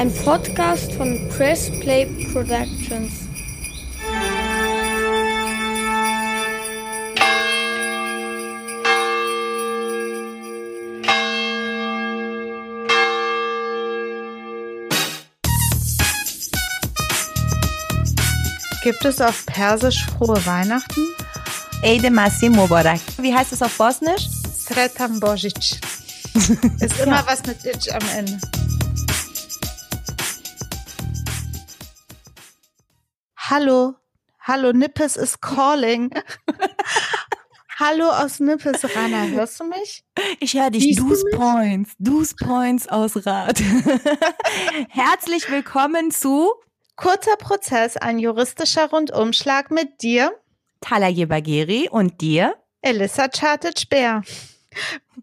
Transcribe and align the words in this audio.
Ein 0.00 0.10
Podcast 0.24 0.94
von 0.94 1.28
Press 1.28 1.70
Play 1.80 2.06
Productions. 2.32 3.12
Gibt 18.82 19.04
es 19.04 19.20
auf 19.20 19.44
Persisch 19.44 20.06
frohe 20.06 20.46
Weihnachten? 20.46 21.02
Eid 21.82 22.10
Masim 22.10 22.52
Mubarak. 22.52 23.00
Wie 23.18 23.34
heißt 23.34 23.52
es 23.52 23.60
auf 23.60 23.76
Bosnisch? 23.76 24.30
Sretan 24.66 25.20
Božić. 25.20 25.78
Ist 26.80 27.00
immer 27.00 27.22
was 27.26 27.44
mit 27.44 27.62
Itch 27.66 27.92
am 27.92 28.08
Ende. 28.16 28.40
Hallo, 33.50 33.96
hallo, 34.38 34.70
Nippes 34.70 35.16
is 35.16 35.36
calling. 35.40 36.12
hallo 37.80 38.08
aus 38.08 38.38
Nippes, 38.38 38.84
Rana, 38.94 39.24
hörst 39.24 39.58
du 39.58 39.64
mich? 39.64 40.04
Ich 40.38 40.54
höre 40.54 40.70
dich. 40.70 40.94
Deuce? 40.94 41.24
Points. 41.32 41.96
Deuce 41.98 42.36
Points 42.36 42.86
aus 42.86 43.26
Rad. 43.26 43.60
Herzlich 44.88 45.50
willkommen 45.50 46.12
zu 46.12 46.52
Kurzer 46.94 47.34
Prozess, 47.38 47.96
ein 47.96 48.20
juristischer 48.20 48.88
Rundumschlag 48.88 49.72
mit 49.72 50.00
dir, 50.00 50.30
Talaye 50.80 51.26
Bagheri 51.26 51.88
und 51.90 52.20
dir. 52.20 52.54
Elissa 52.82 53.26
Chartic-Bär. 53.26 54.22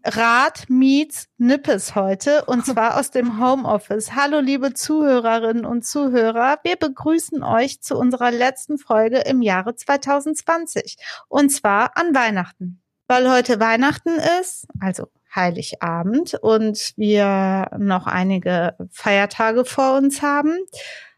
Rat 0.04 0.64
meets 0.68 1.28
Nippes 1.38 1.94
heute 1.94 2.44
und 2.44 2.64
zwar 2.66 2.98
aus 2.98 3.10
dem 3.10 3.40
Homeoffice. 3.40 4.14
Hallo 4.14 4.40
liebe 4.40 4.74
Zuhörerinnen 4.74 5.64
und 5.64 5.86
Zuhörer, 5.86 6.58
wir 6.62 6.76
begrüßen 6.76 7.42
euch 7.42 7.80
zu 7.80 7.96
unserer 7.96 8.30
letzten 8.30 8.78
Folge 8.78 9.18
im 9.18 9.42
Jahre 9.42 9.74
2020 9.74 10.96
und 11.28 11.50
zwar 11.50 11.96
an 11.96 12.14
Weihnachten. 12.14 12.82
Weil 13.06 13.30
heute 13.30 13.58
Weihnachten 13.60 14.18
ist, 14.40 14.66
also 14.80 15.08
Heiligabend 15.34 16.34
und 16.34 16.92
wir 16.96 17.70
noch 17.78 18.06
einige 18.06 18.76
Feiertage 18.90 19.64
vor 19.64 19.96
uns 19.96 20.22
haben, 20.22 20.58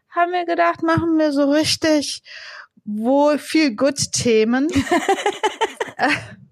haben 0.09 0.31
wir 0.31 0.45
gedacht, 0.45 0.83
machen 0.83 1.17
wir 1.17 1.31
so 1.31 1.49
richtig 1.51 2.23
wohl 2.83 3.37
viel 3.37 3.75
gut 3.75 4.11
Themen. 4.11 4.67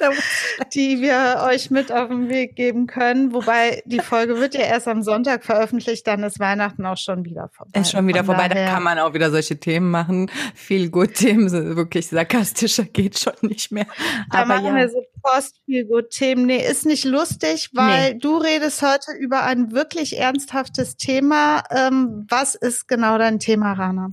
die 0.74 1.00
wir 1.00 1.42
euch 1.48 1.70
mit 1.70 1.92
auf 1.92 2.08
den 2.08 2.28
Weg 2.28 2.56
geben 2.56 2.86
können. 2.86 3.32
Wobei 3.32 3.82
die 3.86 4.00
Folge 4.00 4.38
wird 4.38 4.54
ja 4.54 4.62
erst 4.62 4.88
am 4.88 5.02
Sonntag 5.02 5.44
veröffentlicht, 5.44 6.06
dann 6.06 6.22
ist 6.22 6.40
Weihnachten 6.40 6.84
auch 6.86 6.96
schon 6.96 7.24
wieder 7.24 7.50
vorbei. 7.52 7.80
Ist 7.80 7.90
schon 7.92 8.06
wieder 8.06 8.24
Von 8.24 8.34
vorbei. 8.36 8.48
Da 8.48 8.54
daher- 8.54 8.72
kann 8.72 8.82
man 8.82 8.98
auch 8.98 9.14
wieder 9.14 9.30
solche 9.30 9.58
Themen 9.58 9.90
machen. 9.90 10.30
Viel 10.54 10.90
gut 10.90 11.14
Themen. 11.14 11.50
Wirklich 11.76 12.08
sarkastischer 12.08 12.84
geht 12.84 13.18
schon 13.18 13.34
nicht 13.42 13.72
mehr. 13.72 13.86
Da 14.32 14.38
Aber 14.40 14.46
machen 14.54 14.66
ja. 14.66 14.76
wir 14.76 14.88
so 14.88 15.02
post 15.22 15.60
viel 15.66 15.84
gut 15.86 16.10
Themen. 16.10 16.46
Nee, 16.46 16.66
ist 16.66 16.86
nicht 16.86 17.04
lustig, 17.04 17.70
weil 17.74 18.16
du 18.18 18.36
redest 18.38 18.82
heute 18.82 19.12
über 19.18 19.42
ein 19.44 19.72
wirklich 19.72 20.18
ernsthaftes 20.18 20.96
Thema. 20.96 21.62
Ähm, 21.70 22.26
was 22.28 22.54
ist 22.54 22.88
genau 22.88 23.18
dein 23.18 23.38
Thema, 23.38 23.72
Rana? 23.74 24.10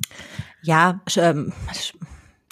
Ja, 0.64 1.02
ähm, 1.16 1.54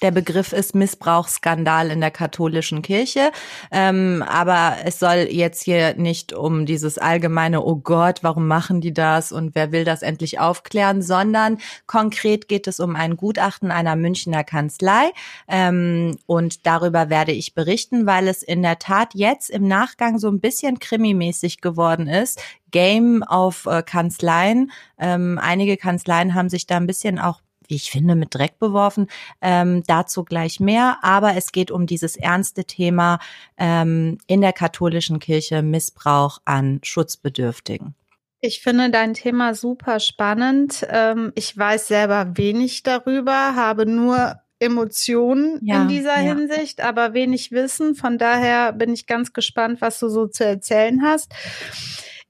der 0.02 0.12
Begriff 0.12 0.52
ist 0.52 0.76
Missbrauchsskandal 0.76 1.90
in 1.90 2.02
der 2.02 2.12
katholischen 2.12 2.82
Kirche. 2.82 3.32
Ähm, 3.72 4.24
aber 4.28 4.78
es 4.84 5.00
soll 5.00 5.28
jetzt 5.30 5.64
hier 5.64 5.96
nicht 5.96 6.34
um 6.34 6.66
dieses 6.66 6.98
allgemeine, 6.98 7.64
oh 7.64 7.78
Gott, 7.78 8.20
warum 8.22 8.48
machen 8.48 8.82
die 8.82 8.94
das 8.94 9.32
und 9.32 9.56
wer 9.56 9.72
will 9.72 9.86
das 9.86 10.02
endlich 10.02 10.40
aufklären, 10.40 11.02
sondern 11.02 11.60
konkret 11.88 12.48
geht 12.48 12.68
es 12.68 12.80
um 12.80 12.96
ein 12.96 13.16
Gutachten 13.16 13.72
einer 13.72 13.96
Münchner 13.96 14.44
Kanzlei. 14.44 15.12
Ähm, 15.48 16.18
und 16.26 16.66
darüber 16.66 17.10
werde 17.10 17.32
ich 17.32 17.56
berichten, 17.56 18.06
weil 18.06 18.28
es 18.28 18.44
in 18.44 18.62
der 18.62 18.80
Tat 18.80 19.14
jetzt 19.14 19.50
im 19.50 19.68
Nachgang 19.68 20.20
so 20.20 20.28
ein 20.28 20.42
bisschen 20.42 20.80
krimimäßig 20.80 21.62
geworden 21.62 22.08
ist. 22.08 22.42
Game 22.72 23.24
auf 23.24 23.66
äh, 23.68 23.82
Kanzleien. 23.82 24.72
Ähm, 25.00 25.40
einige 25.42 25.78
Kanzleien 25.78 26.34
haben 26.34 26.50
sich 26.50 26.68
da 26.68 26.76
ein 26.76 26.88
bisschen 26.88 27.20
auch 27.20 27.40
wie 27.68 27.76
ich 27.76 27.92
finde, 27.92 28.16
mit 28.16 28.34
Dreck 28.36 28.60
beworfen. 28.60 29.08
Ähm, 29.42 29.84
dazu 29.88 30.24
gleich 30.24 30.60
mehr. 30.60 30.98
Aber 31.02 31.36
es 31.36 31.52
geht 31.52 31.72
um 31.72 31.86
dieses 31.86 32.16
ernste 32.16 32.66
Thema 32.66 33.20
ähm, 33.58 34.18
in 34.28 34.42
der 34.42 34.54
katholischen 34.54 35.20
Kirche 35.20 35.62
Missbrauch 35.62 36.40
an 36.46 36.80
Schutzbedürftigen. 36.84 37.96
Ich 38.42 38.62
finde 38.62 38.92
dein 38.92 39.14
Thema 39.14 39.56
super 39.56 40.00
spannend. 40.00 40.86
Ähm, 40.90 41.32
ich 41.36 41.58
weiß 41.58 41.88
selber 41.88 42.38
wenig 42.38 42.84
darüber, 42.84 43.56
habe 43.56 43.86
nur 43.86 44.36
Emotionen 44.60 45.60
Ja, 45.64 45.82
in 45.82 45.88
dieser 45.88 46.22
ja. 46.22 46.34
Hinsicht, 46.34 46.82
aber 46.82 47.14
wenig 47.14 47.52
Wissen. 47.52 47.96
Von 47.96 48.18
daher 48.18 48.72
bin 48.72 48.94
ich 48.94 49.06
ganz 49.06 49.34
gespannt, 49.34 49.82
was 49.82 50.00
du 50.00 50.10
so 50.10 50.28
zu 50.28 50.46
erzählen 50.46 51.02
hast. 51.02 51.34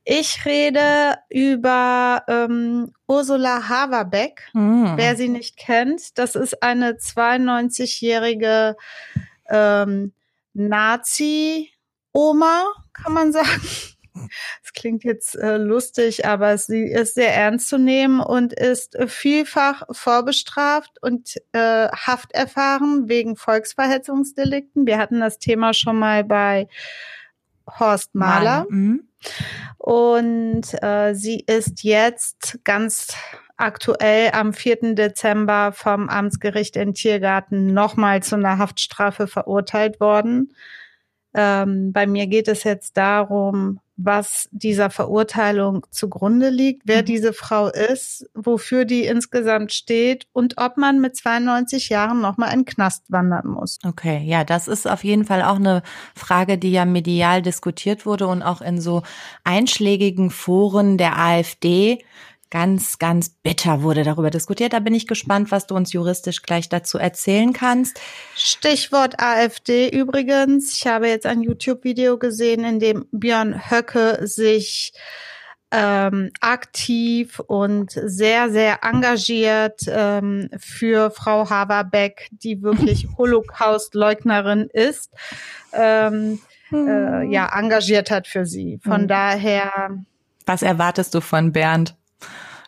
Ich 0.08 0.46
rede 0.46 1.18
über 1.30 2.24
ähm, 2.28 2.94
Ursula 3.08 3.68
Haverbeck. 3.68 4.48
Hm. 4.52 4.94
Wer 4.96 5.16
sie 5.16 5.30
nicht 5.30 5.58
kennt, 5.58 6.20
das 6.20 6.36
ist 6.36 6.62
eine 6.62 6.92
92-jährige 6.92 8.78
ähm, 9.50 10.14
Nazi-Oma, 10.54 11.72
kann 12.94 13.14
man 13.14 13.32
sagen. 13.34 13.62
Das 14.64 14.72
klingt 14.74 15.04
jetzt 15.04 15.36
äh, 15.36 15.58
lustig, 15.58 16.26
aber 16.26 16.58
sie 16.58 16.86
ist 16.86 17.16
sehr 17.16 17.36
ernst 17.36 17.68
zu 17.68 17.78
nehmen 17.78 18.22
und 18.22 18.54
ist 18.54 18.96
vielfach 19.08 19.84
vorbestraft 19.92 21.02
und 21.02 21.36
äh, 21.52 21.90
hafterfahren 21.90 23.10
wegen 23.10 23.36
Volksverhetzungsdelikten. 23.36 24.88
Wir 24.88 25.00
hatten 25.00 25.20
das 25.20 25.38
Thema 25.38 25.74
schon 25.74 26.00
mal 26.00 26.24
bei 26.24 26.70
Horst 27.68 28.16
Mahler. 28.16 28.66
Mhm. 28.70 29.08
Und 29.78 30.64
äh, 30.84 31.14
sie 31.14 31.44
ist 31.48 31.84
jetzt 31.84 32.60
ganz 32.64 33.08
aktuell 33.58 34.32
am 34.34 34.54
4. 34.54 34.96
Dezember 34.96 35.72
vom 35.72 36.10
Amtsgericht 36.10 36.76
in 36.76 36.94
Tiergarten 36.94 37.74
nochmal 37.74 38.22
zu 38.22 38.36
einer 38.36 38.58
Haftstrafe 38.58 39.28
verurteilt 39.28 40.00
worden. 40.00 40.54
Ähm, 41.38 41.92
bei 41.92 42.08
mir 42.08 42.28
geht 42.28 42.48
es 42.48 42.64
jetzt 42.64 42.96
darum, 42.96 43.80
was 43.98 44.50
dieser 44.52 44.90
Verurteilung 44.90 45.86
zugrunde 45.90 46.50
liegt, 46.50 46.84
wer 46.86 47.02
Mhm. 47.02 47.06
diese 47.06 47.34
Frau 47.34 47.68
ist, 47.68 48.26
wofür 48.34 48.86
die 48.86 49.06
insgesamt 49.06 49.74
steht 49.74 50.28
und 50.34 50.56
ob 50.58 50.78
man 50.78 51.00
mit 51.00 51.16
92 51.16 51.90
Jahren 51.90 52.20
nochmal 52.22 52.52
in 52.54 52.60
den 52.60 52.66
Knast 52.66 53.04
wandern 53.10 53.48
muss. 53.48 53.80
Okay, 53.86 54.22
ja, 54.26 54.44
das 54.44 54.68
ist 54.68 54.90
auf 54.90 55.04
jeden 55.04 55.26
Fall 55.26 55.42
auch 55.42 55.56
eine 55.56 55.82
Frage, 56.14 56.58
die 56.58 56.72
ja 56.72 56.86
medial 56.86 57.42
diskutiert 57.42 58.06
wurde 58.06 58.28
und 58.28 58.42
auch 58.44 58.62
in 58.62 58.82
so 58.82 59.04
einschlägigen 59.46 60.30
Foren 60.30 60.98
der 60.98 61.18
AfD 61.18 62.00
ganz, 62.56 63.00
ganz 63.00 63.28
bitter 63.44 63.82
wurde 63.82 64.04
darüber 64.04 64.30
diskutiert. 64.30 64.72
Da 64.72 64.80
bin 64.80 64.96
ich 64.96 65.08
gespannt, 65.08 65.52
was 65.52 65.68
du 65.68 65.76
uns 65.76 65.92
juristisch 65.92 66.42
gleich 66.42 66.70
dazu 66.70 66.98
erzählen 66.98 67.52
kannst. 67.52 68.00
Stichwort 68.34 69.20
AfD 69.20 69.90
übrigens. 69.90 70.72
Ich 70.72 70.88
habe 70.88 71.10
jetzt 71.10 71.26
ein 71.26 71.42
YouTube-Video 71.42 72.18
gesehen, 72.18 72.64
in 72.64 72.80
dem 72.80 73.08
Björn 73.12 73.70
Höcke 73.70 74.20
sich 74.26 74.94
ähm, 75.72 76.32
aktiv 76.40 77.42
und 77.42 77.92
sehr, 77.92 78.50
sehr 78.50 78.86
engagiert 78.86 79.82
ähm, 79.90 80.50
für 80.58 81.12
Frau 81.12 81.50
Haverbeck, 81.50 82.30
die 82.32 82.62
wirklich 82.62 83.10
Holocaust-Leugnerin 83.18 84.70
ist, 84.72 85.12
ähm, 85.74 86.40
äh, 86.72 87.30
ja, 87.30 87.50
engagiert 87.54 88.12
hat 88.12 88.28
für 88.28 88.46
sie. 88.46 88.80
Von 88.82 89.02
Mhm. 89.02 89.08
daher 89.10 89.90
Was 90.46 90.62
erwartest 90.62 91.14
du 91.16 91.20
von 91.20 91.52
Bernd? 91.52 91.96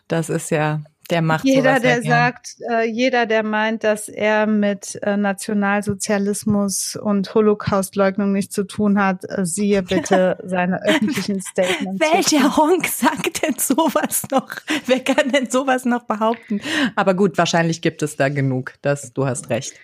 Das 0.08 0.30
ist 0.30 0.50
ja, 0.50 0.80
der 1.10 1.22
macht 1.22 1.44
Jeder, 1.44 1.80
der 1.80 2.00
gern. 2.00 2.04
sagt, 2.04 2.56
äh, 2.70 2.84
jeder, 2.84 3.24
der 3.24 3.42
meint, 3.42 3.82
dass 3.82 4.08
er 4.08 4.46
mit 4.46 4.98
äh, 5.02 5.16
Nationalsozialismus 5.16 6.96
und 6.96 7.34
Holocaustleugnung 7.34 8.32
nichts 8.32 8.54
zu 8.54 8.64
tun 8.64 9.02
hat, 9.02 9.24
äh, 9.28 9.46
siehe 9.46 9.82
bitte 9.82 10.38
seine 10.44 10.82
öffentlichen 10.84 11.40
Statements. 11.40 12.00
Welcher 12.00 12.56
Honk 12.56 12.86
sagt 12.86 13.42
denn 13.42 13.58
sowas 13.58 14.24
noch? 14.30 14.50
Wer 14.86 15.00
kann 15.00 15.30
denn 15.30 15.50
sowas 15.50 15.86
noch 15.86 16.04
behaupten? 16.04 16.60
Aber 16.94 17.14
gut, 17.14 17.38
wahrscheinlich 17.38 17.80
gibt 17.80 18.02
es 18.02 18.16
da 18.16 18.28
genug. 18.28 18.74
Das, 18.82 19.12
du 19.14 19.26
hast 19.26 19.48
recht. 19.48 19.74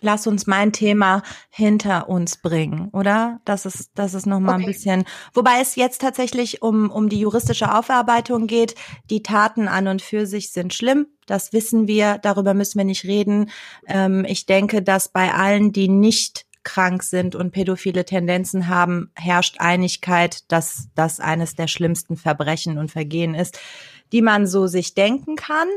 Lass 0.00 0.26
uns 0.26 0.46
mein 0.46 0.72
Thema 0.72 1.22
hinter 1.50 2.08
uns 2.08 2.36
bringen, 2.36 2.88
oder? 2.92 3.40
Das 3.44 3.66
ist, 3.66 3.90
das 3.94 4.14
ist 4.14 4.26
noch 4.26 4.40
mal 4.40 4.54
ein 4.54 4.62
Okay. 4.62 4.72
bisschen, 4.72 5.04
wobei 5.34 5.60
es 5.60 5.76
jetzt 5.76 6.00
tatsächlich 6.00 6.62
um, 6.62 6.90
um 6.90 7.08
die 7.08 7.20
juristische 7.20 7.74
Aufarbeitung 7.74 8.46
geht. 8.46 8.74
Die 9.10 9.22
Taten 9.22 9.68
an 9.68 9.88
und 9.88 10.02
für 10.02 10.26
sich 10.26 10.52
sind 10.52 10.74
schlimm. 10.74 11.06
Das 11.26 11.52
wissen 11.52 11.88
wir. 11.88 12.18
Darüber 12.18 12.54
müssen 12.54 12.78
wir 12.78 12.84
nicht 12.84 13.04
reden. 13.04 13.50
Ähm, 13.86 14.24
ich 14.28 14.46
denke, 14.46 14.82
dass 14.82 15.08
bei 15.08 15.32
allen, 15.34 15.72
die 15.72 15.88
nicht 15.88 16.46
krank 16.62 17.02
sind 17.04 17.34
und 17.36 17.52
pädophile 17.52 18.04
Tendenzen 18.04 18.66
haben, 18.68 19.10
herrscht 19.14 19.56
Einigkeit, 19.60 20.50
dass 20.50 20.88
das 20.96 21.20
eines 21.20 21.54
der 21.54 21.68
schlimmsten 21.68 22.16
Verbrechen 22.16 22.76
und 22.76 22.90
Vergehen 22.90 23.34
ist, 23.34 23.58
die 24.12 24.20
man 24.20 24.46
so 24.46 24.66
sich 24.66 24.94
denken 24.94 25.36
kann 25.36 25.68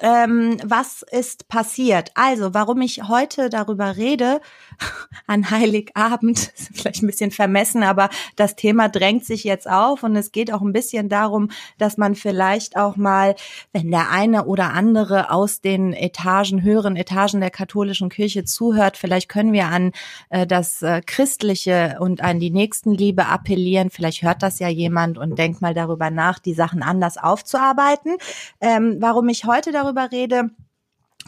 ähm, 0.00 0.56
was 0.64 1.02
ist 1.02 1.48
passiert? 1.48 2.12
Also, 2.14 2.54
warum 2.54 2.80
ich 2.80 3.08
heute 3.08 3.50
darüber 3.50 3.96
rede, 3.96 4.40
an 5.26 5.50
Heiligabend, 5.50 6.38
ist 6.56 6.70
vielleicht 6.72 7.02
ein 7.02 7.06
bisschen 7.06 7.30
vermessen, 7.30 7.82
aber 7.82 8.08
das 8.36 8.56
Thema 8.56 8.88
drängt 8.88 9.24
sich 9.24 9.44
jetzt 9.44 9.68
auf 9.68 10.02
und 10.02 10.16
es 10.16 10.32
geht 10.32 10.52
auch 10.52 10.62
ein 10.62 10.72
bisschen 10.72 11.08
darum, 11.08 11.50
dass 11.78 11.98
man 11.98 12.14
vielleicht 12.14 12.76
auch 12.76 12.96
mal, 12.96 13.34
wenn 13.72 13.90
der 13.90 14.10
eine 14.10 14.46
oder 14.46 14.72
andere 14.72 15.30
aus 15.30 15.60
den 15.60 15.92
Etagen, 15.92 16.62
höheren 16.62 16.96
Etagen 16.96 17.40
der 17.40 17.50
katholischen 17.50 18.08
Kirche 18.08 18.44
zuhört, 18.44 18.96
vielleicht 18.96 19.28
können 19.28 19.52
wir 19.52 19.66
an 19.66 19.92
äh, 20.30 20.46
das 20.46 20.82
äh, 20.82 21.02
Christliche 21.04 21.96
und 22.00 22.22
an 22.22 22.40
die 22.40 22.50
Nächstenliebe 22.50 23.26
appellieren. 23.26 23.90
Vielleicht 23.90 24.22
hört 24.22 24.42
das 24.42 24.58
ja 24.58 24.68
jemand 24.68 25.18
und 25.18 25.38
denkt 25.38 25.60
mal 25.60 25.74
darüber 25.74 26.10
nach, 26.10 26.38
die 26.38 26.54
Sachen 26.54 26.82
anders 26.82 27.18
aufzuarbeiten. 27.18 28.16
Ähm, 28.60 28.96
warum 29.00 29.28
ich 29.28 29.44
heute 29.44 29.70
darüber 29.70 29.81
rede, 29.90 30.50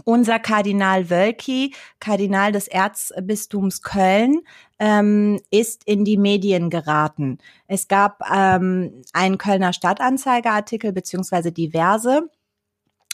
unser 0.04 0.38
Kardinal 0.38 1.08
Wölki, 1.08 1.74
Kardinal 2.00 2.52
des 2.52 2.66
Erzbistums 2.66 3.82
Köln, 3.82 4.40
ähm, 4.78 5.40
ist 5.50 5.84
in 5.84 6.04
die 6.04 6.16
Medien 6.16 6.68
geraten. 6.70 7.38
Es 7.68 7.86
gab 7.86 8.20
ähm, 8.32 9.02
einen 9.12 9.38
Kölner 9.38 9.72
Stadtanzeigerartikel 9.72 10.92
beziehungsweise 10.92 11.52
diverse. 11.52 12.28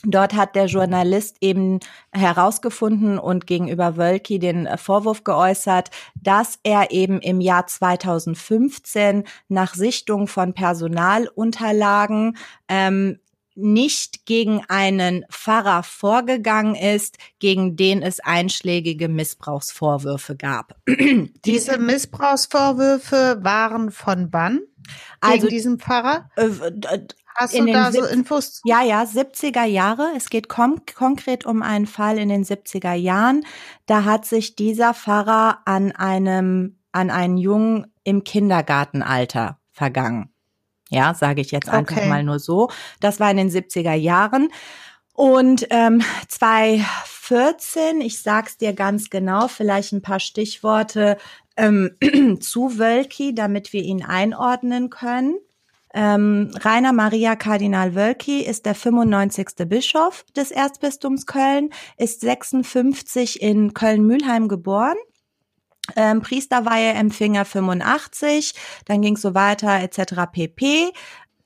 Dort 0.02 0.32
hat 0.32 0.56
der 0.56 0.64
Journalist 0.64 1.36
eben 1.42 1.78
herausgefunden 2.10 3.18
und 3.18 3.46
gegenüber 3.46 3.98
Wölki 3.98 4.38
den 4.38 4.66
Vorwurf 4.78 5.24
geäußert, 5.24 5.90
dass 6.14 6.58
er 6.62 6.90
eben 6.90 7.20
im 7.20 7.42
Jahr 7.42 7.66
2015 7.66 9.24
nach 9.48 9.74
Sichtung 9.74 10.26
von 10.26 10.54
Personalunterlagen 10.54 12.38
ähm, 12.68 13.18
nicht 13.62 14.26
gegen 14.26 14.62
einen 14.68 15.24
Pfarrer 15.30 15.82
vorgegangen 15.82 16.74
ist, 16.74 17.18
gegen 17.38 17.76
den 17.76 18.02
es 18.02 18.20
einschlägige 18.20 19.08
Missbrauchsvorwürfe 19.08 20.36
gab. 20.36 20.76
Diese 21.44 21.78
Missbrauchsvorwürfe 21.78 23.38
waren 23.42 23.90
von 23.90 24.28
wann? 24.32 24.60
Gegen 25.20 25.32
also 25.32 25.48
diesem 25.48 25.78
Pfarrer? 25.78 26.30
Äh, 26.36 26.48
Hast 27.40 27.58
du 27.58 27.64
da 27.64 27.92
so 27.92 28.04
Infos? 28.04 28.60
Ja, 28.64 28.82
ja, 28.82 29.02
70er 29.02 29.64
Jahre. 29.64 30.12
Es 30.16 30.28
geht 30.28 30.48
kon 30.48 30.82
konkret 30.94 31.46
um 31.46 31.62
einen 31.62 31.86
Fall 31.86 32.18
in 32.18 32.28
den 32.28 32.44
70er 32.44 32.92
Jahren. 32.92 33.46
Da 33.86 34.04
hat 34.04 34.26
sich 34.26 34.56
dieser 34.56 34.92
Pfarrer 34.92 35.60
an 35.64 35.92
einem, 35.92 36.78
an 36.92 37.10
einen 37.10 37.38
Jungen 37.38 37.86
im 38.04 38.24
Kindergartenalter 38.24 39.58
vergangen. 39.70 40.30
Ja, 40.90 41.14
sage 41.14 41.40
ich 41.40 41.52
jetzt 41.52 41.68
einfach 41.68 41.96
okay. 41.96 42.08
mal 42.08 42.22
nur 42.22 42.38
so. 42.38 42.68
Das 43.00 43.20
war 43.20 43.30
in 43.30 43.36
den 43.36 43.50
70er 43.50 43.94
Jahren. 43.94 44.48
Und 45.14 45.66
ähm, 45.70 46.02
2014, 46.28 48.00
ich 48.00 48.20
sag's 48.22 48.58
dir 48.58 48.72
ganz 48.72 49.10
genau, 49.10 49.48
vielleicht 49.48 49.92
ein 49.92 50.02
paar 50.02 50.20
Stichworte 50.20 51.16
ähm, 51.56 51.96
zu 52.40 52.78
Wölki, 52.78 53.34
damit 53.34 53.72
wir 53.72 53.82
ihn 53.82 54.04
einordnen 54.04 54.90
können. 54.90 55.36
Ähm, 55.92 56.52
Rainer 56.60 56.92
Maria 56.92 57.34
Kardinal 57.36 57.94
Wölki 57.94 58.42
ist 58.42 58.64
der 58.64 58.74
95. 58.74 59.68
Bischof 59.68 60.24
des 60.36 60.52
Erzbistums 60.52 61.26
Köln, 61.26 61.70
ist 61.98 62.20
56 62.20 63.42
in 63.42 63.74
Köln-Mühlheim 63.74 64.48
geboren 64.48 64.96
ähm, 65.96 66.22
Priesterweiheempfänger 66.22 67.44
85, 67.44 68.54
dann 68.86 69.02
ging 69.02 69.16
es 69.16 69.22
so 69.22 69.34
weiter 69.34 69.80
etc. 69.80 70.30
pp. 70.32 70.92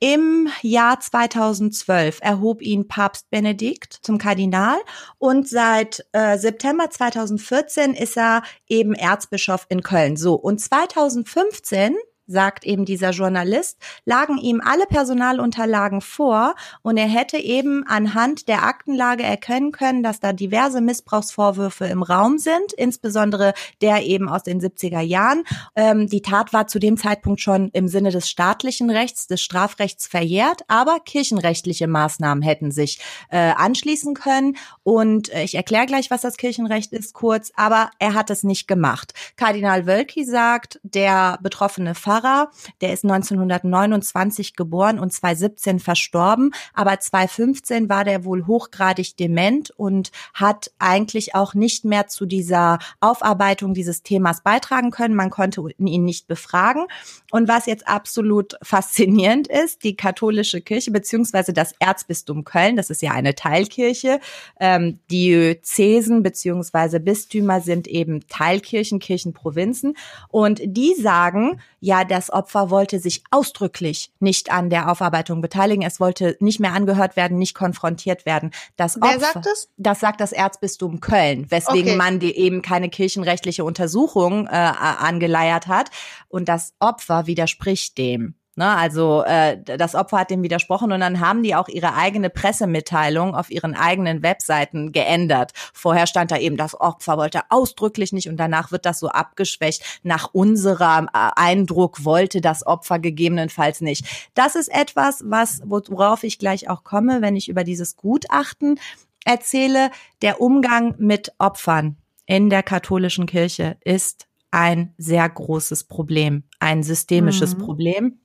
Im 0.00 0.48
Jahr 0.60 1.00
2012 1.00 2.18
erhob 2.20 2.60
ihn 2.60 2.88
Papst 2.88 3.30
Benedikt 3.30 4.00
zum 4.02 4.18
Kardinal 4.18 4.76
und 5.18 5.48
seit 5.48 6.04
äh, 6.12 6.36
September 6.36 6.90
2014 6.90 7.94
ist 7.94 8.18
er 8.18 8.42
eben 8.68 8.94
Erzbischof 8.94 9.66
in 9.70 9.82
Köln. 9.82 10.16
So, 10.16 10.34
und 10.34 10.60
2015 10.60 11.96
sagt 12.26 12.64
eben 12.64 12.84
dieser 12.84 13.10
Journalist, 13.10 13.78
lagen 14.04 14.38
ihm 14.38 14.62
alle 14.64 14.86
Personalunterlagen 14.86 16.00
vor 16.00 16.54
und 16.82 16.96
er 16.96 17.06
hätte 17.06 17.36
eben 17.36 17.86
anhand 17.86 18.48
der 18.48 18.64
Aktenlage 18.64 19.22
erkennen 19.22 19.72
können, 19.72 20.02
dass 20.02 20.20
da 20.20 20.32
diverse 20.32 20.80
Missbrauchsvorwürfe 20.80 21.86
im 21.86 22.02
Raum 22.02 22.38
sind, 22.38 22.72
insbesondere 22.72 23.52
der 23.82 24.04
eben 24.04 24.28
aus 24.28 24.42
den 24.42 24.60
70er 24.60 25.00
Jahren. 25.00 25.44
Ähm, 25.76 26.08
die 26.08 26.22
Tat 26.22 26.52
war 26.52 26.66
zu 26.66 26.78
dem 26.78 26.96
Zeitpunkt 26.96 27.40
schon 27.40 27.68
im 27.72 27.88
Sinne 27.88 28.10
des 28.10 28.28
staatlichen 28.28 28.90
Rechts, 28.90 29.26
des 29.26 29.42
Strafrechts 29.42 30.06
verjährt, 30.06 30.62
aber 30.68 31.00
kirchenrechtliche 31.00 31.86
Maßnahmen 31.86 32.42
hätten 32.42 32.70
sich 32.70 33.00
äh, 33.30 33.52
anschließen 33.56 34.14
können 34.14 34.56
und 34.82 35.32
äh, 35.32 35.44
ich 35.44 35.54
erkläre 35.54 35.86
gleich, 35.86 36.10
was 36.10 36.22
das 36.22 36.36
Kirchenrecht 36.36 36.92
ist 36.92 37.12
kurz, 37.12 37.52
aber 37.54 37.90
er 37.98 38.14
hat 38.14 38.30
es 38.30 38.44
nicht 38.44 38.66
gemacht. 38.66 39.12
Kardinal 39.36 39.86
Wölki 39.86 40.24
sagt, 40.24 40.80
der 40.82 41.38
betroffene 41.42 41.94
Fall 41.94 42.13
Pfarrer. 42.14 42.50
Der 42.80 42.92
ist 42.92 43.04
1929 43.04 44.56
geboren 44.56 44.98
und 44.98 45.12
2017 45.12 45.80
verstorben. 45.80 46.52
Aber 46.72 46.98
2015 46.98 47.88
war 47.88 48.04
der 48.04 48.24
wohl 48.24 48.46
hochgradig 48.46 49.16
dement 49.16 49.70
und 49.70 50.12
hat 50.32 50.70
eigentlich 50.78 51.34
auch 51.34 51.54
nicht 51.54 51.84
mehr 51.84 52.06
zu 52.06 52.26
dieser 52.26 52.78
Aufarbeitung 53.00 53.74
dieses 53.74 54.02
Themas 54.02 54.42
beitragen 54.42 54.90
können. 54.90 55.14
Man 55.14 55.30
konnte 55.30 55.62
ihn 55.78 56.04
nicht 56.04 56.28
befragen. 56.28 56.86
Und 57.30 57.48
was 57.48 57.66
jetzt 57.66 57.88
absolut 57.88 58.56
faszinierend 58.62 59.48
ist, 59.48 59.82
die 59.82 59.96
katholische 59.96 60.60
Kirche 60.60 60.90
beziehungsweise 60.90 61.52
das 61.52 61.74
Erzbistum 61.78 62.44
Köln, 62.44 62.76
das 62.76 62.90
ist 62.90 63.02
ja 63.02 63.12
eine 63.12 63.34
Teilkirche, 63.34 64.20
ähm, 64.60 65.00
Diözesen 65.10 66.22
beziehungsweise 66.22 67.00
Bistümer 67.00 67.60
sind 67.60 67.88
eben 67.88 68.26
Teilkirchen, 68.28 69.00
Kirchenprovinzen. 69.00 69.96
Und 70.28 70.60
die 70.64 70.94
sagen, 70.94 71.60
ja, 71.80 72.03
das 72.04 72.30
Opfer 72.30 72.70
wollte 72.70 72.98
sich 72.98 73.24
ausdrücklich 73.30 74.12
nicht 74.20 74.52
an 74.52 74.70
der 74.70 74.90
Aufarbeitung 74.90 75.40
beteiligen. 75.40 75.82
Es 75.82 76.00
wollte 76.00 76.36
nicht 76.40 76.60
mehr 76.60 76.72
angehört 76.72 77.16
werden, 77.16 77.38
nicht 77.38 77.54
konfrontiert 77.54 78.26
werden. 78.26 78.52
Das 78.76 78.98
Wer 79.00 79.20
sagt 79.20 79.46
das? 79.46 79.68
Das 79.76 80.00
sagt 80.00 80.20
das 80.20 80.32
Erzbistum 80.32 81.00
Köln, 81.00 81.50
weswegen 81.50 81.90
okay. 81.90 81.96
man 81.96 82.18
die 82.20 82.36
eben 82.36 82.62
keine 82.62 82.88
kirchenrechtliche 82.88 83.64
Untersuchung 83.64 84.46
äh, 84.46 84.50
angeleiert 84.50 85.66
hat. 85.66 85.90
Und 86.28 86.48
das 86.48 86.74
Opfer 86.78 87.26
widerspricht 87.26 87.98
dem. 87.98 88.34
Ne, 88.56 88.68
also 88.68 89.24
äh, 89.24 89.60
das 89.64 89.96
Opfer 89.96 90.18
hat 90.18 90.30
dem 90.30 90.44
widersprochen 90.44 90.92
und 90.92 91.00
dann 91.00 91.18
haben 91.18 91.42
die 91.42 91.56
auch 91.56 91.66
ihre 91.66 91.94
eigene 91.94 92.30
Pressemitteilung 92.30 93.34
auf 93.34 93.50
ihren 93.50 93.74
eigenen 93.74 94.22
Webseiten 94.22 94.92
geändert. 94.92 95.50
Vorher 95.72 96.06
stand 96.06 96.30
da 96.30 96.38
eben, 96.38 96.56
das 96.56 96.78
Opfer 96.80 97.16
wollte 97.16 97.40
ausdrücklich 97.48 98.12
nicht 98.12 98.28
und 98.28 98.36
danach 98.36 98.70
wird 98.70 98.86
das 98.86 99.00
so 99.00 99.08
abgeschwächt. 99.08 99.82
Nach 100.04 100.28
unserem 100.32 101.06
äh, 101.06 101.30
Eindruck 101.34 102.04
wollte 102.04 102.40
das 102.40 102.64
Opfer 102.64 103.00
gegebenenfalls 103.00 103.80
nicht. 103.80 104.06
Das 104.34 104.54
ist 104.54 104.68
etwas, 104.68 105.24
was 105.26 105.60
worauf 105.64 106.22
ich 106.22 106.38
gleich 106.38 106.70
auch 106.70 106.84
komme, 106.84 107.22
wenn 107.22 107.34
ich 107.34 107.48
über 107.48 107.64
dieses 107.64 107.96
Gutachten 107.96 108.78
erzähle. 109.24 109.90
Der 110.22 110.40
Umgang 110.40 110.94
mit 110.98 111.32
Opfern 111.38 111.96
in 112.26 112.50
der 112.50 112.62
katholischen 112.62 113.26
Kirche 113.26 113.78
ist 113.84 114.28
ein 114.52 114.94
sehr 114.96 115.28
großes 115.28 115.84
Problem, 115.84 116.44
ein 116.60 116.84
systemisches 116.84 117.56
mhm. 117.56 117.58
Problem. 117.58 118.20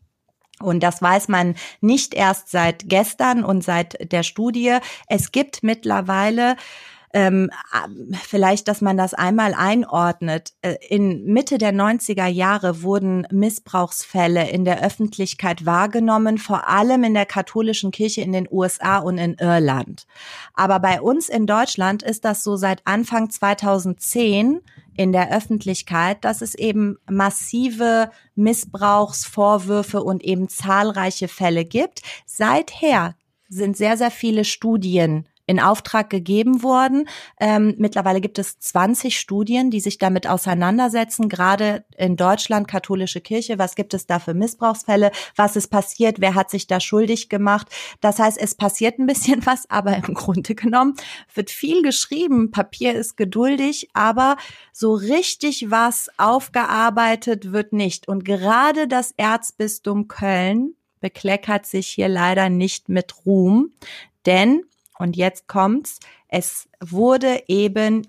Und 0.61 0.81
das 0.81 1.01
weiß 1.01 1.27
man 1.27 1.55
nicht 1.81 2.13
erst 2.13 2.49
seit 2.49 2.89
gestern 2.89 3.43
und 3.43 3.63
seit 3.63 4.11
der 4.11 4.23
Studie. 4.23 4.77
Es 5.07 5.31
gibt 5.31 5.63
mittlerweile 5.63 6.55
ähm, 7.13 7.49
vielleicht, 8.23 8.67
dass 8.67 8.81
man 8.81 8.97
das 8.97 9.13
einmal 9.13 9.53
einordnet. 9.53 10.53
Äh, 10.61 10.75
in 10.89 11.25
Mitte 11.25 11.57
der 11.57 11.73
90er 11.73 12.27
Jahre 12.27 12.83
wurden 12.83 13.25
Missbrauchsfälle 13.31 14.49
in 14.49 14.65
der 14.65 14.83
Öffentlichkeit 14.83 15.65
wahrgenommen, 15.65 16.37
vor 16.37 16.67
allem 16.67 17.03
in 17.03 17.13
der 17.13 17.25
katholischen 17.25 17.91
Kirche 17.91 18.21
in 18.21 18.31
den 18.31 18.47
USA 18.49 18.99
und 18.99 19.17
in 19.17 19.35
Irland. 19.35 20.05
Aber 20.53 20.79
bei 20.79 21.01
uns 21.01 21.29
in 21.29 21.47
Deutschland 21.47 22.03
ist 22.03 22.25
das 22.25 22.43
so 22.43 22.55
seit 22.55 22.81
Anfang 22.85 23.29
2010 23.29 24.61
in 24.99 25.13
der 25.13 25.31
Öffentlichkeit, 25.31 26.25
dass 26.25 26.41
es 26.41 26.55
eben 26.55 26.97
massive 27.09 28.11
Missbrauchsvorwürfe 28.35 30.03
und 30.03 30.23
eben 30.23 30.49
zahlreiche 30.49 31.29
Fälle 31.29 31.63
gibt. 31.63 32.01
Seither 32.25 33.15
sind 33.47 33.77
sehr, 33.77 33.97
sehr 33.97 34.11
viele 34.11 34.43
Studien 34.43 35.28
in 35.49 35.59
Auftrag 35.59 36.11
gegeben 36.11 36.61
worden. 36.61 37.09
Ähm, 37.39 37.73
mittlerweile 37.79 38.21
gibt 38.21 38.37
es 38.37 38.59
20 38.59 39.19
Studien, 39.19 39.71
die 39.71 39.79
sich 39.79 39.97
damit 39.97 40.27
auseinandersetzen, 40.27 41.27
gerade 41.27 41.85
in 41.97 42.17
Deutschland, 42.17 42.67
katholische 42.67 43.19
Kirche, 43.19 43.57
was 43.57 43.73
gibt 43.73 43.95
es 43.95 44.05
da 44.05 44.19
für 44.19 44.35
Missbrauchsfälle, 44.35 45.09
was 45.35 45.55
ist 45.55 45.69
passiert, 45.69 46.21
wer 46.21 46.35
hat 46.35 46.51
sich 46.51 46.67
da 46.67 46.79
schuldig 46.79 47.29
gemacht. 47.29 47.67
Das 47.99 48.19
heißt, 48.19 48.37
es 48.39 48.53
passiert 48.53 48.99
ein 48.99 49.07
bisschen 49.07 49.43
was, 49.47 49.67
aber 49.71 49.97
im 49.97 50.13
Grunde 50.13 50.53
genommen 50.53 50.93
wird 51.33 51.49
viel 51.49 51.81
geschrieben, 51.81 52.51
Papier 52.51 52.93
ist 52.93 53.17
geduldig, 53.17 53.89
aber 53.93 54.37
so 54.71 54.93
richtig 54.93 55.71
was 55.71 56.09
aufgearbeitet 56.17 57.51
wird 57.51 57.73
nicht. 57.73 58.07
Und 58.07 58.23
gerade 58.23 58.87
das 58.87 59.15
Erzbistum 59.17 60.07
Köln 60.07 60.75
bekleckert 60.99 61.65
sich 61.65 61.87
hier 61.87 62.07
leider 62.07 62.49
nicht 62.49 62.87
mit 62.87 63.25
Ruhm, 63.25 63.71
denn, 64.27 64.61
und 64.99 65.15
jetzt 65.15 65.47
kommt's, 65.47 65.99
es 66.27 66.69
wurde 66.79 67.43
eben 67.47 68.05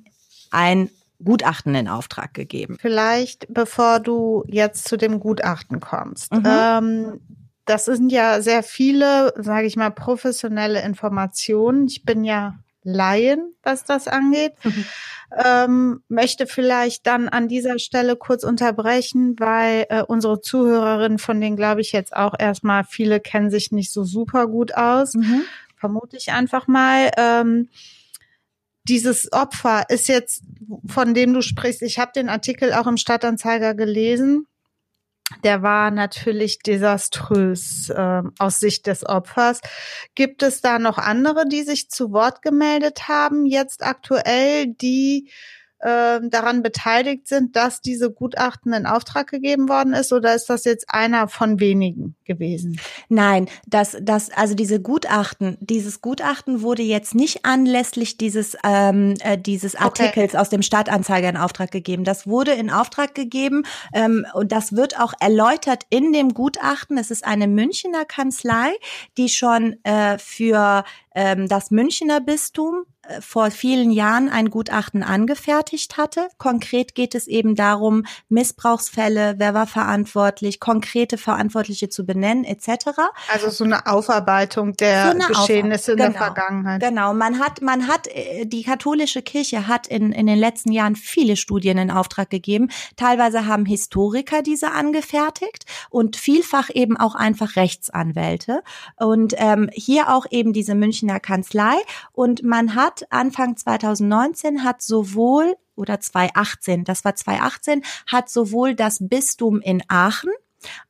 ein 0.50 0.90
Gutachten 1.24 1.74
in 1.74 1.88
Auftrag 1.88 2.34
gegeben. 2.34 2.76
Vielleicht, 2.80 3.46
bevor 3.48 4.00
du 4.00 4.44
jetzt 4.48 4.88
zu 4.88 4.96
dem 4.96 5.20
Gutachten 5.20 5.80
kommst. 5.80 6.32
Mhm. 6.32 6.42
Ähm, 6.46 7.20
das 7.64 7.84
sind 7.84 8.10
ja 8.10 8.40
sehr 8.40 8.62
viele, 8.62 9.32
sage 9.36 9.66
ich 9.66 9.76
mal, 9.76 9.90
professionelle 9.90 10.82
Informationen. 10.82 11.86
Ich 11.86 12.04
bin 12.04 12.24
ja 12.24 12.58
Laien, 12.82 13.54
was 13.62 13.84
das 13.84 14.08
angeht. 14.08 14.54
Mhm. 14.64 14.84
Ähm, 15.44 16.02
möchte 16.08 16.46
vielleicht 16.46 17.06
dann 17.06 17.28
an 17.28 17.46
dieser 17.46 17.78
Stelle 17.78 18.16
kurz 18.16 18.42
unterbrechen, 18.42 19.36
weil 19.38 19.86
äh, 19.90 20.02
unsere 20.02 20.40
Zuhörerinnen, 20.40 21.18
von 21.18 21.40
denen 21.40 21.56
glaube 21.56 21.82
ich 21.82 21.92
jetzt 21.92 22.16
auch 22.16 22.34
erstmal, 22.36 22.84
viele 22.84 23.20
kennen 23.20 23.50
sich 23.50 23.70
nicht 23.70 23.92
so 23.92 24.02
super 24.04 24.48
gut 24.48 24.74
aus, 24.74 25.14
Mhm. 25.14 25.42
Vermute 25.80 26.16
ich 26.16 26.30
einfach 26.30 26.68
mal. 26.68 27.10
Ähm, 27.16 27.68
dieses 28.84 29.32
Opfer 29.32 29.84
ist 29.88 30.08
jetzt, 30.08 30.42
von 30.86 31.14
dem 31.14 31.34
du 31.34 31.42
sprichst, 31.42 31.82
ich 31.82 31.98
habe 31.98 32.12
den 32.14 32.28
Artikel 32.28 32.72
auch 32.72 32.86
im 32.86 32.96
Stadtanzeiger 32.96 33.74
gelesen. 33.74 34.46
Der 35.44 35.62
war 35.62 35.90
natürlich 35.90 36.58
desaströs 36.58 37.92
ähm, 37.96 38.32
aus 38.38 38.58
Sicht 38.58 38.86
des 38.86 39.06
Opfers. 39.06 39.60
Gibt 40.14 40.42
es 40.42 40.60
da 40.60 40.78
noch 40.78 40.98
andere, 40.98 41.46
die 41.46 41.62
sich 41.62 41.88
zu 41.88 42.12
Wort 42.12 42.42
gemeldet 42.42 43.06
haben, 43.06 43.46
jetzt 43.46 43.84
aktuell, 43.84 44.66
die 44.66 45.30
ähm, 45.82 46.30
daran 46.30 46.62
beteiligt 46.62 47.28
sind, 47.28 47.54
dass 47.56 47.80
diese 47.80 48.10
Gutachten 48.10 48.72
in 48.72 48.86
Auftrag 48.86 49.28
gegeben 49.28 49.68
worden 49.68 49.94
ist? 49.94 50.12
Oder 50.12 50.34
ist 50.34 50.50
das 50.50 50.64
jetzt 50.64 50.86
einer 50.88 51.28
von 51.28 51.60
wenigen 51.60 52.16
gewesen? 52.30 52.80
Nein, 53.08 53.48
das, 53.66 53.96
das, 54.00 54.30
also 54.30 54.54
diese 54.54 54.80
Gutachten, 54.80 55.58
dieses 55.60 56.00
Gutachten 56.00 56.62
wurde 56.62 56.82
jetzt 56.82 57.16
nicht 57.16 57.44
anlässlich 57.44 58.18
dieses, 58.18 58.56
ähm, 58.64 59.14
äh, 59.20 59.36
dieses 59.36 59.74
Okay. 59.74 59.84
Artikels 59.84 60.36
aus 60.36 60.48
dem 60.48 60.62
Stadtanzeiger 60.62 61.28
in 61.28 61.36
Auftrag 61.36 61.72
gegeben. 61.72 62.04
Das 62.04 62.28
wurde 62.28 62.52
in 62.52 62.70
Auftrag 62.70 63.16
gegeben 63.16 63.64
ähm, 63.92 64.24
und 64.32 64.52
das 64.52 64.76
wird 64.76 65.00
auch 65.00 65.12
erläutert 65.18 65.86
in 65.90 66.12
dem 66.12 66.34
Gutachten. 66.34 66.98
Es 66.98 67.10
ist 67.10 67.24
eine 67.24 67.48
Münchner 67.48 68.04
Kanzlei, 68.04 68.70
die 69.18 69.28
schon 69.28 69.76
äh, 69.82 70.18
für 70.18 70.84
ähm, 71.14 71.48
das 71.48 71.70
Münchner 71.70 72.20
Bistum 72.20 72.84
äh, 73.02 73.20
vor 73.20 73.50
vielen 73.50 73.90
Jahren 73.90 74.28
ein 74.28 74.50
Gutachten 74.50 75.02
angefertigt 75.02 75.96
hatte. 75.96 76.28
Konkret 76.38 76.94
geht 76.94 77.14
es 77.14 77.26
eben 77.26 77.54
darum, 77.54 78.04
Missbrauchsfälle, 78.28 79.34
wer 79.38 79.54
war 79.54 79.66
verantwortlich, 79.66 80.60
konkrete 80.60 81.18
Verantwortliche 81.18 81.88
zu 81.88 82.06
benennen 82.06 82.19
etc. 82.22 82.90
Also 83.32 83.50
so 83.50 83.64
eine 83.64 83.86
Aufarbeitung 83.86 84.74
der 84.76 85.12
So 85.12 85.28
Geschehnisse 85.28 85.92
in 85.92 86.00
Aufarbeitung, 86.00 86.12
der 86.12 86.12
Vergangenheit. 86.12 86.80
Genau, 86.82 87.14
man 87.14 87.38
hat, 87.38 87.62
man 87.62 87.86
hat, 87.88 88.06
äh, 88.08 88.46
die 88.46 88.62
katholische 88.62 89.22
Kirche 89.22 89.66
hat 89.66 89.86
in, 89.86 90.12
in 90.12 90.26
den 90.26 90.38
letzten 90.38 90.72
Jahren 90.72 90.96
viele 90.96 91.36
Studien 91.36 91.78
in 91.78 91.90
Auftrag 91.90 92.30
gegeben. 92.30 92.70
Teilweise 92.96 93.46
haben 93.46 93.66
Historiker 93.66 94.42
diese 94.42 94.72
angefertigt 94.72 95.64
und 95.90 96.16
vielfach 96.16 96.70
eben 96.72 96.96
auch 96.96 97.14
einfach 97.14 97.56
Rechtsanwälte. 97.56 98.62
Und 98.96 99.34
ähm, 99.36 99.70
hier 99.72 100.12
auch 100.12 100.26
eben 100.30 100.52
diese 100.52 100.74
Münchner 100.74 101.20
Kanzlei. 101.20 101.74
Und 102.12 102.42
man 102.42 102.74
hat 102.74 103.06
Anfang 103.10 103.56
2019 103.56 104.64
hat 104.64 104.82
sowohl 104.82 105.56
oder 105.76 105.98
2018, 105.98 106.84
das 106.84 107.04
war 107.04 107.16
2018, 107.16 107.82
hat 108.06 108.28
sowohl 108.28 108.74
das 108.74 108.98
Bistum 109.00 109.60
in 109.60 109.82
Aachen 109.88 110.30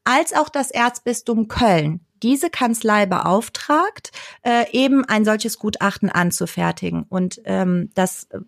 als 0.05 0.33
auch 0.33 0.49
das 0.49 0.71
Erzbistum 0.71 1.49
Köln 1.49 2.01
diese 2.23 2.51
Kanzlei 2.51 3.07
beauftragt, 3.07 4.13
äh, 4.43 4.71
eben 4.73 5.05
ein 5.05 5.25
solches 5.25 5.59
Gutachten 5.59 6.11
anzufertigen. 6.11 7.05
Und 7.09 7.41
ähm, 7.45 7.91
das, 7.95 8.25
äh, 8.25 8.41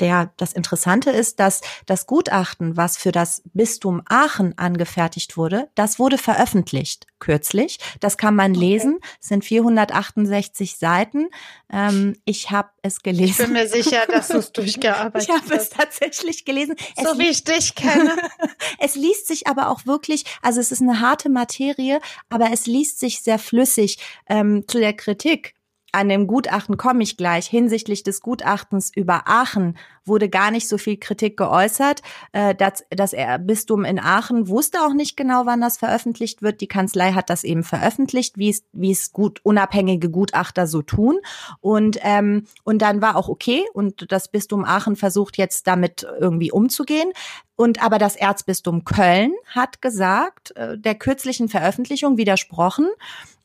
der, 0.00 0.32
das 0.36 0.52
Interessante 0.52 1.10
ist, 1.10 1.40
dass 1.40 1.60
das 1.86 2.06
Gutachten, 2.06 2.76
was 2.76 2.96
für 2.96 3.12
das 3.12 3.42
Bistum 3.52 4.02
Aachen 4.06 4.58
angefertigt 4.58 5.36
wurde, 5.36 5.68
das 5.74 5.98
wurde 5.98 6.18
veröffentlicht 6.18 7.06
kürzlich. 7.24 7.78
Das 8.00 8.18
kann 8.18 8.34
man 8.36 8.52
lesen. 8.52 8.98
Es 9.20 9.28
sind 9.28 9.44
468 9.46 10.76
Seiten. 10.76 11.28
Ähm, 11.72 12.16
ich 12.26 12.50
habe 12.50 12.68
es 12.82 12.96
Ich 12.98 13.02
bin 13.02 13.16
gelesen. 13.16 13.52
mir 13.52 13.66
sicher, 13.66 14.04
dass 14.08 14.28
du 14.28 14.38
es 14.38 14.52
durchgearbeitet 14.52 15.28
Ich 15.28 15.34
habe 15.34 15.54
es 15.54 15.70
hast. 15.70 15.72
tatsächlich 15.72 16.44
gelesen. 16.44 16.76
Es 16.96 17.04
So 17.08 17.18
wie 17.18 17.28
ich 17.28 17.42
dich 17.44 17.74
kenne. 17.74 18.14
es 18.78 18.94
liest 18.94 19.26
sich 19.26 19.46
aber 19.46 19.70
auch 19.70 19.86
wirklich, 19.86 20.24
also 20.42 20.60
es 20.60 20.70
ist 20.70 20.82
eine 20.82 21.00
harte 21.00 21.30
Materie, 21.30 22.00
aber 22.28 22.50
es 22.52 22.66
liest 22.66 23.00
sich 23.00 23.22
sehr 23.22 23.38
flüssig. 23.38 23.98
Ähm, 24.28 24.64
zu 24.68 24.78
der 24.78 24.92
Kritik 24.92 25.53
an 25.94 26.08
dem 26.08 26.26
Gutachten 26.26 26.76
komme 26.76 27.02
ich 27.02 27.16
gleich. 27.16 27.46
Hinsichtlich 27.46 28.02
des 28.02 28.20
Gutachtens 28.20 28.90
über 28.94 29.28
Aachen 29.28 29.76
wurde 30.04 30.28
gar 30.28 30.50
nicht 30.50 30.68
so 30.68 30.78
viel 30.78 30.96
Kritik 30.96 31.36
geäußert. 31.36 32.02
Äh, 32.32 32.54
das, 32.54 32.84
das 32.90 33.12
Bistum 33.40 33.84
in 33.84 33.98
Aachen 33.98 34.48
wusste 34.48 34.82
auch 34.82 34.92
nicht 34.92 35.16
genau, 35.16 35.46
wann 35.46 35.60
das 35.60 35.78
veröffentlicht 35.78 36.42
wird. 36.42 36.60
Die 36.60 36.68
Kanzlei 36.68 37.12
hat 37.12 37.30
das 37.30 37.44
eben 37.44 37.64
veröffentlicht, 37.64 38.38
wie 38.38 38.50
es, 38.50 38.64
wie 38.72 38.92
es 38.92 39.12
gut 39.12 39.40
unabhängige 39.42 40.10
Gutachter 40.10 40.66
so 40.66 40.82
tun. 40.82 41.18
Und, 41.60 41.98
ähm, 42.02 42.46
und 42.64 42.82
dann 42.82 43.02
war 43.02 43.16
auch 43.16 43.28
okay. 43.28 43.62
Und 43.72 44.10
das 44.12 44.28
Bistum 44.28 44.64
Aachen 44.64 44.96
versucht 44.96 45.38
jetzt 45.38 45.66
damit 45.66 46.06
irgendwie 46.20 46.52
umzugehen. 46.52 47.12
Und 47.56 47.82
aber 47.84 47.98
das 47.98 48.16
Erzbistum 48.16 48.84
Köln 48.84 49.32
hat 49.46 49.80
gesagt, 49.80 50.56
äh, 50.56 50.76
der 50.76 50.96
kürzlichen 50.96 51.48
Veröffentlichung 51.48 52.16
widersprochen 52.16 52.88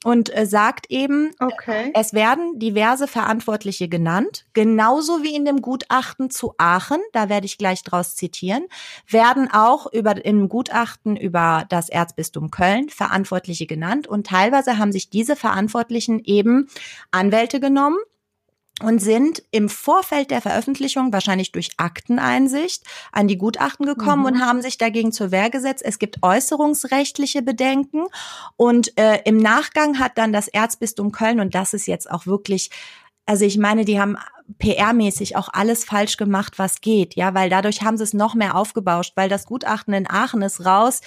und 0.03 0.35
äh, 0.35 0.45
sagt 0.45 0.89
eben, 0.89 1.31
Okay. 1.39 1.91
es 1.93 2.13
werden 2.13 2.57
diverse 2.57 3.07
Verantwortliche 3.07 3.87
genannt, 3.87 4.45
genauso 4.53 5.23
wie 5.23 5.35
in 5.35 5.45
dem 5.45 5.61
Gutachten 5.61 6.29
zu 6.31 6.48
Aachen, 6.57 6.99
da 7.13 7.29
werde 7.29 7.45
ich 7.45 7.57
gleich 7.57 7.83
draus 7.83 8.15
zitieren, 8.15 8.65
werden 9.07 9.49
auch 9.51 9.91
über 9.91 10.23
im 10.25 10.49
Gutachten 10.49 11.15
über 11.15 11.65
das 11.69 11.89
Erzbistum 11.89 12.51
Köln 12.51 12.89
Verantwortliche 12.89 13.65
genannt 13.65 14.07
und 14.07 14.27
teilweise 14.27 14.77
haben 14.77 14.91
sich 14.91 15.09
diese 15.09 15.35
Verantwortlichen 15.35 16.19
eben 16.23 16.69
Anwälte 17.11 17.59
genommen 17.59 17.97
und 18.81 18.99
sind 18.99 19.43
im 19.51 19.67
Vorfeld 19.67 20.31
der 20.31 20.39
Veröffentlichung, 20.39 21.11
wahrscheinlich 21.11 21.51
durch 21.51 21.71
Akteneinsicht, 21.75 22.85
an 23.11 23.27
die 23.27 23.37
Gutachten 23.37 23.85
gekommen 23.85 24.21
Mhm. 24.21 24.25
und 24.25 24.41
haben 24.41 24.61
sich 24.61 24.77
dagegen 24.77 25.11
zur 25.11 25.31
Wehr 25.31 25.49
gesetzt. 25.49 25.83
Es 25.85 25.99
gibt 25.99 26.23
äußerungsrechtliche 26.23 27.41
Bedenken 27.41 28.05
und 28.55 28.97
äh, 28.97 29.21
im 29.25 29.35
Nachgang 29.35 29.99
hat 29.99 30.17
dann 30.17 30.31
das 30.31 30.47
Erzbistum 30.47 31.11
Köln, 31.11 31.41
und 31.41 31.55
das 31.55 31.73
ist 31.73 31.87
jetzt 31.87 32.09
auch 32.09 32.25
wirklich, 32.25 32.69
also 33.25 33.43
ich 33.43 33.57
meine, 33.57 33.83
die 33.83 33.99
haben 33.99 34.17
PR-mäßig 34.59 35.35
auch 35.35 35.49
alles 35.53 35.85
falsch 35.85 36.17
gemacht, 36.17 36.53
was 36.57 36.81
geht, 36.81 37.15
ja, 37.15 37.33
weil 37.33 37.49
dadurch 37.49 37.81
haben 37.83 37.97
sie 37.97 38.03
es 38.03 38.13
noch 38.13 38.35
mehr 38.35 38.55
aufgebauscht, 38.55 39.13
weil 39.15 39.29
das 39.29 39.45
Gutachten 39.45 39.93
in 39.93 40.09
Aachen 40.09 40.41
ist 40.41 40.65
raus. 40.65 41.01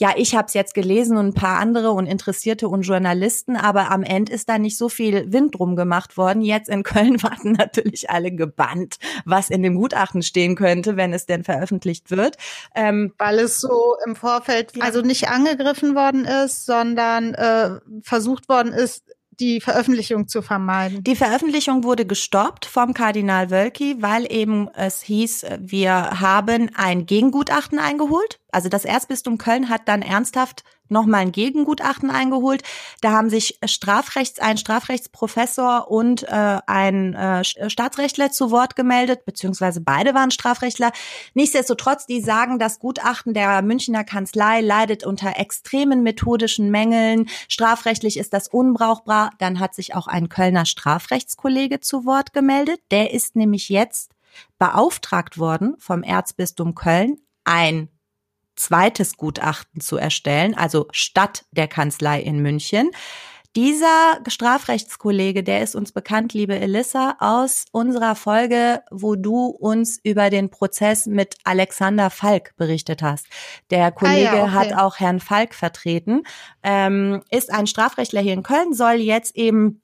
Ja, 0.00 0.14
ich 0.16 0.34
habe 0.34 0.46
es 0.46 0.54
jetzt 0.54 0.74
gelesen 0.74 1.16
und 1.16 1.26
ein 1.28 1.34
paar 1.34 1.60
andere 1.60 1.92
und 1.92 2.06
Interessierte 2.06 2.66
und 2.66 2.82
Journalisten, 2.82 3.56
aber 3.56 3.90
am 3.90 4.02
Ende 4.02 4.32
ist 4.32 4.48
da 4.48 4.58
nicht 4.58 4.76
so 4.76 4.88
viel 4.88 5.30
Wind 5.32 5.56
drum 5.56 5.76
gemacht 5.76 6.16
worden. 6.16 6.42
Jetzt 6.42 6.68
in 6.70 6.82
Köln 6.82 7.22
warten 7.22 7.52
natürlich 7.52 8.10
alle 8.10 8.32
gebannt, 8.32 8.96
was 9.26 9.48
in 9.50 9.62
dem 9.62 9.76
Gutachten 9.76 10.22
stehen 10.22 10.56
könnte, 10.56 10.96
wenn 10.96 11.12
es 11.12 11.26
denn 11.26 11.44
veröffentlicht 11.44 12.10
wird. 12.10 12.36
Ähm, 12.74 13.12
Weil 13.18 13.38
es 13.38 13.60
so 13.60 13.94
im 14.06 14.16
Vorfeld 14.16 14.74
Ja. 14.74 14.84
also 14.84 15.02
nicht 15.02 15.28
angegriffen 15.28 15.94
worden 15.94 16.24
ist, 16.24 16.66
sondern 16.66 17.34
äh, 17.34 17.78
versucht 18.02 18.48
worden 18.48 18.72
ist, 18.72 19.04
die 19.42 19.60
Veröffentlichung 19.60 20.28
zu 20.28 20.40
vermeiden. 20.40 21.02
Die 21.02 21.16
Veröffentlichung 21.16 21.82
wurde 21.82 22.06
gestoppt 22.06 22.64
vom 22.64 22.94
Kardinal 22.94 23.50
Wölki, 23.50 23.96
weil 24.00 24.30
eben 24.32 24.68
es 24.68 25.02
hieß, 25.02 25.44
wir 25.58 26.20
haben 26.20 26.70
ein 26.76 27.06
Gegengutachten 27.06 27.80
eingeholt. 27.80 28.38
Also 28.52 28.68
das 28.68 28.84
Erzbistum 28.84 29.38
Köln 29.38 29.68
hat 29.68 29.88
dann 29.88 30.02
ernsthaft 30.02 30.62
nochmal 30.92 31.22
ein 31.22 31.32
Gegengutachten 31.32 32.10
eingeholt. 32.10 32.62
Da 33.00 33.12
haben 33.12 33.30
sich 33.30 33.58
Strafrechts, 33.64 34.38
ein 34.38 34.56
Strafrechtsprofessor 34.56 35.90
und 35.90 36.22
äh, 36.24 36.58
ein 36.66 37.14
äh, 37.14 37.42
Staatsrechtler 37.44 38.30
zu 38.30 38.50
Wort 38.50 38.76
gemeldet, 38.76 39.24
beziehungsweise 39.24 39.80
beide 39.80 40.14
waren 40.14 40.30
Strafrechtler. 40.30 40.92
Nichtsdestotrotz, 41.34 42.06
die 42.06 42.20
sagen, 42.20 42.58
das 42.58 42.78
Gutachten 42.78 43.34
der 43.34 43.62
Münchner 43.62 44.04
Kanzlei 44.04 44.60
leidet 44.60 45.04
unter 45.04 45.38
extremen 45.38 46.02
methodischen 46.02 46.70
Mängeln. 46.70 47.28
Strafrechtlich 47.48 48.16
ist 48.18 48.32
das 48.32 48.48
unbrauchbar. 48.48 49.30
Dann 49.38 49.58
hat 49.58 49.74
sich 49.74 49.94
auch 49.94 50.06
ein 50.06 50.28
Kölner 50.28 50.66
Strafrechtskollege 50.66 51.80
zu 51.80 52.04
Wort 52.04 52.32
gemeldet. 52.32 52.80
Der 52.90 53.12
ist 53.12 53.36
nämlich 53.36 53.68
jetzt 53.68 54.12
beauftragt 54.58 55.38
worden 55.38 55.74
vom 55.78 56.02
Erzbistum 56.02 56.74
Köln, 56.74 57.18
ein 57.44 57.88
zweites 58.62 59.16
Gutachten 59.16 59.80
zu 59.80 59.96
erstellen, 59.96 60.54
also 60.54 60.86
statt 60.92 61.44
der 61.50 61.66
Kanzlei 61.68 62.20
in 62.20 62.40
München. 62.40 62.90
dieser 63.54 64.20
Strafrechtskollege, 64.26 65.42
der 65.42 65.62
ist 65.62 65.74
uns 65.74 65.92
bekannt, 65.92 66.32
liebe 66.32 66.58
Elissa, 66.58 67.16
aus 67.18 67.66
unserer 67.70 68.14
Folge, 68.14 68.82
wo 68.90 69.14
du 69.14 69.46
uns 69.46 69.98
über 70.02 70.30
den 70.30 70.48
Prozess 70.48 71.04
mit 71.06 71.34
Alexander 71.44 72.08
Falk 72.08 72.54
berichtet 72.56 73.02
hast. 73.02 73.26
Der 73.70 73.92
Kollege 73.92 74.30
ah 74.30 74.36
ja, 74.36 74.44
okay. 74.44 74.52
hat 74.52 74.72
auch 74.74 75.00
Herrn 75.00 75.20
Falk 75.20 75.54
vertreten, 75.54 76.22
ähm, 76.62 77.22
ist 77.30 77.52
ein 77.52 77.66
Strafrechtler 77.66 78.22
hier 78.22 78.32
in 78.32 78.42
Köln, 78.42 78.72
soll 78.72 78.94
jetzt 78.94 79.36
eben 79.36 79.82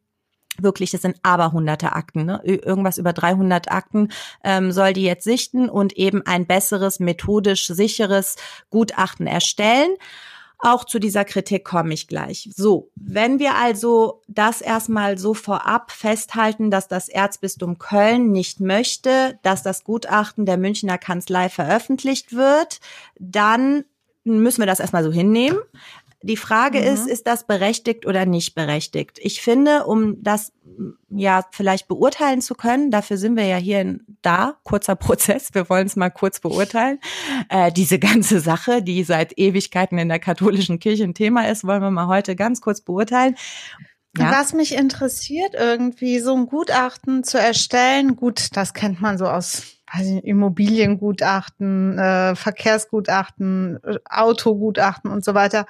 wirklich, 0.63 0.95
es 0.95 1.03
sind 1.03 1.19
aber 1.23 1.53
hunderte 1.53 1.93
Akten, 1.93 2.25
ne? 2.27 2.41
irgendwas 2.45 2.99
über 2.99 3.13
300 3.13 3.71
Akten 3.71 4.09
ähm, 4.45 4.73
soll 4.73 4.93
die 4.93 5.05
jetzt 5.05 5.25
sichten 5.25 5.69
und 5.69 5.95
eben 5.95 6.23
ein 6.27 6.47
besseres, 6.47 7.01
methodisch 7.01 7.67
sicheres 7.67 8.37
Gutachten 8.71 9.27
erstellen. 9.27 9.97
Auch 10.61 10.85
zu 10.85 10.99
dieser 10.99 11.25
Kritik 11.25 11.65
komme 11.65 11.95
ich 11.95 12.09
gleich. 12.09 12.51
So, 12.53 12.91
wenn 12.97 13.39
wir 13.39 13.55
also 13.55 14.23
das 14.27 14.61
erstmal 14.61 15.17
so 15.17 15.33
vorab 15.33 15.93
festhalten, 15.93 16.73
dass 16.73 16.89
das 16.89 17.09
Erzbistum 17.09 17.79
Köln 17.79 18.33
nicht 18.33 18.59
möchte, 18.59 19.39
dass 19.43 19.63
das 19.63 19.85
Gutachten 19.85 20.47
der 20.47 20.57
Münchner 20.57 20.99
Kanzlei 20.99 21.49
veröffentlicht 21.49 22.35
wird, 22.35 22.81
dann 23.21 23.85
müssen 24.25 24.61
wir 24.61 24.67
das 24.67 24.81
erstmal 24.81 25.05
so 25.05 25.13
hinnehmen. 25.13 25.59
Die 26.23 26.37
Frage 26.37 26.81
mhm. 26.81 26.87
ist, 26.87 27.07
ist 27.07 27.27
das 27.29 27.47
berechtigt 27.47 28.05
oder 28.05 28.27
nicht 28.27 28.55
berechtigt? 28.55 29.19
Ich 29.23 29.41
finde, 29.41 29.87
um 29.87 30.21
das 30.23 30.53
ja 31.09 31.45
vielleicht 31.53 31.87
beurteilen 31.87 32.41
zu 32.41 32.55
können, 32.55 32.91
dafür 32.91 33.19
sind 33.19 33.37
wir 33.37 33.47
ja 33.47 33.57
hier 33.57 33.81
in, 33.81 34.05
da, 34.23 34.59
kurzer 34.65 34.97
Prozess, 34.97 35.51
wir 35.55 35.69
wollen 35.69 35.87
es 35.87 35.95
mal 35.95 36.11
kurz 36.11 36.41
beurteilen. 36.41 36.99
Äh, 37.49 37.71
diese 37.71 37.99
ganze 37.99 38.41
Sache, 38.41 38.83
die 38.83 39.05
seit 39.05 39.39
Ewigkeiten 39.39 39.99
in 39.99 40.09
der 40.09 40.19
katholischen 40.19 40.81
Kirche 40.81 41.05
ein 41.05 41.15
Thema 41.15 41.49
ist, 41.49 41.65
wollen 41.65 41.83
wir 41.83 41.91
mal 41.91 42.09
heute 42.09 42.35
ganz 42.35 42.61
kurz 42.61 42.81
beurteilen. 42.81 43.37
Ja. 44.17 44.33
Was 44.33 44.53
mich 44.53 44.75
interessiert, 44.75 45.55
irgendwie 45.55 46.19
so 46.19 46.35
ein 46.35 46.47
Gutachten 46.47 47.23
zu 47.23 47.39
erstellen, 47.39 48.17
gut, 48.17 48.57
das 48.57 48.75
kennt 48.75 49.01
man 49.01 49.19
so 49.19 49.27
aus 49.27 49.78
weiß 49.93 50.07
ich, 50.07 50.25
Immobiliengutachten, 50.25 51.99
äh, 51.99 52.37
Verkehrsgutachten, 52.37 53.79
Autogutachten 54.09 55.11
und 55.11 55.25
so 55.25 55.35
weiter. 55.35 55.67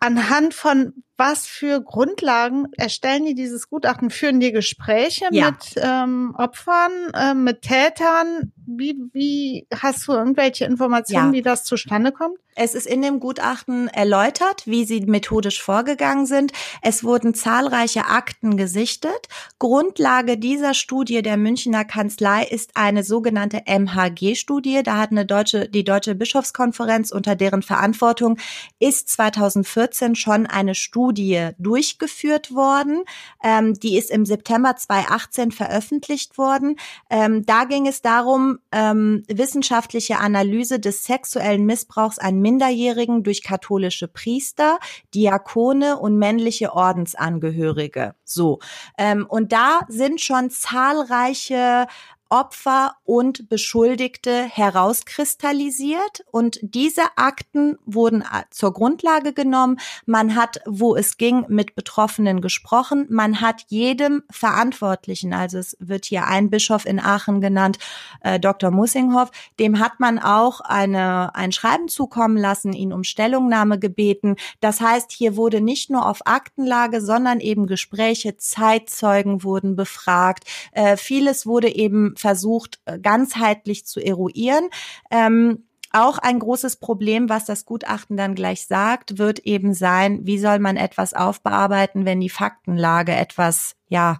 Anhand 0.00 0.54
von 0.54 1.02
was 1.18 1.46
für 1.46 1.82
Grundlagen 1.82 2.68
erstellen 2.76 3.26
die 3.26 3.34
dieses 3.34 3.68
Gutachten? 3.68 4.08
Führen 4.08 4.38
die 4.38 4.52
Gespräche 4.52 5.26
ja. 5.32 5.50
mit 5.50 5.74
ähm, 5.76 6.34
Opfern, 6.38 6.92
äh, 7.12 7.34
mit 7.34 7.62
Tätern? 7.62 8.52
Wie, 8.66 8.96
wie 9.12 9.66
hast 9.74 10.06
du 10.06 10.12
irgendwelche 10.12 10.64
Informationen, 10.64 11.32
ja. 11.32 11.38
wie 11.38 11.42
das 11.42 11.64
zustande 11.64 12.12
kommt? 12.12 12.38
Es 12.54 12.74
ist 12.74 12.86
in 12.86 13.02
dem 13.02 13.20
Gutachten 13.20 13.86
erläutert, 13.88 14.66
wie 14.66 14.84
sie 14.84 15.00
methodisch 15.02 15.62
vorgegangen 15.62 16.26
sind. 16.26 16.52
Es 16.82 17.04
wurden 17.04 17.32
zahlreiche 17.32 18.06
Akten 18.06 18.56
gesichtet. 18.56 19.28
Grundlage 19.60 20.36
dieser 20.36 20.74
Studie 20.74 21.22
der 21.22 21.36
Münchner 21.36 21.84
Kanzlei 21.84 22.44
ist 22.44 22.72
eine 22.74 23.04
sogenannte 23.04 23.62
MHG-Studie. 23.66 24.82
Da 24.82 24.98
hat 24.98 25.12
eine 25.12 25.24
deutsche, 25.24 25.68
die 25.68 25.84
Deutsche 25.84 26.16
Bischofskonferenz 26.16 27.12
unter 27.12 27.36
deren 27.36 27.62
Verantwortung 27.62 28.38
ist 28.80 29.08
2014 29.08 30.16
schon 30.16 30.46
eine 30.46 30.74
Studie 30.74 31.07
durchgeführt 31.12 32.54
worden. 32.54 33.04
Ähm, 33.42 33.74
die 33.74 33.96
ist 33.96 34.10
im 34.10 34.24
September 34.26 34.76
2018 34.76 35.52
veröffentlicht 35.52 36.38
worden. 36.38 36.76
Ähm, 37.10 37.44
da 37.46 37.64
ging 37.64 37.86
es 37.86 38.02
darum, 38.02 38.58
ähm, 38.72 39.24
wissenschaftliche 39.28 40.18
Analyse 40.18 40.80
des 40.80 41.04
sexuellen 41.04 41.64
Missbrauchs 41.66 42.18
an 42.18 42.40
Minderjährigen 42.40 43.22
durch 43.22 43.42
katholische 43.42 44.08
Priester, 44.08 44.78
Diakone 45.14 45.98
und 45.98 46.18
männliche 46.18 46.72
Ordensangehörige. 46.74 48.14
So. 48.24 48.58
Ähm, 48.96 49.26
und 49.28 49.52
da 49.52 49.80
sind 49.88 50.20
schon 50.20 50.50
zahlreiche 50.50 51.86
Opfer 52.30 52.96
und 53.04 53.48
Beschuldigte 53.48 54.44
herauskristallisiert 54.44 56.24
und 56.30 56.58
diese 56.62 57.02
Akten 57.16 57.78
wurden 57.86 58.22
äh, 58.22 58.44
zur 58.50 58.72
Grundlage 58.72 59.32
genommen. 59.32 59.78
Man 60.04 60.34
hat, 60.34 60.60
wo 60.66 60.94
es 60.94 61.16
ging, 61.16 61.46
mit 61.48 61.74
Betroffenen 61.74 62.40
gesprochen. 62.40 63.06
Man 63.08 63.40
hat 63.40 63.64
jedem 63.68 64.22
Verantwortlichen, 64.30 65.32
also 65.32 65.58
es 65.58 65.76
wird 65.80 66.04
hier 66.04 66.26
ein 66.26 66.50
Bischof 66.50 66.84
in 66.84 67.00
Aachen 67.00 67.40
genannt, 67.40 67.78
äh, 68.22 68.38
Dr. 68.38 68.70
Mussinghoff, 68.70 69.30
dem 69.58 69.78
hat 69.78 69.98
man 69.98 70.18
auch 70.18 70.60
eine, 70.60 71.34
ein 71.34 71.52
Schreiben 71.52 71.88
zukommen 71.88 72.36
lassen, 72.36 72.72
ihn 72.72 72.92
um 72.92 73.04
Stellungnahme 73.04 73.78
gebeten. 73.78 74.36
Das 74.60 74.80
heißt, 74.80 75.12
hier 75.12 75.36
wurde 75.36 75.60
nicht 75.60 75.90
nur 75.90 76.06
auf 76.06 76.26
Aktenlage, 76.26 77.00
sondern 77.00 77.40
eben 77.40 77.66
Gespräche, 77.66 78.36
Zeitzeugen 78.36 79.42
wurden 79.42 79.76
befragt. 79.76 80.44
Äh, 80.72 80.96
vieles 80.96 81.46
wurde 81.46 81.74
eben 81.74 82.16
versucht, 82.18 82.80
äh, 82.84 82.98
ganzheitlich 82.98 83.86
zu 83.86 84.00
eruieren. 84.00 84.68
Ähm, 85.10 85.64
auch 85.90 86.18
ein 86.18 86.38
großes 86.38 86.76
Problem, 86.76 87.28
was 87.28 87.46
das 87.46 87.64
Gutachten 87.64 88.16
dann 88.16 88.34
gleich 88.34 88.66
sagt, 88.66 89.18
wird 89.18 89.40
eben 89.40 89.72
sein, 89.72 90.20
wie 90.24 90.38
soll 90.38 90.58
man 90.58 90.76
etwas 90.76 91.14
aufbearbeiten, 91.14 92.04
wenn 92.04 92.20
die 92.20 92.28
Faktenlage 92.28 93.12
etwas, 93.12 93.74
ja, 93.88 94.18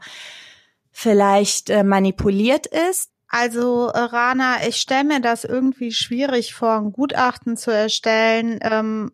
vielleicht 0.90 1.70
äh, 1.70 1.84
manipuliert 1.84 2.66
ist. 2.66 3.11
Also 3.28 3.88
äh, 3.88 3.98
Rana, 3.98 4.66
ich 4.66 4.76
stelle 4.76 5.04
mir 5.04 5.20
das 5.20 5.44
irgendwie 5.44 5.92
schwierig 5.92 6.54
vor, 6.54 6.78
ein 6.78 6.92
Gutachten 6.92 7.58
zu 7.58 7.70
erstellen, 7.70 8.58
ähm, 8.62 9.12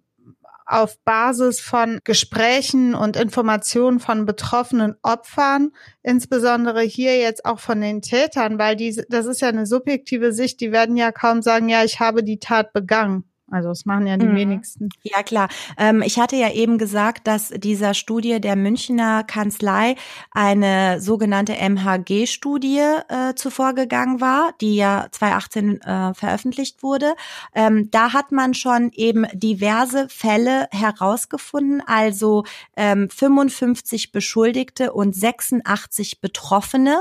auf 0.66 0.98
Basis 1.04 1.60
von 1.60 1.98
Gesprächen 2.04 2.94
und 2.94 3.16
Informationen 3.16 4.00
von 4.00 4.24
betroffenen 4.26 4.96
Opfern, 5.02 5.72
insbesondere 6.02 6.82
hier 6.82 7.18
jetzt 7.18 7.44
auch 7.44 7.58
von 7.58 7.80
den 7.80 8.02
Tätern, 8.02 8.58
weil 8.58 8.76
die, 8.76 9.02
das 9.08 9.26
ist 9.26 9.40
ja 9.40 9.48
eine 9.48 9.66
subjektive 9.66 10.32
Sicht, 10.32 10.60
die 10.60 10.72
werden 10.72 10.96
ja 10.96 11.12
kaum 11.12 11.42
sagen, 11.42 11.68
ja, 11.68 11.84
ich 11.84 12.00
habe 12.00 12.22
die 12.22 12.38
Tat 12.38 12.72
begangen. 12.72 13.24
Also 13.50 13.68
das 13.68 13.84
machen 13.84 14.06
ja 14.06 14.16
die 14.16 14.26
mhm. 14.26 14.36
wenigsten. 14.36 14.88
Ja 15.02 15.22
klar. 15.22 15.48
Ähm, 15.76 16.02
ich 16.02 16.18
hatte 16.18 16.36
ja 16.36 16.50
eben 16.50 16.78
gesagt, 16.78 17.26
dass 17.26 17.50
dieser 17.50 17.92
Studie 17.92 18.40
der 18.40 18.56
Münchner 18.56 19.22
Kanzlei 19.22 19.96
eine 20.30 21.00
sogenannte 21.00 21.54
MHG-Studie 21.54 22.80
äh, 23.08 23.34
zuvor 23.34 23.74
gegangen 23.74 24.20
war, 24.20 24.54
die 24.60 24.76
ja 24.76 25.08
2018 25.10 25.80
äh, 25.82 26.14
veröffentlicht 26.14 26.82
wurde. 26.82 27.14
Ähm, 27.54 27.90
da 27.90 28.14
hat 28.14 28.32
man 28.32 28.54
schon 28.54 28.90
eben 28.92 29.26
diverse 29.34 30.08
Fälle 30.08 30.66
herausgefunden, 30.70 31.82
also 31.86 32.44
ähm, 32.76 33.10
55 33.10 34.10
Beschuldigte 34.10 34.92
und 34.92 35.14
86 35.14 36.20
Betroffene 36.20 36.98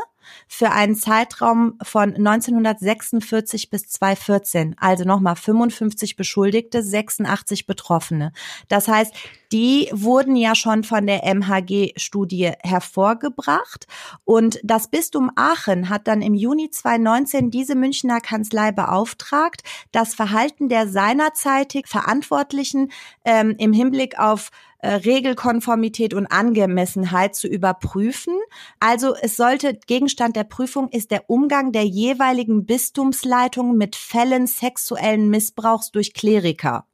für 0.47 0.71
einen 0.71 0.95
Zeitraum 0.95 1.77
von 1.81 2.15
1946 2.15 3.69
bis 3.69 3.87
2014. 3.87 4.75
Also 4.79 5.03
nochmal 5.03 5.35
55 5.35 6.15
Beschuldigte, 6.15 6.83
86 6.83 7.65
Betroffene. 7.65 8.31
Das 8.67 8.87
heißt, 8.87 9.13
die 9.53 9.87
wurden 9.93 10.35
ja 10.35 10.55
schon 10.55 10.83
von 10.83 11.05
der 11.05 11.23
MHG-Studie 11.23 12.53
hervorgebracht. 12.63 13.85
Und 14.25 14.59
das 14.63 14.87
Bistum 14.87 15.29
Aachen 15.35 15.89
hat 15.89 16.07
dann 16.07 16.23
im 16.23 16.33
Juni 16.33 16.71
2019 16.71 17.51
diese 17.51 17.75
Münchner 17.75 18.19
Kanzlei 18.19 18.71
beauftragt, 18.71 19.61
das 19.91 20.15
Verhalten 20.15 20.69
der 20.69 20.87
seinerzeitig 20.87 21.87
Verantwortlichen 21.87 22.91
ähm, 23.25 23.55
im 23.59 23.73
Hinblick 23.73 24.17
auf 24.17 24.49
äh, 24.79 24.95
Regelkonformität 24.95 26.15
und 26.15 26.25
Angemessenheit 26.25 27.35
zu 27.35 27.47
überprüfen. 27.47 28.33
Also 28.79 29.13
es 29.15 29.37
sollte 29.37 29.75
Gegenstand 29.85 30.35
der 30.35 30.45
Prüfung 30.45 30.89
ist 30.89 31.11
der 31.11 31.29
Umgang 31.29 31.71
der 31.71 31.85
jeweiligen 31.85 32.65
Bistumsleitung 32.65 33.77
mit 33.77 33.95
Fällen 33.95 34.47
sexuellen 34.47 35.29
Missbrauchs 35.29 35.91
durch 35.91 36.15
Kleriker 36.15 36.87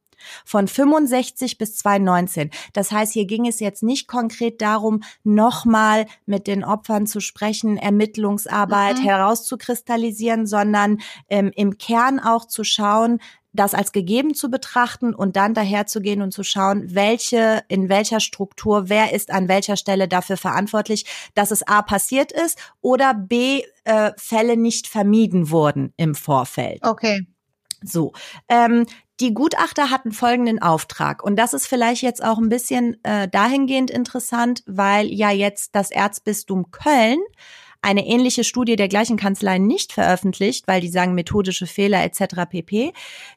von 0.44 0.68
65 0.68 1.58
bis 1.58 1.76
2019. 1.76 2.50
Das 2.72 2.92
heißt, 2.92 3.12
hier 3.12 3.26
ging 3.26 3.46
es 3.46 3.60
jetzt 3.60 3.82
nicht 3.82 4.08
konkret 4.08 4.60
darum, 4.60 5.02
nochmal 5.24 6.06
mit 6.26 6.46
den 6.46 6.64
Opfern 6.64 7.06
zu 7.06 7.20
sprechen, 7.20 7.76
Ermittlungsarbeit 7.76 8.98
mhm. 8.98 9.02
herauszukristallisieren, 9.02 10.46
sondern 10.46 10.98
ähm, 11.28 11.50
im 11.54 11.78
Kern 11.78 12.20
auch 12.20 12.46
zu 12.46 12.64
schauen, 12.64 13.20
das 13.52 13.74
als 13.74 13.92
gegeben 13.92 14.34
zu 14.34 14.50
betrachten 14.50 15.14
und 15.14 15.36
dann 15.36 15.54
daherzugehen 15.54 16.22
und 16.22 16.32
zu 16.32 16.44
schauen, 16.44 16.94
welche, 16.94 17.62
in 17.68 17.88
welcher 17.88 18.20
Struktur, 18.20 18.88
wer 18.88 19.12
ist 19.12 19.30
an 19.30 19.48
welcher 19.48 19.76
Stelle 19.76 20.08
dafür 20.08 20.36
verantwortlich, 20.36 21.04
dass 21.34 21.50
es 21.50 21.66
A 21.66 21.82
passiert 21.82 22.32
ist 22.32 22.58
oder 22.80 23.14
B 23.14 23.62
äh, 23.84 24.12
Fälle 24.16 24.56
nicht 24.56 24.86
vermieden 24.86 25.50
wurden 25.50 25.92
im 25.96 26.14
Vorfeld. 26.14 26.84
Okay. 26.86 27.26
So, 27.82 28.12
ähm, 28.48 28.86
die 29.20 29.34
Gutachter 29.34 29.90
hatten 29.90 30.12
folgenden 30.12 30.60
Auftrag 30.62 31.22
und 31.22 31.36
das 31.36 31.52
ist 31.52 31.66
vielleicht 31.66 32.02
jetzt 32.02 32.24
auch 32.24 32.38
ein 32.38 32.48
bisschen 32.48 33.02
äh, 33.04 33.28
dahingehend 33.28 33.90
interessant, 33.90 34.62
weil 34.66 35.06
ja 35.08 35.30
jetzt 35.30 35.74
das 35.74 35.90
Erzbistum 35.90 36.70
Köln 36.70 37.18
eine 37.82 38.06
ähnliche 38.06 38.44
Studie 38.44 38.76
der 38.76 38.88
gleichen 38.88 39.16
Kanzlei 39.16 39.58
nicht 39.58 39.92
veröffentlicht, 39.92 40.68
weil 40.68 40.80
die 40.80 40.90
sagen 40.90 41.14
methodische 41.14 41.66
Fehler 41.66 42.04
etc. 42.04 42.46
pp. 42.50 42.92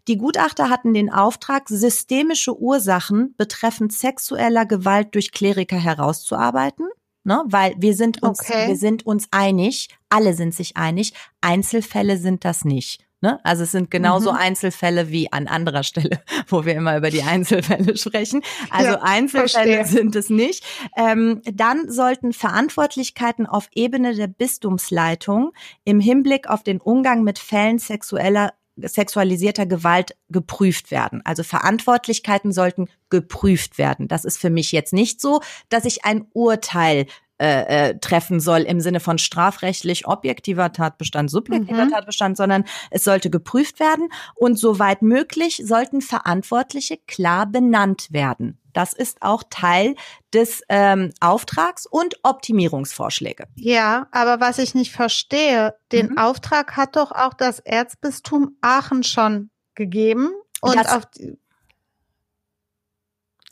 Die 0.08 0.18
Gutachter 0.18 0.70
hatten 0.70 0.94
den 0.94 1.12
Auftrag, 1.12 1.70
systemische 1.70 2.58
Ursachen 2.60 3.36
betreffend 3.38 3.94
sexueller 3.94 4.66
Gewalt 4.66 5.16
durch 5.16 5.32
Kleriker 5.32 5.78
herauszuarbeiten. 5.78 6.88
Ne, 7.26 7.42
weil 7.46 7.74
wir 7.78 7.96
sind 7.96 8.22
uns, 8.22 8.42
Okay. 8.42 8.68
wir 8.68 8.76
sind 8.76 9.06
uns 9.06 9.30
einig, 9.32 9.88
alle 10.10 10.34
sind 10.34 10.54
sich 10.54 10.76
einig, 10.76 11.14
Einzelfälle 11.40 12.18
sind 12.18 12.44
das 12.44 12.66
nicht. 12.66 13.00
Ne? 13.24 13.40
Also 13.44 13.64
es 13.64 13.72
sind 13.72 13.90
genauso 13.90 14.34
Mhm. 14.34 14.38
Einzelfälle 14.38 15.10
wie 15.10 15.32
an 15.32 15.48
anderer 15.48 15.84
Stelle, 15.84 16.22
wo 16.48 16.66
wir 16.66 16.76
immer 16.76 16.98
über 16.98 17.10
die 17.10 17.24
Einzelfälle 17.24 17.96
sprechen. 17.98 18.42
Also 18.70 18.92
Ja, 18.92 19.02
Einzelfälle 19.02 19.76
verstehe. 19.78 19.86
sind 19.86 20.16
es 20.18 20.30
nicht. 20.30 20.66
Ähm, 20.98 21.42
dann 21.46 21.90
sollten 21.90 22.34
Verantwortlichkeiten 22.34 23.46
auf 23.48 23.70
Ebene 23.74 24.14
der 24.14 24.28
Bistumsleitung 24.28 25.54
im 25.86 26.02
Hinblick 26.02 26.50
auf 26.50 26.64
den 26.64 26.82
Umgang 26.82 27.24
mit 27.24 27.40
Fällen 27.40 27.80
sexueller 27.80 28.54
sexualisierter 28.76 29.68
Gewalt 29.68 30.16
geprüft 30.30 30.90
werden. 30.90 31.22
Also 31.26 31.44
Verantwortlichkeiten 31.44 32.52
sollten 32.52 32.90
geprüft 33.12 33.78
werden. 33.78 34.08
Das 34.08 34.26
ist 34.26 34.38
für 34.38 34.50
mich 34.50 34.72
jetzt 34.72 34.94
nicht 34.94 35.22
so, 35.22 35.42
dass 35.70 35.86
ich 35.86 36.06
ein 36.06 36.26
Urteil 36.34 37.06
äh, 37.44 37.90
äh, 37.90 38.00
treffen 38.00 38.40
soll 38.40 38.62
im 38.62 38.80
Sinne 38.80 39.02
von 39.02 39.18
strafrechtlich 39.18 40.08
objektiver 40.08 40.72
Tatbestand, 40.72 41.30
subjektiver 41.30 41.86
Mhm. 41.86 41.92
Tatbestand, 41.92 42.38
sondern 42.38 42.64
es 42.90 43.04
sollte 43.04 43.30
geprüft 43.30 43.82
werden 43.82 44.08
und 44.36 44.58
soweit 44.58 45.02
möglich 45.02 45.62
sollten 45.66 46.00
Verantwortliche 46.02 46.98
klar 47.06 47.46
benannt 47.46 48.08
werden. 48.12 48.60
Das 48.72 48.94
ist 48.94 49.22
auch 49.22 49.44
Teil 49.50 49.96
des 50.34 50.62
ähm, 50.70 51.12
Auftrags 51.20 51.86
und 51.86 52.16
Optimierungsvorschläge. 52.24 53.46
Ja, 53.56 54.08
aber 54.12 54.40
was 54.40 54.58
ich 54.58 54.74
nicht 54.74 54.94
verstehe, 54.94 55.76
den 55.92 56.12
Mhm. 56.12 56.18
Auftrag 56.18 56.78
hat 56.78 56.96
doch 56.96 57.12
auch 57.12 57.34
das 57.34 57.60
Erzbistum 57.60 58.58
Aachen 58.62 59.04
schon 59.04 59.50
gegeben. 59.76 60.30
Und 60.62 60.78
Das- 60.78 60.94
auf 60.94 61.04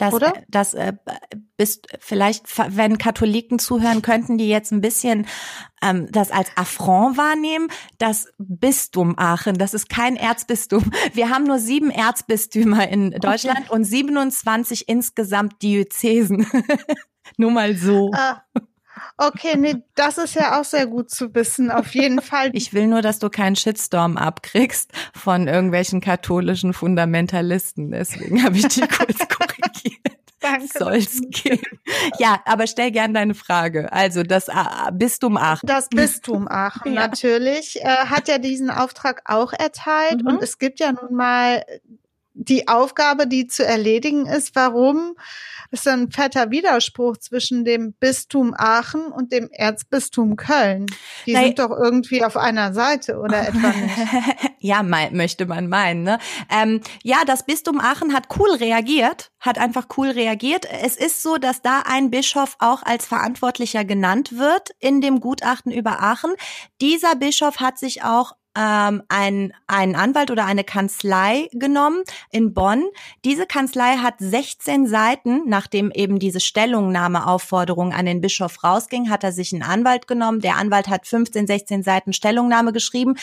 Das, 0.01 0.15
Oder? 0.15 0.35
äh, 0.35 0.41
das 0.47 0.73
äh, 0.73 0.93
bist 1.57 1.87
vielleicht, 1.99 2.45
wenn 2.75 2.97
Katholiken 2.97 3.59
zuhören, 3.59 4.01
könnten 4.01 4.39
die 4.39 4.49
jetzt 4.49 4.71
ein 4.71 4.81
bisschen 4.81 5.27
ähm, 5.83 6.07
das 6.11 6.31
als 6.31 6.49
Affront 6.55 7.17
wahrnehmen. 7.17 7.67
Das 7.99 8.27
Bistum 8.39 9.13
Aachen, 9.19 9.59
das 9.59 9.75
ist 9.75 9.89
kein 9.89 10.15
Erzbistum. 10.15 10.91
Wir 11.13 11.29
haben 11.29 11.43
nur 11.43 11.59
sieben 11.59 11.91
Erzbistümer 11.91 12.89
in 12.89 13.11
Deutschland 13.11 13.69
und 13.69 13.83
27 13.83 14.89
insgesamt 14.89 15.61
Diözesen. 15.61 16.47
nur 17.37 17.51
mal 17.51 17.75
so. 17.75 18.09
ah, 18.11 18.41
okay, 19.17 19.55
nee, 19.57 19.75
das 19.95 20.17
ist 20.17 20.35
ja 20.35 20.59
auch 20.59 20.63
sehr 20.65 20.87
gut 20.87 21.09
zu 21.11 21.33
wissen. 21.35 21.71
Auf 21.71 21.93
jeden 21.95 22.21
Fall. 22.21 22.49
Ich 22.53 22.73
will 22.73 22.87
nur, 22.87 23.01
dass 23.01 23.19
du 23.19 23.29
keinen 23.29 23.55
Shitstorm 23.55 24.17
abkriegst 24.17 24.91
von 25.13 25.47
irgendwelchen 25.47 26.01
katholischen 26.01 26.73
Fundamentalisten. 26.73 27.91
Deswegen 27.91 28.43
habe 28.43 28.57
ich 28.57 28.67
dich 28.67 28.87
kurz 28.89 29.17
korrigiert. 29.29 30.17
Danke. 30.39 30.65
Soll's 30.75 31.21
gehen. 31.29 31.61
Ja, 32.17 32.41
aber 32.45 32.65
stell 32.65 32.89
gern 32.89 33.13
deine 33.13 33.35
Frage. 33.35 33.93
Also 33.93 34.23
das 34.23 34.47
äh, 34.47 34.53
Bistum 34.91 35.37
Aachen. 35.37 35.67
Das 35.67 35.87
Bistum 35.87 36.47
Aachen 36.47 36.93
Ja. 36.95 37.01
natürlich 37.07 37.79
äh, 37.83 37.85
hat 37.87 38.27
ja 38.27 38.39
diesen 38.39 38.71
Auftrag 38.71 39.21
auch 39.25 39.53
erteilt 39.53 40.21
Mhm. 40.23 40.27
und 40.27 40.41
es 40.43 40.57
gibt 40.57 40.79
ja 40.79 40.93
nun 40.93 41.13
mal 41.15 41.63
die 42.33 42.67
Aufgabe, 42.67 43.27
die 43.27 43.47
zu 43.47 43.65
erledigen 43.65 44.25
ist. 44.25 44.55
Warum 44.55 45.15
ist 45.71 45.87
ein 45.87 46.11
fetter 46.11 46.51
Widerspruch 46.51 47.17
zwischen 47.17 47.65
dem 47.65 47.93
Bistum 47.93 48.53
Aachen 48.57 49.05
und 49.07 49.31
dem 49.31 49.49
Erzbistum 49.51 50.35
Köln? 50.35 50.85
Die 51.25 51.33
Nein. 51.33 51.45
sind 51.45 51.59
doch 51.59 51.71
irgendwie 51.71 52.23
auf 52.23 52.37
einer 52.37 52.73
Seite 52.73 53.19
oder 53.19 53.47
etwa 53.47 53.69
nicht? 53.69 54.51
ja, 54.59 54.83
mein, 54.83 55.15
möchte 55.15 55.45
man 55.45 55.67
meinen. 55.67 56.03
Ne? 56.03 56.19
Ähm, 56.49 56.81
ja, 57.03 57.23
das 57.25 57.45
Bistum 57.45 57.79
Aachen 57.79 58.13
hat 58.13 58.27
cool 58.37 58.51
reagiert, 58.51 59.31
hat 59.39 59.57
einfach 59.57 59.87
cool 59.97 60.09
reagiert. 60.09 60.65
Es 60.81 60.95
ist 60.95 61.23
so, 61.23 61.37
dass 61.37 61.61
da 61.61 61.83
ein 61.85 62.11
Bischof 62.11 62.55
auch 62.59 62.83
als 62.83 63.05
Verantwortlicher 63.05 63.85
genannt 63.85 64.37
wird 64.37 64.69
in 64.79 65.01
dem 65.01 65.19
Gutachten 65.19 65.71
über 65.71 66.01
Aachen. 66.01 66.33
Dieser 66.79 67.15
Bischof 67.15 67.59
hat 67.59 67.77
sich 67.77 68.03
auch 68.03 68.33
ähm, 68.57 69.03
ein, 69.07 69.53
einen 69.67 69.95
Anwalt 69.95 70.31
oder 70.31 70.45
eine 70.45 70.63
Kanzlei 70.63 71.47
genommen 71.53 72.03
in 72.31 72.53
Bonn. 72.53 72.83
Diese 73.23 73.45
Kanzlei 73.45 73.97
hat 73.97 74.15
16 74.19 74.87
Seiten, 74.87 75.47
nachdem 75.47 75.91
eben 75.91 76.19
diese 76.19 76.39
Stellungnahmeaufforderung 76.39 77.93
an 77.93 78.05
den 78.05 78.21
Bischof 78.21 78.63
rausging, 78.63 79.09
hat 79.09 79.23
er 79.23 79.31
sich 79.31 79.53
einen 79.53 79.63
Anwalt 79.63 80.07
genommen. 80.07 80.41
Der 80.41 80.57
Anwalt 80.57 80.89
hat 80.89 81.07
15, 81.07 81.47
16 81.47 81.83
Seiten 81.83 82.13
Stellungnahme 82.13 82.73
geschrieben, 82.73 83.15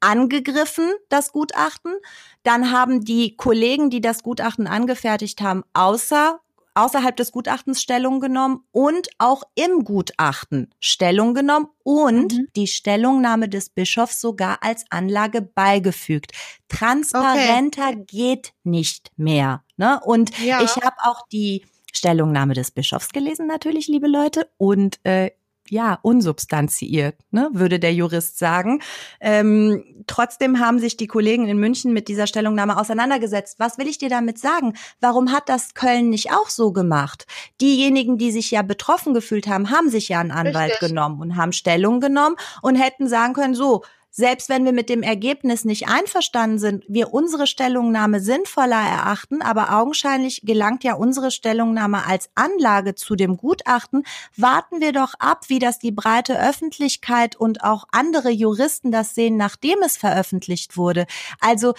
angegriffen, 0.00 0.92
das 1.08 1.32
Gutachten. 1.32 1.94
Dann 2.42 2.70
haben 2.70 3.04
die 3.04 3.36
Kollegen, 3.36 3.88
die 3.88 4.02
das 4.02 4.22
Gutachten 4.22 4.66
angefertigt 4.66 5.40
haben, 5.40 5.64
außer 5.72 6.40
außerhalb 6.74 7.16
des 7.16 7.32
Gutachtens 7.32 7.80
Stellung 7.80 8.20
genommen 8.20 8.64
und 8.72 9.08
auch 9.18 9.42
im 9.54 9.84
Gutachten 9.84 10.70
Stellung 10.80 11.34
genommen 11.34 11.68
und 11.82 12.32
Mhm. 12.32 12.48
die 12.56 12.66
Stellungnahme 12.66 13.48
des 13.48 13.70
Bischofs 13.70 14.20
sogar 14.20 14.58
als 14.62 14.84
Anlage 14.90 15.42
beigefügt. 15.42 16.32
Transparenter 16.68 17.94
geht 17.94 18.52
nicht 18.64 19.10
mehr. 19.16 19.62
Ne? 19.76 20.00
Und 20.04 20.36
Ja. 20.38 20.62
ich 20.62 20.76
habe 20.76 20.96
auch 21.04 21.26
die 21.32 21.64
Stellungnahme 21.92 22.54
des 22.54 22.70
Bischofs 22.72 23.10
gelesen, 23.10 23.46
natürlich, 23.46 23.86
liebe 23.86 24.08
Leute, 24.08 24.48
und 24.56 24.98
äh, 25.04 25.30
ja, 25.70 25.98
unsubstanziiert, 26.02 27.16
ne, 27.30 27.48
würde 27.52 27.78
der 27.78 27.94
Jurist 27.94 28.38
sagen. 28.38 28.80
Ähm, 29.20 30.04
trotzdem 30.06 30.60
haben 30.60 30.78
sich 30.78 30.96
die 30.96 31.06
Kollegen 31.06 31.46
in 31.48 31.58
München 31.58 31.92
mit 31.92 32.08
dieser 32.08 32.26
Stellungnahme 32.26 32.78
auseinandergesetzt. 32.78 33.58
Was 33.58 33.78
will 33.78 33.88
ich 33.88 33.98
dir 33.98 34.08
damit 34.10 34.38
sagen? 34.38 34.74
Warum 35.00 35.32
hat 35.32 35.48
das 35.48 35.74
Köln 35.74 36.10
nicht 36.10 36.32
auch 36.32 36.50
so 36.50 36.72
gemacht? 36.72 37.26
Diejenigen, 37.60 38.18
die 38.18 38.30
sich 38.30 38.50
ja 38.50 38.62
betroffen 38.62 39.14
gefühlt 39.14 39.46
haben, 39.46 39.70
haben 39.70 39.88
sich 39.88 40.08
ja 40.08 40.20
einen 40.20 40.32
Anwalt 40.32 40.72
Richtig. 40.72 40.88
genommen 40.88 41.20
und 41.20 41.36
haben 41.36 41.52
Stellung 41.52 42.00
genommen 42.00 42.36
und 42.62 42.76
hätten 42.76 43.08
sagen 43.08 43.32
können, 43.34 43.54
so, 43.54 43.82
selbst 44.16 44.48
wenn 44.48 44.64
wir 44.64 44.72
mit 44.72 44.88
dem 44.88 45.02
Ergebnis 45.02 45.64
nicht 45.64 45.88
einverstanden 45.88 46.60
sind, 46.60 46.84
wir 46.86 47.12
unsere 47.12 47.48
Stellungnahme 47.48 48.20
sinnvoller 48.20 48.76
erachten, 48.76 49.42
aber 49.42 49.72
augenscheinlich 49.76 50.42
gelangt 50.44 50.84
ja 50.84 50.94
unsere 50.94 51.32
Stellungnahme 51.32 52.06
als 52.06 52.30
Anlage 52.36 52.94
zu 52.94 53.16
dem 53.16 53.36
Gutachten, 53.36 54.04
warten 54.36 54.80
wir 54.80 54.92
doch 54.92 55.14
ab, 55.18 55.46
wie 55.48 55.58
das 55.58 55.80
die 55.80 55.90
breite 55.90 56.38
Öffentlichkeit 56.38 57.34
und 57.34 57.64
auch 57.64 57.86
andere 57.90 58.30
Juristen 58.30 58.92
das 58.92 59.16
sehen, 59.16 59.36
nachdem 59.36 59.82
es 59.82 59.96
veröffentlicht 59.96 60.76
wurde. 60.76 61.06
Also 61.40 61.74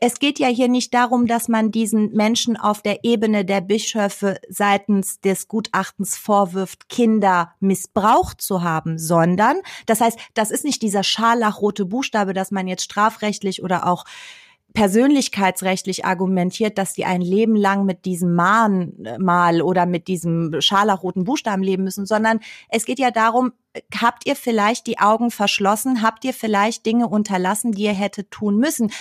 es 0.00 0.18
geht 0.18 0.38
ja 0.38 0.48
hier 0.48 0.68
nicht 0.68 0.94
darum, 0.94 1.26
dass 1.26 1.48
man 1.48 1.70
diesen 1.70 2.12
Menschen 2.12 2.56
auf 2.56 2.82
der 2.82 3.04
Ebene 3.04 3.44
der 3.44 3.60
Bischöfe 3.60 4.38
seitens 4.48 5.20
des 5.20 5.48
Gutachtens 5.48 6.16
vorwirft, 6.16 6.88
Kinder 6.88 7.54
missbraucht 7.60 8.40
zu 8.40 8.62
haben, 8.62 8.98
sondern, 8.98 9.56
das 9.86 10.00
heißt, 10.00 10.18
das 10.34 10.50
ist 10.50 10.64
nicht 10.64 10.82
dieser 10.82 11.02
scharlachrote 11.02 11.84
Buchstabe, 11.84 12.32
dass 12.32 12.50
man 12.50 12.68
jetzt 12.68 12.84
strafrechtlich 12.84 13.62
oder 13.62 13.86
auch 13.86 14.04
persönlichkeitsrechtlich 14.74 16.04
argumentiert, 16.04 16.78
dass 16.78 16.92
die 16.92 17.06
ein 17.06 17.22
Leben 17.22 17.56
lang 17.56 17.84
mit 17.84 18.04
diesem 18.04 18.34
Mahnmal 18.34 19.62
oder 19.62 19.86
mit 19.86 20.08
diesem 20.08 20.60
scharlachroten 20.60 21.24
Buchstaben 21.24 21.62
leben 21.62 21.84
müssen, 21.84 22.06
sondern 22.06 22.40
es 22.68 22.84
geht 22.84 22.98
ja 22.98 23.10
darum, 23.10 23.52
habt 23.98 24.26
ihr 24.26 24.36
vielleicht 24.36 24.86
die 24.86 24.98
Augen 24.98 25.30
verschlossen, 25.30 26.02
habt 26.02 26.24
ihr 26.24 26.34
vielleicht 26.34 26.84
Dinge 26.84 27.08
unterlassen, 27.08 27.72
die 27.72 27.84
ihr 27.84 27.92
hättet 27.92 28.30
tun 28.30 28.58
müssen 28.58 28.92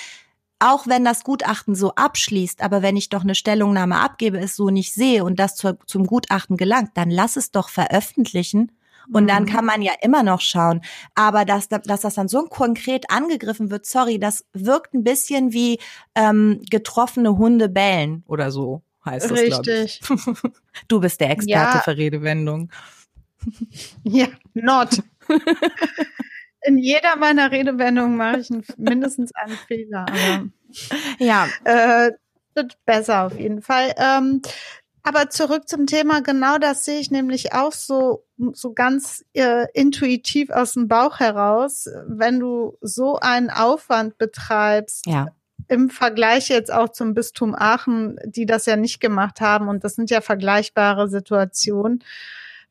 auch 0.59 0.87
wenn 0.87 1.05
das 1.05 1.23
Gutachten 1.23 1.75
so 1.75 1.93
abschließt, 1.95 2.61
aber 2.61 2.81
wenn 2.81 2.97
ich 2.97 3.09
doch 3.09 3.21
eine 3.23 3.35
Stellungnahme 3.35 3.99
abgebe, 3.99 4.39
es 4.39 4.55
so 4.55 4.69
nicht 4.69 4.93
sehe 4.93 5.23
und 5.23 5.39
das 5.39 5.55
zu, 5.55 5.77
zum 5.85 6.05
Gutachten 6.07 6.57
gelangt, 6.57 6.91
dann 6.95 7.09
lass 7.11 7.35
es 7.35 7.51
doch 7.51 7.69
veröffentlichen. 7.69 8.71
Und 9.13 9.27
dann 9.27 9.43
Mhm. 9.43 9.47
kann 9.47 9.63
man 9.65 9.81
ja 9.81 9.93
immer 10.01 10.21
noch 10.21 10.41
schauen. 10.41 10.81
Aber 11.15 11.45
dass, 11.45 11.69
dass 11.69 12.01
das 12.01 12.15
dann 12.15 12.27
so 12.27 12.43
konkret 12.43 13.09
angegriffen 13.09 13.71
wird, 13.71 13.85
sorry, 13.85 14.19
das 14.19 14.43
wirkt 14.51 14.93
ein 14.93 15.05
bisschen 15.05 15.53
wie 15.53 15.79
ähm, 16.13 16.59
getroffene 16.69 17.37
Hunde 17.37 17.69
bellen 17.69 18.23
oder 18.27 18.51
so 18.51 18.81
heißt 19.05 19.31
das, 19.31 19.41
glaube 19.45 19.71
ich. 19.71 20.01
Richtig. 20.01 20.01
Du 20.89 20.99
bist 20.99 21.21
der 21.21 21.29
Experte 21.29 21.77
Ja. 21.77 21.81
für 21.81 21.95
Redewendung. 21.95 22.69
Ja, 24.03 24.27
not. 24.53 25.01
In 26.61 26.77
jeder 26.77 27.15
meiner 27.15 27.51
Redewendungen 27.51 28.17
mache 28.17 28.39
ich 28.39 28.51
einen, 28.51 28.65
mindestens 28.77 29.33
einen 29.35 29.57
Fehler, 29.67 30.05
aber 30.09 30.49
Ja, 31.19 31.47
äh, 31.63 32.11
wird 32.55 32.77
besser 32.85 33.25
auf 33.25 33.39
jeden 33.39 33.61
Fall. 33.61 33.93
Ähm, 33.97 34.41
aber 35.03 35.29
zurück 35.29 35.69
zum 35.69 35.85
Thema, 35.85 36.21
genau 36.21 36.57
das 36.57 36.83
sehe 36.83 36.99
ich 36.99 37.11
nämlich 37.11 37.53
auch 37.53 37.71
so, 37.71 38.25
so 38.51 38.73
ganz 38.73 39.23
äh, 39.33 39.67
intuitiv 39.73 40.49
aus 40.49 40.73
dem 40.73 40.89
Bauch 40.89 41.19
heraus, 41.19 41.87
wenn 42.07 42.39
du 42.39 42.77
so 42.81 43.17
einen 43.17 43.49
Aufwand 43.49 44.17
betreibst, 44.17 45.05
ja, 45.05 45.27
im 45.69 45.89
Vergleich 45.89 46.49
jetzt 46.49 46.71
auch 46.71 46.89
zum 46.89 47.13
Bistum 47.13 47.55
Aachen, 47.55 48.17
die 48.25 48.45
das 48.45 48.65
ja 48.65 48.75
nicht 48.75 48.99
gemacht 48.99 49.41
haben, 49.41 49.67
und 49.67 49.83
das 49.83 49.95
sind 49.95 50.09
ja 50.09 50.21
vergleichbare 50.21 51.07
Situationen, 51.09 52.03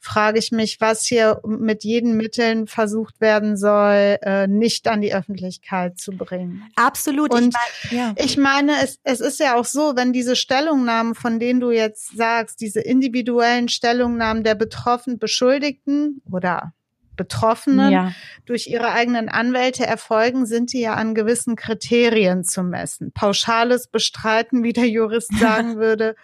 frage 0.00 0.38
ich 0.38 0.52
mich, 0.52 0.80
was 0.80 1.04
hier 1.04 1.40
mit 1.46 1.85
jeden 1.85 2.16
Mitteln 2.16 2.66
versucht 2.66 3.20
werden 3.20 3.56
soll, 3.56 4.18
äh, 4.22 4.46
nicht 4.46 4.88
an 4.88 5.00
die 5.00 5.14
Öffentlichkeit 5.14 5.98
zu 5.98 6.12
bringen. 6.12 6.62
Absolut. 6.76 7.32
Und 7.32 7.54
ich, 7.54 7.90
mein, 7.90 7.98
ja. 7.98 8.14
ich 8.16 8.37
meine, 8.37 8.72
es, 8.82 8.98
es 9.02 9.20
ist 9.20 9.40
ja 9.40 9.56
auch 9.56 9.64
so, 9.64 9.94
wenn 9.96 10.12
diese 10.12 10.37
Stellungnahmen, 10.37 11.14
von 11.14 11.40
denen 11.40 11.61
du 11.61 11.70
jetzt 11.70 12.16
sagst, 12.16 12.61
diese 12.61 12.80
individuellen 12.80 13.68
Stellungnahmen 13.68 14.44
der 14.44 14.54
betroffenen 14.54 15.18
Beschuldigten 15.18 16.22
oder 16.30 16.72
Betroffenen 17.16 17.92
ja. 17.92 18.12
durch 18.44 18.66
ihre 18.66 18.92
eigenen 18.92 19.29
Anwälte 19.29 19.87
erfolgen, 19.87 20.46
sind 20.46 20.72
die 20.72 20.81
ja 20.81 20.94
an 20.94 21.14
gewissen 21.14 21.57
Kriterien 21.57 22.44
zu 22.44 22.62
messen. 22.62 23.12
Pauschales 23.12 23.88
Bestreiten, 23.88 24.62
wie 24.62 24.72
der 24.72 24.88
Jurist 24.88 25.31
sagen 25.38 25.76
würde, 25.76 26.16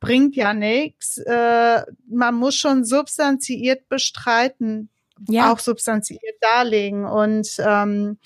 bringt 0.00 0.36
ja 0.36 0.54
nichts. 0.54 1.18
Äh, 1.18 1.82
man 2.08 2.34
muss 2.34 2.54
schon 2.54 2.84
substanziiert 2.84 3.88
bestreiten, 3.88 4.90
ja. 5.28 5.52
auch 5.52 5.58
substanziiert 5.58 6.36
darlegen. 6.40 7.04
Und 7.04 7.56
ähm, 7.58 8.18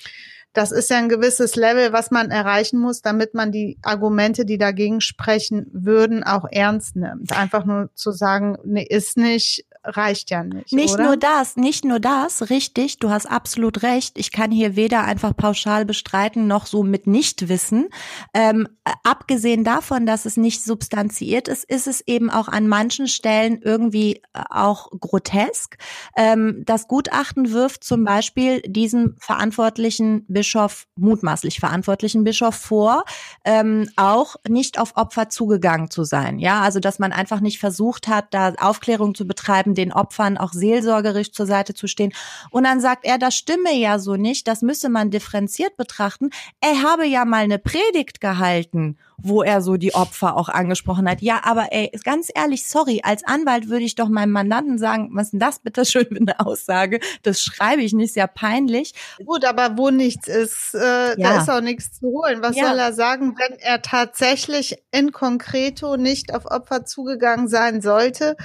das 0.52 0.70
ist 0.70 0.90
ja 0.90 0.98
ein 0.98 1.08
gewisses 1.08 1.56
Level, 1.56 1.92
was 1.92 2.10
man 2.10 2.30
erreichen 2.30 2.78
muss, 2.78 3.00
damit 3.00 3.32
man 3.32 3.52
die 3.52 3.78
Argumente, 3.82 4.44
die 4.44 4.58
dagegen 4.58 5.00
sprechen 5.00 5.66
würden, 5.72 6.22
auch 6.24 6.44
ernst 6.50 6.94
nimmt. 6.94 7.32
Einfach 7.32 7.64
nur 7.64 7.90
zu 7.94 8.12
sagen, 8.12 8.58
nee, 8.64 8.86
ist 8.86 9.16
nicht, 9.16 9.66
reicht 9.84 10.30
ja 10.30 10.44
nicht. 10.44 10.72
Nicht 10.72 10.94
oder? 10.94 11.04
nur 11.04 11.16
das, 11.16 11.56
nicht 11.56 11.84
nur 11.84 12.00
das, 12.00 12.50
richtig, 12.50 12.98
du 12.98 13.10
hast 13.10 13.26
absolut 13.26 13.82
recht. 13.82 14.18
Ich 14.18 14.32
kann 14.32 14.50
hier 14.50 14.76
weder 14.76 15.04
einfach 15.04 15.36
pauschal 15.36 15.84
bestreiten 15.84 16.46
noch 16.46 16.66
so 16.66 16.82
mit 16.82 17.06
Nichtwissen. 17.06 17.88
Ähm, 18.34 18.68
abgesehen 19.02 19.64
davon, 19.64 20.06
dass 20.06 20.24
es 20.24 20.36
nicht 20.36 20.64
substanziiert 20.64 21.48
ist, 21.48 21.64
ist 21.64 21.86
es 21.86 22.00
eben 22.06 22.30
auch 22.30 22.48
an 22.48 22.68
manchen 22.68 23.08
Stellen 23.08 23.60
irgendwie 23.62 24.16
äh, 24.34 24.42
auch 24.50 24.90
grotesk. 24.98 25.76
Ähm, 26.16 26.62
das 26.64 26.88
Gutachten 26.88 27.52
wirft 27.52 27.84
zum 27.84 28.04
Beispiel 28.04 28.60
diesen 28.62 29.16
verantwortlichen 29.18 30.24
Bischof, 30.28 30.86
mutmaßlich 30.96 31.58
verantwortlichen 31.58 32.24
Bischof 32.24 32.54
vor, 32.54 33.04
ähm, 33.44 33.88
auch 33.96 34.36
nicht 34.48 34.78
auf 34.78 34.96
Opfer 34.96 35.28
zugegangen 35.28 35.90
zu 35.90 36.04
sein. 36.04 36.38
Ja, 36.38 36.60
also 36.60 36.80
dass 36.80 36.98
man 36.98 37.12
einfach 37.12 37.40
nicht 37.40 37.58
versucht 37.58 38.08
hat, 38.08 38.32
da 38.32 38.52
Aufklärung 38.58 39.14
zu 39.14 39.26
betreiben 39.26 39.71
haben, 39.72 39.74
den 39.74 39.92
Opfern 39.92 40.38
auch 40.38 40.52
seelsorgerisch 40.52 41.32
zur 41.32 41.46
Seite 41.46 41.74
zu 41.74 41.86
stehen. 41.86 42.12
Und 42.50 42.64
dann 42.64 42.80
sagt 42.80 43.04
er, 43.04 43.18
das 43.18 43.34
stimme 43.34 43.74
ja 43.74 43.98
so 43.98 44.16
nicht, 44.16 44.46
das 44.48 44.62
müsse 44.62 44.88
man 44.88 45.10
differenziert 45.10 45.76
betrachten. 45.76 46.30
Er 46.60 46.82
habe 46.82 47.06
ja 47.06 47.24
mal 47.24 47.44
eine 47.44 47.58
Predigt 47.58 48.20
gehalten, 48.20 48.98
wo 49.16 49.42
er 49.42 49.60
so 49.60 49.76
die 49.76 49.94
Opfer 49.94 50.36
auch 50.36 50.48
angesprochen 50.48 51.08
hat. 51.08 51.22
Ja, 51.22 51.40
aber 51.44 51.68
ey, 51.70 51.90
ganz 52.04 52.28
ehrlich, 52.34 52.66
sorry, 52.66 53.00
als 53.04 53.24
Anwalt 53.24 53.68
würde 53.68 53.84
ich 53.84 53.94
doch 53.94 54.08
meinem 54.08 54.32
Mandanten 54.32 54.78
sagen, 54.78 55.10
was 55.12 55.26
ist 55.26 55.32
denn 55.32 55.40
das 55.40 55.60
bitte 55.60 55.84
schön 55.84 56.06
für 56.06 56.16
eine 56.16 56.40
Aussage? 56.40 57.00
Das 57.22 57.40
schreibe 57.40 57.82
ich 57.82 57.92
nicht, 57.92 58.14
sehr 58.14 58.26
peinlich. 58.26 58.94
Gut, 59.24 59.44
aber 59.44 59.76
wo 59.78 59.90
nichts 59.90 60.28
ist, 60.28 60.74
äh, 60.74 60.78
ja. 60.80 61.14
da 61.16 61.40
ist 61.40 61.50
auch 61.50 61.60
nichts 61.60 62.00
zu 62.00 62.06
holen. 62.08 62.42
Was 62.42 62.56
ja. 62.56 62.68
soll 62.68 62.78
er 62.78 62.92
sagen, 62.92 63.36
wenn 63.38 63.58
er 63.58 63.80
tatsächlich 63.82 64.82
in 64.90 65.12
concreto 65.12 65.96
nicht 65.96 66.34
auf 66.34 66.46
Opfer 66.46 66.84
zugegangen 66.84 67.48
sein 67.48 67.80
sollte? 67.80 68.36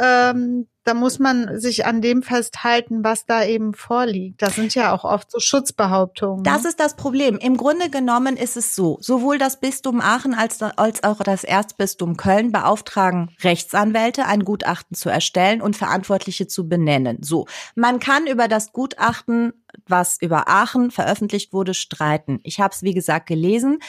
Ähm, 0.00 0.66
da 0.88 0.94
muss 0.94 1.18
man 1.18 1.60
sich 1.60 1.84
an 1.84 2.00
dem 2.00 2.22
festhalten, 2.22 3.04
was 3.04 3.26
da 3.26 3.44
eben 3.44 3.74
vorliegt. 3.74 4.40
Das 4.40 4.54
sind 4.54 4.74
ja 4.74 4.94
auch 4.94 5.04
oft 5.04 5.30
so 5.30 5.38
Schutzbehauptungen. 5.38 6.44
Das 6.44 6.62
ne? 6.62 6.70
ist 6.70 6.80
das 6.80 6.96
Problem. 6.96 7.36
Im 7.36 7.58
Grunde 7.58 7.90
genommen 7.90 8.38
ist 8.38 8.56
es 8.56 8.74
so, 8.74 8.96
sowohl 9.02 9.36
das 9.36 9.60
Bistum 9.60 10.00
Aachen 10.00 10.32
als, 10.32 10.62
als 10.62 11.04
auch 11.04 11.18
das 11.18 11.44
Erzbistum 11.44 12.16
Köln 12.16 12.52
beauftragen 12.52 13.28
Rechtsanwälte, 13.42 14.24
ein 14.24 14.44
Gutachten 14.44 14.96
zu 14.96 15.10
erstellen 15.10 15.60
und 15.60 15.76
Verantwortliche 15.76 16.46
zu 16.46 16.68
benennen. 16.70 17.18
So, 17.20 17.46
man 17.74 18.00
kann 18.00 18.26
über 18.26 18.48
das 18.48 18.72
Gutachten, 18.72 19.52
was 19.86 20.16
über 20.22 20.48
Aachen 20.48 20.90
veröffentlicht 20.90 21.52
wurde, 21.52 21.74
streiten. 21.74 22.40
Ich 22.44 22.60
habe 22.60 22.72
es, 22.72 22.82
wie 22.82 22.94
gesagt, 22.94 23.26
gelesen. 23.26 23.80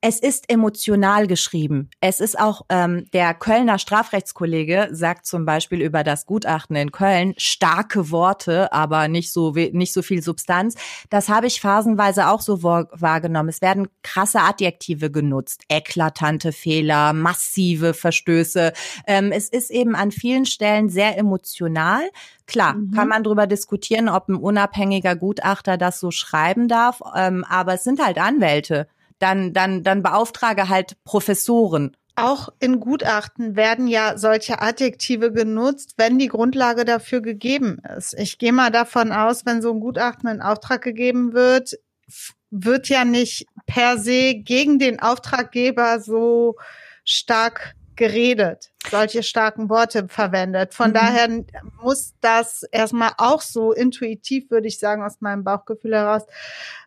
Es 0.00 0.20
ist 0.20 0.48
emotional 0.48 1.26
geschrieben. 1.26 1.90
Es 2.00 2.20
ist 2.20 2.38
auch 2.38 2.62
ähm, 2.68 3.06
der 3.12 3.34
Kölner 3.34 3.80
Strafrechtskollege 3.80 4.90
sagt 4.92 5.26
zum 5.26 5.44
Beispiel 5.44 5.82
über 5.82 6.04
das 6.04 6.24
Gutachten 6.24 6.76
in 6.76 6.92
Köln 6.92 7.34
starke 7.36 8.12
Worte, 8.12 8.72
aber 8.72 9.08
nicht 9.08 9.32
so 9.32 9.50
nicht 9.50 9.92
so 9.92 10.02
viel 10.02 10.22
Substanz. 10.22 10.76
Das 11.10 11.28
habe 11.28 11.48
ich 11.48 11.60
phasenweise 11.60 12.28
auch 12.28 12.42
so 12.42 12.62
wahrgenommen. 12.62 13.48
Es 13.48 13.60
werden 13.60 13.88
krasse 14.04 14.38
Adjektive 14.38 15.10
genutzt, 15.10 15.64
eklatante 15.68 16.52
Fehler, 16.52 17.12
massive 17.12 17.92
Verstöße. 17.92 18.72
Ähm, 19.04 19.32
es 19.32 19.48
ist 19.48 19.70
eben 19.70 19.96
an 19.96 20.12
vielen 20.12 20.46
Stellen 20.46 20.90
sehr 20.90 21.18
emotional. 21.18 22.08
Klar, 22.46 22.74
mhm. 22.74 22.92
kann 22.92 23.08
man 23.08 23.24
darüber 23.24 23.48
diskutieren, 23.48 24.08
ob 24.08 24.28
ein 24.28 24.36
unabhängiger 24.36 25.16
Gutachter 25.16 25.76
das 25.76 25.98
so 25.98 26.12
schreiben 26.12 26.68
darf, 26.68 27.00
ähm, 27.16 27.44
aber 27.48 27.74
es 27.74 27.82
sind 27.82 28.00
halt 28.00 28.18
Anwälte 28.18 28.86
dann, 29.18 29.52
dann, 29.52 29.82
dann 29.82 30.02
beauftrage 30.02 30.68
halt 30.68 30.96
Professoren. 31.04 31.96
Auch 32.16 32.48
in 32.58 32.80
Gutachten 32.80 33.54
werden 33.54 33.86
ja 33.86 34.18
solche 34.18 34.60
Adjektive 34.60 35.32
genutzt, 35.32 35.94
wenn 35.98 36.18
die 36.18 36.26
Grundlage 36.26 36.84
dafür 36.84 37.20
gegeben 37.20 37.80
ist. 37.96 38.14
Ich 38.18 38.38
gehe 38.38 38.52
mal 38.52 38.70
davon 38.70 39.12
aus, 39.12 39.46
wenn 39.46 39.62
so 39.62 39.72
ein 39.72 39.78
Gutachten 39.78 40.28
in 40.28 40.40
Auftrag 40.40 40.82
gegeben 40.82 41.32
wird, 41.32 41.74
wird 42.50 42.88
ja 42.88 43.04
nicht 43.04 43.46
per 43.66 43.98
se 43.98 44.34
gegen 44.34 44.80
den 44.80 44.98
Auftraggeber 45.00 46.00
so 46.00 46.56
stark 47.04 47.74
geredet, 47.94 48.70
solche 48.90 49.22
starken 49.22 49.68
Worte 49.68 50.08
verwendet. 50.08 50.74
Von 50.74 50.90
mhm. 50.90 50.94
daher 50.94 51.28
muss 51.82 52.14
das 52.20 52.62
erstmal 52.64 53.12
auch 53.18 53.40
so 53.40 53.72
intuitiv, 53.72 54.50
würde 54.50 54.68
ich 54.68 54.78
sagen, 54.78 55.02
aus 55.02 55.20
meinem 55.20 55.44
Bauchgefühl 55.44 55.94
heraus, 55.94 56.24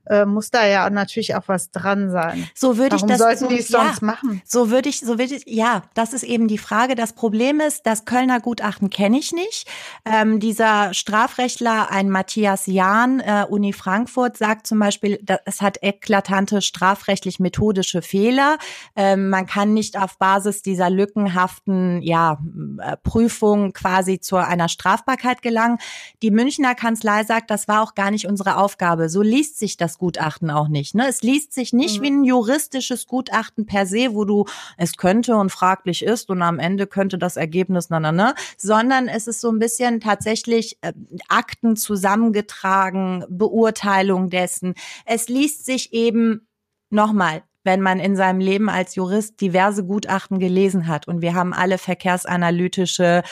äh, 0.07 0.25
muss 0.25 0.49
da 0.49 0.65
ja 0.65 0.89
natürlich 0.89 1.35
auch 1.35 1.43
was 1.47 1.71
dran 1.71 2.09
sein. 2.09 2.49
So 2.55 2.77
würde 2.77 2.95
ich 2.95 3.03
das 3.03 3.19
sollten 3.19 3.39
so, 3.39 3.47
die 3.47 3.59
es 3.59 3.69
ja, 3.69 3.83
sonst 3.83 4.01
machen? 4.01 4.41
So 4.45 4.71
würde 4.71 4.89
ich, 4.89 4.99
so 4.99 5.19
würde 5.19 5.35
ich, 5.35 5.43
ja, 5.45 5.83
das 5.93 6.13
ist 6.13 6.23
eben 6.23 6.47
die 6.47 6.57
Frage. 6.57 6.95
Das 6.95 7.13
Problem 7.13 7.59
ist, 7.59 7.85
das 7.85 8.05
Kölner 8.05 8.39
Gutachten 8.39 8.89
kenne 8.89 9.19
ich 9.19 9.31
nicht. 9.31 9.67
Ähm, 10.05 10.39
dieser 10.39 10.93
Strafrechtler, 10.93 11.91
ein 11.91 12.09
Matthias 12.09 12.65
Jahn, 12.65 13.19
äh, 13.19 13.45
Uni 13.47 13.73
Frankfurt, 13.73 14.37
sagt 14.37 14.65
zum 14.65 14.79
Beispiel, 14.79 15.23
es 15.45 15.61
hat 15.61 15.77
eklatante 15.81 16.61
strafrechtlich 16.61 17.39
methodische 17.39 18.01
Fehler. 18.01 18.57
Ähm, 18.95 19.29
man 19.29 19.45
kann 19.45 19.73
nicht 19.73 19.97
auf 19.97 20.17
Basis 20.17 20.63
dieser 20.63 20.89
lückenhaften, 20.89 21.90
ja, 22.01 22.39
äh, 22.79 22.97
Prüfung 22.97 23.73
quasi 23.73 24.19
zu 24.19 24.37
einer 24.37 24.67
Strafbarkeit 24.67 25.43
gelangen. 25.43 25.77
Die 26.23 26.31
Münchner 26.31 26.73
Kanzlei 26.73 27.23
sagt, 27.23 27.51
das 27.51 27.67
war 27.67 27.83
auch 27.83 27.93
gar 27.93 28.09
nicht 28.09 28.25
unsere 28.25 28.57
Aufgabe. 28.57 29.09
So 29.09 29.21
liest 29.21 29.59
sich 29.59 29.77
das 29.77 29.91
das 29.91 29.97
Gutachten 29.97 30.49
auch 30.49 30.69
nicht. 30.69 30.95
Ne? 30.95 31.07
Es 31.07 31.21
liest 31.21 31.53
sich 31.53 31.73
nicht 31.73 31.99
mhm. 31.99 32.03
wie 32.03 32.11
ein 32.11 32.23
juristisches 32.23 33.07
Gutachten 33.07 33.65
per 33.65 33.85
se, 33.85 34.13
wo 34.13 34.23
du 34.23 34.45
es 34.77 34.95
könnte 34.95 35.35
und 35.35 35.51
fraglich 35.51 36.03
ist 36.03 36.29
und 36.29 36.41
am 36.41 36.59
Ende 36.59 36.87
könnte 36.87 37.17
das 37.17 37.35
Ergebnis, 37.35 37.89
na, 37.89 37.99
na, 37.99 38.11
na, 38.11 38.33
sondern 38.57 39.07
es 39.07 39.27
ist 39.27 39.41
so 39.41 39.51
ein 39.51 39.59
bisschen 39.59 39.99
tatsächlich 39.99 40.77
äh, 40.81 40.93
Akten 41.27 41.75
zusammengetragen, 41.75 43.25
Beurteilung 43.29 44.29
dessen. 44.29 44.75
Es 45.05 45.27
liest 45.27 45.65
sich 45.65 45.93
eben 45.93 46.47
nochmal 46.89 47.43
wenn 47.63 47.81
man 47.81 47.99
in 47.99 48.15
seinem 48.15 48.39
Leben 48.39 48.69
als 48.69 48.95
Jurist 48.95 49.39
diverse 49.41 49.85
Gutachten 49.85 50.39
gelesen 50.39 50.87
hat 50.87 51.07
und 51.07 51.21
wir 51.21 51.33
haben 51.33 51.53
alle 51.53 51.77
verkehrsanalytische 51.77 53.23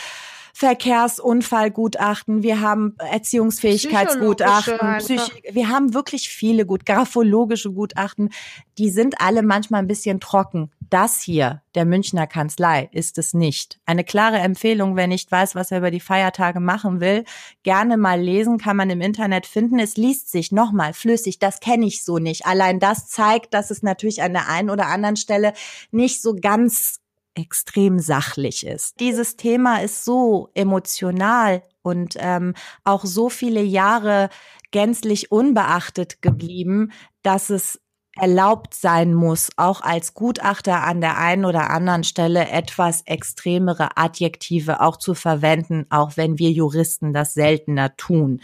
Verkehrsunfallgutachten, 0.53 2.43
wir 2.43 2.61
haben 2.61 2.95
Erziehungsfähigkeitsgutachten, 2.97 4.97
Psychi 4.97 5.43
wir 5.51 5.69
haben 5.69 5.93
wirklich 5.93 6.29
viele 6.29 6.65
gut, 6.65 6.85
graphologische 6.85 7.71
Gutachten, 7.71 8.29
die 8.77 8.89
sind 8.89 9.21
alle 9.21 9.43
manchmal 9.43 9.81
ein 9.81 9.87
bisschen 9.87 10.19
trocken. 10.19 10.71
Das 10.89 11.21
hier, 11.21 11.61
der 11.75 11.85
Münchner 11.85 12.25
Kanzlei, 12.25 12.89
ist 12.91 13.19
es 13.19 13.33
nicht. 13.33 13.79
Eine 13.85 14.03
klare 14.03 14.37
Empfehlung, 14.37 14.95
wer 14.95 15.05
nicht 15.05 15.31
weiß, 15.31 15.53
was 15.53 15.69
er 15.69 15.79
über 15.79 15.91
die 15.91 15.99
Feiertage 15.99 16.59
machen 16.59 16.99
will, 16.99 17.25
gerne 17.61 17.97
mal 17.97 18.19
lesen, 18.19 18.57
kann 18.57 18.75
man 18.75 18.89
im 18.89 19.01
Internet 19.01 19.45
finden. 19.45 19.77
Es 19.77 19.97
liest 19.97 20.31
sich 20.31 20.51
nochmal 20.51 20.93
flüssig, 20.93 21.37
das 21.37 21.59
kenne 21.59 21.85
ich 21.85 22.03
so 22.03 22.17
nicht. 22.17 22.47
Allein 22.47 22.79
das 22.79 23.07
zeigt, 23.07 23.53
dass 23.53 23.69
es 23.69 23.83
natürlich 23.83 24.23
an 24.23 24.33
der 24.33 24.49
einen 24.49 24.71
oder 24.71 24.87
anderen 24.87 25.15
Stelle 25.15 25.53
nicht 25.91 26.21
so 26.21 26.35
ganz 26.35 26.99
extrem 27.39 27.99
sachlich 27.99 28.65
ist. 28.65 28.99
Dieses 28.99 29.35
Thema 29.35 29.81
ist 29.81 30.05
so 30.05 30.49
emotional 30.53 31.63
und 31.81 32.15
ähm, 32.19 32.53
auch 32.83 33.05
so 33.05 33.29
viele 33.29 33.61
Jahre 33.61 34.29
gänzlich 34.71 35.31
unbeachtet 35.31 36.21
geblieben, 36.21 36.91
dass 37.23 37.49
es 37.49 37.79
erlaubt 38.15 38.73
sein 38.73 39.13
muss, 39.13 39.49
auch 39.55 39.81
als 39.81 40.13
Gutachter 40.13 40.83
an 40.83 40.99
der 41.01 41.17
einen 41.17 41.45
oder 41.45 41.69
anderen 41.69 42.03
Stelle 42.03 42.49
etwas 42.49 43.01
extremere 43.05 43.97
Adjektive 43.97 44.81
auch 44.81 44.97
zu 44.97 45.13
verwenden, 45.13 45.85
auch 45.89 46.17
wenn 46.17 46.37
wir 46.37 46.51
Juristen 46.51 47.13
das 47.13 47.33
seltener 47.33 47.95
tun. 47.95 48.41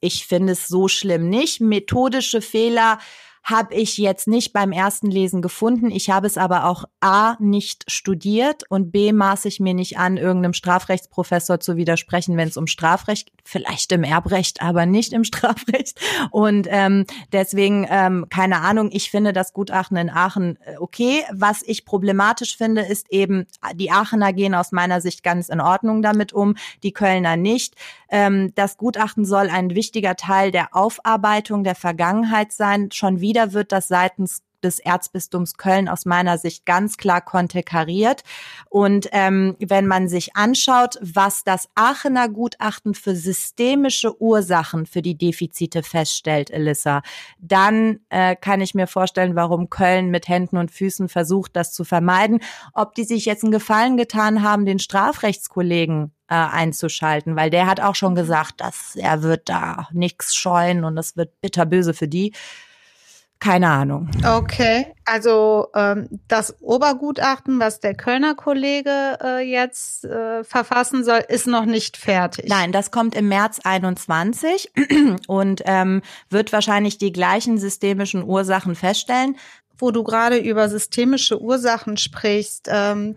Ich 0.00 0.26
finde 0.26 0.52
es 0.52 0.68
so 0.68 0.88
schlimm 0.88 1.28
nicht. 1.28 1.60
Methodische 1.60 2.40
Fehler 2.40 2.98
habe 3.48 3.74
ich 3.74 3.96
jetzt 3.96 4.28
nicht 4.28 4.52
beim 4.52 4.72
ersten 4.72 5.10
Lesen 5.10 5.40
gefunden. 5.40 5.90
Ich 5.90 6.10
habe 6.10 6.26
es 6.26 6.36
aber 6.36 6.66
auch 6.66 6.84
A 7.00 7.36
nicht 7.38 7.90
studiert 7.90 8.64
und 8.68 8.92
B 8.92 9.12
maße 9.12 9.48
ich 9.48 9.58
mir 9.58 9.72
nicht 9.72 9.98
an, 9.98 10.18
irgendeinem 10.18 10.52
Strafrechtsprofessor 10.52 11.58
zu 11.58 11.76
widersprechen, 11.76 12.36
wenn 12.36 12.48
es 12.48 12.58
um 12.58 12.66
Strafrecht, 12.66 13.30
vielleicht 13.44 13.92
im 13.92 14.04
Erbrecht, 14.04 14.60
aber 14.60 14.84
nicht 14.84 15.12
im 15.12 15.24
Strafrecht. 15.28 15.98
Und 16.30 16.66
ähm, 16.70 17.06
deswegen, 17.32 17.86
ähm, 17.88 18.26
keine 18.28 18.60
Ahnung, 18.60 18.90
ich 18.92 19.10
finde 19.10 19.32
das 19.32 19.54
Gutachten 19.54 19.96
in 19.96 20.10
Aachen 20.10 20.58
äh, 20.64 20.76
okay. 20.78 21.22
Was 21.32 21.62
ich 21.62 21.84
problematisch 21.84 22.56
finde, 22.56 22.82
ist 22.82 23.10
eben, 23.10 23.46
die 23.74 23.90
Aachener 23.90 24.32
gehen 24.32 24.54
aus 24.54 24.72
meiner 24.72 25.00
Sicht 25.00 25.22
ganz 25.22 25.48
in 25.48 25.60
Ordnung 25.60 26.02
damit 26.02 26.32
um, 26.32 26.56
die 26.82 26.92
Kölner 26.92 27.36
nicht. 27.36 27.74
Ähm, 28.10 28.52
das 28.54 28.76
Gutachten 28.76 29.24
soll 29.24 29.48
ein 29.48 29.74
wichtiger 29.74 30.16
Teil 30.16 30.50
der 30.50 30.74
Aufarbeitung 30.74 31.64
der 31.64 31.74
Vergangenheit 31.74 32.52
sein. 32.52 32.90
Schon 32.92 33.20
wieder 33.20 33.37
wird 33.52 33.72
das 33.72 33.88
seitens 33.88 34.42
des 34.62 34.78
Erzbistums 34.78 35.54
Köln 35.56 35.88
aus 35.88 36.04
meiner 36.04 36.38
Sicht 36.38 36.66
ganz 36.66 36.96
klar 36.96 37.20
konterkariert. 37.20 38.22
Und 38.68 39.08
ähm, 39.12 39.56
wenn 39.60 39.86
man 39.86 40.08
sich 40.08 40.36
anschaut, 40.36 40.98
was 41.00 41.44
das 41.44 41.68
Aachener 41.74 42.28
Gutachten 42.28 42.94
für 42.94 43.14
systemische 43.14 44.20
Ursachen 44.20 44.86
für 44.86 45.02
die 45.02 45.16
Defizite 45.16 45.82
feststellt, 45.82 46.50
Elissa, 46.50 47.02
dann 47.38 48.00
äh, 48.10 48.36
kann 48.36 48.60
ich 48.60 48.74
mir 48.74 48.86
vorstellen, 48.86 49.36
warum 49.36 49.70
Köln 49.70 50.10
mit 50.10 50.28
Händen 50.28 50.56
und 50.56 50.70
Füßen 50.70 51.08
versucht, 51.08 51.54
das 51.54 51.72
zu 51.72 51.84
vermeiden. 51.84 52.40
Ob 52.74 52.94
die 52.94 53.04
sich 53.04 53.24
jetzt 53.24 53.44
einen 53.44 53.52
Gefallen 53.52 53.96
getan 53.96 54.42
haben, 54.42 54.66
den 54.66 54.78
Strafrechtskollegen 54.78 56.12
äh, 56.28 56.34
einzuschalten, 56.34 57.36
weil 57.36 57.50
der 57.50 57.66
hat 57.66 57.80
auch 57.80 57.94
schon 57.94 58.14
gesagt, 58.14 58.60
dass 58.60 58.96
er 58.96 59.22
wird 59.22 59.48
da 59.48 59.88
nichts 59.92 60.34
scheuen 60.34 60.84
und 60.84 60.96
das 60.96 61.16
wird 61.16 61.40
bitterböse 61.40 61.94
für 61.94 62.08
die. 62.08 62.32
Keine 63.40 63.68
Ahnung. 63.68 64.10
Okay, 64.26 64.86
also 65.04 65.68
ähm, 65.74 66.08
das 66.26 66.60
Obergutachten, 66.60 67.60
was 67.60 67.78
der 67.78 67.94
Kölner 67.94 68.34
Kollege 68.34 69.16
äh, 69.22 69.48
jetzt 69.48 70.04
äh, 70.04 70.42
verfassen 70.42 71.04
soll, 71.04 71.20
ist 71.28 71.46
noch 71.46 71.64
nicht 71.64 71.96
fertig. 71.96 72.46
Nein, 72.48 72.72
das 72.72 72.90
kommt 72.90 73.14
im 73.14 73.28
März 73.28 73.60
21 73.62 74.72
und 75.28 75.62
ähm, 75.66 76.02
wird 76.30 76.52
wahrscheinlich 76.52 76.98
die 76.98 77.12
gleichen 77.12 77.58
systemischen 77.58 78.24
Ursachen 78.24 78.74
feststellen. 78.74 79.36
Wo 79.80 79.92
du 79.92 80.02
gerade 80.02 80.38
über 80.38 80.68
systemische 80.68 81.40
Ursachen 81.40 81.96
sprichst, 81.96 82.68
ähm, 82.68 83.14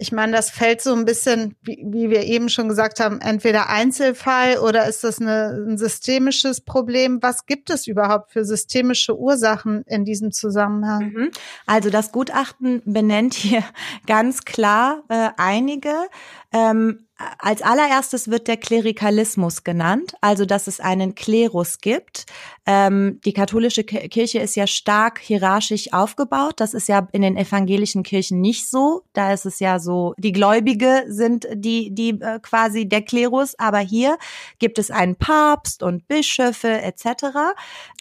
ich 0.00 0.12
meine, 0.12 0.32
das 0.32 0.48
fällt 0.50 0.80
so 0.80 0.94
ein 0.94 1.04
bisschen, 1.04 1.56
wie, 1.60 1.78
wie 1.84 2.08
wir 2.08 2.22
eben 2.22 2.48
schon 2.48 2.70
gesagt 2.70 3.00
haben, 3.00 3.20
entweder 3.20 3.68
Einzelfall 3.68 4.56
oder 4.56 4.88
ist 4.88 5.04
das 5.04 5.20
eine, 5.20 5.50
ein 5.68 5.76
systemisches 5.76 6.62
Problem? 6.62 7.18
Was 7.20 7.44
gibt 7.44 7.68
es 7.68 7.86
überhaupt 7.86 8.32
für 8.32 8.46
systemische 8.46 9.18
Ursachen 9.18 9.82
in 9.86 10.06
diesem 10.06 10.32
Zusammenhang? 10.32 11.12
Mhm. 11.12 11.30
Also 11.66 11.90
das 11.90 12.12
Gutachten 12.12 12.80
benennt 12.86 13.34
hier 13.34 13.62
ganz 14.06 14.46
klar 14.46 15.02
äh, 15.10 15.28
einige. 15.36 15.92
Ähm, 16.50 17.06
als 17.38 17.60
allererstes 17.60 18.30
wird 18.30 18.48
der 18.48 18.56
Klerikalismus 18.56 19.64
genannt, 19.64 20.14
also 20.22 20.46
dass 20.46 20.66
es 20.66 20.80
einen 20.80 21.14
Klerus 21.14 21.78
gibt. 21.78 22.24
Ähm, 22.72 23.20
die 23.24 23.32
katholische 23.32 23.82
Kirche 23.82 24.38
ist 24.38 24.54
ja 24.54 24.68
stark 24.68 25.18
hierarchisch 25.18 25.92
aufgebaut. 25.92 26.54
Das 26.58 26.72
ist 26.72 26.86
ja 26.86 27.08
in 27.10 27.22
den 27.22 27.36
evangelischen 27.36 28.04
Kirchen 28.04 28.40
nicht 28.40 28.70
so. 28.70 29.02
Da 29.12 29.32
ist 29.32 29.44
es 29.44 29.58
ja 29.58 29.80
so, 29.80 30.14
die 30.18 30.30
Gläubige 30.30 31.02
sind 31.08 31.48
die, 31.52 31.92
die 31.92 32.10
äh, 32.10 32.38
quasi 32.38 32.88
der 32.88 33.02
Klerus, 33.02 33.58
aber 33.58 33.78
hier 33.78 34.18
gibt 34.60 34.78
es 34.78 34.92
einen 34.92 35.16
Papst 35.16 35.82
und 35.82 36.06
Bischöfe 36.06 36.80
etc. 36.80 37.56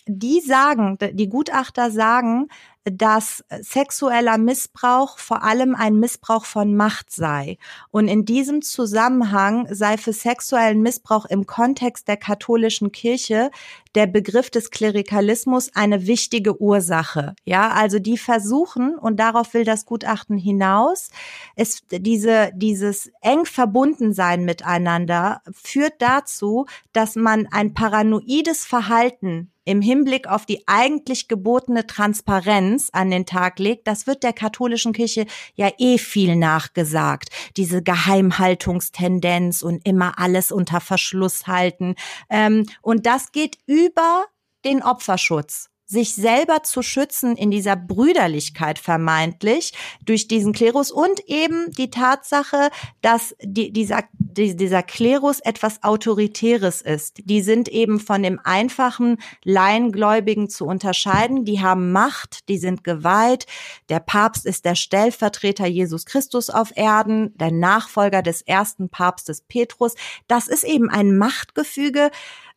Die 0.05 0.39
sagen, 0.39 0.99
die 1.13 1.29
Gutachter 1.29 1.89
sagen, 1.89 2.47
dass 2.86 3.43
sexueller 3.62 4.38
Missbrauch 4.38 5.19
vor 5.19 5.43
allem 5.43 5.75
ein 5.75 5.95
Missbrauch 5.95 6.45
von 6.45 6.75
Macht 6.75 7.12
sei. 7.12 7.58
Und 7.91 8.08
in 8.08 8.25
diesem 8.25 8.62
Zusammenhang 8.62 9.67
sei 9.73 9.97
für 9.97 10.13
sexuellen 10.13 10.82
Missbrauch 10.82 11.25
im 11.25 11.45
Kontext 11.45 12.08
der 12.08 12.17
katholischen 12.17 12.91
Kirche 12.91 13.51
der 13.95 14.08
Begriff 14.08 14.49
des 14.49 14.71
Klerikalismus 14.71 15.71
eine 15.73 16.08
wichtige 16.08 16.62
Ursache. 16.62 17.34
Ja, 17.43 17.69
also 17.71 17.99
die 17.99 18.17
versuchen, 18.17 18.95
und 18.97 19.19
darauf 19.19 19.54
will 19.54 19.63
das 19.63 19.86
Gutachten 19.86 20.38
hinaus, 20.38 21.10
es, 21.56 21.82
diese, 21.91 22.52
dieses 22.56 23.12
eng 23.21 23.45
verbunden 23.45 24.13
sein 24.13 24.45
miteinander 24.45 25.41
führt 25.52 25.93
dazu, 25.99 26.65
dass 26.93 27.15
man 27.15 27.47
ein 27.52 27.73
paranoides 27.73 28.65
Verhalten 28.65 29.52
im 29.69 29.82
Hinblick 29.82 30.27
auf 30.27 30.47
die 30.47 30.63
eigentlich 30.67 31.27
gebotene 31.27 31.86
Transparenz 31.86 32.89
an 32.91 33.12
den 33.12 33.27
Tag 33.27 33.60
legt, 33.60 33.88
das 33.88 34.08
wird 34.08 34.23
der 34.23 34.34
katholischen 34.34 34.93
Kirche 34.93 35.27
ja 35.53 35.69
eh 35.77 35.99
viel 35.99 36.36
nachgesagt. 36.36 37.29
Diese 37.55 37.84
Geheimhaltungstendenz 37.84 39.62
und 39.62 39.88
immer 39.88 40.17
alles 40.17 40.51
unter 40.51 40.82
Verschluss 40.82 41.45
halten. 41.45 41.93
Ähm, 42.32 42.65
und 42.82 43.05
das 43.05 43.32
geht 43.32 43.60
über 43.67 44.25
den 44.65 44.82
Opferschutz 44.82 45.68
sich 45.89 46.13
selber 46.13 46.62
zu 46.62 46.84
schützen 46.84 47.36
in 47.36 47.49
dieser 47.49 47.75
Brüderlichkeit 47.75 48.78
vermeintlich 48.78 49.73
durch 50.06 50.28
diesen 50.28 50.54
Klerus 50.54 50.91
und 50.91 51.19
eben 51.28 51.71
die 51.71 51.89
Tatsache, 51.89 52.69
dass 53.02 53.36
die, 53.41 53.73
dieser, 53.73 54.04
die, 54.12 54.56
dieser 54.56 54.84
Klerus 54.84 55.39
etwas 55.39 55.82
Autoritäres 55.82 56.82
ist. 56.82 57.21
Die 57.25 57.41
sind 57.41 57.69
eben 57.69 57.99
von 57.99 58.21
dem 58.21 58.39
einfachen 58.43 59.17
Laiengläubigen 59.43 60.47
zu 60.47 60.67
unterscheiden. 60.67 61.43
Die 61.43 61.60
haben 61.60 61.91
Macht, 61.91 62.47
die 62.49 62.60
sind 62.60 62.84
geweiht. 62.84 63.47
Der 63.89 63.99
Papst 63.99 64.45
ist 64.45 64.65
der 64.65 64.75
Stellvertreter 64.75 65.65
Jesus 65.65 66.06
Christus 66.06 66.52
auf 66.52 66.71
Erden, 66.75 67.36
der 67.39 67.52
Nachfolger 67.52 68.21
des 68.21 68.43
ersten 68.43 68.89
Papstes 68.89 69.41
Petrus. 69.41 69.95
Das 70.28 70.47
ist 70.47 70.63
eben 70.63 70.91
ein 70.91 71.17
Machtgefüge, 71.17 72.12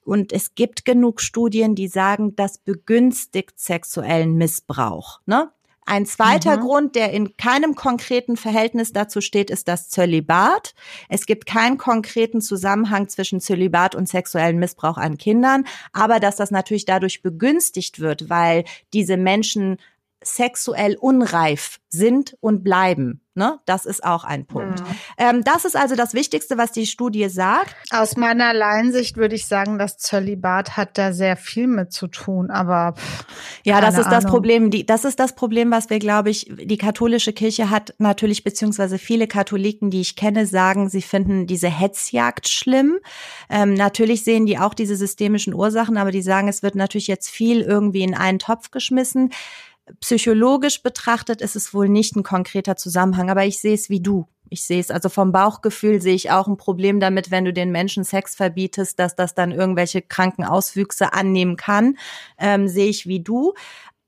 und 0.04 0.32
es 0.32 0.54
gibt 0.54 0.84
genug 0.84 1.20
Studien, 1.20 1.74
die 1.74 1.88
sagen, 1.88 2.34
das 2.36 2.58
begünstigt 2.58 3.58
sexuellen 3.58 4.36
Missbrauch. 4.36 5.20
Ne? 5.26 5.50
Ein 5.84 6.06
zweiter 6.06 6.58
mhm. 6.58 6.60
Grund, 6.60 6.94
der 6.94 7.12
in 7.12 7.36
keinem 7.36 7.74
konkreten 7.74 8.36
Verhältnis 8.36 8.92
dazu 8.92 9.20
steht, 9.20 9.50
ist 9.50 9.66
das 9.66 9.88
Zölibat. 9.88 10.74
Es 11.08 11.26
gibt 11.26 11.44
keinen 11.44 11.76
konkreten 11.76 12.40
Zusammenhang 12.40 13.08
zwischen 13.08 13.40
Zölibat 13.40 13.96
und 13.96 14.08
sexuellen 14.08 14.58
Missbrauch 14.58 14.96
an 14.96 15.18
Kindern, 15.18 15.64
aber 15.92 16.20
dass 16.20 16.36
das 16.36 16.52
natürlich 16.52 16.84
dadurch 16.84 17.22
begünstigt 17.22 17.98
wird, 17.98 18.30
weil 18.30 18.64
diese 18.92 19.16
Menschen 19.16 19.78
sexuell 20.24 20.96
unreif 20.96 21.78
sind 21.88 22.36
und 22.40 22.64
bleiben. 22.64 23.20
Ne? 23.34 23.60
Das 23.64 23.86
ist 23.86 24.04
auch 24.04 24.24
ein 24.24 24.46
Punkt. 24.46 24.80
Mhm. 24.80 24.86
Ähm, 25.16 25.44
das 25.44 25.64
ist 25.64 25.74
also 25.74 25.94
das 25.94 26.12
Wichtigste, 26.12 26.58
was 26.58 26.70
die 26.70 26.84
Studie 26.84 27.30
sagt. 27.30 27.74
Aus 27.90 28.16
meiner 28.16 28.52
Laiensicht 28.52 29.16
würde 29.16 29.34
ich 29.34 29.46
sagen, 29.46 29.78
das 29.78 29.96
Zölibat 29.96 30.76
hat 30.76 30.98
da 30.98 31.14
sehr 31.14 31.36
viel 31.36 31.66
mit 31.66 31.92
zu 31.92 32.08
tun, 32.08 32.50
aber 32.50 32.94
pff, 32.94 33.24
ja, 33.64 33.80
das 33.80 33.94
ist 33.94 34.06
Ahnung. 34.06 34.10
das 34.10 34.26
Problem. 34.26 34.70
Die, 34.70 34.84
das 34.84 35.06
ist 35.06 35.18
das 35.18 35.34
Problem, 35.34 35.70
was 35.70 35.88
wir, 35.88 35.98
glaube 35.98 36.28
ich, 36.28 36.52
die 36.62 36.76
katholische 36.76 37.32
Kirche 37.32 37.70
hat 37.70 37.94
natürlich 37.96 38.44
beziehungsweise 38.44 38.98
viele 38.98 39.26
Katholiken, 39.26 39.90
die 39.90 40.02
ich 40.02 40.14
kenne, 40.14 40.44
sagen, 40.44 40.90
sie 40.90 41.02
finden 41.02 41.46
diese 41.46 41.68
Hetzjagd 41.68 42.48
schlimm. 42.48 42.98
Ähm, 43.48 43.72
natürlich 43.72 44.24
sehen 44.24 44.44
die 44.44 44.58
auch 44.58 44.74
diese 44.74 44.96
systemischen 44.96 45.54
Ursachen, 45.54 45.96
aber 45.96 46.10
die 46.10 46.22
sagen, 46.22 46.48
es 46.48 46.62
wird 46.62 46.74
natürlich 46.74 47.06
jetzt 47.06 47.30
viel 47.30 47.62
irgendwie 47.62 48.02
in 48.02 48.14
einen 48.14 48.38
Topf 48.38 48.70
geschmissen 48.70 49.30
psychologisch 50.00 50.82
betrachtet 50.82 51.40
ist 51.40 51.56
es 51.56 51.74
wohl 51.74 51.88
nicht 51.88 52.16
ein 52.16 52.22
konkreter 52.22 52.76
Zusammenhang, 52.76 53.30
aber 53.30 53.44
ich 53.44 53.58
sehe 53.60 53.74
es 53.74 53.90
wie 53.90 54.00
du. 54.00 54.26
Ich 54.48 54.64
sehe 54.64 54.80
es 54.80 54.90
also 54.90 55.08
vom 55.08 55.32
Bauchgefühl 55.32 56.02
sehe 56.02 56.14
ich 56.14 56.30
auch 56.30 56.46
ein 56.46 56.58
Problem 56.58 57.00
damit, 57.00 57.30
wenn 57.30 57.46
du 57.46 57.54
den 57.54 57.72
Menschen 57.72 58.04
Sex 58.04 58.34
verbietest, 58.34 58.98
dass 58.98 59.16
das 59.16 59.34
dann 59.34 59.50
irgendwelche 59.50 60.02
kranken 60.02 60.44
Auswüchse 60.44 61.14
annehmen 61.14 61.56
kann. 61.56 61.96
Ähm, 62.38 62.68
sehe 62.68 62.88
ich 62.88 63.06
wie 63.06 63.20
du. 63.20 63.54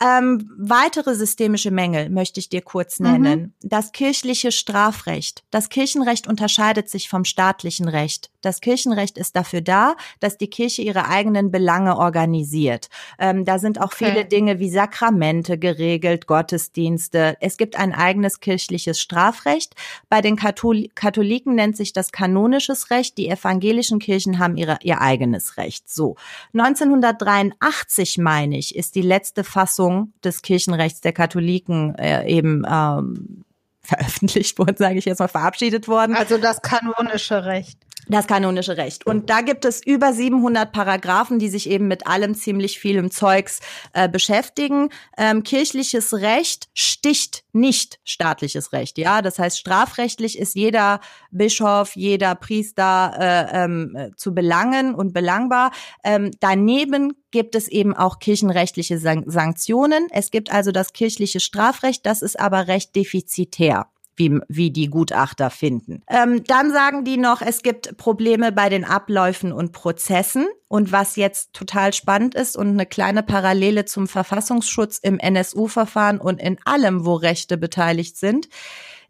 Ähm, 0.04 0.50
weitere 0.58 1.14
systemische 1.14 1.70
Mängel 1.70 2.10
möchte 2.10 2.38
ich 2.38 2.50
dir 2.50 2.60
kurz 2.60 3.00
mhm. 3.00 3.10
nennen. 3.10 3.40
Mhm. 3.40 3.68
Das 3.68 3.92
kirchliche 3.92 4.52
Strafrecht. 4.52 5.44
Das 5.50 5.70
Kirchenrecht 5.70 6.28
unterscheidet 6.28 6.90
sich 6.90 7.08
vom 7.08 7.24
staatlichen 7.24 7.88
Recht. 7.88 8.30
Das 8.42 8.60
Kirchenrecht 8.60 9.16
ist 9.16 9.34
dafür 9.34 9.62
da, 9.62 9.96
dass 10.20 10.36
die 10.36 10.50
Kirche 10.50 10.82
ihre 10.82 11.08
eigenen 11.08 11.50
Belange 11.50 11.96
organisiert. 11.96 12.88
Ähm, 13.18 13.46
da 13.46 13.58
sind 13.58 13.80
auch 13.80 13.92
okay. 13.94 14.10
viele 14.10 14.24
Dinge 14.26 14.58
wie 14.58 14.68
Sakramente 14.68 15.56
geregelt, 15.56 16.26
Gottesdienste. 16.26 17.38
Es 17.40 17.56
gibt 17.56 17.76
ein 17.76 17.94
eigenes 17.94 18.40
kirchliches 18.40 19.00
Strafrecht. 19.00 19.74
Bei 20.10 20.20
den 20.20 20.36
Kathol 20.36 20.88
Katholiken 20.94 21.54
nennt 21.54 21.78
sich 21.78 21.94
das 21.94 22.12
kanonisches 22.12 22.90
Recht. 22.90 23.16
Die 23.16 23.30
evangelischen 23.30 24.00
Kirchen 24.00 24.38
haben 24.38 24.58
ihre, 24.58 24.78
ihr 24.82 25.00
eigenes 25.00 25.56
Recht. 25.56 25.88
So. 25.88 26.16
1983, 26.52 28.18
meine 28.18 28.58
ich, 28.58 28.76
ist 28.76 28.96
die 28.96 29.02
letzte 29.02 29.44
Fassung 29.44 29.93
des 30.24 30.42
Kirchenrechts 30.42 31.00
der 31.00 31.12
Katholiken 31.12 31.94
äh, 31.96 32.26
eben 32.26 32.64
ähm, 32.68 33.44
veröffentlicht 33.82 34.58
worden, 34.58 34.76
sage 34.78 34.98
ich 34.98 35.04
jetzt 35.04 35.18
mal, 35.18 35.28
verabschiedet 35.28 35.88
worden. 35.88 36.16
Also 36.16 36.38
das 36.38 36.62
kanonische 36.62 37.44
Recht. 37.44 37.78
Das 38.08 38.26
kanonische 38.26 38.76
Recht. 38.76 39.06
Und 39.06 39.30
da 39.30 39.40
gibt 39.40 39.64
es 39.64 39.84
über 39.84 40.12
700 40.12 40.72
Paragraphen, 40.72 41.38
die 41.38 41.48
sich 41.48 41.68
eben 41.70 41.88
mit 41.88 42.06
allem 42.06 42.34
ziemlich 42.34 42.78
vielem 42.78 43.10
Zeugs 43.10 43.60
äh, 43.92 44.08
beschäftigen. 44.08 44.90
Ähm, 45.16 45.42
kirchliches 45.42 46.12
Recht 46.12 46.68
sticht 46.74 47.44
nicht 47.52 48.00
staatliches 48.04 48.72
Recht. 48.72 48.98
Ja, 48.98 49.22
das 49.22 49.38
heißt, 49.38 49.58
strafrechtlich 49.58 50.38
ist 50.38 50.54
jeder 50.54 51.00
Bischof, 51.30 51.96
jeder 51.96 52.34
Priester 52.34 53.14
äh, 53.18 53.64
ähm, 53.64 54.12
zu 54.16 54.34
belangen 54.34 54.94
und 54.94 55.12
belangbar. 55.12 55.70
Ähm, 56.02 56.30
daneben 56.40 57.14
gibt 57.30 57.54
es 57.54 57.68
eben 57.68 57.96
auch 57.96 58.18
kirchenrechtliche 58.18 58.98
San 58.98 59.24
Sanktionen. 59.26 60.08
Es 60.10 60.30
gibt 60.30 60.52
also 60.52 60.72
das 60.72 60.92
kirchliche 60.92 61.40
Strafrecht, 61.40 62.04
das 62.06 62.22
ist 62.22 62.38
aber 62.38 62.68
recht 62.68 62.94
defizitär 62.94 63.86
wie, 64.16 64.38
wie 64.48 64.70
die 64.70 64.88
Gutachter 64.88 65.50
finden. 65.50 66.02
Ähm, 66.08 66.44
dann 66.44 66.72
sagen 66.72 67.04
die 67.04 67.16
noch, 67.16 67.42
es 67.42 67.62
gibt 67.62 67.96
Probleme 67.96 68.52
bei 68.52 68.68
den 68.68 68.84
Abläufen 68.84 69.52
und 69.52 69.72
Prozessen. 69.72 70.46
Und 70.68 70.90
was 70.90 71.14
jetzt 71.14 71.52
total 71.52 71.92
spannend 71.92 72.34
ist 72.34 72.56
und 72.56 72.68
eine 72.68 72.86
kleine 72.86 73.22
Parallele 73.22 73.84
zum 73.84 74.08
Verfassungsschutz 74.08 74.98
im 74.98 75.20
NSU-Verfahren 75.20 76.18
und 76.18 76.40
in 76.40 76.58
allem, 76.64 77.04
wo 77.04 77.14
Rechte 77.14 77.56
beteiligt 77.56 78.16
sind. 78.16 78.48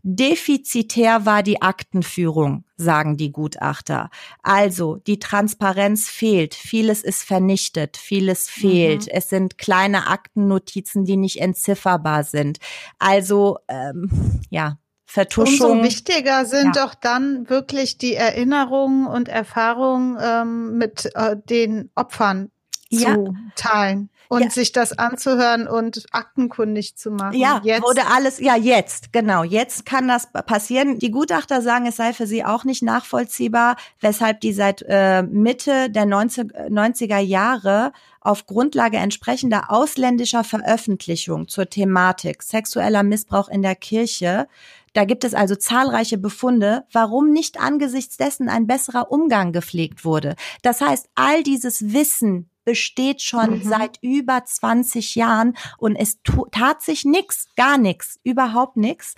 Defizitär 0.07 1.24
war 1.24 1.42
die 1.42 1.62
Aktenführung, 1.62 2.66
sagen 2.76 3.16
die 3.16 3.32
Gutachter. 3.32 4.11
Also 4.42 4.96
die 4.96 5.18
Transparenz 5.18 6.11
fehlt, 6.11 6.55
vieles 6.55 7.02
ist 7.02 7.22
vernichtet, 7.22 7.96
vieles 7.96 8.50
fehlt. 8.50 9.07
Mhm. 9.07 9.12
Es 9.12 9.30
sind 9.30 9.57
kleine 9.57 10.09
Aktennotizen, 10.09 11.07
die 11.07 11.16
nicht 11.16 11.40
entzifferbar 11.40 12.24
sind. 12.24 12.59
Also 12.98 13.57
ähm, 13.66 14.42
ja, 14.50 14.76
Vertuschung. 15.07 15.70
Umso 15.70 15.84
wichtiger 15.84 16.44
sind 16.44 16.76
ja. 16.76 16.84
doch 16.86 16.94
dann 16.94 17.48
wirklich 17.48 17.98
die 17.98 18.14
Erinnerungen 18.14 19.07
und 19.07 19.28
Erfahrungen 19.28 20.18
ähm, 20.20 20.78
mit 20.78 21.11
äh, 21.14 21.36
den 21.36 21.90
Opfern 21.94 22.50
ja. 22.88 23.14
zu 23.14 23.34
teilen 23.57 24.11
und 24.28 24.42
ja. 24.42 24.50
sich 24.50 24.72
das 24.72 24.98
anzuhören 24.98 25.68
und 25.68 26.07
aktenkundig 26.12 26.96
zu 26.96 27.11
machen. 27.11 27.36
Ja, 27.36 27.61
jetzt. 27.62 27.82
wurde 27.82 28.07
alles, 28.07 28.40
ja, 28.40 28.57
jetzt, 28.57 29.12
genau, 29.12 29.44
jetzt 29.44 29.86
kann 29.86 30.09
das 30.09 30.32
passieren. 30.32 30.98
Die 30.98 31.11
Gutachter 31.11 31.62
sagen, 31.62 31.86
es 31.86 31.96
sei 31.96 32.12
für 32.12 32.26
sie 32.26 32.44
auch 32.44 32.64
nicht 32.64 32.82
nachvollziehbar, 32.82 33.76
weshalb 34.00 34.40
die 34.40 34.52
seit 34.52 34.84
äh, 34.88 35.22
Mitte 35.22 35.90
der 35.90 36.07
90, 36.07 36.52
90er 36.68 37.18
Jahre 37.18 37.92
auf 38.20 38.46
Grundlage 38.46 38.96
entsprechender 38.96 39.70
ausländischer 39.70 40.44
Veröffentlichung 40.44 41.48
zur 41.48 41.68
Thematik 41.68 42.42
sexueller 42.42 43.02
Missbrauch 43.02 43.48
in 43.48 43.62
der 43.62 43.76
Kirche 43.76 44.48
da 44.95 45.05
gibt 45.05 45.24
es 45.24 45.34
also 45.34 45.57
zahlreiche 45.57 46.16
Befunde, 46.18 46.84
warum 46.92 47.30
nicht 47.30 47.61
angesichts 47.61 48.16
dessen 48.16 48.49
ein 48.49 48.66
besserer 48.66 49.11
Umgang 49.11 49.53
gepflegt 49.53 50.05
wurde. 50.05 50.36
Das 50.62 50.80
heißt, 50.80 51.09
all 51.14 51.42
dieses 51.42 51.92
Wissen 51.92 52.49
besteht 52.64 53.22
schon 53.22 53.58
mhm. 53.58 53.62
seit 53.62 53.98
über 54.00 54.44
20 54.44 55.14
Jahren 55.14 55.56
und 55.78 55.96
es 55.96 56.18
tat 56.50 56.82
sich 56.82 57.04
nix, 57.04 57.48
gar 57.56 57.78
nix, 57.78 58.18
überhaupt 58.22 58.76
nix. 58.76 59.14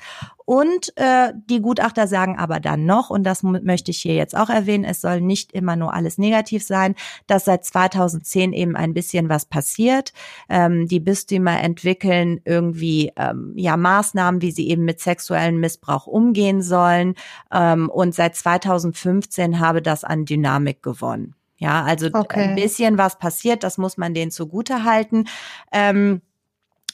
Und 0.46 0.96
äh, 0.96 1.32
die 1.50 1.60
Gutachter 1.60 2.06
sagen 2.06 2.38
aber 2.38 2.60
dann 2.60 2.86
noch, 2.86 3.10
und 3.10 3.24
das 3.24 3.42
möchte 3.42 3.90
ich 3.90 3.98
hier 3.98 4.14
jetzt 4.14 4.36
auch 4.36 4.48
erwähnen, 4.48 4.84
es 4.84 5.00
soll 5.00 5.20
nicht 5.20 5.52
immer 5.52 5.74
nur 5.74 5.92
alles 5.92 6.18
negativ 6.18 6.64
sein, 6.64 6.94
dass 7.26 7.46
seit 7.46 7.64
2010 7.64 8.52
eben 8.52 8.76
ein 8.76 8.94
bisschen 8.94 9.28
was 9.28 9.46
passiert. 9.46 10.12
Ähm, 10.48 10.86
die 10.86 11.00
Bistümer 11.00 11.60
entwickeln 11.60 12.40
irgendwie 12.44 13.12
ähm, 13.16 13.54
ja 13.56 13.76
Maßnahmen, 13.76 14.40
wie 14.40 14.52
sie 14.52 14.68
eben 14.68 14.84
mit 14.84 15.00
sexuellem 15.00 15.58
Missbrauch 15.58 16.06
umgehen 16.06 16.62
sollen. 16.62 17.16
Ähm, 17.52 17.90
und 17.90 18.14
seit 18.14 18.36
2015 18.36 19.58
habe 19.58 19.82
das 19.82 20.04
an 20.04 20.26
Dynamik 20.26 20.80
gewonnen. 20.80 21.34
Ja, 21.58 21.84
also 21.84 22.08
okay. 22.12 22.44
ein 22.44 22.54
bisschen 22.54 22.98
was 22.98 23.18
passiert, 23.18 23.62
das 23.62 23.78
muss 23.78 23.96
man 23.96 24.14
denen 24.14 24.30
zugute 24.30 24.84
halten. 24.84 25.24
Ähm, 25.72 26.20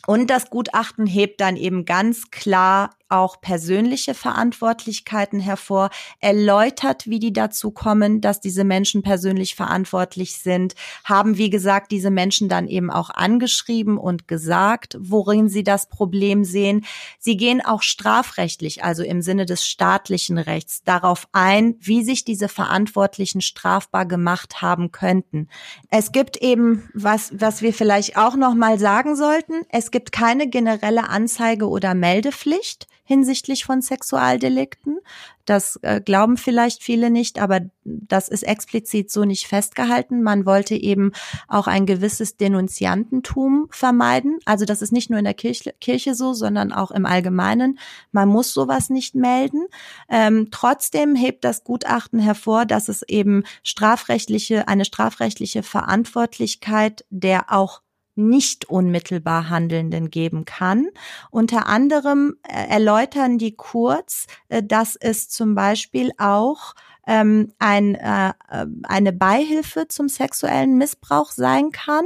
und 0.06 0.30
das 0.30 0.50
Gutachten 0.50 1.06
hebt 1.06 1.40
dann 1.40 1.56
eben 1.56 1.84
ganz 1.84 2.30
klar 2.30 2.90
auch 3.12 3.40
persönliche 3.40 4.14
Verantwortlichkeiten 4.14 5.38
hervor, 5.38 5.90
erläutert, 6.20 7.06
wie 7.06 7.18
die 7.18 7.32
dazu 7.32 7.70
kommen, 7.70 8.20
dass 8.20 8.40
diese 8.40 8.64
Menschen 8.64 9.02
persönlich 9.02 9.54
verantwortlich 9.54 10.38
sind, 10.38 10.74
haben, 11.04 11.36
wie 11.36 11.50
gesagt, 11.50 11.92
diese 11.92 12.10
Menschen 12.10 12.48
dann 12.48 12.66
eben 12.66 12.90
auch 12.90 13.10
angeschrieben 13.10 13.98
und 13.98 14.26
gesagt, 14.26 14.96
worin 14.98 15.48
sie 15.48 15.62
das 15.62 15.88
Problem 15.88 16.44
sehen. 16.44 16.84
Sie 17.18 17.36
gehen 17.36 17.64
auch 17.64 17.82
strafrechtlich, 17.82 18.82
also 18.82 19.02
im 19.02 19.22
Sinne 19.22 19.46
des 19.46 19.66
staatlichen 19.66 20.38
Rechts, 20.38 20.82
darauf 20.84 21.28
ein, 21.32 21.76
wie 21.80 22.02
sich 22.02 22.24
diese 22.24 22.48
Verantwortlichen 22.48 23.40
strafbar 23.40 24.06
gemacht 24.06 24.62
haben 24.62 24.90
könnten. 24.90 25.48
Es 25.90 26.12
gibt 26.12 26.38
eben, 26.38 26.88
was, 26.94 27.32
was 27.38 27.62
wir 27.62 27.74
vielleicht 27.74 28.16
auch 28.16 28.36
noch 28.36 28.54
mal 28.54 28.78
sagen 28.78 29.16
sollten, 29.16 29.62
es 29.68 29.90
gibt 29.90 30.12
keine 30.12 30.48
generelle 30.48 31.08
Anzeige 31.08 31.68
oder 31.68 31.94
Meldepflicht 31.94 32.86
hinsichtlich 33.12 33.64
von 33.66 33.82
Sexualdelikten. 33.82 34.98
Das 35.44 35.78
äh, 35.82 36.00
glauben 36.00 36.36
vielleicht 36.38 36.82
viele 36.82 37.10
nicht, 37.10 37.38
aber 37.38 37.60
das 37.84 38.28
ist 38.28 38.42
explizit 38.42 39.10
so 39.10 39.24
nicht 39.24 39.46
festgehalten. 39.46 40.22
Man 40.22 40.46
wollte 40.46 40.74
eben 40.74 41.12
auch 41.46 41.66
ein 41.66 41.84
gewisses 41.84 42.38
Denunziantentum 42.38 43.68
vermeiden. 43.70 44.38
Also 44.46 44.64
das 44.64 44.80
ist 44.80 44.92
nicht 44.92 45.10
nur 45.10 45.18
in 45.18 45.26
der 45.26 45.34
Kirche, 45.34 45.74
Kirche 45.80 46.14
so, 46.14 46.32
sondern 46.32 46.72
auch 46.72 46.90
im 46.90 47.04
Allgemeinen. 47.04 47.78
Man 48.12 48.28
muss 48.28 48.54
sowas 48.54 48.88
nicht 48.88 49.14
melden. 49.14 49.66
Ähm, 50.08 50.48
trotzdem 50.50 51.14
hebt 51.14 51.44
das 51.44 51.64
Gutachten 51.64 52.18
hervor, 52.18 52.64
dass 52.64 52.88
es 52.88 53.02
eben 53.02 53.44
strafrechtliche, 53.62 54.68
eine 54.68 54.86
strafrechtliche 54.86 55.62
Verantwortlichkeit 55.62 57.04
der 57.10 57.52
auch 57.52 57.82
nicht 58.14 58.66
unmittelbar 58.66 59.48
Handelnden 59.48 60.10
geben 60.10 60.44
kann. 60.44 60.88
Unter 61.30 61.66
anderem 61.66 62.36
äh, 62.42 62.68
erläutern 62.68 63.38
die 63.38 63.52
kurz, 63.52 64.26
äh, 64.48 64.62
dass 64.62 64.96
es 64.96 65.28
zum 65.28 65.54
Beispiel 65.54 66.12
auch 66.18 66.74
ähm, 67.06 67.52
ein, 67.58 67.94
äh, 67.94 68.30
äh, 68.50 68.66
eine 68.84 69.12
Beihilfe 69.12 69.88
zum 69.88 70.08
sexuellen 70.08 70.78
Missbrauch 70.78 71.32
sein 71.32 71.72
kann. 71.72 72.04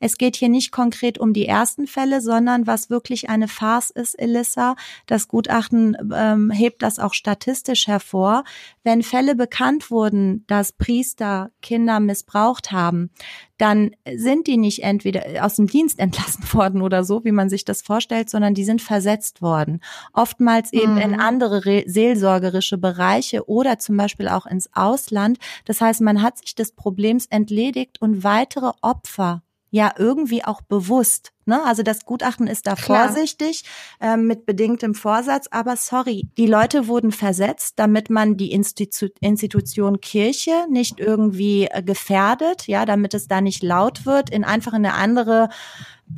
Es 0.00 0.16
geht 0.16 0.36
hier 0.36 0.48
nicht 0.48 0.72
konkret 0.72 1.18
um 1.18 1.32
die 1.32 1.46
ersten 1.46 1.86
Fälle, 1.86 2.20
sondern 2.20 2.66
was 2.66 2.88
wirklich 2.88 3.28
eine 3.28 3.48
Farce 3.48 3.90
ist, 3.90 4.18
Elissa. 4.18 4.76
Das 5.06 5.28
Gutachten 5.28 5.96
ähm, 6.14 6.50
hebt 6.50 6.82
das 6.82 6.98
auch 6.98 7.14
statistisch 7.14 7.86
hervor. 7.86 8.44
Wenn 8.84 9.02
Fälle 9.02 9.34
bekannt 9.34 9.90
wurden, 9.90 10.44
dass 10.46 10.72
Priester 10.72 11.50
Kinder 11.60 12.00
missbraucht 12.00 12.72
haben, 12.72 13.10
dann 13.58 13.90
sind 14.16 14.46
die 14.46 14.56
nicht 14.56 14.82
entweder 14.82 15.44
aus 15.44 15.56
dem 15.56 15.66
Dienst 15.66 15.98
entlassen 15.98 16.44
worden 16.52 16.82
oder 16.82 17.04
so, 17.04 17.24
wie 17.24 17.32
man 17.32 17.50
sich 17.50 17.64
das 17.64 17.82
vorstellt, 17.82 18.30
sondern 18.30 18.54
die 18.54 18.64
sind 18.64 18.80
versetzt 18.80 19.42
worden. 19.42 19.80
Oftmals 20.12 20.72
eben 20.72 20.94
mhm. 20.94 21.00
in 21.00 21.20
andere 21.20 21.84
seelsorgerische 21.86 22.78
Bereiche 22.78 23.48
oder 23.48 23.78
zum 23.78 23.96
Beispiel 23.96 24.28
auch 24.28 24.46
ins 24.46 24.70
Ausland. 24.74 25.38
Das 25.64 25.80
heißt, 25.80 26.00
man 26.00 26.22
hat 26.22 26.38
sich 26.38 26.54
des 26.54 26.72
Problems 26.72 27.26
entledigt 27.26 28.00
und 28.00 28.24
weitere 28.24 28.70
Opfer 28.80 29.42
ja 29.70 29.92
irgendwie 29.96 30.44
auch 30.44 30.62
bewusst. 30.62 31.32
Ne? 31.44 31.62
Also 31.64 31.82
das 31.82 32.04
Gutachten 32.04 32.46
ist 32.46 32.66
da 32.66 32.74
Klar. 32.74 33.08
vorsichtig 33.08 33.64
äh, 34.00 34.16
mit 34.16 34.46
bedingtem 34.46 34.94
Vorsatz, 34.94 35.46
aber 35.50 35.76
sorry, 35.76 36.28
die 36.36 36.46
Leute 36.46 36.88
wurden 36.88 37.12
versetzt, 37.12 37.74
damit 37.76 38.10
man 38.10 38.36
die 38.36 38.52
Institu 38.52 39.08
Institution 39.20 40.00
Kirche 40.00 40.66
nicht 40.70 41.00
irgendwie 41.00 41.66
äh, 41.66 41.82
gefährdet, 41.82 42.66
ja, 42.66 42.84
damit 42.84 43.14
es 43.14 43.28
da 43.28 43.40
nicht 43.40 43.62
laut 43.62 44.06
wird, 44.06 44.30
in 44.30 44.44
einfach 44.44 44.72
in 44.72 44.84
eine 44.84 44.94
andere 44.94 45.48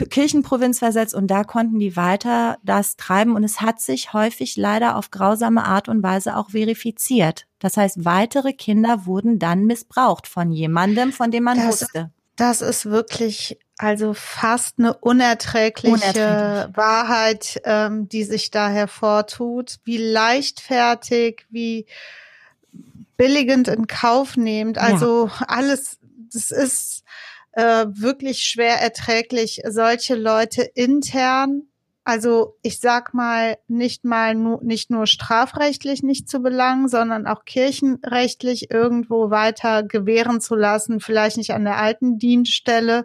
Kirchenprovinz 0.09 0.78
versetzt 0.78 1.14
und 1.14 1.28
da 1.28 1.44
konnten 1.44 1.78
die 1.78 1.96
weiter 1.96 2.59
das 2.62 2.96
treiben 2.96 3.34
und 3.34 3.42
es 3.42 3.61
hat 3.61 3.80
sich 3.80 4.12
häufig 4.12 4.57
leider 4.57 4.96
auf 4.96 5.11
grausame 5.11 5.64
Art 5.64 5.88
und 5.88 6.03
Weise 6.03 6.36
auch 6.36 6.51
verifiziert. 6.51 7.46
Das 7.59 7.76
heißt, 7.76 8.05
weitere 8.05 8.53
Kinder 8.53 9.07
wurden 9.07 9.38
dann 9.38 9.64
missbraucht 9.64 10.28
von 10.28 10.53
jemandem, 10.53 11.12
von 11.12 11.30
dem 11.30 11.44
man 11.44 11.59
das, 11.59 11.82
wusste. 11.82 12.12
Das 12.41 12.62
ist 12.62 12.86
wirklich 12.86 13.59
also 13.76 14.14
fast 14.14 14.78
eine 14.78 14.95
unerträgliche 14.95 15.93
Unerträglich. 15.93 16.74
Wahrheit, 16.74 17.61
ähm, 17.64 18.09
die 18.09 18.24
sich 18.24 18.51
da 18.51 18.70
hervortut. 18.70 19.76
Wie 19.84 19.99
leichtfertig, 19.99 21.45
wie 21.51 21.84
billigend 23.18 23.68
in 23.68 23.86
Kauf 23.86 24.38
nehmend. 24.38 24.78
Also 24.78 25.26
ja. 25.26 25.47
alles, 25.49 25.99
das 26.32 26.51
ist 26.51 27.03
äh, 27.53 27.84
wirklich 27.91 28.47
schwer 28.47 28.80
erträglich, 28.80 29.61
solche 29.68 30.14
Leute 30.14 30.62
intern 30.62 31.64
also 32.11 32.56
ich 32.62 32.80
sag 32.80 33.14
mal, 33.14 33.56
nicht 33.68 34.04
mal 34.04 34.34
nur, 34.34 34.61
nicht 34.64 34.90
nur 34.90 35.06
strafrechtlich 35.06 36.02
nicht 36.02 36.28
zu 36.28 36.40
belangen, 36.40 36.88
sondern 36.88 37.28
auch 37.28 37.44
kirchenrechtlich 37.44 38.68
irgendwo 38.68 39.30
weiter 39.30 39.84
gewähren 39.84 40.40
zu 40.40 40.56
lassen, 40.56 40.98
vielleicht 40.98 41.36
nicht 41.36 41.52
an 41.52 41.62
der 41.62 41.76
alten 41.76 42.18
Dienststelle, 42.18 43.04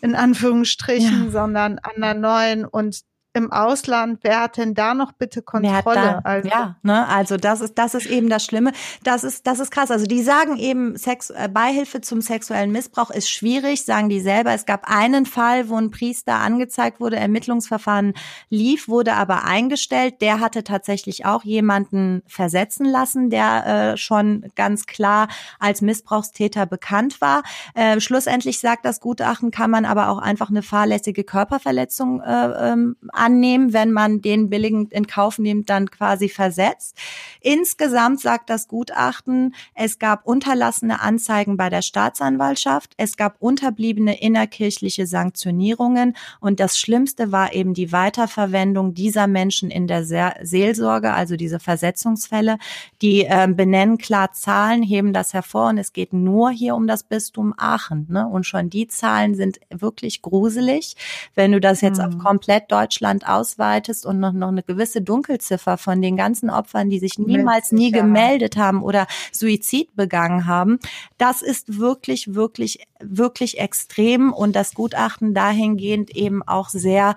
in 0.00 0.14
Anführungsstrichen, 0.14 1.26
ja. 1.26 1.30
sondern 1.32 1.78
an 1.80 2.00
der 2.00 2.14
neuen 2.14 2.64
und 2.64 3.02
im 3.34 3.52
Ausland, 3.52 4.20
wer 4.22 4.40
hat 4.40 4.56
denn 4.56 4.74
da 4.74 4.94
noch 4.94 5.12
bitte 5.12 5.42
Kontrolle? 5.42 5.82
Da, 5.84 6.20
also, 6.22 6.48
ja, 6.48 6.76
ne, 6.82 7.06
also 7.08 7.36
das 7.36 7.60
ist, 7.60 7.76
das 7.76 7.94
ist 7.94 8.06
eben 8.06 8.28
das 8.28 8.44
Schlimme. 8.44 8.70
Das 9.02 9.24
ist, 9.24 9.46
das 9.46 9.58
ist 9.58 9.72
krass. 9.72 9.90
Also 9.90 10.06
die 10.06 10.22
sagen 10.22 10.56
eben, 10.56 10.96
Sex, 10.96 11.30
äh, 11.30 11.48
Beihilfe 11.52 12.00
zum 12.00 12.20
sexuellen 12.20 12.70
Missbrauch 12.70 13.10
ist 13.10 13.28
schwierig, 13.28 13.84
sagen 13.84 14.08
die 14.08 14.20
selber. 14.20 14.52
Es 14.54 14.66
gab 14.66 14.88
einen 14.88 15.26
Fall, 15.26 15.68
wo 15.68 15.76
ein 15.76 15.90
Priester 15.90 16.36
angezeigt 16.36 17.00
wurde, 17.00 17.16
Ermittlungsverfahren 17.16 18.14
lief, 18.50 18.86
wurde 18.86 19.14
aber 19.14 19.44
eingestellt. 19.44 20.20
Der 20.20 20.38
hatte 20.38 20.62
tatsächlich 20.62 21.26
auch 21.26 21.42
jemanden 21.42 22.22
versetzen 22.28 22.86
lassen, 22.86 23.30
der 23.30 23.66
äh, 23.66 23.96
schon 23.96 24.46
ganz 24.54 24.86
klar 24.86 25.26
als 25.58 25.82
Missbrauchstäter 25.82 26.66
bekannt 26.66 27.20
war. 27.20 27.42
Äh, 27.74 28.00
schlussendlich 28.00 28.60
sagt 28.60 28.84
das 28.84 29.00
Gutachten, 29.00 29.50
kann 29.50 29.72
man 29.72 29.84
aber 29.84 30.08
auch 30.08 30.18
einfach 30.18 30.50
eine 30.50 30.62
fahrlässige 30.62 31.24
Körperverletzung 31.24 32.20
äh, 32.20 32.72
ähm, 32.72 32.96
annehmen, 33.24 33.72
wenn 33.72 33.90
man 33.90 34.20
den 34.20 34.50
billigend 34.50 34.92
in 34.92 35.06
Kauf 35.06 35.38
nimmt, 35.38 35.70
dann 35.70 35.90
quasi 35.90 36.28
versetzt. 36.28 36.96
Insgesamt 37.40 38.20
sagt 38.20 38.50
das 38.50 38.68
Gutachten, 38.68 39.54
es 39.74 39.98
gab 39.98 40.26
unterlassene 40.26 41.00
Anzeigen 41.00 41.56
bei 41.56 41.70
der 41.70 41.82
Staatsanwaltschaft, 41.82 42.92
es 42.96 43.16
gab 43.16 43.36
unterbliebene 43.40 44.20
innerkirchliche 44.20 45.06
Sanktionierungen 45.06 46.16
und 46.40 46.60
das 46.60 46.78
Schlimmste 46.78 47.32
war 47.32 47.54
eben 47.54 47.72
die 47.72 47.92
Weiterverwendung 47.92 48.94
dieser 48.94 49.26
Menschen 49.26 49.70
in 49.70 49.86
der 49.86 50.04
Seelsorge, 50.04 51.12
also 51.12 51.36
diese 51.36 51.60
Versetzungsfälle. 51.60 52.58
Die 53.00 53.24
äh, 53.24 53.48
benennen 53.50 53.98
klar 53.98 54.32
Zahlen, 54.32 54.82
heben 54.82 55.12
das 55.12 55.32
hervor 55.32 55.70
und 55.70 55.78
es 55.78 55.92
geht 55.92 56.12
nur 56.12 56.50
hier 56.50 56.74
um 56.74 56.86
das 56.86 57.04
Bistum 57.04 57.54
Aachen. 57.56 58.06
Ne? 58.10 58.26
Und 58.26 58.44
schon 58.44 58.68
die 58.68 58.86
Zahlen 58.86 59.34
sind 59.34 59.60
wirklich 59.70 60.22
gruselig. 60.22 60.96
Wenn 61.34 61.52
du 61.52 61.60
das 61.60 61.80
jetzt 61.80 61.98
mhm. 61.98 62.04
auf 62.04 62.18
komplett 62.18 62.70
Deutschland 62.70 63.13
ausweitest 63.22 64.06
und 64.06 64.20
noch, 64.20 64.32
noch 64.32 64.48
eine 64.48 64.62
gewisse 64.62 65.02
Dunkelziffer 65.02 65.78
von 65.78 66.02
den 66.02 66.16
ganzen 66.16 66.50
Opfern, 66.50 66.90
die 66.90 66.98
sich 66.98 67.18
niemals 67.18 67.72
nie 67.72 67.90
gemeldet 67.90 68.56
haben 68.56 68.82
oder 68.82 69.06
Suizid 69.32 69.94
begangen 69.94 70.46
haben, 70.46 70.78
das 71.18 71.42
ist 71.42 71.78
wirklich, 71.78 72.34
wirklich, 72.34 72.86
wirklich 73.00 73.58
extrem 73.58 74.32
und 74.32 74.56
das 74.56 74.74
Gutachten 74.74 75.34
dahingehend 75.34 76.10
eben 76.16 76.42
auch 76.42 76.68
sehr 76.68 77.14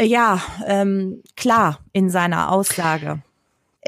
ja, 0.00 0.40
ähm, 0.66 1.22
klar 1.36 1.80
in 1.92 2.08
seiner 2.10 2.52
Aussage. 2.52 3.22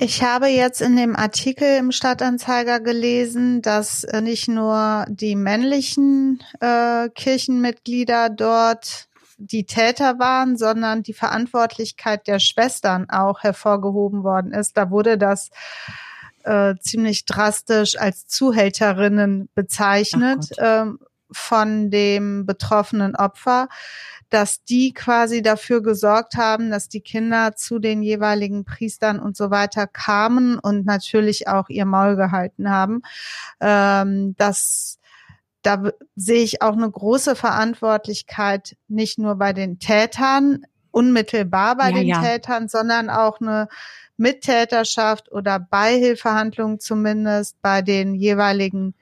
Ich 0.03 0.22
habe 0.22 0.47
jetzt 0.47 0.80
in 0.80 0.97
dem 0.97 1.14
Artikel 1.14 1.76
im 1.76 1.93
Stadtanzeiger 1.93 2.80
gelesen, 2.80 3.61
dass 3.61 4.05
äh, 4.05 4.22
nicht 4.22 4.49
nur 4.49 5.05
die 5.09 5.36
männlichen 5.36 6.43
äh, 6.61 7.11
Kirchenmitglieder 7.11 8.30
dort 8.30 9.09
die 9.41 9.64
Täter 9.64 10.18
waren, 10.18 10.57
sondern 10.57 11.03
die 11.03 11.14
Verantwortlichkeit 11.14 12.26
der 12.26 12.38
Schwestern 12.38 13.09
auch 13.09 13.41
hervorgehoben 13.43 14.22
worden 14.22 14.53
ist. 14.53 14.76
Da 14.76 14.91
wurde 14.91 15.18
das 15.18 15.51
äh, 16.45 16.74
ziemlich 16.80 17.24
drastisch 17.24 17.99
als 17.99 18.26
Zuhälterinnen 18.26 19.49
bezeichnet 19.55 20.47
äh, 20.59 20.84
von 21.32 21.91
dem 21.91 22.45
betroffenen 22.45 23.16
Opfer 23.16 23.68
dass 24.30 24.62
die 24.62 24.95
quasi 24.95 25.43
dafür 25.43 25.82
gesorgt 25.82 26.36
haben, 26.36 26.70
dass 26.70 26.88
die 26.88 27.01
Kinder 27.01 27.57
zu 27.57 27.80
den 27.80 28.01
jeweiligen 28.03 28.64
Priestern 28.64 29.18
und 29.18 29.36
so 29.36 29.51
weiter 29.51 29.86
kamen 29.88 30.59
und 30.59 30.86
natürlich 30.86 31.49
auch 31.49 31.68
ihr 31.68 31.84
Maul 31.84 32.16
gehalten 32.16 32.70
haben. 32.70 33.03
Ähm, 33.61 34.34
das 34.38 34.99
da 35.62 35.90
sehe 36.16 36.42
ich 36.42 36.62
auch 36.62 36.72
eine 36.72 36.90
große 36.90 37.36
Verantwortlichkeit, 37.36 38.76
nicht 38.88 39.18
nur 39.18 39.36
bei 39.36 39.52
den 39.52 39.78
Tätern, 39.78 40.64
unmittelbar 40.90 41.76
bei 41.76 41.90
ja, 41.90 41.96
den 41.96 42.08
ja. 42.08 42.22
Tätern, 42.22 42.68
sondern 42.68 43.11
auch 43.11 43.40
eine 43.40 43.68
Mittäterschaft 44.16 45.30
oder 45.32 45.58
Beihilfehandlung 45.58 46.80
zumindest 46.80 47.61
bei 47.62 47.82
den 47.82 48.14
jeweiligen 48.14 48.94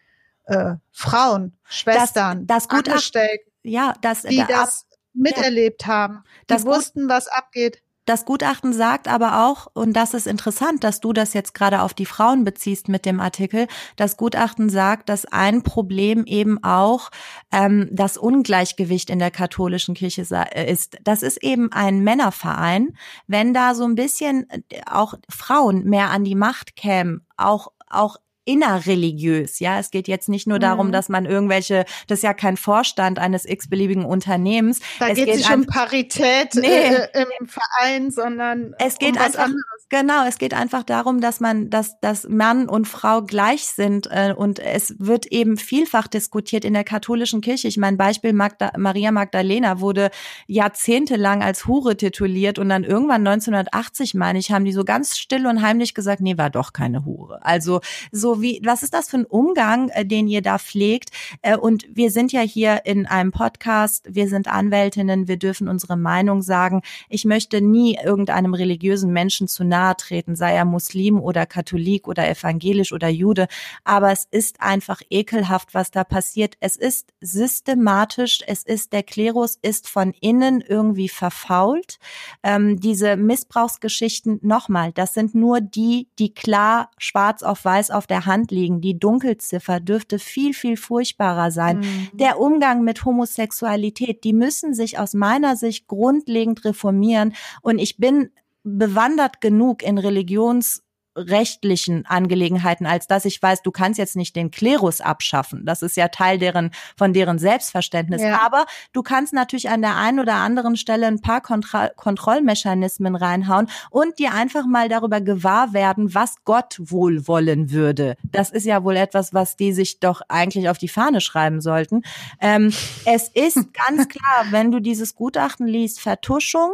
äh, 0.44 0.74
Frauen, 0.92 1.56
Schwestern, 1.64 2.46
das, 2.46 2.68
das 2.68 2.76
Gutachten, 2.76 3.22
ja, 3.62 3.94
das, 4.00 4.22
die 4.22 4.44
das 4.48 4.86
miterlebt 5.12 5.86
haben. 5.86 6.22
Die 6.42 6.46
das 6.54 6.64
wussten, 6.64 7.09
was 7.09 7.28
abgeht. 7.28 7.82
Das 8.09 8.24
Gutachten 8.24 8.72
sagt 8.72 9.06
aber 9.06 9.44
auch, 9.46 9.66
und 9.74 9.92
das 9.92 10.14
ist 10.14 10.26
interessant, 10.26 10.82
dass 10.82 11.00
du 11.00 11.12
das 11.12 11.34
jetzt 11.34 11.52
gerade 11.52 11.82
auf 11.82 11.92
die 11.92 12.06
Frauen 12.06 12.42
beziehst 12.42 12.88
mit 12.88 13.04
dem 13.04 13.20
Artikel, 13.20 13.66
das 13.96 14.16
Gutachten 14.16 14.70
sagt, 14.70 15.11
dass 15.11 15.26
ein 15.26 15.62
Problem 15.62 16.24
eben 16.24 16.64
auch 16.64 17.11
ähm, 17.52 17.86
das 17.92 18.16
Ungleichgewicht 18.16 19.11
in 19.11 19.18
der 19.18 19.30
katholischen 19.30 19.94
Kirche 19.94 20.26
äh, 20.30 20.72
ist. 20.72 20.96
Das 21.04 21.22
ist 21.22 21.42
eben 21.42 21.70
ein 21.70 22.02
Männerverein. 22.02 22.96
Wenn 23.26 23.52
da 23.52 23.74
so 23.74 23.84
ein 23.84 23.94
bisschen 23.94 24.48
äh, 24.48 24.80
auch 24.90 25.12
Frauen 25.28 25.84
mehr 25.84 26.09
an 26.09 26.24
die 26.24 26.34
Macht 26.34 26.76
kämen, 26.76 27.26
auch 27.36 27.72
auch 27.90 28.16
innerreligiös. 28.49 29.61
Ja, 29.61 29.78
es 29.78 29.90
geht 29.90 30.09
jetzt 30.09 30.30
nicht 30.30 30.46
nur 30.46 30.59
darum, 30.59 30.88
mhm. 30.88 30.92
dass 30.92 31.11
man 31.11 31.26
irgendwelche, 31.26 31.84
das 32.07 32.20
ist 32.20 32.22
ja 32.22 32.32
kein 32.32 32.57
Vorstand 32.57 33.18
eines 33.18 33.44
x-beliebigen 33.44 34.07
Unternehmens. 34.07 34.80
Da 34.99 35.09
es 35.09 35.16
geht 35.16 35.28
es 35.28 35.36
nicht 35.36 35.55
um 35.55 35.66
Parität 35.66 36.55
nee. 36.55 36.66
äh, 36.66 37.26
im 37.38 37.46
Verein, 37.46 38.11
sondern 38.11 38.74
es 38.78 38.99
geht 38.99 39.11
um 39.11 39.16
was 39.16 39.26
einfach, 39.26 39.44
anderes. 39.44 39.78
Genau, 39.91 40.26
es 40.26 40.36
geht 40.36 40.53
einfach 40.53 40.82
darum, 40.82 41.22
dass 41.22 41.41
man, 41.41 41.70
dass, 41.70 41.99
dass 42.01 42.28
Mann 42.28 42.68
und 42.68 42.86
Frau 42.86 43.22
gleich 43.22 43.64
sind 43.64 44.07
äh, 44.11 44.34
und 44.36 44.59
es 44.59 44.95
wird 44.99 45.24
eben 45.26 45.57
vielfach 45.57 46.09
diskutiert 46.09 46.66
in 46.66 46.74
der 46.74 46.84
katholischen 46.84 47.41
Kirche. 47.41 47.68
Ich 47.68 47.78
meine, 47.78 47.97
Beispiel 47.97 48.34
Magda, 48.34 48.72
Maria 48.76 49.12
Magdalena 49.12 49.80
wurde 49.80 50.11
jahrzehntelang 50.47 51.43
als 51.43 51.66
Hure 51.66 51.97
tituliert 51.97 52.59
und 52.59 52.68
dann 52.68 52.84
irgendwann 52.84 53.26
1980, 53.26 54.12
meine 54.12 54.39
ich, 54.39 54.53
haben 54.53 54.66
die 54.66 54.72
so 54.72 54.84
ganz 54.84 55.16
still 55.16 55.47
und 55.47 55.62
heimlich 55.62 55.95
gesagt, 55.95 56.20
nee, 56.20 56.36
war 56.36 56.51
doch 56.51 56.74
keine 56.74 57.07
Hure. 57.07 57.43
Also 57.43 57.80
so 58.12 58.43
wie, 58.43 58.61
was 58.62 58.82
ist 58.82 58.93
das 58.93 59.09
für 59.09 59.16
ein 59.16 59.24
Umgang, 59.24 59.89
äh, 59.89 60.05
den 60.05 60.28
ihr 60.28 60.43
da 60.43 60.59
pflegt? 60.59 61.12
Äh, 61.41 61.57
und 61.57 61.86
wir 61.91 62.11
sind 62.11 62.30
ja 62.32 62.43
hier 62.43 62.82
in 62.84 63.07
einem 63.07 63.32
Podcast, 63.32 64.07
wir 64.11 64.28
sind 64.28 64.49
Anwältinnen, 64.49 65.28
wir 65.28 65.39
dürfen 65.39 65.66
unsere 65.66 65.97
Meinung 65.97 66.43
sagen. 66.43 66.82
Ich 67.09 67.24
möchte 67.24 67.62
nie 67.62 67.97
irgendeinem 68.05 68.53
religiösen 68.53 69.14
Menschen 69.14 69.49
zu 69.49 69.64
treten, 69.97 70.37
sei 70.37 70.55
er 70.55 70.64
Muslim 70.64 71.20
oder 71.20 71.47
Katholik 71.47 72.09
oder 72.09 72.29
evangelisch 72.29 72.93
oder 72.93 73.09
Jude. 73.09 73.47
Aber 73.85 74.12
es 74.12 74.26
ist 74.31 74.61
einfach 74.61 75.01
ekelhaft, 75.11 75.74
was 75.74 75.91
da 75.91 76.05
passiert. 76.05 76.57
Es 76.61 76.76
ist 76.76 77.12
systematisch, 77.20 78.41
es 78.47 78.64
ist, 78.64 78.93
der 78.93 79.03
Klerus 79.03 79.59
ist 79.62 79.89
von 79.89 80.12
innen 80.20 80.61
irgendwie 80.61 81.09
verfault. 81.09 81.99
Ähm, 82.43 82.81
diese 82.81 83.16
Missbrauchsgeschichten, 83.16 84.41
nochmal, 84.43 84.93
das 84.93 85.14
sind 85.14 85.35
nur 85.35 85.61
die, 85.61 86.09
die 86.18 86.35
klar 86.35 86.91
schwarz 86.99 87.43
auf 87.43 87.64
weiß 87.64 87.91
auf 87.91 88.07
der 88.07 88.26
Hand 88.26 88.51
liegen. 88.51 88.81
Die 88.81 88.99
Dunkelziffer 88.99 89.81
dürfte 89.81 90.18
viel, 90.18 90.55
viel 90.55 90.76
furchtbarer 90.76 91.51
sein. 91.51 91.81
Mhm. 91.81 92.09
Der 92.14 92.41
Umgang 92.41 92.83
mit 92.83 93.05
Homosexualität, 93.05 94.24
die 94.24 94.33
müssen 94.33 94.74
sich 94.74 94.99
aus 94.99 95.14
meiner 95.14 95.57
Sicht 95.57 95.87
grundlegend 95.87 96.64
reformieren. 96.64 97.35
Und 97.62 97.79
ich 97.79 97.99
bin 97.99 98.31
bewandert 98.62 99.40
genug 99.40 99.82
in 99.82 99.98
Religions 99.98 100.82
rechtlichen 101.18 102.06
Angelegenheiten, 102.06 102.86
als 102.86 103.06
dass 103.06 103.24
ich 103.24 103.42
weiß, 103.42 103.62
du 103.62 103.70
kannst 103.70 103.98
jetzt 103.98 104.16
nicht 104.16 104.36
den 104.36 104.50
Klerus 104.50 105.00
abschaffen. 105.00 105.64
Das 105.64 105.82
ist 105.82 105.96
ja 105.96 106.09
Teil 106.09 106.38
deren, 106.38 106.70
von 106.96 107.12
deren 107.12 107.38
Selbstverständnis. 107.38 108.22
Ja. 108.22 108.40
Aber 108.44 108.66
du 108.92 109.02
kannst 109.02 109.32
natürlich 109.32 109.68
an 109.68 109.82
der 109.82 109.96
einen 109.96 110.20
oder 110.20 110.34
anderen 110.34 110.76
Stelle 110.76 111.06
ein 111.06 111.20
paar 111.20 111.40
Kontro 111.40 111.88
Kontrollmechanismen 111.96 113.16
reinhauen 113.16 113.68
und 113.90 114.18
dir 114.18 114.32
einfach 114.32 114.66
mal 114.66 114.88
darüber 114.88 115.20
gewahr 115.20 115.72
werden, 115.72 116.14
was 116.14 116.36
Gott 116.44 116.76
wohl 116.78 117.26
wollen 117.26 117.70
würde. 117.70 118.16
Das 118.24 118.50
ist 118.50 118.64
ja 118.64 118.84
wohl 118.84 118.96
etwas, 118.96 119.34
was 119.34 119.56
die 119.56 119.72
sich 119.72 120.00
doch 120.00 120.22
eigentlich 120.28 120.68
auf 120.68 120.78
die 120.78 120.88
Fahne 120.88 121.20
schreiben 121.20 121.61
sollten. 121.61 122.02
Ähm, 122.40 122.72
es 123.04 123.28
ist 123.28 123.72
ganz 123.86 124.09
klar, 124.09 124.46
wenn 124.50 124.70
du 124.70 124.80
dieses 124.80 125.14
Gutachten 125.14 125.66
liest, 125.66 126.00
Vertuschung, 126.00 126.72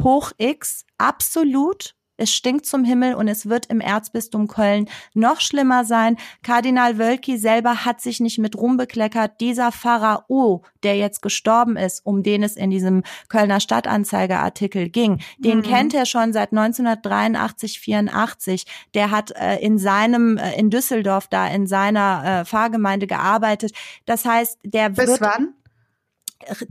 hoch 0.00 0.32
X, 0.38 0.84
absolut. 0.98 1.94
Es 2.18 2.32
stinkt 2.32 2.66
zum 2.66 2.84
Himmel 2.84 3.14
und 3.14 3.26
es 3.26 3.48
wird 3.48 3.66
im 3.66 3.80
Erzbistum 3.80 4.46
Köln 4.46 4.88
noch 5.12 5.40
schlimmer 5.40 5.84
sein. 5.84 6.18
Kardinal 6.44 6.98
Wölki 6.98 7.38
selber 7.38 7.84
hat 7.84 8.00
sich 8.00 8.20
nicht 8.20 8.38
mit 8.38 8.56
Ruhm 8.56 8.76
bekleckert. 8.76 9.40
Dieser 9.40 9.72
Pharao, 9.72 10.62
der 10.84 10.96
jetzt 10.96 11.22
gestorben 11.22 11.76
ist, 11.76 12.04
um 12.04 12.22
den 12.22 12.42
es 12.42 12.56
in 12.56 12.70
diesem 12.70 13.02
Kölner 13.28 13.60
Stadtanzeiger-Artikel 13.60 14.90
ging, 14.90 15.20
den 15.38 15.58
mhm. 15.58 15.62
kennt 15.62 15.94
er 15.94 16.06
schon 16.06 16.32
seit 16.32 16.52
1983, 16.52 17.80
84. 17.80 18.66
Der 18.94 19.10
hat 19.10 19.32
äh, 19.32 19.56
in 19.56 19.78
seinem, 19.78 20.36
äh, 20.36 20.54
in 20.56 20.70
Düsseldorf 20.70 21.28
da 21.28 21.48
in 21.48 21.66
seiner 21.66 22.42
äh, 22.42 22.44
Pfarrgemeinde 22.44 23.06
gearbeitet. 23.08 23.72
Das 24.04 24.24
heißt, 24.26 24.58
der 24.64 24.90
Bis 24.90 25.08
wird. 25.08 25.20
wann? 25.22 25.54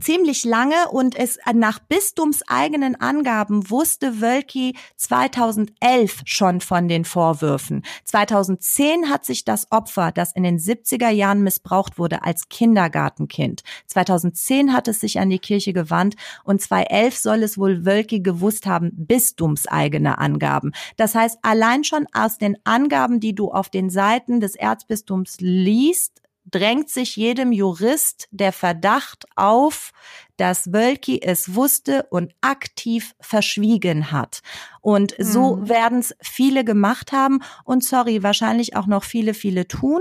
Ziemlich 0.00 0.44
lange 0.44 0.88
und 0.90 1.16
es 1.16 1.38
nach 1.52 1.78
bistumseigenen 1.78 3.00
Angaben 3.00 3.70
wusste 3.70 4.20
Wölki 4.20 4.76
2011 4.96 6.22
schon 6.24 6.60
von 6.60 6.88
den 6.88 7.04
Vorwürfen. 7.04 7.82
2010 8.04 9.10
hat 9.10 9.24
sich 9.24 9.44
das 9.44 9.70
Opfer, 9.70 10.12
das 10.12 10.32
in 10.32 10.42
den 10.42 10.58
70er 10.58 11.10
Jahren 11.10 11.42
missbraucht 11.42 11.98
wurde, 11.98 12.22
als 12.24 12.48
Kindergartenkind. 12.48 13.62
2010 13.86 14.72
hat 14.72 14.88
es 14.88 15.00
sich 15.00 15.18
an 15.18 15.30
die 15.30 15.38
Kirche 15.38 15.72
gewandt 15.72 16.14
und 16.44 16.60
2011 16.60 17.16
soll 17.16 17.42
es 17.42 17.58
wohl 17.58 17.84
Wölki 17.84 18.20
gewusst 18.20 18.66
haben, 18.66 18.90
bistumseigene 18.94 20.18
Angaben. 20.18 20.72
Das 20.96 21.14
heißt, 21.14 21.38
allein 21.42 21.84
schon 21.84 22.06
aus 22.12 22.38
den 22.38 22.56
Angaben, 22.64 23.20
die 23.20 23.34
du 23.34 23.50
auf 23.50 23.68
den 23.68 23.90
Seiten 23.90 24.40
des 24.40 24.54
Erzbistums 24.54 25.36
liest, 25.40 26.21
drängt 26.52 26.88
sich 26.88 27.16
jedem 27.16 27.50
Jurist 27.50 28.28
der 28.30 28.52
Verdacht 28.52 29.26
auf, 29.34 29.92
dass 30.36 30.72
Wölki 30.72 31.20
es 31.22 31.54
wusste 31.54 32.04
und 32.10 32.32
aktiv 32.40 33.14
verschwiegen 33.20 34.12
hat. 34.12 34.42
Und 34.80 35.14
so 35.18 35.56
mhm. 35.56 35.68
werden 35.68 35.98
es 35.98 36.14
viele 36.20 36.64
gemacht 36.64 37.12
haben 37.12 37.40
und 37.64 37.84
sorry, 37.84 38.22
wahrscheinlich 38.22 38.76
auch 38.76 38.86
noch 38.86 39.04
viele, 39.04 39.34
viele 39.34 39.66
tun. 39.66 40.00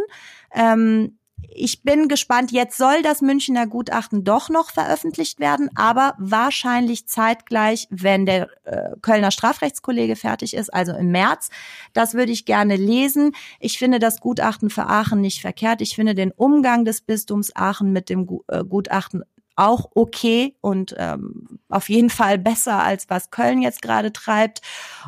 Ähm, 0.54 1.18
ich 1.50 1.84
bin 1.84 2.08
gespannt. 2.08 2.52
Jetzt 2.52 2.78
soll 2.78 3.02
das 3.02 3.22
Münchner 3.22 3.68
Gutachten 3.68 4.24
doch 4.24 4.50
noch 4.50 4.72
veröffentlicht 4.72 5.40
werden, 5.40 5.70
aber 5.76 6.16
wahrscheinlich 6.18 7.08
zeitgleich, 7.08 7.88
wenn 7.90 8.26
der 8.26 8.50
äh, 8.64 8.92
Kölner 9.02 9.32
Strafrechtskollege 9.32 10.16
fertig 10.16 10.54
ist, 10.54 10.74
also 10.74 10.94
im 10.94 11.12
März. 11.12 11.50
Das 11.94 12.14
würde 12.14 12.32
ich 12.32 12.46
gerne 12.46 12.76
lesen. 12.76 13.34
Ich 13.60 13.78
finde 13.78 14.00
das 14.00 14.20
Gutachten 14.22 14.70
für 14.70 14.88
Aachen 14.88 15.22
nicht 15.22 15.42
verkehrt. 15.42 15.82
Ich 15.82 15.96
finde 15.96 16.16
den 16.16 16.32
Umgang 16.32 16.86
des 16.86 17.02
Bistums 17.02 17.56
Aachen 17.56 17.92
mit 17.92 18.10
dem 18.10 18.28
äh, 18.48 18.64
Gutachten 18.64 19.24
auch 19.62 19.92
okay 19.94 20.56
und 20.60 20.96
ähm, 20.98 21.60
auf 21.70 21.88
jeden 21.88 22.10
Fall 22.10 22.40
besser 22.40 22.82
als 22.82 23.12
was 23.12 23.30
Köln 23.30 23.62
jetzt 23.62 23.84
gerade 23.84 24.12
treibt. 24.12 24.62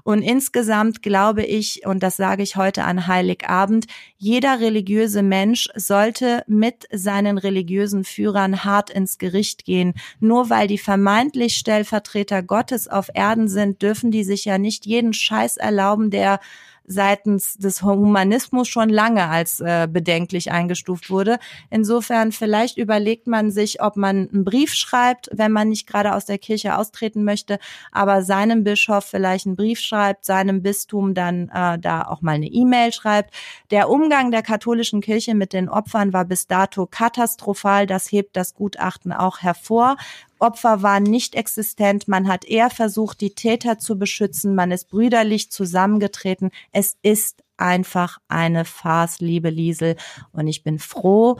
Und 0.03 0.21
insgesamt 0.21 1.01
glaube 1.01 1.43
ich, 1.43 1.87
und 1.87 2.03
das 2.03 2.17
sage 2.17 2.43
ich 2.43 2.55
heute 2.55 2.83
an 2.83 3.07
Heiligabend, 3.07 3.87
jeder 4.17 4.59
religiöse 4.59 5.23
Mensch 5.23 5.69
sollte 5.75 6.43
mit 6.45 6.87
seinen 6.91 7.39
religiösen 7.39 8.03
Führern 8.03 8.63
hart 8.63 8.91
ins 8.91 9.17
Gericht 9.17 9.65
gehen. 9.65 9.95
Nur 10.19 10.51
weil 10.51 10.67
die 10.67 10.77
vermeintlich 10.77 11.55
Stellvertreter 11.55 12.43
Gottes 12.43 12.87
auf 12.87 13.07
Erden 13.11 13.47
sind, 13.47 13.81
dürfen 13.81 14.11
die 14.11 14.23
sich 14.23 14.45
ja 14.45 14.59
nicht 14.59 14.85
jeden 14.85 15.13
Scheiß 15.13 15.57
erlauben, 15.57 16.11
der 16.11 16.39
seitens 16.85 17.57
des 17.57 17.81
Humanismus 17.81 18.67
schon 18.67 18.89
lange 18.89 19.29
als 19.29 19.59
äh, 19.59 19.87
bedenklich 19.89 20.51
eingestuft 20.51 21.09
wurde. 21.09 21.39
Insofern 21.69 22.31
vielleicht 22.31 22.77
überlegt 22.77 23.27
man 23.27 23.51
sich, 23.51 23.81
ob 23.81 23.95
man 23.95 24.29
einen 24.31 24.43
Brief 24.43 24.73
schreibt, 24.73 25.29
wenn 25.31 25.51
man 25.51 25.69
nicht 25.69 25.87
gerade 25.87 26.13
aus 26.13 26.25
der 26.25 26.37
Kirche 26.37 26.77
austreten 26.77 27.23
möchte, 27.23 27.59
aber 27.91 28.21
seinem 28.21 28.63
Bischof 28.63 29.05
vielleicht 29.05 29.45
einen 29.45 29.55
Brief 29.55 29.79
schreibt, 29.79 30.25
seinem 30.25 30.61
Bistum 30.61 31.13
dann 31.13 31.49
äh, 31.49 31.79
da 31.79 32.03
auch 32.03 32.21
mal 32.21 32.33
eine 32.35 32.47
E-Mail 32.47 32.91
schreibt. 32.91 33.33
Der 33.71 33.89
Umgang 33.89 34.31
der 34.31 34.41
katholischen 34.41 35.01
Kirche 35.01 35.35
mit 35.35 35.53
den 35.53 35.69
Opfern 35.69 36.13
war 36.13 36.25
bis 36.25 36.47
dato 36.47 36.85
katastrophal. 36.85 37.87
Das 37.87 38.11
hebt 38.11 38.35
das 38.35 38.53
Gutachten 38.53 39.13
auch 39.13 39.39
hervor. 39.39 39.97
Opfer 40.43 40.81
waren 40.81 41.03
nicht 41.03 41.35
existent. 41.35 42.07
Man 42.07 42.27
hat 42.27 42.43
eher 42.43 42.69
versucht, 42.69 43.21
die 43.21 43.33
Täter 43.33 43.79
zu 43.79 43.97
beschützen. 43.97 44.55
Man 44.55 44.71
ist 44.71 44.89
brüderlich 44.89 45.49
zusammengetreten. 45.51 46.51
Es 46.73 46.97
ist 47.01 47.43
einfach 47.55 48.19
eine 48.27 48.65
Farce, 48.65 49.21
liebe 49.21 49.49
Liesel. 49.49 49.95
Und 50.33 50.47
ich 50.47 50.63
bin 50.63 50.79
froh, 50.79 51.37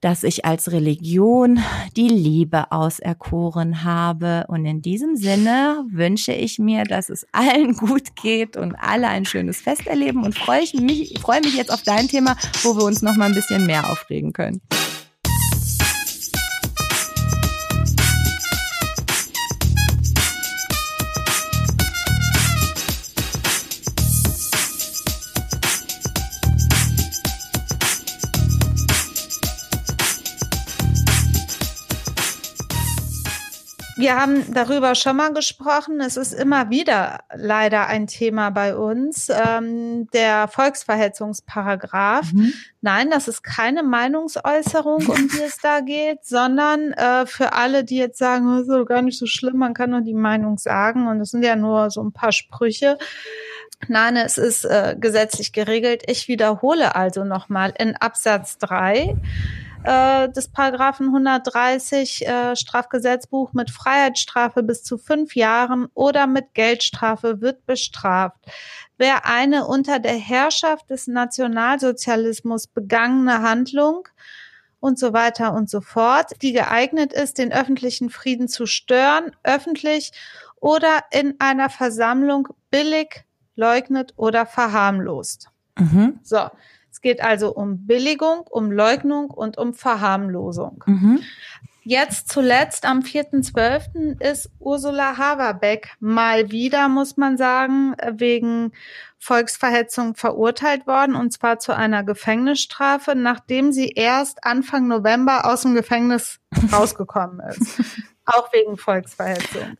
dass 0.00 0.22
ich 0.22 0.44
als 0.44 0.70
Religion 0.70 1.60
die 1.96 2.08
Liebe 2.08 2.70
auserkoren 2.72 3.82
habe. 3.82 4.44
Und 4.48 4.66
in 4.66 4.82
diesem 4.82 5.16
Sinne 5.16 5.84
wünsche 5.90 6.32
ich 6.32 6.58
mir, 6.58 6.84
dass 6.84 7.08
es 7.08 7.26
allen 7.32 7.72
gut 7.74 8.14
geht 8.16 8.56
und 8.58 8.74
alle 8.74 9.08
ein 9.08 9.24
schönes 9.24 9.62
Fest 9.62 9.86
erleben 9.86 10.24
und 10.24 10.36
freue 10.36 10.62
ich 10.62 10.74
mich, 10.74 11.18
freue 11.20 11.40
mich 11.40 11.56
jetzt 11.56 11.72
auf 11.72 11.82
dein 11.82 12.08
Thema, 12.08 12.36
wo 12.62 12.76
wir 12.76 12.84
uns 12.84 13.00
noch 13.00 13.16
mal 13.16 13.26
ein 13.26 13.34
bisschen 13.34 13.66
mehr 13.66 13.90
aufregen 13.90 14.34
können. 14.34 14.60
Wir 33.98 34.20
haben 34.20 34.52
darüber 34.52 34.94
schon 34.94 35.16
mal 35.16 35.32
gesprochen. 35.32 36.00
Es 36.00 36.18
ist 36.18 36.34
immer 36.34 36.68
wieder 36.68 37.20
leider 37.34 37.86
ein 37.86 38.06
Thema 38.06 38.50
bei 38.50 38.76
uns. 38.76 39.30
Ähm, 39.30 40.08
der 40.12 40.48
Volksverhetzungsparagraph. 40.48 42.30
Mhm. 42.32 42.52
Nein, 42.82 43.08
das 43.10 43.26
ist 43.26 43.42
keine 43.42 43.82
Meinungsäußerung, 43.82 45.06
um 45.06 45.28
die 45.28 45.42
es 45.42 45.56
da 45.62 45.80
geht, 45.80 46.26
sondern 46.26 46.92
äh, 46.92 47.24
für 47.24 47.54
alle, 47.54 47.84
die 47.84 47.96
jetzt 47.96 48.18
sagen, 48.18 48.46
das 48.50 48.62
ist 48.62 48.70
doch 48.70 48.84
gar 48.84 49.00
nicht 49.00 49.18
so 49.18 49.24
schlimm, 49.24 49.56
man 49.56 49.72
kann 49.72 49.90
nur 49.90 50.02
die 50.02 50.14
Meinung 50.14 50.58
sagen. 50.58 51.08
Und 51.08 51.20
es 51.22 51.30
sind 51.30 51.42
ja 51.42 51.56
nur 51.56 51.90
so 51.90 52.02
ein 52.02 52.12
paar 52.12 52.32
Sprüche. 52.32 52.98
Nein, 53.88 54.16
es 54.16 54.36
ist 54.36 54.64
äh, 54.64 54.94
gesetzlich 54.98 55.52
geregelt. 55.52 56.02
Ich 56.06 56.28
wiederhole 56.28 56.94
also 56.96 57.24
nochmal 57.24 57.72
in 57.78 57.96
Absatz 57.96 58.58
3 58.58 59.16
äh, 59.86 60.28
des 60.28 60.48
Paragraphen 60.48 61.06
130 61.06 62.26
äh, 62.26 62.56
Strafgesetzbuch 62.56 63.52
mit 63.52 63.70
Freiheitsstrafe 63.70 64.64
bis 64.64 64.82
zu 64.82 64.98
fünf 64.98 65.36
Jahren 65.36 65.86
oder 65.94 66.26
mit 66.26 66.54
Geldstrafe 66.54 67.40
wird 67.40 67.64
bestraft. 67.66 68.38
Wer 68.98 69.26
eine 69.26 69.66
unter 69.66 70.00
der 70.00 70.16
Herrschaft 70.16 70.90
des 70.90 71.06
Nationalsozialismus 71.06 72.66
begangene 72.66 73.42
Handlung 73.42 74.08
und 74.80 74.98
so 74.98 75.12
weiter 75.12 75.54
und 75.54 75.70
so 75.70 75.80
fort, 75.80 76.32
die 76.42 76.52
geeignet 76.52 77.12
ist, 77.12 77.38
den 77.38 77.52
öffentlichen 77.52 78.10
Frieden 78.10 78.48
zu 78.48 78.66
stören, 78.66 79.36
öffentlich 79.44 80.10
oder 80.56 81.04
in 81.12 81.36
einer 81.38 81.70
Versammlung 81.70 82.48
billig, 82.70 83.24
leugnet 83.54 84.14
oder 84.16 84.46
verharmlost. 84.46 85.48
Mhm. 85.78 86.18
So, 86.24 86.48
geht 87.06 87.22
also 87.22 87.54
um 87.54 87.86
Billigung, 87.86 88.40
um 88.50 88.72
Leugnung 88.72 89.30
und 89.30 89.58
um 89.58 89.74
Verharmlosung. 89.74 90.82
Mhm. 90.88 91.20
Jetzt 91.84 92.28
zuletzt 92.28 92.84
am 92.84 92.98
4.12. 92.98 94.20
ist 94.20 94.50
Ursula 94.58 95.16
Haverbeck 95.16 95.90
mal 96.00 96.50
wieder, 96.50 96.88
muss 96.88 97.16
man 97.16 97.36
sagen, 97.36 97.94
wegen 98.10 98.72
Volksverhetzung 99.18 100.16
verurteilt 100.16 100.88
worden 100.88 101.14
und 101.14 101.32
zwar 101.32 101.60
zu 101.60 101.76
einer 101.76 102.02
Gefängnisstrafe, 102.02 103.14
nachdem 103.14 103.70
sie 103.70 103.90
erst 103.90 104.42
Anfang 104.42 104.88
November 104.88 105.44
aus 105.44 105.62
dem 105.62 105.76
Gefängnis 105.76 106.40
rausgekommen 106.72 107.38
ist. 107.50 107.82
Auch 108.24 108.52
wegen 108.52 108.76
Volksverhetzung. 108.76 109.76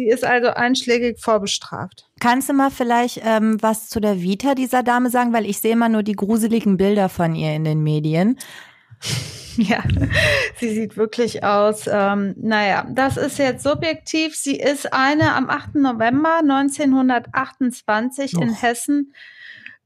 Sie 0.00 0.08
ist 0.08 0.24
also 0.24 0.48
einschlägig 0.48 1.20
vorbestraft. 1.20 2.08
Kannst 2.20 2.48
du 2.48 2.54
mal 2.54 2.70
vielleicht 2.70 3.20
ähm, 3.22 3.58
was 3.60 3.90
zu 3.90 4.00
der 4.00 4.22
Vita 4.22 4.54
dieser 4.54 4.82
Dame 4.82 5.10
sagen? 5.10 5.34
Weil 5.34 5.44
ich 5.44 5.58
sehe 5.58 5.72
immer 5.72 5.90
nur 5.90 6.02
die 6.02 6.14
gruseligen 6.14 6.78
Bilder 6.78 7.10
von 7.10 7.34
ihr 7.34 7.54
in 7.54 7.64
den 7.64 7.82
Medien. 7.82 8.38
Ja, 9.56 9.82
sie 10.58 10.72
sieht 10.72 10.96
wirklich 10.96 11.42
aus. 11.44 11.86
Ähm, 11.90 12.34
naja, 12.38 12.86
das 12.88 13.16
ist 13.18 13.36
jetzt 13.36 13.64
subjektiv. 13.64 14.34
Sie 14.36 14.56
ist 14.56 14.94
eine 14.94 15.34
am 15.34 15.50
8. 15.50 15.74
November 15.74 16.38
1928 16.38 18.36
oh. 18.36 18.40
in 18.40 18.54
Hessen 18.54 19.12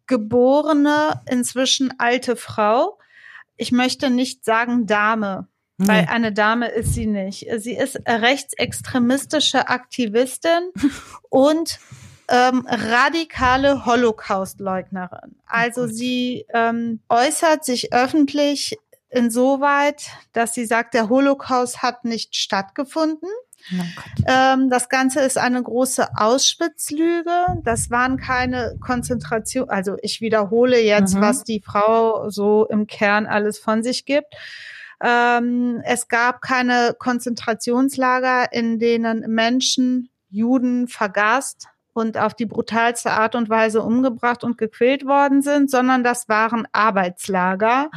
geborene, 0.07 1.23
inzwischen 1.29 1.95
alte 1.99 2.37
Frau. 2.37 2.99
Ich 3.57 3.73
möchte 3.73 4.11
nicht 4.11 4.45
sagen 4.45 4.87
Dame, 4.87 5.49
Nee. 5.77 5.89
Weil 5.89 6.07
eine 6.07 6.33
Dame 6.33 6.69
ist 6.69 6.95
sie 6.95 7.07
nicht. 7.07 7.47
Sie 7.59 7.75
ist 7.75 8.01
rechtsextremistische 8.07 9.69
Aktivistin 9.69 10.71
und 11.31 11.81
ähm, 12.29 12.67
radikale 12.69 13.85
Holocaust-Leugnerin. 13.85 15.37
Also 15.47 15.83
oh 15.83 15.87
sie 15.87 16.47
ähm, 16.55 17.01
äußert 17.09 17.65
sich 17.65 17.93
öffentlich 17.93 18.79
insoweit, 19.11 20.07
dass 20.33 20.55
sie 20.55 20.65
sagt, 20.65 20.95
der 20.95 21.09
Holocaust 21.09 21.83
hat 21.83 22.05
nicht 22.05 22.37
stattgefunden. 22.37 23.29
Oh 23.73 23.83
ähm, 24.27 24.69
das 24.71 24.89
Ganze 24.89 25.21
ist 25.21 25.39
eine 25.39 25.63
große 25.63 26.17
Auschwitz-Lüge. 26.17 27.61
Das 27.65 27.91
waren 27.91 28.17
keine 28.19 28.77
Konzentration. 28.81 29.71
Also 29.71 29.97
ich 30.03 30.21
wiederhole 30.21 30.81
jetzt, 30.81 31.15
mhm. 31.15 31.21
was 31.21 31.45
die 31.45 31.61
Frau 31.61 32.29
so 32.31 32.67
im 32.67 32.87
Kern 32.87 33.27
alles 33.27 33.59
von 33.59 33.83
sich 33.83 34.05
gibt. 34.05 34.35
Ähm, 35.03 35.83
es 35.85 36.09
gab 36.09 36.41
keine 36.43 36.95
Konzentrationslager, 36.99 38.53
in 38.53 38.79
denen 38.79 39.21
Menschen, 39.33 40.11
Juden 40.31 40.89
vergast 40.89 41.69
und 41.93 42.19
auf 42.19 42.35
die 42.35 42.47
brutalste 42.47 43.13
Art 43.13 43.35
und 43.37 43.49
Weise 43.49 43.83
umgebracht 43.83 44.43
und 44.45 44.59
gequält 44.59 45.07
worden 45.07 45.43
sind, 45.43 45.71
sondern 45.71 46.03
das 46.03 46.29
waren 46.29 46.67
Arbeitslager 46.73 47.91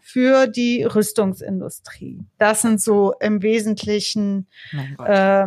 für 0.00 0.46
die 0.46 0.84
Rüstungsindustrie. 0.84 2.20
Das 2.38 2.60
sind 2.62 2.80
so 2.80 3.14
im 3.20 3.42
Wesentlichen 3.42 4.46
äh, 5.02 5.46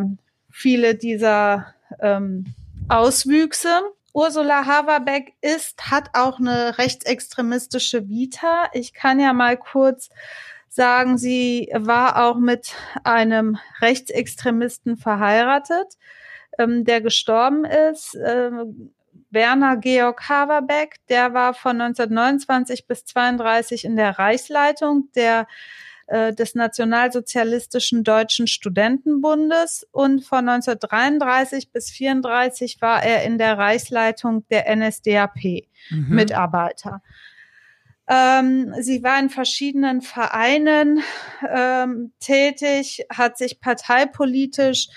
viele 0.49 0.95
dieser 0.95 1.75
ähm, 1.99 2.45
Auswüchse. 2.89 3.81
Ursula 4.13 4.65
Haverbeck 4.65 5.33
ist, 5.41 5.91
hat 5.91 6.09
auch 6.13 6.39
eine 6.39 6.77
rechtsextremistische 6.77 8.07
Vita. 8.07 8.69
Ich 8.73 8.93
kann 8.93 9.19
ja 9.19 9.33
mal 9.33 9.57
kurz 9.57 10.09
sagen, 10.75 11.17
sie 11.17 11.69
war 11.73 12.25
auch 12.25 12.37
mit 12.37 12.73
einem 13.03 13.57
Rechtsextremisten 13.81 14.97
verheiratet, 14.97 15.97
ähm, 16.59 16.83
der 16.83 17.01
gestorben 17.01 17.65
ist. 17.65 18.17
Ähm, 18.25 18.91
Werner 19.31 19.77
Georg 19.77 20.29
Haverbeck, 20.29 20.95
der 21.09 21.33
war 21.33 21.53
von 21.53 21.81
1929 21.81 22.87
bis 22.87 23.05
32 23.05 23.85
in 23.85 23.95
der 23.95 24.19
Reichsleitung 24.19 25.09
der 25.15 25.47
äh, 26.07 26.33
des 26.33 26.55
Nationalsozialistischen 26.55 28.03
Deutschen 28.03 28.47
Studentenbundes 28.47 29.87
und 29.91 30.23
von 30.23 30.47
1933 30.47 31.71
bis 31.71 31.89
34 31.89 32.79
war 32.79 33.03
er 33.03 33.23
in 33.23 33.37
der 33.37 33.57
Reichsleitung 33.57 34.47
der 34.49 34.73
NSDAP 34.75 35.65
Mhm. 35.89 36.15
Mitarbeiter. 36.15 37.01
Ähm, 38.07 38.73
sie 38.81 39.03
war 39.03 39.19
in 39.19 39.29
verschiedenen 39.29 40.01
Vereinen 40.01 41.01
ähm, 41.49 42.13
tätig, 42.19 43.05
hat 43.11 43.37
sich 43.37 43.59
parteipolitisch 43.59 44.87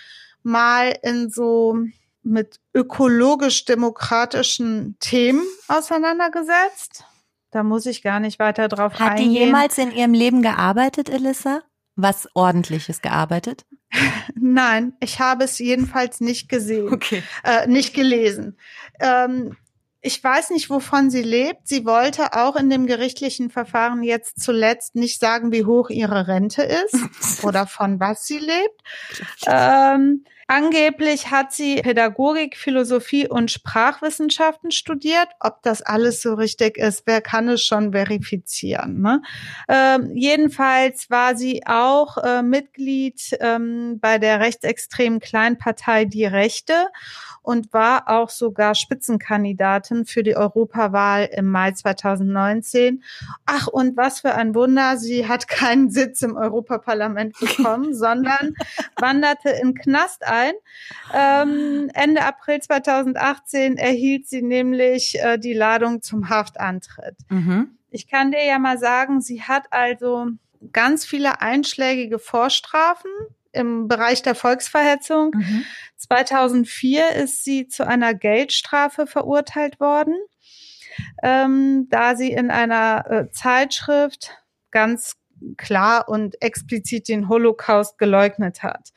mal 0.42 0.96
in 1.02 1.30
so 1.30 1.78
mit 2.22 2.60
ökologisch-demokratischen 2.74 4.96
Themen 5.00 5.42
auseinandergesetzt. 5.68 7.04
Da 7.50 7.62
muss 7.62 7.86
ich 7.86 8.02
gar 8.02 8.20
nicht 8.20 8.38
weiter 8.38 8.68
drauf 8.68 8.92
Hat 8.94 9.18
die 9.18 9.22
eingehen. 9.24 9.46
jemals 9.46 9.78
in 9.78 9.90
ihrem 9.90 10.12
Leben 10.12 10.42
gearbeitet, 10.42 11.08
Elissa? 11.08 11.62
Was 11.96 12.28
ordentliches 12.34 13.00
gearbeitet? 13.00 13.64
Nein, 14.34 14.92
ich 15.00 15.18
habe 15.18 15.44
es 15.44 15.58
jedenfalls 15.58 16.20
nicht 16.20 16.50
gesehen, 16.50 16.92
Okay. 16.92 17.22
äh, 17.42 17.66
nicht 17.66 17.94
gelesen. 17.94 18.58
Ähm, 19.00 19.56
ich 20.00 20.22
weiß 20.22 20.50
nicht, 20.50 20.70
wovon 20.70 21.10
sie 21.10 21.22
lebt. 21.22 21.66
Sie 21.66 21.84
wollte 21.84 22.34
auch 22.34 22.56
in 22.56 22.70
dem 22.70 22.86
gerichtlichen 22.86 23.50
Verfahren 23.50 24.02
jetzt 24.02 24.40
zuletzt 24.40 24.94
nicht 24.94 25.18
sagen, 25.18 25.50
wie 25.50 25.64
hoch 25.64 25.90
ihre 25.90 26.28
Rente 26.28 26.62
ist 26.62 27.42
oder 27.44 27.66
von 27.66 27.98
was 27.98 28.24
sie 28.24 28.38
lebt. 28.38 28.82
Ähm, 29.46 30.24
angeblich 30.48 31.30
hat 31.30 31.52
sie 31.52 31.76
Pädagogik, 31.76 32.56
Philosophie 32.56 33.28
und 33.28 33.50
Sprachwissenschaften 33.50 34.70
studiert. 34.70 35.28
Ob 35.40 35.62
das 35.62 35.82
alles 35.82 36.20
so 36.20 36.34
richtig 36.34 36.76
ist, 36.76 37.04
wer 37.06 37.20
kann 37.20 37.48
es 37.48 37.62
schon 37.62 37.92
verifizieren? 37.92 39.00
Ne? 39.00 39.22
Ähm, 39.68 40.10
jedenfalls 40.14 41.10
war 41.10 41.36
sie 41.36 41.62
auch 41.66 42.18
äh, 42.18 42.42
Mitglied 42.42 43.36
ähm, 43.40 43.98
bei 44.00 44.18
der 44.18 44.40
rechtsextremen 44.40 45.20
Kleinpartei 45.20 46.04
Die 46.04 46.24
Rechte 46.24 46.88
und 47.48 47.72
war 47.72 48.08
auch 48.08 48.28
sogar 48.28 48.74
Spitzenkandidatin 48.74 50.04
für 50.04 50.22
die 50.22 50.36
Europawahl 50.36 51.30
im 51.32 51.50
Mai 51.50 51.72
2019. 51.72 53.02
Ach, 53.46 53.66
und 53.68 53.96
was 53.96 54.20
für 54.20 54.34
ein 54.34 54.54
Wunder, 54.54 54.98
sie 54.98 55.26
hat 55.26 55.48
keinen 55.48 55.90
Sitz 55.90 56.20
im 56.20 56.36
Europaparlament 56.36 57.38
bekommen, 57.40 57.94
sondern 57.94 58.54
wanderte 58.96 59.48
in 59.48 59.72
Knast 59.72 60.26
ein. 60.26 60.37
Ähm, 61.14 61.90
Ende 61.94 62.24
April 62.24 62.60
2018 62.60 63.76
erhielt 63.76 64.28
sie 64.28 64.42
nämlich 64.42 65.18
äh, 65.20 65.38
die 65.38 65.54
Ladung 65.54 66.02
zum 66.02 66.28
Haftantritt. 66.28 67.16
Mhm. 67.28 67.78
Ich 67.90 68.08
kann 68.08 68.30
dir 68.30 68.44
ja 68.44 68.58
mal 68.58 68.78
sagen, 68.78 69.20
sie 69.20 69.42
hat 69.42 69.64
also 69.70 70.26
ganz 70.72 71.04
viele 71.04 71.40
einschlägige 71.40 72.18
Vorstrafen 72.18 73.10
im 73.52 73.88
Bereich 73.88 74.22
der 74.22 74.34
Volksverhetzung. 74.34 75.32
Mhm. 75.34 75.64
2004 75.96 77.10
ist 77.12 77.44
sie 77.44 77.68
zu 77.68 77.86
einer 77.86 78.14
Geldstrafe 78.14 79.06
verurteilt 79.06 79.80
worden, 79.80 80.16
ähm, 81.22 81.88
da 81.90 82.16
sie 82.16 82.30
in 82.30 82.50
einer 82.50 83.10
äh, 83.10 83.30
Zeitschrift 83.30 84.36
ganz 84.70 85.16
klar 85.56 86.08
und 86.08 86.40
explizit 86.42 87.08
den 87.08 87.28
Holocaust 87.28 87.98
geleugnet 87.98 88.62
hat. 88.62 88.92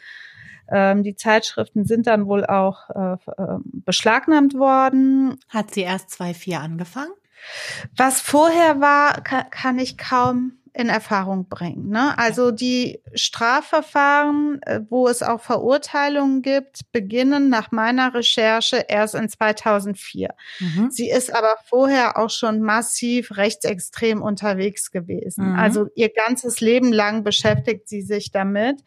Ähm, 0.72 1.04
die 1.04 1.16
Zeitschriften 1.16 1.86
sind 1.86 2.08
dann 2.08 2.26
wohl 2.26 2.46
auch 2.46 2.90
äh, 2.90 3.14
äh, 3.14 3.58
beschlagnahmt 3.64 4.54
worden. 4.56 5.38
Hat 5.50 5.74
sie 5.74 5.82
erst 5.82 6.10
2,4 6.10 6.58
angefangen? 6.58 7.14
Was 7.96 8.22
vorher 8.22 8.80
war, 8.82 9.22
kann, 9.22 9.50
kann 9.50 9.80
ich 9.80 9.98
kaum 9.98 10.54
in 10.74 10.88
Erfahrung 10.88 11.50
bringen. 11.50 11.90
Ne? 11.90 12.18
Also 12.18 12.52
die 12.52 13.02
Strafverfahren, 13.14 14.62
äh, 14.62 14.80
wo 14.90 15.08
es 15.08 15.22
auch 15.22 15.42
Verurteilungen 15.42 16.42
gibt, 16.42 16.92
beginnen 16.94 17.50
nach 17.50 17.72
meiner 17.72 18.14
Recherche 18.14 18.86
erst 18.88 19.16
in 19.16 19.28
2004. 19.28 20.30
Mhm. 20.60 20.90
Sie 20.90 21.10
ist 21.10 21.36
aber 21.36 21.56
vorher 21.66 22.18
auch 22.18 22.30
schon 22.30 22.62
massiv 22.62 23.36
rechtsextrem 23.36 24.22
unterwegs 24.22 24.92
gewesen. 24.92 25.50
Mhm. 25.50 25.60
Also 25.60 25.88
ihr 25.96 26.10
ganzes 26.10 26.62
Leben 26.62 26.94
lang 26.94 27.24
beschäftigt 27.24 27.90
sie 27.90 28.02
sich 28.02 28.32
damit 28.32 28.82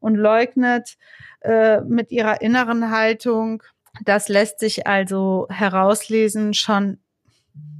und 0.00 0.14
leugnet 0.14 0.96
äh, 1.40 1.80
mit 1.80 2.10
ihrer 2.10 2.40
inneren 2.40 2.90
Haltung. 2.90 3.62
Das 4.04 4.28
lässt 4.28 4.60
sich 4.60 4.86
also 4.86 5.46
herauslesen 5.50 6.54
schon 6.54 6.98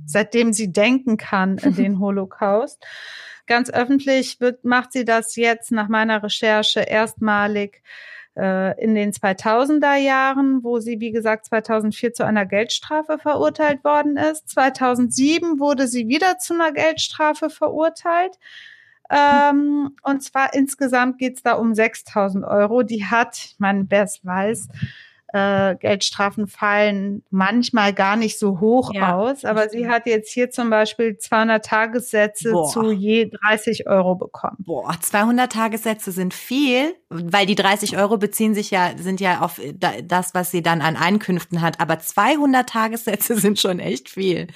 seitdem 0.09 0.53
sie 0.53 0.73
denken 0.73 1.16
kann, 1.16 1.57
den 1.57 1.99
Holocaust. 2.01 2.85
Ganz 3.47 3.71
öffentlich 3.71 4.41
wird, 4.41 4.64
macht 4.64 4.93
sie 4.93 5.05
das 5.05 5.37
jetzt 5.37 5.71
nach 5.71 5.89
meiner 5.89 6.23
Recherche 6.23 6.81
erstmalig 6.81 7.83
äh, 8.37 8.79
in 8.83 8.95
den 8.95 9.12
2000er 9.12 9.97
Jahren, 9.97 10.64
wo 10.64 10.81
sie, 10.81 11.01
wie 11.01 11.12
gesagt, 11.12 11.47
2004 11.47 12.12
zu 12.12 12.25
einer 12.25 12.47
Geldstrafe 12.47 13.19
verurteilt 13.19 13.85
worden 13.85 14.16
ist. 14.16 14.49
2007 14.51 15.61
wurde 15.61 15.87
sie 15.87 16.09
wieder 16.09 16.39
zu 16.39 16.55
einer 16.55 16.73
Geldstrafe 16.73 17.49
verurteilt. 17.49 18.39
Ähm, 19.11 19.96
und 20.02 20.22
zwar 20.22 20.54
insgesamt 20.54 21.18
geht 21.18 21.36
es 21.36 21.42
da 21.42 21.54
um 21.54 21.74
6000 21.74 22.44
Euro. 22.44 22.82
Die 22.82 23.04
hat, 23.04 23.54
meine, 23.59 23.86
wer 23.88 24.04
es 24.04 24.24
weiß, 24.24 24.68
äh, 25.33 25.76
Geldstrafen 25.76 26.47
fallen 26.47 27.22
manchmal 27.31 27.93
gar 27.93 28.16
nicht 28.16 28.39
so 28.39 28.61
hoch 28.61 28.93
Ja, 28.95 29.16
aus, 29.16 29.45
aber 29.45 29.68
sie 29.68 29.89
hat 29.89 30.07
jetzt 30.07 30.33
hier 30.33 30.51
zum 30.51 30.70
Beispiel 30.70 31.18
200 31.18 31.64
Tagessätze 31.64 32.53
Boah. 32.53 32.68
zu 32.70 32.91
je 32.91 33.31
30 33.47 33.87
Euro 33.87 34.14
bekommen. 34.14 34.57
Boah, 34.61 34.97
200 35.01 35.53
Tagessätze 35.53 36.12
sind 36.12 36.33
viel, 36.33 36.95
weil 37.11 37.45
die 37.45 37.55
30 37.57 37.99
Euro 37.99 38.16
beziehen 38.16 38.55
sich 38.55 38.70
ja, 38.70 38.93
sind 38.97 39.20
ja 39.20 39.41
auf 39.41 39.61
da- 39.74 40.01
das, 40.03 40.33
was 40.35 40.51
sie 40.51 40.62
dann 40.62 40.81
an 40.81 40.97
Einkünften 40.97 41.61
hat. 41.61 41.79
Aber 41.81 41.99
200 41.99 42.68
Tagessätze 42.68 43.35
sind 43.39 43.61
schon 43.61 43.81
echt 43.81 44.09
viel. 44.09 44.47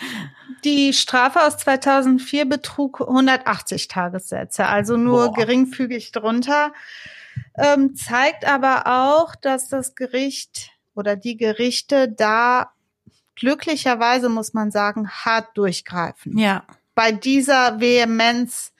Die 0.65 0.93
Strafe 0.93 1.41
aus 1.47 1.59
2004 1.59 2.47
betrug 2.47 3.01
180 3.01 3.89
Tagessätze, 3.89 4.67
also 4.67 4.97
nur 4.97 5.27
Boah. 5.27 5.33
geringfügig 5.35 6.13
drunter. 6.13 6.73
Ähm, 7.57 7.95
zeigt 7.95 8.45
aber 8.47 8.87
auch, 8.87 9.35
dass 9.35 9.69
das 9.69 9.95
Gericht 9.95 10.71
oder 10.95 11.17
die 11.17 11.37
Gerichte 11.37 12.09
da 12.09 12.73
glücklicherweise, 13.37 14.29
muss 14.29 14.53
man 14.55 14.71
sagen, 14.71 15.09
hart 15.09 15.57
durchgreifen. 15.57 16.37
Ja. 16.39 16.65
Bei 16.95 17.13
dieser 17.13 17.81
Vehemenz 17.81 18.73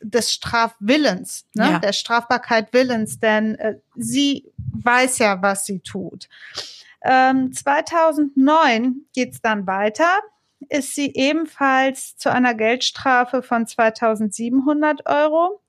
des 0.00 0.32
Strafwillens, 0.32 1.46
ne, 1.54 1.72
Ja. 1.72 1.78
der 1.78 1.92
Strafbarkeit 1.92 2.72
Willens, 2.72 3.18
denn 3.20 3.56
äh, 3.56 3.74
sie 3.96 4.50
weiß 4.56 5.18
ja, 5.18 5.42
was 5.42 5.66
sie 5.66 5.80
tut. 5.80 6.28
Ähm, 7.02 7.52
2009 7.52 9.06
geht's 9.14 9.40
dann 9.40 9.66
weiter. 9.66 10.08
Ist 10.68 10.94
sie 10.94 11.12
ebenfalls 11.14 12.16
zu 12.16 12.30
einer 12.32 12.54
Geldstrafe 12.54 13.42
von 13.42 13.66
2700 13.66 15.06
Euro 15.06 15.60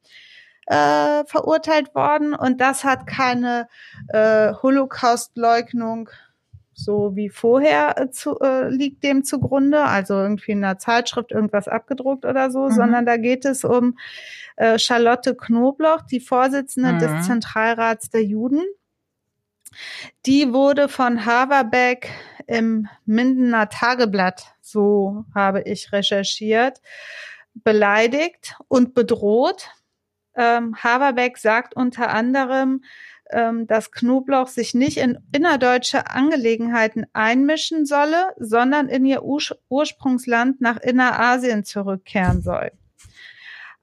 äh, 0.70 1.26
verurteilt 1.26 1.94
worden 1.96 2.34
und 2.34 2.62
das 2.62 2.84
hat 2.86 3.06
keine 3.08 3.68
äh, 4.10 4.54
Holocaust-Leugnung 4.54 6.10
so 6.74 7.14
wie 7.16 7.30
vorher 7.30 7.98
äh, 8.00 8.10
zu, 8.10 8.40
äh, 8.40 8.70
liegt 8.70 9.04
dem 9.04 9.26
zugrunde, 9.26 9.84
also 9.84 10.14
irgendwie 10.14 10.54
in 10.54 10.64
einer 10.64 10.78
Zeitschrift 10.78 11.32
irgendwas 11.32 11.68
abgedruckt 11.68 12.24
oder 12.26 12.52
so, 12.52 12.68
Mhm. 12.68 12.72
sondern 12.72 13.06
da 13.06 13.18
geht 13.18 13.44
es 13.44 13.66
um 13.66 13.98
äh, 14.56 14.80
Charlotte 14.80 15.36
Knobloch, 15.36 16.04
die 16.04 16.22
Vorsitzende 16.22 16.94
Mhm. 16.94 17.00
des 17.00 17.26
Zentralrats 17.28 18.10
der 18.12 18.24
Juden. 18.24 18.64
Die 20.26 20.54
wurde 20.54 20.88
von 20.88 21.26
Haverbeck 21.26 22.10
im 22.48 22.88
Mindener 23.06 23.68
Tageblatt, 23.70 24.54
so 24.62 25.26
habe 25.36 25.62
ich 25.64 25.92
recherchiert, 25.92 26.80
beleidigt 27.56 28.56
und 28.70 28.94
bedroht. 28.94 29.70
Ähm, 30.40 30.74
Haverbeck 30.82 31.38
sagt 31.38 31.76
unter 31.76 32.12
anderem, 32.12 32.82
ähm, 33.30 33.68
dass 33.68 33.92
Knoblauch 33.92 34.48
sich 34.48 34.74
nicht 34.74 34.98
in 34.98 35.20
innerdeutsche 35.36 36.10
Angelegenheiten 36.10 37.06
einmischen 37.12 37.86
solle, 37.86 38.34
sondern 38.38 38.88
in 38.88 39.06
ihr 39.06 39.24
Ur 39.24 39.42
Ursprungsland 39.68 40.62
nach 40.62 40.78
Innerasien 40.78 41.66
zurückkehren 41.66 42.42
soll. 42.42 42.72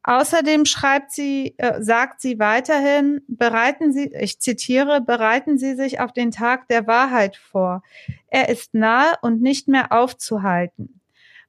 Außerdem 0.02 0.64
schreibt 0.64 1.12
sie, 1.12 1.56
äh, 1.58 1.82
sagt 1.82 2.22
sie 2.22 2.38
weiterhin, 2.38 3.20
bereiten 3.28 3.92
Sie, 3.92 4.12
ich 4.18 4.40
zitiere, 4.40 5.00
bereiten 5.00 5.58
Sie 5.58 5.74
sich 5.74 6.00
auf 6.00 6.12
den 6.12 6.30
Tag 6.30 6.68
der 6.68 6.86
Wahrheit 6.86 7.36
vor. 7.36 7.82
Er 8.28 8.48
ist 8.48 8.72
nahe 8.72 9.14
und 9.20 9.42
nicht 9.42 9.68
mehr 9.68 9.92
aufzuhalten. 9.92 11.00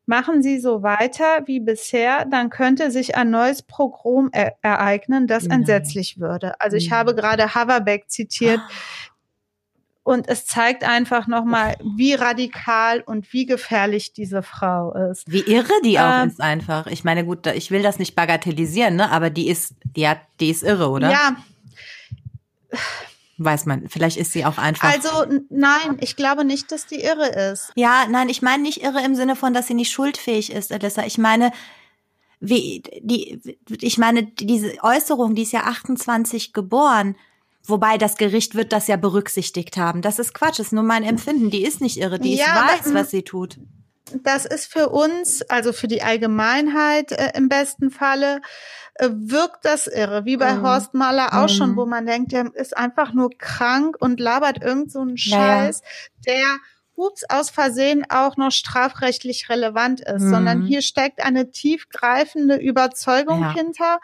Machen 0.08 0.42
Sie 0.42 0.60
so 0.60 0.84
weiter 0.84 1.42
wie 1.46 1.60
bisher, 1.60 2.26
dann 2.26 2.50
könnte 2.50 2.92
sich 2.92 3.16
ein 3.16 3.30
neues 3.30 3.62
Pogrom 3.62 4.30
er 4.32 4.56
ereignen, 4.62 5.28
das 5.28 5.44
Nein. 5.44 5.60
entsetzlich 5.60 6.20
würde. 6.20 6.60
Also 6.60 6.78
ich 6.78 6.90
Nein. 6.90 7.00
habe 7.00 7.14
gerade 7.16 7.54
Haverbeck 7.54 8.10
zitiert, 8.10 8.62
und 10.08 10.30
es 10.30 10.46
zeigt 10.46 10.86
einfach 10.86 11.28
nochmal, 11.28 11.76
wie 11.98 12.14
radikal 12.14 13.02
und 13.02 13.34
wie 13.34 13.46
gefährlich 13.46 14.14
diese 14.14 14.42
Frau 14.42 14.94
ist. 14.94 15.30
Wie 15.30 15.42
irre 15.42 15.74
die 15.84 16.00
auch 16.00 16.22
Ähm, 16.22 16.30
ist 16.30 16.40
einfach. 16.40 16.88
Ich 16.88 17.04
meine, 17.04 17.26
gut, 17.26 17.46
ich 17.48 17.72
will 17.72 17.84
das 17.84 18.00
nicht 18.00 18.16
bagatellisieren, 18.16 18.96
ne? 18.96 19.12
Aber 19.12 19.30
die 19.30 19.50
ist, 19.50 19.76
die 19.98 20.08
hat, 20.08 20.20
die 20.40 20.50
ist 20.50 20.64
irre, 20.64 20.90
oder? 20.92 21.12
Ja, 21.12 21.36
Weiß 23.40 23.66
man. 23.66 23.88
Vielleicht 23.88 24.18
ist 24.18 24.32
sie 24.32 24.46
auch 24.46 24.58
einfach. 24.58 24.92
also 24.92 25.40
nein, 25.50 25.98
ich 26.00 26.16
glaube 26.16 26.44
nicht, 26.44 26.72
dass 26.72 26.88
die 26.88 27.02
irre 27.02 27.52
ist. 27.52 27.72
Ja, 27.76 28.08
nein, 28.10 28.30
ich 28.30 28.42
meine 28.42 28.64
nicht 28.64 28.84
irre 28.84 29.04
im 29.04 29.14
Sinne 29.14 29.36
von, 29.36 29.54
dass 29.54 29.68
sie 29.68 29.76
nicht 29.76 29.92
schuldfähig 29.92 30.52
ist, 30.52 30.72
Alyssa. 30.72 31.06
Ich 31.06 31.20
meine, 31.20 31.52
wie, 32.40 32.82
die, 33.02 33.58
ich 33.82 33.98
meine, 33.98 34.24
diese 34.24 34.74
Äußerung, 34.82 35.36
die 35.36 35.44
ist 35.44 35.54
ja 35.54 35.62
28 35.62 36.54
geboren. 36.54 37.16
Wobei 37.64 37.98
das 37.98 38.16
Gericht 38.16 38.56
wird 38.56 38.72
das 38.72 38.88
ja 38.88 38.96
berücksichtigt 38.96 39.78
haben. 39.78 40.02
Das 40.02 40.20
ist 40.20 40.34
Quatsch, 40.34 40.60
das 40.60 40.68
ist 40.68 40.74
nur 40.74 40.84
mein 40.84 41.04
Empfinden. 41.04 41.50
Die 41.50 41.64
ist 41.64 41.82
nicht 41.82 41.98
irre, 41.98 42.18
die 42.18 42.36
Ja, 42.36 42.70
weiß, 42.70 42.94
was 42.94 43.12
sie 43.12 43.24
tut. 43.24 43.60
Das 44.24 44.46
ist 44.46 44.72
für 44.72 44.90
uns, 44.90 45.42
also 45.44 45.74
für 45.74 45.90
die 45.90 46.02
Allgemeinheit 46.02 47.12
äh, 47.12 47.34
im 47.36 47.50
besten 47.50 47.92
Falle, 47.92 48.42
wirkt 49.02 49.66
das 49.66 49.88
irre, 49.88 50.26
wie 50.26 50.38
bei 50.38 50.56
Mhm. 50.56 50.62
Horst 50.64 50.94
Mahler 50.94 51.34
auch 51.34 51.44
Mhm. 51.44 51.50
schon, 51.50 51.76
wo 51.76 51.86
man 51.86 52.06
denkt, 52.06 52.32
der 52.32 52.52
ist 52.56 52.76
einfach 52.78 53.14
nur 53.14 53.30
krank 53.38 53.96
und 54.00 54.20
labert 54.20 54.62
irgend 54.64 54.92
so 54.92 55.00
einen. 55.02 55.18
Scheiß, 55.18 55.82
der 56.28 56.58
ups, 56.96 57.24
aus 57.30 57.50
Versehen 57.52 58.06
auch 58.10 58.38
noch 58.38 58.52
strafrechtlich 58.52 59.50
relevant 59.50 60.02
ist, 60.02 60.24
Mhm. 60.24 60.30
sondern 60.32 60.62
hier 60.62 60.82
steckt 60.82 61.24
eine 61.24 61.52
tiefgreifende 61.52 62.56
Überzeugung 62.56 63.44
Ja. 63.44 63.54
hinter, 63.54 64.00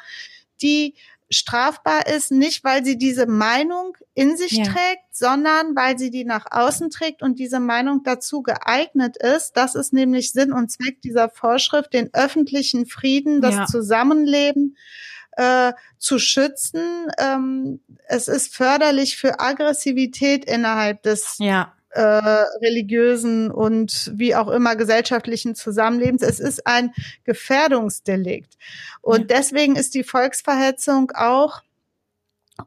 die 0.61 0.95
strafbar 1.33 2.07
ist, 2.07 2.31
nicht 2.31 2.63
weil 2.63 2.85
sie 2.85 2.97
diese 2.97 3.25
Meinung 3.27 3.97
in 4.13 4.37
sich 4.37 4.53
Ja. 4.53 4.63
trägt, 4.63 5.03
sondern 5.11 5.75
weil 5.75 5.97
sie 5.99 6.09
die 6.11 6.25
nach 6.25 6.45
außen 6.51 6.89
trägt 6.89 7.21
und 7.21 7.39
diese 7.39 7.59
Meinung 7.59 8.01
dazu 8.03 8.41
geeignet 8.41 9.17
ist. 9.17 9.53
Das 9.57 9.75
ist 9.75 9.93
nämlich 9.93 10.31
Sinn 10.31 10.53
und 10.53 10.71
Zweck 10.71 11.01
dieser 11.01 11.29
Vorschrift, 11.29 11.93
den 11.93 12.09
öffentlichen 12.13 12.85
Frieden, 12.85 13.41
das 13.41 13.55
Ja. 13.55 13.65
Zusammenleben 13.65 14.77
äh, 15.35 15.73
zu 15.97 16.19
schützen. 16.19 17.07
Ähm, 17.17 17.79
es 18.07 18.27
ist 18.27 18.55
förderlich 18.55 19.17
für 19.17 19.39
Aggressivität 19.39 20.45
innerhalb 20.45 21.01
des 21.03 21.37
Ja. 21.39 21.73
Äh, 21.93 22.01
religiösen 22.01 23.51
und 23.51 24.11
wie 24.15 24.35
auch 24.35 24.47
immer 24.47 24.75
gesellschaftlichen 24.75 25.55
Zusammenlebens. 25.55 26.21
Es 26.21 26.39
ist 26.39 26.65
ein 26.65 26.93
Gefährdungsdelikt. 27.23 28.57
Und 29.01 29.29
deswegen 29.31 29.75
ist 29.75 29.93
die 29.93 30.03
Volksverhetzung 30.03 31.11
auch, 31.15 31.61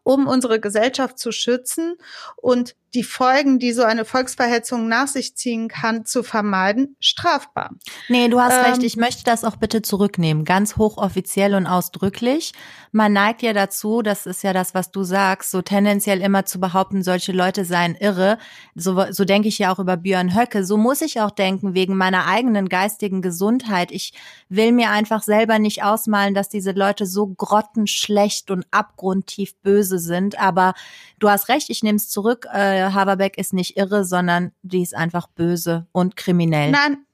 um 0.02 0.26
unsere 0.26 0.60
Gesellschaft 0.60 1.18
zu 1.18 1.32
schützen 1.32 1.96
und 2.36 2.74
die 2.96 3.02
Folgen, 3.02 3.58
die 3.58 3.72
so 3.72 3.82
eine 3.82 4.06
Volksverhetzung 4.06 4.88
nach 4.88 5.06
sich 5.06 5.36
ziehen 5.36 5.68
kann, 5.68 6.06
zu 6.06 6.22
vermeiden, 6.22 6.96
strafbar. 6.98 7.72
Nee, 8.08 8.28
du 8.28 8.40
hast 8.40 8.54
Ähm, 8.54 8.72
recht. 8.72 8.82
Ich 8.82 8.96
möchte 8.96 9.22
das 9.24 9.44
auch 9.44 9.56
bitte 9.56 9.82
zurücknehmen. 9.82 10.44
Ganz 10.44 10.76
hochoffiziell 10.76 11.54
und 11.54 11.66
ausdrücklich. 11.66 12.52
Man 12.92 13.12
neigt 13.12 13.42
ja 13.42 13.52
dazu, 13.52 14.00
das 14.00 14.24
ist 14.24 14.42
ja 14.42 14.54
das, 14.54 14.72
was 14.72 14.92
du 14.92 15.02
sagst, 15.02 15.50
so 15.50 15.60
tendenziell 15.60 16.22
immer 16.22 16.46
zu 16.46 16.58
behaupten, 16.58 17.02
solche 17.02 17.32
Leute 17.32 17.66
seien 17.66 17.96
irre. 17.96 18.38
So, 18.74 19.04
so 19.10 19.26
denke 19.26 19.48
ich 19.48 19.58
ja 19.58 19.74
auch 19.74 19.78
über 19.78 19.98
Björn 19.98 20.34
Höcke. 20.34 20.64
So 20.64 20.78
muss 20.78 21.02
ich 21.02 21.20
auch 21.20 21.32
denken, 21.32 21.74
wegen 21.74 21.96
meiner 21.96 22.26
eigenen 22.26 22.70
geistigen 22.70 23.20
Gesundheit. 23.20 23.90
Ich 23.92 24.14
will 24.48 24.72
mir 24.72 24.90
einfach 24.90 25.22
selber 25.22 25.58
nicht 25.58 25.82
ausmalen, 25.82 26.32
dass 26.32 26.48
diese 26.48 26.72
Leute 26.72 27.04
so 27.04 27.26
grottenschlecht 27.26 28.50
und 28.50 28.64
abgrundtief 28.70 29.54
böse 29.56 29.75
sind. 29.82 30.38
Aber 30.38 30.74
du 31.18 31.28
hast 31.28 31.48
recht, 31.48 31.70
ich 31.70 31.82
nehme 31.82 31.96
es 31.96 32.08
zurück. 32.08 32.46
Äh, 32.52 32.90
Haberbeck 32.90 33.38
ist 33.38 33.52
nicht 33.52 33.76
irre, 33.76 34.04
sondern 34.04 34.52
die 34.62 34.82
ist 34.82 34.94
einfach 34.94 35.28
böse 35.28 35.86
und 35.92 36.16
kriminell. 36.16 36.70
Nein, 36.70 37.05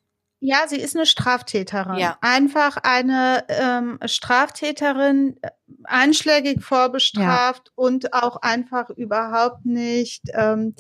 ja, 0.44 0.64
sie 0.66 0.80
ist 0.80 0.96
eine 0.96 1.06
Straftäterin. 1.06 1.98
Ja. 1.98 2.18
Einfach 2.20 2.76
eine 2.82 3.44
ähm, 3.48 4.00
Straftäterin, 4.04 5.36
äh, 5.40 5.50
einschlägig 5.84 6.62
vorbestraft 6.62 7.70
und 7.76 8.12
auch 8.12 8.42
einfach 8.42 8.90
überhaupt 8.90 9.64
nicht 9.64 10.22
ähm, 10.34 10.74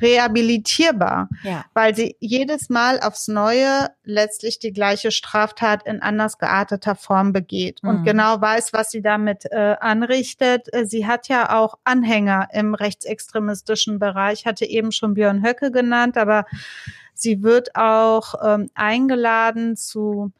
rehabilitierbar, 0.00 1.28
Ja. 1.42 1.64
weil 1.74 1.94
sie 1.94 2.16
jedes 2.20 2.68
Mal 2.68 3.00
aufs 3.00 3.28
Neue 3.28 3.88
letztlich 4.04 4.58
die 4.58 4.72
gleiche 4.72 5.10
Straftat 5.10 5.86
in 5.86 6.02
anders 6.02 6.38
gearteter 6.38 6.94
Form 6.94 7.32
begeht 7.32 7.80
und 7.82 8.00
Mhm. 8.00 8.04
genau 8.04 8.40
weiß, 8.40 8.72
was 8.72 8.90
sie 8.90 9.02
damit 9.02 9.46
äh, 9.50 9.76
anrichtet. 9.80 10.72
Äh, 10.72 10.84
Sie 10.86 11.06
hat 11.06 11.28
ja 11.28 11.56
auch 11.58 11.78
Anhänger 11.84 12.48
im 12.52 12.74
rechtsextremistischen 12.74 13.98
Bereich, 13.98 14.44
hatte 14.46 14.66
eben 14.66 14.92
schon 14.92 15.14
Björn 15.14 15.42
Höcke 15.42 15.70
genannt, 15.70 16.16
aber 16.18 16.44
Sie 17.18 17.42
wird 17.42 17.74
auch 17.74 18.34
ähm, 18.44 18.70
eingeladen 18.74 19.76
zu 19.76 20.32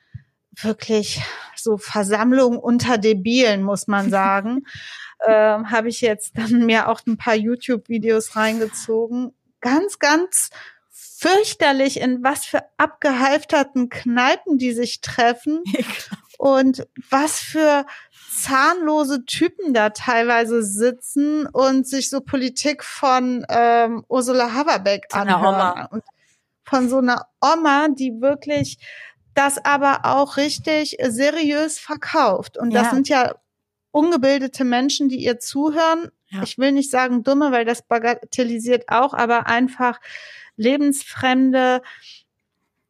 wirklich 0.53 1.23
so 1.55 1.77
Versammlungen 1.77 2.59
unter 2.59 2.99
Debilen, 2.99 3.63
muss 3.63 3.87
man 3.87 4.11
sagen. 4.11 4.67
ähm, 5.27 5.71
Habe 5.71 5.89
ich 5.89 6.01
jetzt 6.01 6.39
dann 6.39 6.67
mir 6.67 6.89
auch 6.89 7.01
ein 7.07 7.17
paar 7.17 7.35
YouTube-Videos 7.35 8.37
reingezogen. 8.37 9.33
Ganz, 9.61 9.99
ganz 9.99 10.51
fürchterlich, 11.19 12.01
in 12.01 12.23
was 12.23 12.45
für 12.45 12.63
abgehalfterten 12.77 13.89
Kneipen 13.89 14.59
die 14.59 14.73
sich 14.73 15.01
treffen 15.01 15.63
und 16.39 16.87
was 17.11 17.41
für 17.41 17.87
zahnlose 18.31 19.25
Typen 19.25 19.73
da 19.73 19.91
teilweise 19.91 20.63
sitzen 20.63 21.47
und 21.47 21.87
sich 21.87 22.11
so 22.11 22.21
Politik 22.21 22.85
von 22.85 23.47
ähm, 23.49 24.05
Ursula 24.09 24.49
einer 24.49 25.15
anhören. 25.15 25.87
Und 25.91 26.05
von 26.69 26.89
so 26.89 26.99
einer 26.99 27.27
Oma, 27.41 27.89
die 27.89 28.21
wirklich 28.21 28.79
das 29.35 29.63
aber 29.65 30.01
auch 30.05 30.37
richtig 30.37 30.97
seriös 31.03 31.79
verkauft. 31.79 32.59
Und 32.59 32.75
das 32.75 32.87
Ja. 32.89 32.91
sind 32.95 33.09
ja 33.09 33.35
ungebildete 33.91 34.65
Menschen, 34.65 35.09
die 35.09 35.25
ihr 35.25 35.39
zuhören. 35.39 36.11
Ja. 36.29 36.43
Ich 36.43 36.59
will 36.59 36.73
nicht 36.73 36.91
sagen 36.91 37.23
dumme, 37.23 37.53
weil 37.53 37.65
das 37.65 37.83
bagatellisiert 37.83 38.85
auch, 38.89 39.15
aber 39.15 39.47
einfach 39.47 40.01
lebensfremde 40.57 41.83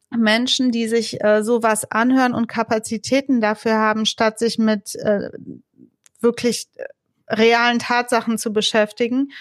Menschen, 0.09 0.71
die 0.71 0.87
sich 0.87 1.21
äh, 1.23 1.43
sowas 1.43 1.91
anhören 1.91 2.33
und 2.33 2.47
Kapazitäten 2.47 3.41
dafür 3.41 3.75
haben, 3.75 4.05
statt 4.05 4.39
sich 4.39 4.57
mit 4.57 4.95
äh, 4.95 5.29
wirklich 6.21 6.67
äh, 6.75 6.85
realen 7.33 7.79
Tatsachen 7.79 8.37
zu 8.37 8.53
beschäftigen, 8.53 9.31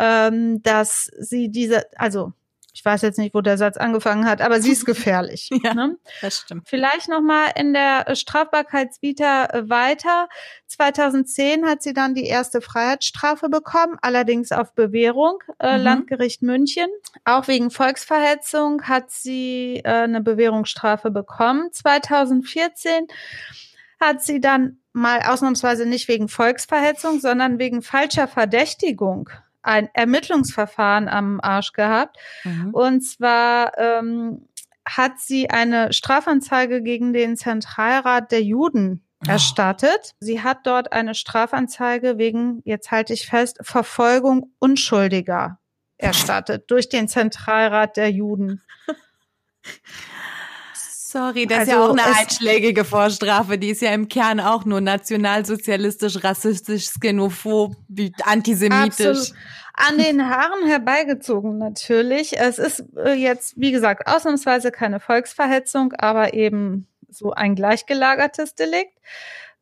ähm, 0.00 0.62
dass 0.62 1.10
sie 1.18 1.50
diese, 1.50 1.84
also 1.98 2.32
ich 2.76 2.84
weiß 2.84 3.00
jetzt 3.00 3.18
nicht, 3.18 3.34
wo 3.34 3.40
der 3.40 3.56
Satz 3.56 3.78
angefangen 3.78 4.26
hat, 4.26 4.42
aber 4.42 4.60
sie 4.60 4.70
ist 4.70 4.84
gefährlich. 4.84 5.48
Ja. 5.64 5.72
ne? 5.72 5.96
Das 6.20 6.40
stimmt. 6.40 6.68
Vielleicht 6.68 7.08
noch 7.08 7.22
mal 7.22 7.46
in 7.56 7.72
der 7.72 8.06
äh, 8.06 8.14
Strafbarkeitsvita 8.14 9.46
äh, 9.46 9.70
weiter. 9.70 10.28
2010 10.66 11.64
hat 11.64 11.82
sie 11.82 11.94
dann 11.94 12.14
die 12.14 12.26
erste 12.26 12.60
Freiheitsstrafe 12.60 13.48
bekommen, 13.48 13.96
allerdings 14.02 14.52
auf 14.52 14.74
Bewährung, 14.74 15.38
äh, 15.58 15.78
Mhm. 15.78 15.84
Landgericht 15.84 16.42
München. 16.42 16.88
Auch 17.24 17.48
wegen 17.48 17.70
Volksverhetzung 17.70 18.82
hat 18.82 19.10
sie 19.10 19.80
äh, 19.82 19.88
eine 19.88 20.20
Bewährungsstrafe 20.20 21.10
bekommen. 21.10 21.72
2014 21.72 23.06
hat 24.00 24.22
sie 24.22 24.38
dann 24.38 24.80
mal 24.92 25.20
ausnahmsweise 25.22 25.86
nicht 25.86 26.08
wegen 26.08 26.28
Volksverhetzung, 26.28 27.20
sondern 27.20 27.58
wegen 27.58 27.80
falscher 27.80 28.28
Verdächtigung 28.28 29.30
ein 29.66 29.88
Ermittlungsverfahren 29.92 31.08
am 31.08 31.40
Arsch 31.40 31.72
gehabt. 31.72 32.16
Mhm. 32.44 32.70
Und 32.72 33.00
zwar 33.02 33.76
ähm, 33.78 34.48
hat 34.86 35.18
sie 35.18 35.50
eine 35.50 35.92
Strafanzeige 35.92 36.82
gegen 36.82 37.12
den 37.12 37.36
Zentralrat 37.36 38.32
der 38.32 38.42
Juden 38.42 39.02
Oh. 39.24 39.30
erstattet. 39.30 40.14
Sie 40.20 40.42
hat 40.42 40.66
dort 40.66 40.92
eine 40.92 41.14
Strafanzeige 41.14 42.18
wegen, 42.18 42.60
jetzt 42.64 42.90
halte 42.90 43.12
ich 43.14 43.26
fest, 43.26 43.58
Verfolgung 43.62 44.52
Unschuldiger 44.58 45.58
erstattet 45.98 46.70
durch 46.70 46.90
den 46.90 47.08
Zentralrat 47.08 47.96
der 47.96 48.10
Juden. 48.10 48.62
Sorry, 51.16 51.46
das 51.46 51.62
ist 51.62 51.68
ja 51.68 51.80
Also 51.80 51.92
auch 51.92 51.96
eine 51.96 52.14
einschlägige 52.14 52.84
Vorstrafe. 52.84 53.56
Die 53.56 53.70
ist 53.70 53.80
ja 53.80 53.90
im 53.94 54.06
Kern 54.08 54.38
auch 54.38 54.66
nur 54.66 54.82
nationalsozialistisch, 54.82 56.22
rassistisch, 56.22 56.90
xenophob, 56.90 57.74
antisemitisch. 58.22 59.06
Absolut. 59.06 59.34
An 59.72 59.96
den 59.96 60.28
Haaren 60.28 60.66
herbeigezogen 60.66 61.56
natürlich. 61.56 62.38
Es 62.38 62.58
ist 62.58 62.84
äh, 62.98 63.14
jetzt, 63.14 63.54
wie 63.56 63.72
gesagt, 63.72 64.06
ausnahmsweise 64.06 64.70
keine 64.70 65.00
Volksverhetzung, 65.00 65.94
aber 65.94 66.34
eben 66.34 66.86
so 67.08 67.32
ein 67.32 67.54
gleichgelagertes 67.54 68.54
Delikt. 68.54 68.98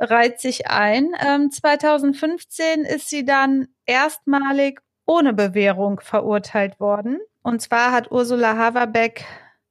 reiht 0.01 0.41
sich 0.41 0.67
ein. 0.67 1.11
Ähm, 1.25 1.53
2015 1.53 2.85
ist 2.85 3.09
sie 3.11 3.25
dann 3.25 3.69
erstmalig 3.87 4.81
ohne 5.07 5.33
Bewährung 5.33 6.01
verurteilt 6.01 6.81
worden. 6.81 7.21
Und 7.43 7.63
zwar 7.63 7.93
hat 7.93 8.11
Ursula 8.11 8.57
Haverbeck 8.57 9.25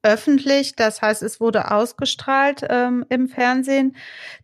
öffentlich, 0.03 0.75
das 0.75 1.01
heißt, 1.01 1.23
es 1.23 1.39
wurde 1.39 1.71
ausgestrahlt 1.71 2.65
ähm, 2.69 3.05
im 3.09 3.29
Fernsehen, 3.29 3.95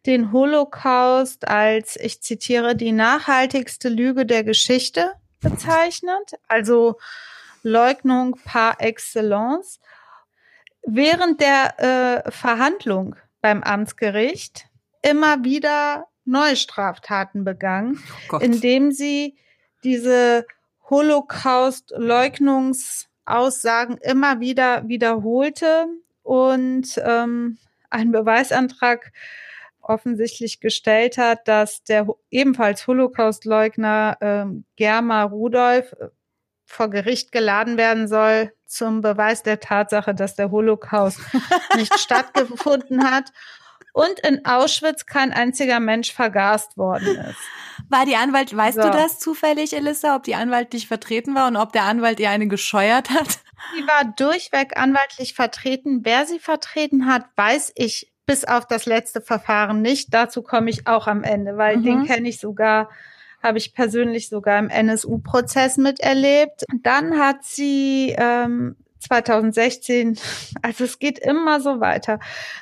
den 0.05 0.31
Holocaust 0.31 1.47
als, 1.47 1.97
ich 1.97 2.21
zitiere, 2.21 2.75
die 2.75 2.93
nachhaltigste 2.93 3.89
Lüge 3.89 4.25
der 4.25 4.43
Geschichte 4.43 5.11
bezeichnet, 5.41 6.33
also 6.47 6.97
Leugnung 7.61 8.39
par 8.45 8.81
excellence. 8.81 9.79
Während 10.81 11.41
der 11.41 12.23
äh, 12.25 12.31
Verhandlung 12.31 13.15
beim 13.41 13.61
Amtsgericht 13.61 14.65
immer 15.01 15.43
wieder 15.43 16.07
neue 16.23 16.55
Straftaten 16.55 17.43
begangen, 17.43 18.01
Oh 18.31 18.37
indem 18.37 18.91
sie 18.91 19.37
diese 19.83 20.45
Holocaust-Leugnungsaussagen 23.29 23.97
immer 23.97 24.39
wieder 24.39 24.87
wiederholte 24.87 25.87
und 26.23 26.99
ähm, 27.03 27.57
einen 27.89 28.11
Beweisantrag 28.11 29.11
offensichtlich 29.81 30.59
gestellt 30.59 31.17
hat, 31.17 31.47
dass 31.47 31.83
der 31.83 32.07
ebenfalls 32.29 32.85
Holocaust-Leugner 32.85 34.17
ähm, 34.21 34.65
Germa 34.75 35.23
Rudolph 35.23 35.93
äh, 35.93 36.09
vor 36.65 36.89
Gericht 36.89 37.31
geladen 37.31 37.77
werden 37.77 38.07
soll 38.07 38.51
zum 38.65 39.01
Beweis 39.01 39.41
der 39.41 39.59
Tatsache, 39.59 40.13
dass 40.13 40.35
der 40.35 40.51
Holocaust 40.51 41.19
nicht 41.75 41.93
stattgefunden 41.99 43.09
hat 43.09 43.31
und 43.93 44.19
in 44.21 44.45
Auschwitz 44.45 45.05
kein 45.05 45.31
einziger 45.33 45.79
Mensch 45.79 46.13
vergast 46.13 46.77
worden 46.77 47.07
ist. 47.29 47.37
War 47.89 48.05
die 48.05 48.15
Anwalt, 48.15 48.55
weißt 48.55 48.77
So. 48.77 48.83
du 48.83 48.91
das 48.91 49.19
zufällig, 49.19 49.73
Elissa, 49.73 50.15
ob 50.15 50.23
die 50.23 50.35
Anwalt 50.35 50.73
dich 50.73 50.87
vertreten 50.87 51.33
war 51.35 51.47
und 51.47 51.55
ob 51.57 51.71
der 51.73 51.83
Anwalt 51.83 52.19
ihr 52.19 52.29
eine 52.29 52.47
gescheuert 52.47 53.09
hat? 53.09 53.39
Sie 53.75 53.85
war 53.87 54.13
durchweg 54.15 54.77
anwaltlich 54.77 55.33
vertreten. 55.33 56.01
Wer 56.03 56.25
sie 56.25 56.39
vertreten 56.39 57.07
hat, 57.07 57.25
weiß 57.35 57.73
ich 57.75 58.11
bis 58.25 58.45
auf 58.45 58.67
das 58.67 58.85
letzte 58.85 59.21
Verfahren 59.21 59.81
nicht. 59.81 60.13
Dazu 60.13 60.43
komme 60.43 60.69
ich 60.69 60.85
auch 60.87 61.07
am 61.07 61.23
Ende, 61.23 61.57
weil 61.57 61.77
Mhm. 61.77 61.83
den 61.83 62.05
kenne 62.05 62.29
ich 62.29 62.39
sogar, 62.39 62.89
habe 63.41 63.57
ich 63.57 63.73
persönlich 63.73 64.29
sogar 64.29 64.59
im 64.59 64.69
NSU-Prozess 64.69 65.77
miterlebt. 65.77 66.63
Dann 66.83 67.17
hat 67.17 67.43
sie 67.43 68.13
ähm, 68.17 68.75
2016, 68.99 70.17
also 70.61 70.83
es 70.83 70.99
geht 70.99 71.19
immer 71.19 71.59
so 71.61 71.79
weiter. 71.79 72.19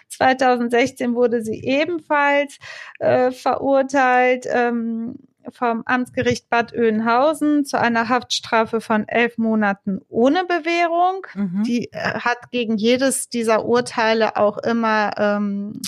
2016 0.10 1.16
wurde 1.16 1.42
sie 1.42 1.64
ebenfalls 1.64 2.58
äh, 3.00 3.32
verurteilt 3.32 4.46
ähm, 4.50 5.16
vom 5.50 5.84
Amtsgericht 5.86 6.50
Bad 6.50 6.74
Oeynhausen 6.74 7.66
zu 7.66 7.80
einer 7.80 8.10
Haftstrafe 8.10 8.82
von 8.82 9.08
elf 9.08 9.38
Monaten 9.38 10.02
ohne 10.10 10.44
Bewährung. 10.46 11.26
Mhm. 11.34 11.64
Die 11.64 11.92
äh, 11.92 12.20
hat 12.20 12.52
gegen 12.52 12.78
jedes 12.78 13.30
dieser 13.30 13.66
Urteile 13.66 14.36
auch 14.38 14.58
immer 14.58 15.14
ähm, 15.18 15.82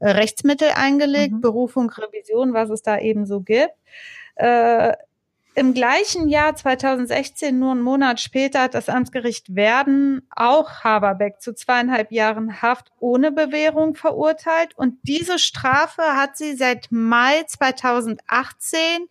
äh, 0.00 0.10
Rechtsmittel 0.10 0.68
eingelegt, 0.74 1.34
Mhm. 1.34 1.40
Berufung, 1.40 1.90
Revision, 1.90 2.52
was 2.52 2.70
es 2.70 2.82
da 2.82 2.98
eben 2.98 3.26
so 3.26 3.40
gibt. 3.40 3.74
Äh, 4.34 4.94
Im 5.56 5.72
gleichen 5.72 6.28
Jahr 6.28 6.56
2016, 6.56 7.56
nur 7.56 7.72
einen 7.72 7.82
Monat 7.82 8.20
später, 8.20 8.62
hat 8.62 8.74
das 8.74 8.88
Amtsgericht 8.88 9.54
Werden 9.54 10.26
auch 10.34 10.82
Haberbeck 10.82 11.40
zu 11.40 11.54
zweieinhalb 11.54 12.10
Jahren 12.10 12.60
Haft 12.60 12.90
ohne 12.98 13.30
Bewährung 13.30 13.94
verurteilt. 13.94 14.76
Und 14.76 14.98
diese 15.04 15.38
Strafe 15.38 16.02
hat 16.02 16.36
sie 16.36 16.54
seit 16.56 16.88
Mai 16.90 17.44
2018 17.46 19.06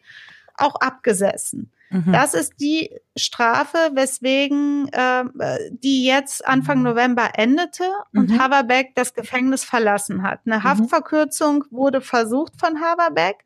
auch 0.57 0.75
abgesessen. 0.75 1.71
Mhm. 1.93 2.11
Das 2.11 2.33
ist 2.33 2.59
die 2.59 2.89
Strafe, 3.15 3.91
weswegen 3.93 4.89
äh, 4.91 5.23
die 5.69 6.03
jetzt 6.03 6.45
Anfang 6.45 6.81
November 6.81 7.29
endete 7.35 7.85
und 8.13 8.31
Mhm. 8.31 8.39
Haberbeck 8.39 8.95
das 8.95 9.13
Gefängnis 9.13 9.63
verlassen 9.63 10.23
hat. 10.23 10.41
Eine 10.45 10.63
Haftverkürzung 10.63 11.63
wurde 11.69 12.01
versucht 12.01 12.59
von 12.59 12.81
Haberbeck, 12.81 13.45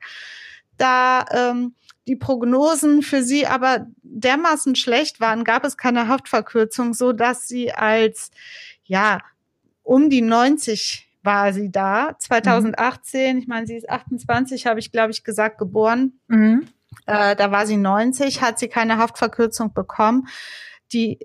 da 0.78 1.26
ähm, 1.32 1.76
die 2.08 2.16
Prognosen 2.16 3.01
für 3.01 3.22
sie 3.22 3.45
aber 3.45 3.88
dermaßen 4.01 4.76
schlecht 4.76 5.20
waren, 5.20 5.43
gab 5.43 5.66
es 5.66 5.78
keine 5.78 6.08
Haftverkürzung, 6.08 6.93
so 6.93 7.12
dass 7.12 7.47
sie 7.47 7.72
als 7.74 8.32
ja 8.86 9.20
um 9.84 10.10
die 10.10 10.22
90 10.22 11.10
war 11.24 11.51
sie 11.51 11.70
da. 11.70 12.16
2018, 12.18 13.38
ich 13.39 13.47
meine, 13.47 13.68
sie 13.68 13.76
ist 13.76 13.89
28, 13.89 14.66
habe 14.66 14.80
ich 14.80 14.91
glaube 14.91 15.12
ich 15.12 15.24
gesagt, 15.24 15.58
geboren. 15.58 16.14
Mhm. 16.28 16.68
Äh, 17.05 17.36
da 17.36 17.51
war 17.51 17.68
sie 17.68 17.78
90, 17.78 18.41
hat 18.41 18.58
sie 18.60 18.70
keine 18.70 18.97
Haftverkürzung 18.97 19.74
bekommen. 19.74 20.28
Die 20.93 21.20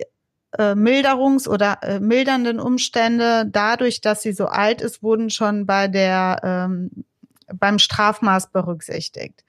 äh, 0.59 0.75
Milderungs- 0.75 1.49
oder 1.49 1.79
äh, 1.83 2.01
mildernden 2.01 2.59
Umstände, 2.59 3.47
dadurch, 3.49 4.01
dass 4.01 4.23
sie 4.23 4.33
so 4.33 4.47
alt 4.47 4.83
ist, 4.83 5.03
wurden 5.03 5.31
schon 5.31 5.67
bei 5.67 5.87
der 5.87 6.41
ähm, 6.43 7.05
beim 7.53 7.79
Strafmaß 7.79 8.51
berücksichtigt. 8.51 9.45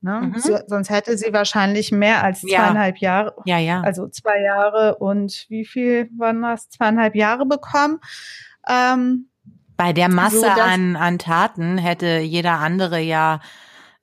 Ne? 0.00 0.20
Mhm. 0.34 0.38
Sie, 0.38 0.56
sonst 0.66 0.90
hätte 0.90 1.16
sie 1.16 1.32
wahrscheinlich 1.32 1.90
mehr 1.90 2.22
als 2.22 2.42
Ja. 2.42 2.58
zweieinhalb 2.64 2.98
Jahre, 2.98 3.34
Ja, 3.44 3.58
ja. 3.58 3.80
also 3.80 4.08
zwei 4.08 4.40
Jahre 4.42 4.96
und 4.96 5.46
wie 5.48 5.64
viel 5.64 6.10
waren 6.16 6.42
das? 6.42 6.68
Zweieinhalb 6.68 7.14
Jahre 7.14 7.46
bekommen. 7.46 7.98
Ähm, 8.68 9.28
Bei 9.76 9.92
der 9.92 10.08
Masse 10.08 10.40
so, 10.40 10.46
an, 10.46 10.96
an 10.96 11.18
Taten 11.18 11.78
hätte 11.78 12.18
jeder 12.18 12.60
andere 12.60 13.00
ja, 13.00 13.40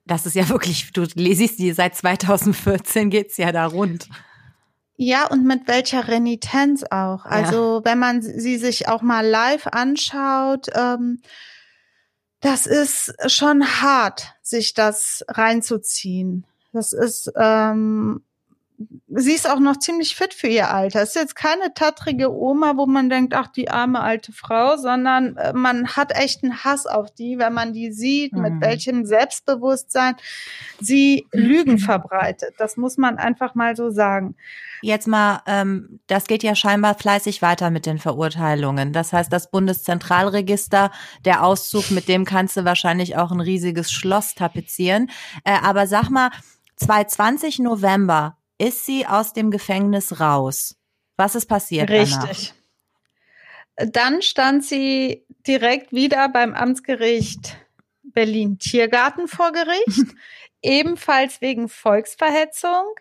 das 0.04 0.26
ist 0.26 0.34
ja 0.34 0.48
wirklich, 0.48 0.92
du 0.92 1.04
siehst 1.06 1.58
die 1.58 1.72
seit 1.72 1.94
2014 1.94 3.10
geht's 3.10 3.36
ja 3.36 3.52
da 3.52 3.66
rund. 3.66 4.08
Ja, 4.96 5.26
und 5.26 5.44
mit 5.44 5.66
welcher 5.66 6.06
Renitenz 6.06 6.84
auch. 6.84 7.24
Also 7.24 7.80
wenn 7.84 7.98
man 7.98 8.22
sie 8.22 8.58
sich 8.58 8.86
auch 8.88 9.02
mal 9.02 9.26
live 9.26 9.66
anschaut, 9.66 10.68
ähm, 10.74 11.20
das 12.44 12.66
ist 12.66 13.14
schon 13.32 13.64
hart, 13.64 14.34
sich 14.42 14.74
das 14.74 15.24
reinzuziehen. 15.28 16.44
Das 16.74 16.92
ist, 16.92 17.32
ähm, 17.36 18.22
sie 19.08 19.32
ist 19.32 19.48
auch 19.48 19.60
noch 19.60 19.78
ziemlich 19.78 20.16
fit 20.16 20.34
für 20.34 20.48
ihr 20.48 20.70
Alter. 20.70 21.02
Es 21.02 21.10
ist 21.10 21.14
jetzt 21.16 21.36
keine 21.36 21.72
tattrige 21.74 22.32
Oma, 22.32 22.76
wo 22.76 22.86
man 22.86 23.08
denkt, 23.08 23.34
ach, 23.34 23.48
die 23.48 23.70
arme 23.70 24.00
alte 24.00 24.32
Frau, 24.32 24.76
sondern 24.76 25.36
äh, 25.36 25.52
man 25.52 25.88
hat 25.96 26.12
echt 26.16 26.42
einen 26.42 26.64
Hass 26.64 26.86
auf 26.86 27.12
die, 27.12 27.38
wenn 27.38 27.52
man 27.54 27.72
die 27.72 27.92
sieht, 27.92 28.32
Mhm. 28.32 28.42
mit 28.42 28.60
welchem 28.60 29.04
Selbstbewusstsein 29.06 30.16
sie 30.80 31.26
Lügen 31.32 31.78
verbreitet. 31.78 32.54
Das 32.58 32.76
muss 32.76 32.96
man 32.96 33.18
einfach 33.18 33.54
mal 33.54 33.76
so 33.76 33.90
sagen. 33.90 34.36
Jetzt 34.82 35.06
mal, 35.08 35.40
ähm, 35.46 36.00
das 36.08 36.26
geht 36.26 36.42
ja 36.42 36.54
scheinbar 36.54 36.94
fleißig 36.94 37.40
weiter 37.40 37.70
mit 37.70 37.86
den 37.86 37.98
Verurteilungen. 37.98 38.92
Das 38.92 39.12
heißt, 39.12 39.32
das 39.32 39.50
Bundeszentralregister, 39.50 40.90
der 41.24 41.42
Auszug, 41.44 41.90
mit 41.90 42.08
dem 42.08 42.24
kannst 42.24 42.56
du 42.56 42.64
wahrscheinlich 42.64 43.16
auch 43.16 43.30
ein 43.32 43.40
riesiges 43.40 43.90
Schloss 43.90 44.34
tapezieren. 44.34 45.10
Äh, 45.44 45.56
aber 45.62 45.86
sag 45.86 46.10
mal, 46.10 46.30
2020 46.76 47.60
November 47.60 48.36
ist 48.58 48.86
sie 48.86 49.06
aus 49.06 49.32
dem 49.32 49.50
Gefängnis 49.50 50.20
raus. 50.20 50.76
Was 51.16 51.34
ist 51.34 51.46
passiert? 51.46 51.90
Richtig. 51.90 52.54
Dann 53.76 54.22
stand 54.22 54.64
sie 54.64 55.26
direkt 55.46 55.92
wieder 55.92 56.28
beim 56.28 56.54
Amtsgericht 56.54 57.56
Berlin-Tiergarten 58.02 59.28
vor 59.28 59.52
Gericht, 59.52 60.14
ebenfalls 60.62 61.40
wegen 61.40 61.68
Volksverhetzung. 61.68 62.94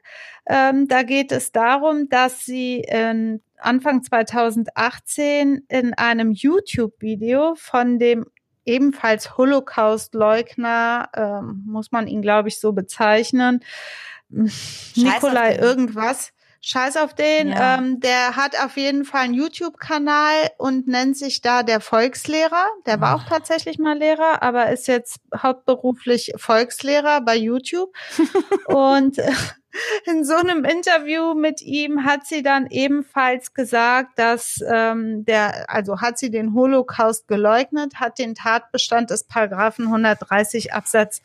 Ähm, 0.48 0.88
da 0.88 1.04
geht 1.04 1.32
es 1.32 1.52
darum, 1.52 2.10
dass 2.10 2.44
sie 2.44 2.80
in 2.80 3.42
Anfang 3.58 4.04
2018 4.04 5.66
in 5.70 5.94
einem 5.94 6.32
YouTube-Video 6.32 7.56
von 7.56 8.00
dem 8.00 8.26
ebenfalls 8.66 9.38
Holocaust-Leugner, 9.38 11.10
ähm, 11.16 11.64
muss 11.66 11.92
man 11.92 12.08
ihn, 12.08 12.22
glaube 12.22 12.50
ich, 12.50 12.60
so 12.60 12.72
bezeichnen, 12.72 13.64
Nikolai 14.96 15.56
irgendwas. 15.58 16.32
Scheiß 16.66 16.96
auf 16.96 17.14
den. 17.14 17.50
Ja. 17.50 17.78
Ähm, 17.78 18.00
der 18.00 18.38
hat 18.38 18.58
auf 18.58 18.78
jeden 18.78 19.04
Fall 19.04 19.26
einen 19.26 19.34
YouTube-Kanal 19.34 20.50
und 20.58 20.88
nennt 20.88 21.18
sich 21.18 21.42
da 21.42 21.62
der 21.62 21.82
Volkslehrer. 21.82 22.68
Der 22.86 23.02
war 23.02 23.18
auch 23.18 23.26
tatsächlich 23.28 23.80
mal 23.80 23.98
Lehrer, 23.98 24.42
aber 24.42 24.72
ist 24.72 24.88
jetzt 24.88 25.20
hauptberuflich 25.36 26.32
Volkslehrer 26.38 27.20
bei 27.20 27.36
YouTube. 27.36 27.94
und 28.68 29.18
in 30.06 30.24
so 30.24 30.36
einem 30.36 30.66
Interview 30.66 31.34
mit 31.34 31.62
ihm 31.62 32.06
hat 32.06 32.26
sie 32.26 32.44
dann 32.44 32.68
ebenfalls 32.68 33.54
gesagt, 33.54 34.18
dass 34.20 34.64
ähm, 34.72 35.26
der, 35.26 35.70
also 35.70 36.02
hat 36.02 36.18
sie 36.18 36.32
den 36.32 36.54
Holocaust 36.54 37.28
geleugnet, 37.28 37.96
hat 37.96 38.20
den 38.20 38.36
Tatbestand 38.36 39.10
des 39.10 39.24
Paragraphen 39.24 39.86
130 39.86 40.74
Absatz 40.74 41.22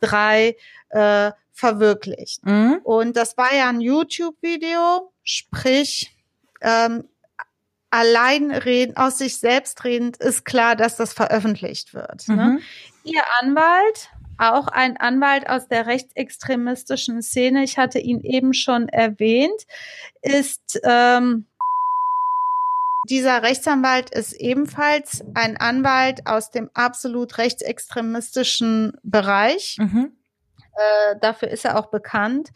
3 0.00 0.56
äh, 0.90 1.32
verwirklicht. 1.52 2.44
Mhm. 2.44 2.80
Und 2.82 3.16
das 3.16 3.36
war 3.36 3.54
ja 3.54 3.68
ein 3.68 3.80
YouTube-Video, 3.80 5.12
sprich, 5.22 6.16
ähm, 6.60 7.08
allein 7.90 8.50
reden, 8.50 8.96
aus 8.96 9.18
sich 9.18 9.36
selbst 9.38 9.84
redend, 9.84 10.16
ist 10.16 10.44
klar, 10.44 10.76
dass 10.76 10.96
das 10.96 11.12
veröffentlicht 11.12 11.92
wird. 11.92 12.26
Ne? 12.26 12.36
Mhm. 12.36 12.60
Ihr 13.04 13.22
Anwalt, 13.40 14.10
auch 14.38 14.68
ein 14.68 14.96
Anwalt 14.96 15.48
aus 15.48 15.68
der 15.68 15.86
rechtsextremistischen 15.86 17.22
Szene, 17.22 17.64
ich 17.64 17.78
hatte 17.78 17.98
ihn 17.98 18.20
eben 18.20 18.54
schon 18.54 18.88
erwähnt, 18.88 19.66
ist 20.22 20.80
ähm, 20.84 21.46
dieser 23.08 23.42
Rechtsanwalt 23.42 24.10
ist 24.10 24.32
ebenfalls 24.32 25.24
ein 25.34 25.56
Anwalt 25.56 26.26
aus 26.26 26.50
dem 26.50 26.70
absolut 26.72 27.38
rechtsextremistischen 27.38 28.92
Bereich. 29.02 29.76
Mhm. 29.80 30.12
Äh, 30.74 31.16
dafür 31.20 31.48
ist 31.48 31.64
er 31.64 31.78
auch 31.78 31.86
bekannt. 31.86 32.50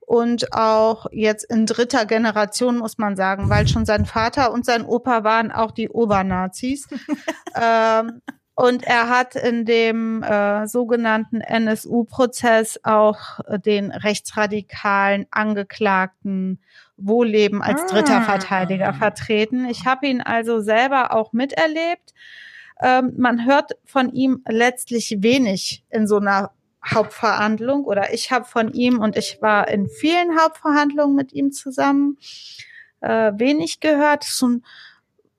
Und 0.00 0.52
auch 0.52 1.06
jetzt 1.12 1.44
in 1.44 1.66
dritter 1.66 2.04
Generation, 2.04 2.78
muss 2.78 2.98
man 2.98 3.16
sagen, 3.16 3.48
weil 3.48 3.68
schon 3.68 3.86
sein 3.86 4.06
Vater 4.06 4.52
und 4.52 4.64
sein 4.64 4.84
Opa 4.84 5.22
waren 5.22 5.52
auch 5.52 5.70
die 5.70 5.88
Obernazis. 5.88 6.88
ähm, 7.54 8.20
und 8.60 8.84
er 8.84 9.08
hat 9.08 9.36
in 9.36 9.64
dem 9.64 10.22
äh, 10.22 10.66
sogenannten 10.66 11.40
NSU-Prozess 11.40 12.80
auch 12.82 13.40
äh, 13.46 13.58
den 13.58 13.90
rechtsradikalen 13.90 15.24
Angeklagten 15.30 16.60
Wohlleben 16.98 17.62
als 17.62 17.86
dritter 17.86 18.18
Ah. 18.18 18.22
Verteidiger 18.22 18.92
vertreten. 18.92 19.64
Ich 19.64 19.86
habe 19.86 20.06
ihn 20.06 20.20
also 20.20 20.60
selber 20.60 21.14
auch 21.14 21.32
miterlebt. 21.32 22.12
Ähm, 22.82 23.14
man 23.16 23.46
hört 23.46 23.72
von 23.86 24.12
ihm 24.12 24.42
letztlich 24.46 25.16
wenig 25.20 25.82
in 25.88 26.06
so 26.06 26.18
einer 26.18 26.50
Hauptverhandlung 26.86 27.84
oder 27.84 28.12
ich 28.12 28.30
habe 28.30 28.44
von 28.44 28.74
ihm 28.74 28.98
und 28.98 29.16
ich 29.16 29.40
war 29.40 29.68
in 29.68 29.88
vielen 29.88 30.38
Hauptverhandlungen 30.38 31.16
mit 31.16 31.32
ihm 31.32 31.50
zusammen 31.52 32.18
äh, 33.00 33.32
wenig 33.36 33.80
gehört. 33.80 34.24
So 34.24 34.48
ein 34.48 34.64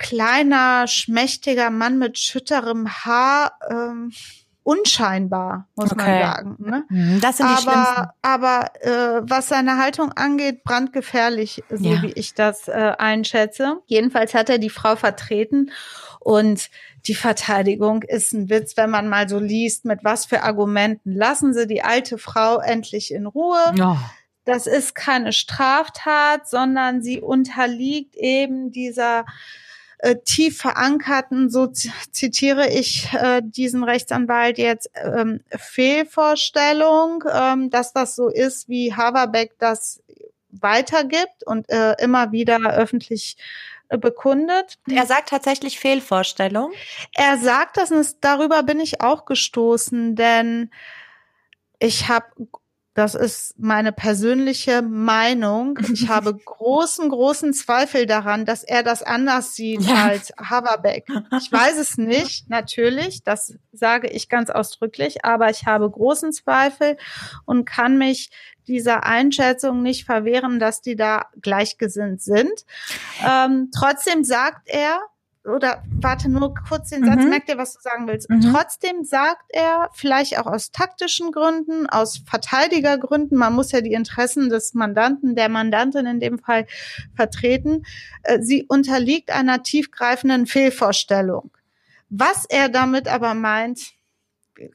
kleiner, 0.02 0.88
schmächtiger 0.88 1.70
Mann 1.70 1.97
mit 1.99 2.18
schütterem 2.18 2.89
Haar, 2.89 3.54
ähm, 3.70 4.12
unscheinbar, 4.64 5.68
muss 5.76 5.95
man 5.95 5.99
Okay. 6.08 6.22
sagen. 6.22 6.56
Ne? 6.60 6.84
Mhm, 6.89 7.20
Das 7.20 7.38
sind 7.38 7.47
die 7.49 7.62
schlimmsten. 7.62 8.06
Aber, 8.22 8.70
aber 8.82 8.86
äh, 8.86 9.22
was 9.24 9.47
seine 9.49 9.78
Haltung 9.78 10.12
angeht, 10.14 10.64
brandgefährlich, 10.64 11.64
so 11.70 11.93
Ja. 11.95 12.02
wie 12.02 12.12
ich 12.14 12.34
das 12.36 12.68
äh, 12.68 12.93
einschätze. 12.97 13.78
Jedenfalls 13.88 14.34
hat 14.34 14.49
er 14.49 14.58
die 14.60 14.70
Frau 14.70 14.95
vertreten 14.95 15.72
und 16.20 16.70
die 17.08 17.16
Verteidigung 17.16 18.04
ist 18.04 18.34
ein 18.34 18.49
Witz, 18.49 18.78
wenn 18.78 18.91
man 18.91 19.08
mal 19.10 19.28
so 19.28 19.39
liest, 19.39 19.86
mit 19.86 20.04
was 20.04 20.26
für 20.26 20.43
Argumenten. 20.43 21.14
Lassen 21.16 21.54
Sie 21.54 21.66
die 21.66 21.84
alte 21.84 22.18
Frau 22.20 22.60
endlich 22.60 23.12
in 23.12 23.26
Ruhe. 23.26 23.74
Oh. 23.82 23.97
Das 24.45 24.68
ist 24.68 24.93
keine 24.95 25.34
Straftat, 25.34 26.47
sondern 26.49 27.02
sie 27.04 27.20
unterliegt 27.22 28.16
eben 28.16 28.72
dieser 28.72 29.26
äh, 30.02 30.16
tief 30.26 30.58
verankerten, 30.58 31.49
so 31.49 31.68
zitiere 32.12 32.70
ich 32.70 33.12
äh, 33.14 33.41
diesen 33.43 33.84
Rechtsanwalt 33.84 34.58
jetzt, 34.58 34.89
ähm, 34.95 35.41
Fehlvorstellung, 35.58 37.24
ähm, 37.32 37.70
dass 37.70 37.93
das 37.93 38.16
so 38.16 38.28
ist, 38.30 38.68
wie 38.70 38.93
Haverbeck 38.93 39.54
das 39.60 40.02
weitergibt 40.49 41.43
und 41.45 41.70
äh, 41.70 41.95
immer 42.02 42.32
wieder 42.32 42.58
öffentlich 42.76 43.38
äh, 43.89 43.97
bekundet. 43.97 44.76
Er 44.89 45.06
sagt 45.06 45.30
tatsächlich 45.30 45.80
Fehlvorstellung. 45.80 46.72
Er 47.14 47.38
sagt 47.38 47.78
das 47.78 47.91
und 47.91 47.99
es- 47.99 48.20
darüber 48.20 48.64
bin 48.64 48.80
ich 48.80 49.02
auch 49.02 49.26
gestoßen, 49.26 50.16
denn 50.16 50.72
ich 51.80 52.08
habe, 52.10 52.26
das 52.94 53.16
ist 53.16 53.58
meine 53.58 53.92
persönliche 53.94 54.82
Meinung, 54.82 55.80
ich 55.94 56.10
habe 56.10 56.36
großen, 56.36 57.08
großen 57.10 57.54
Zweifel 57.54 58.06
daran, 58.06 58.46
dass 58.46 58.64
er 58.64 58.84
das 58.84 59.02
anders 59.02 59.56
sieht 59.56 59.82
Ja. 59.82 60.06
als 60.08 60.34
Haverbeck. 60.38 61.08
Ich 61.38 61.52
weiß 61.52 61.78
es 61.78 61.98
nicht, 61.98 62.50
natürlich, 62.50 63.24
das 63.24 63.54
sage 63.72 64.08
ich 64.10 64.28
ganz 64.28 64.50
ausdrücklich, 64.50 65.24
aber 65.24 65.50
ich 65.50 65.66
habe 65.66 65.89
großen 65.89 66.34
Zweifel 66.34 66.98
und 67.46 67.66
kann 67.66 67.98
mich 67.98 68.30
dieser 68.68 69.06
Einschätzung 69.06 69.82
nicht 69.82 70.06
verwehren, 70.06 70.60
dass 70.60 70.82
die 70.82 70.96
da 70.96 71.26
gleichgesinnt 71.42 72.22
sind. 72.22 72.52
Ähm, 73.28 73.70
trotzdem 73.74 74.24
sagt 74.24 74.68
er, 74.70 75.00
oder 75.46 75.84
warte 76.00 76.30
nur 76.30 76.54
kurz 76.54 76.89
den 76.89 77.04
Satz, 77.06 77.24
Mhm. 77.24 77.30
merk 77.30 77.46
dir, 77.48 77.58
was 77.58 77.74
du 77.74 77.82
sagen 77.82 78.08
willst. 78.08 78.30
Mhm. 78.30 78.42
Trotzdem 78.54 79.04
sagt 79.04 79.44
er, 79.50 79.89
vielleicht 79.94 80.38
auch 80.38 80.46
aus 80.46 80.72
taktischen 80.72 81.32
Gründen, 81.32 81.88
aus 81.88 82.22
Verteidigergründen, 82.28 83.38
man 83.38 83.54
muss 83.54 83.72
ja 83.72 83.82
die 83.82 83.94
Interessen 83.94 84.50
des 84.50 84.74
Mandanten, 84.74 85.36
der 85.36 85.50
Mandantin 85.50 86.06
in 86.06 86.20
dem 86.20 86.38
Fall 86.38 86.68
vertreten, 87.16 87.84
äh, 88.24 88.39
sie 88.42 88.66
unterliegt 88.68 89.32
einer 89.32 89.64
tiefgreifenden 89.64 90.46
Fehlvorstellung. 90.46 91.52
Was 92.10 92.46
er 92.46 92.70
damit 92.70 93.08
aber 93.08 93.34
meint, 93.34 93.94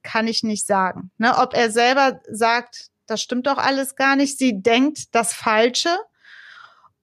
kann 0.02 0.26
ich 0.26 0.42
nicht 0.42 0.66
sagen. 0.66 1.10
Ne, 1.18 1.36
ob 1.38 1.54
er 1.54 1.70
selber 1.70 2.20
sagt, 2.28 2.88
das 3.06 3.22
stimmt 3.22 3.46
doch 3.46 3.58
alles 3.58 3.94
gar 3.94 4.16
nicht, 4.16 4.36
sie 4.36 4.60
denkt 4.62 5.14
das 5.14 5.32
Falsche, 5.32 5.96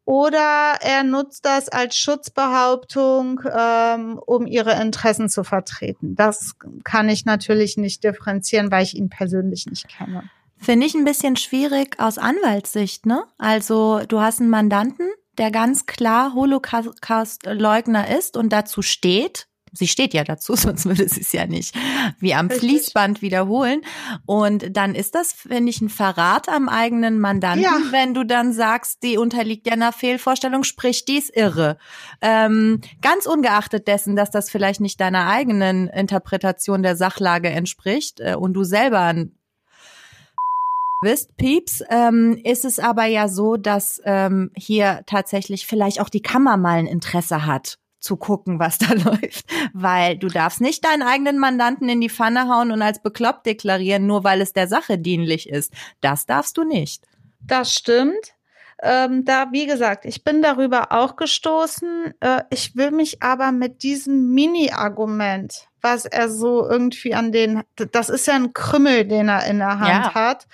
oder 0.05 0.77
er 0.81 1.03
nutzt 1.03 1.45
das 1.45 1.69
als 1.69 1.97
Schutzbehauptung, 1.97 3.41
ähm, 3.55 4.19
um 4.25 4.45
ihre 4.45 4.81
Interessen 4.81 5.29
zu 5.29 5.43
vertreten. 5.43 6.15
Das 6.15 6.55
kann 6.83 7.09
ich 7.09 7.25
natürlich 7.25 7.77
nicht 7.77 8.03
differenzieren, 8.03 8.71
weil 8.71 8.83
ich 8.83 8.95
ihn 8.95 9.09
persönlich 9.09 9.65
nicht 9.65 9.87
kenne. 9.87 10.23
Finde 10.57 10.85
ich 10.87 10.93
ein 10.93 11.05
bisschen 11.05 11.35
schwierig 11.35 11.99
aus 11.99 12.17
Anwaltssicht, 12.17 13.05
ne? 13.05 13.23
Also 13.37 14.01
du 14.07 14.21
hast 14.21 14.39
einen 14.39 14.49
Mandanten, 14.49 15.09
der 15.37 15.51
ganz 15.51 15.85
klar 15.85 16.33
Holocaust-Leugner 16.33 18.15
ist 18.17 18.37
und 18.37 18.49
dazu 18.53 18.81
steht. 18.81 19.47
Sie 19.75 19.87
steht 19.87 20.13
ja 20.13 20.23
dazu, 20.23 20.55
sonst 20.55 20.85
würde 20.85 21.07
sie 21.09 21.21
es 21.21 21.31
ja 21.31 21.45
nicht 21.47 21.75
wie 22.19 22.33
am 22.33 22.47
Richtig. 22.47 22.69
Fließband 22.69 23.21
wiederholen. 23.21 23.81
Und 24.25 24.77
dann 24.77 24.93
ist 24.95 25.15
das, 25.15 25.33
finde 25.33 25.69
ich, 25.71 25.81
ein 25.81 25.89
Verrat 25.89 26.47
am 26.47 26.69
eigenen 26.69 27.19
Mandanten, 27.19 27.63
Ja. 27.63 27.77
wenn 27.91 28.13
du 28.13 28.23
dann 28.23 28.53
sagst, 28.53 29.03
die 29.03 29.17
unterliegt 29.17 29.65
ja 29.67 29.73
einer 29.73 29.91
Fehlvorstellung, 29.91 30.63
sprich, 30.63 31.05
die 31.05 31.17
ist 31.17 31.35
irre. 31.35 31.77
Ähm, 32.21 32.81
ganz 33.01 33.25
ungeachtet 33.25 33.87
dessen, 33.87 34.15
dass 34.15 34.29
das 34.31 34.49
vielleicht 34.49 34.79
nicht 34.79 35.01
deiner 35.01 35.27
eigenen 35.27 35.87
Interpretation 35.89 36.83
der 36.83 36.95
Sachlage 36.95 37.49
entspricht 37.49 38.19
äh, 38.19 38.35
und 38.35 38.53
du 38.53 38.63
selber 38.63 38.99
ein 39.01 39.31
bist, 41.01 41.35
Pieps, 41.35 41.83
ähm, 41.89 42.39
ist 42.43 42.63
es 42.63 42.79
aber 42.79 43.05
ja 43.05 43.27
so, 43.27 43.57
dass 43.57 44.01
ähm, 44.05 44.51
hier 44.55 45.01
tatsächlich 45.05 45.65
vielleicht 45.67 45.99
auch 45.99 46.09
die 46.09 46.21
Kammer 46.21 46.55
mal 46.57 46.77
ein 46.77 46.85
Interesse 46.87 47.45
hat 47.45 47.77
zu 48.03 48.17
gucken, 48.17 48.59
was 48.59 48.77
da 48.79 48.93
läuft, 48.93 49.45
weil 49.73 50.17
du 50.17 50.27
darfst 50.27 50.61
nicht 50.61 50.85
deinen 50.85 51.03
eigenen 51.03 51.39
Mandanten 51.39 51.89
in 51.89 52.01
die 52.01 52.09
Pfanne 52.09 52.47
hauen 52.49 52.71
und 52.71 52.81
als 52.81 53.01
bekloppt 53.01 53.45
deklarieren, 53.45 54.05
nur 54.05 54.23
weil 54.23 54.41
es 54.41 54.53
der 54.53 54.67
Sache 54.67 54.97
dienlich 54.97 55.49
ist. 55.49 55.73
Das 56.01 56.25
darfst 56.25 56.57
du 56.57 56.63
nicht. 56.63 57.05
Das 57.41 57.73
stimmt. 57.73 58.33
Ähm, 58.81 59.23
da, 59.23 59.47
wie 59.51 59.65
gesagt, 59.65 60.03
ich 60.03 60.25
bin 60.25 60.41
darüber 60.41 60.91
auch 60.91 61.15
gestoßen. 61.15 62.13
Äh, 62.19 62.43
ich 62.49 62.75
will 62.75 62.91
mich 62.91 63.23
aber 63.23 63.53
mit 63.53 63.83
diesem 63.83 64.33
Mini-Argument, 64.33 65.67
was 65.81 66.05
er 66.05 66.29
so 66.29 66.67
irgendwie 66.69 67.13
an 67.13 67.31
den, 67.31 67.63
das 67.91 68.09
ist 68.09 68.27
ja 68.27 68.33
ein 68.33 68.51
Krümmel, 68.51 69.05
den 69.05 69.29
er 69.29 69.45
in 69.45 69.59
der 69.59 69.79
Hand 69.79 70.05
Ja. 70.07 70.13
hat, 70.13 70.47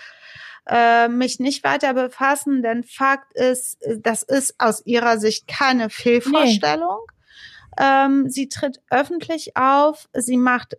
äh, 0.68 1.08
mich 1.08 1.40
nicht 1.40 1.64
weiter 1.64 1.96
befassen, 1.96 2.62
denn 2.62 2.84
Fakt 2.84 3.34
ist, 3.34 3.80
das 3.98 4.22
ist 4.22 4.54
aus 4.60 4.86
ihrer 4.86 5.18
Sicht 5.18 5.48
keine 5.48 5.90
Fehlvorstellung. 5.90 7.00
Ähm, 7.78 8.30
sie 8.30 8.50
tritt 8.50 8.82
öffentlich 8.90 9.56
auf, 9.56 10.10
sie 10.14 10.38
macht 10.38 10.78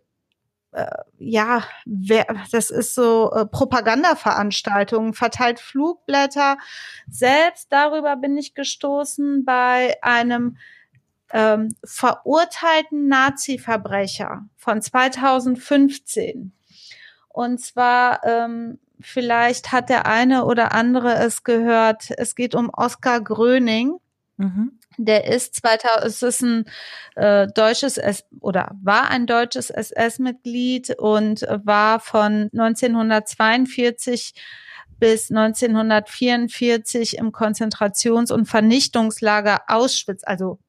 äh, 0.71 0.85
ja, 1.17 1.63
wer, 1.85 2.25
das 2.51 2.69
ist 2.69 2.95
so 2.95 3.31
äh, 3.33 3.45
Propagandaveranstaltungen, 3.45 5.13
verteilt 5.13 5.59
Flugblätter. 5.59 6.57
Selbst 7.09 7.67
darüber 7.71 8.15
bin 8.15 8.37
ich 8.37 8.53
gestoßen 8.53 9.43
bei 9.43 9.97
einem 10.01 10.57
ähm, 11.33 11.75
verurteilten 11.83 13.07
Nazi-Verbrecher 13.07 14.45
von 14.55 14.81
2015. 14.81 16.53
Und 17.27 17.59
zwar, 17.59 18.25
ähm, 18.25 18.79
vielleicht 18.99 19.71
hat 19.71 19.89
der 19.89 20.05
eine 20.05 20.45
oder 20.45 20.73
andere 20.73 21.15
es 21.15 21.43
gehört, 21.43 22.11
es 22.17 22.35
geht 22.35 22.55
um 22.55 22.69
Oskar 22.69 23.21
Gröning. 23.21 23.97
Mhm. 24.37 24.79
Der 24.97 25.25
ist 25.25 25.55
2000, 25.55 26.05
es 26.05 26.21
ist 26.21 26.41
ein 26.41 26.65
äh, 27.15 27.47
deutsches 27.47 27.97
S 27.97 28.25
oder 28.39 28.75
war 28.81 29.09
ein 29.09 29.25
deutsches 29.25 29.69
SS-Mitglied 29.69 30.99
und 30.99 31.41
war 31.41 31.99
von 31.99 32.49
1942 32.53 34.33
bis 35.01 35.31
1944 35.31 37.17
im 37.17 37.31
Konzentrations- 37.31 38.31
und 38.31 38.45
Vernichtungslager 38.45 39.63
Auschwitz, 39.67 40.23
also 40.23 40.59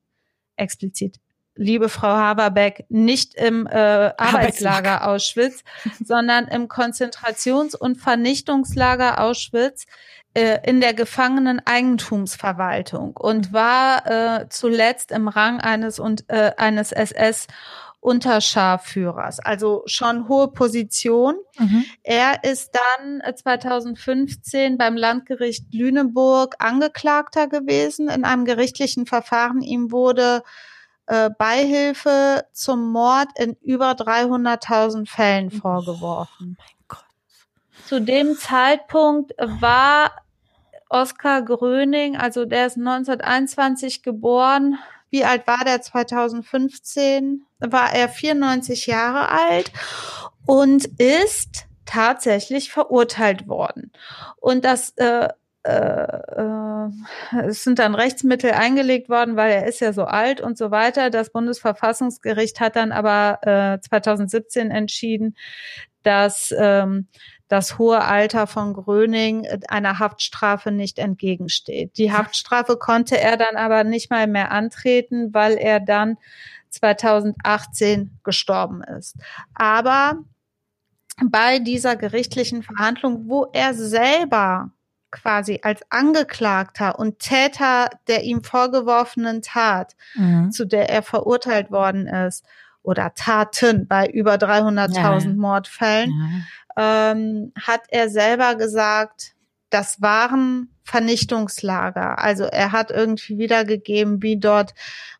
explizit. 0.56 1.18
Liebe 1.55 1.90
Frau 1.90 2.09
Haberbeck, 2.09 2.86
nicht 2.88 3.34
im 3.34 3.66
äh, 3.66 3.72
Arbeitslager 4.16 5.06
Auschwitz, 5.06 5.64
sondern 6.02 6.48
im 6.48 6.66
Konzentrations- 6.66 7.76
und 7.76 7.97
Vernichtungslager 7.97 9.20
Auschwitz 9.20 9.84
in 10.34 10.80
der 10.80 10.94
Gefangenen-Eigentumsverwaltung 10.94 13.16
und 13.16 13.52
war 13.52 14.06
äh, 14.06 14.46
zuletzt 14.48 15.12
im 15.12 15.28
Rang 15.28 15.60
eines 15.60 15.98
und 15.98 16.24
äh, 16.28 16.52
eines 16.56 16.92
SS 16.92 17.48
Unterscharführers, 18.02 19.38
also 19.38 19.84
schon 19.86 20.26
hohe 20.26 20.48
Position. 20.48 21.36
Mhm. 21.56 21.84
Er 22.02 22.42
ist 22.42 22.72
dann 22.74 23.20
äh, 23.20 23.32
2015 23.32 24.76
beim 24.76 24.96
Landgericht 24.96 25.72
Lüneburg 25.72 26.56
Angeklagter 26.59 27.46
gewesen 27.46 28.09
in 28.09 28.24
einem 28.24 28.44
gerichtlichen 28.44 29.06
Verfahren. 29.06 29.62
Ihm 29.62 29.92
wurde 29.92 30.42
äh, 31.06 31.30
Beihilfe 31.38 32.44
zum 32.52 32.90
Mord 32.90 33.28
in 33.38 33.54
über 33.60 33.92
300.000 33.92 35.09
Fällen 35.09 35.52
vorgeworfen. 35.52 36.56
Mein 36.59 36.76
Gott. 36.88 37.04
Zu 37.86 38.00
dem 38.00 38.36
Zeitpunkt 38.36 39.32
war 39.38 40.10
Oskar 40.93 41.43
Gröning, 41.43 42.16
also 42.16 42.44
der 42.44 42.66
ist 42.66 42.77
1921 42.77 44.02
geboren. 44.02 44.78
Wie 45.10 45.24
alt 45.24 45.47
war 45.47 45.64
der 45.64 45.81
2015? 45.81 47.44
War 47.60 47.93
er 47.94 48.09
94 48.09 48.86
Jahre 48.86 49.31
alt 49.31 49.73
und 50.47 50.86
ist 50.98 51.66
tatsächlich 51.86 52.70
verurteilt 52.70 53.48
worden. 53.48 53.93
Und 54.40 54.64
das 54.64 54.90
äh, 54.97 55.28
äh, 55.64 55.70
äh, 55.73 56.89
es 57.47 57.62
sind 57.62 57.78
dann 57.78 57.94
Rechtsmittel 57.94 58.51
eingelegt 58.51 59.09
worden, 59.09 59.36
weil 59.36 59.52
er 59.52 59.66
ist 59.66 59.81
ja 59.81 59.93
so 59.93 60.05
alt 60.05 60.40
und 60.40 60.59
so 60.59 60.70
weiter. 60.70 61.10
Das 61.10 61.31
Bundesverfassungsgericht 61.31 62.59
hat 62.59 62.74
dann 62.77 62.90
aber 62.90 63.39
äh, 63.43 63.81
2017 63.81 64.70
entschieden, 64.70 65.36
dass 66.02 66.52
ähm, 66.59 67.06
das 67.52 67.76
hohe 67.78 68.00
Alter 68.02 68.46
von 68.46 68.72
Gröning 68.72 69.46
einer 69.68 69.98
Haftstrafe 69.98 70.70
nicht 70.70 70.98
entgegensteht. 70.98 71.98
Die 71.98 72.10
Haftstrafe 72.10 72.78
konnte 72.78 73.20
er 73.20 73.36
dann 73.36 73.56
aber 73.56 73.84
nicht 73.84 74.10
mal 74.10 74.26
mehr 74.26 74.50
antreten, 74.52 75.34
weil 75.34 75.58
er 75.58 75.78
dann 75.78 76.16
2018 76.70 78.18
gestorben 78.24 78.82
ist. 78.82 79.16
Aber 79.54 80.16
bei 81.24 81.58
dieser 81.58 81.96
gerichtlichen 81.96 82.62
Verhandlung, 82.62 83.28
wo 83.28 83.46
er 83.52 83.74
selber 83.74 84.70
quasi 85.10 85.60
als 85.62 85.82
Angeklagter 85.90 86.98
und 86.98 87.18
Täter 87.18 87.90
der 88.08 88.22
ihm 88.24 88.42
vorgeworfenen 88.42 89.42
Tat, 89.42 89.94
Mhm. 90.14 90.50
zu 90.52 90.64
der 90.64 90.88
er 90.88 91.02
verurteilt 91.02 91.70
worden 91.70 92.06
ist, 92.06 92.46
oder 92.84 93.12
Taten 93.14 93.86
bei 93.86 94.08
über 94.08 94.38
300.000 94.38 95.34
Ja. 95.36 95.40
Mordfällen, 95.40 96.10
Ja. 96.10 96.40
Ähm, 96.77 97.53
hat 97.61 97.82
er 97.89 98.09
selber 98.09 98.55
gesagt, 98.55 99.35
das 99.70 100.03
waren 100.03 100.69
Vernichtungslager. 100.85 102.19
Also 102.19 102.44
er 102.44 102.73
hat 102.73 102.90
irgendwie 102.90 103.39
wiedergegeben, 103.39 104.23
wie 104.23 104.36
dort 104.36 104.74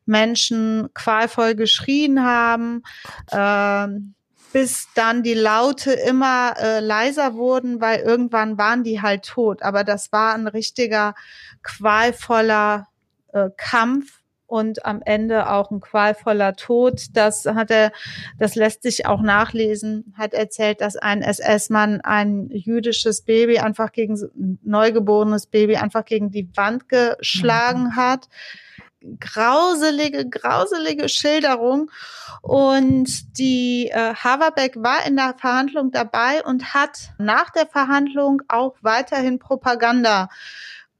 Menschen 0.05 0.89
qualvoll 0.95 1.55
geschrien 1.55 2.23
haben, 2.25 2.83
ähm, 3.31 4.15
bis 4.53 4.89
dann 4.95 5.23
die 5.23 5.35
Laute 5.35 5.93
immer 5.93 6.55
äh, 6.59 6.81
leiser 6.81 7.35
wurden, 7.35 7.81
weil 7.81 8.01
irgendwann 8.01 8.59
waren 8.59 8.85
die 8.85 9.01
halt 9.01 9.25
tot. 9.25 9.63
Aber 9.63 9.85
das 9.85 10.13
war 10.13 10.35
ein 10.35 10.47
richtiger 10.47 11.15
qualvoller 11.63 12.89
äh, 13.33 13.49
Kampf 13.57 14.22
und 14.53 14.85
am 14.85 15.01
Ende 15.03 15.51
auch 15.51 15.71
ein 15.71 15.81
qualvoller 15.81 16.55
Tod. 16.57 17.07
Das 17.15 17.47
hat 17.47 17.71
er, 17.71 17.91
das 18.39 18.55
lässt 18.55 18.83
sich 18.83 19.07
auch 19.07 19.23
nachlesen, 19.23 20.13
hat 20.19 20.35
erzählt, 20.35 20.83
dass 20.83 20.97
ein 20.97 21.23
SS-Mann 21.23 22.03
ein 22.03 22.51
jüdisches 22.51 23.23
Baby 23.23 23.61
einfach 23.61 23.93
gegen, 23.93 24.15
ein 24.15 24.59
neugeborenes 24.63 25.47
Baby 25.47 25.77
einfach 25.77 26.05
gegen 26.05 26.31
die 26.31 26.51
Wand 26.55 26.91
geschlagen 26.91 27.97
hat. 27.97 28.29
Grauselige, 29.21 30.29
grauselige 30.29 31.09
Schilderung. 31.09 31.91
Und 32.43 33.39
die 33.39 33.89
äh, 33.89 34.15
Haverbeck 34.15 34.77
war 34.77 35.07
in 35.07 35.17
der 35.17 35.35
Verhandlung 35.39 35.93
dabei 35.93 36.45
und 36.45 36.75
hat 36.75 37.15
nach 37.17 37.49
der 37.49 37.67
Verhandlung 37.67 38.43
auch 38.49 38.75
weiterhin 38.83 39.39
Propaganda 39.39 40.29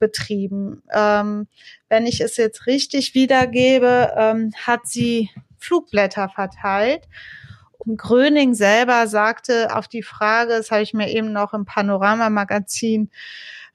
betrieben. 0.03 0.83
Ähm, 0.93 1.47
wenn 1.87 2.05
ich 2.05 2.19
es 2.19 2.35
jetzt 2.35 2.67
richtig 2.67 3.15
wiedergebe, 3.15 4.11
ähm, 4.17 4.51
hat 4.61 4.81
sie 4.85 5.29
Flugblätter 5.57 6.27
verteilt. 6.27 7.07
Und 7.77 7.97
Gröning 7.97 8.53
selber 8.53 9.07
sagte 9.07 9.73
auf 9.73 9.87
die 9.87 10.03
Frage, 10.03 10.57
das 10.57 10.71
habe 10.71 10.81
ich 10.81 10.93
mir 10.93 11.09
eben 11.09 11.31
noch 11.31 11.53
im 11.53 11.63
Panorama-Magazin 11.63 13.11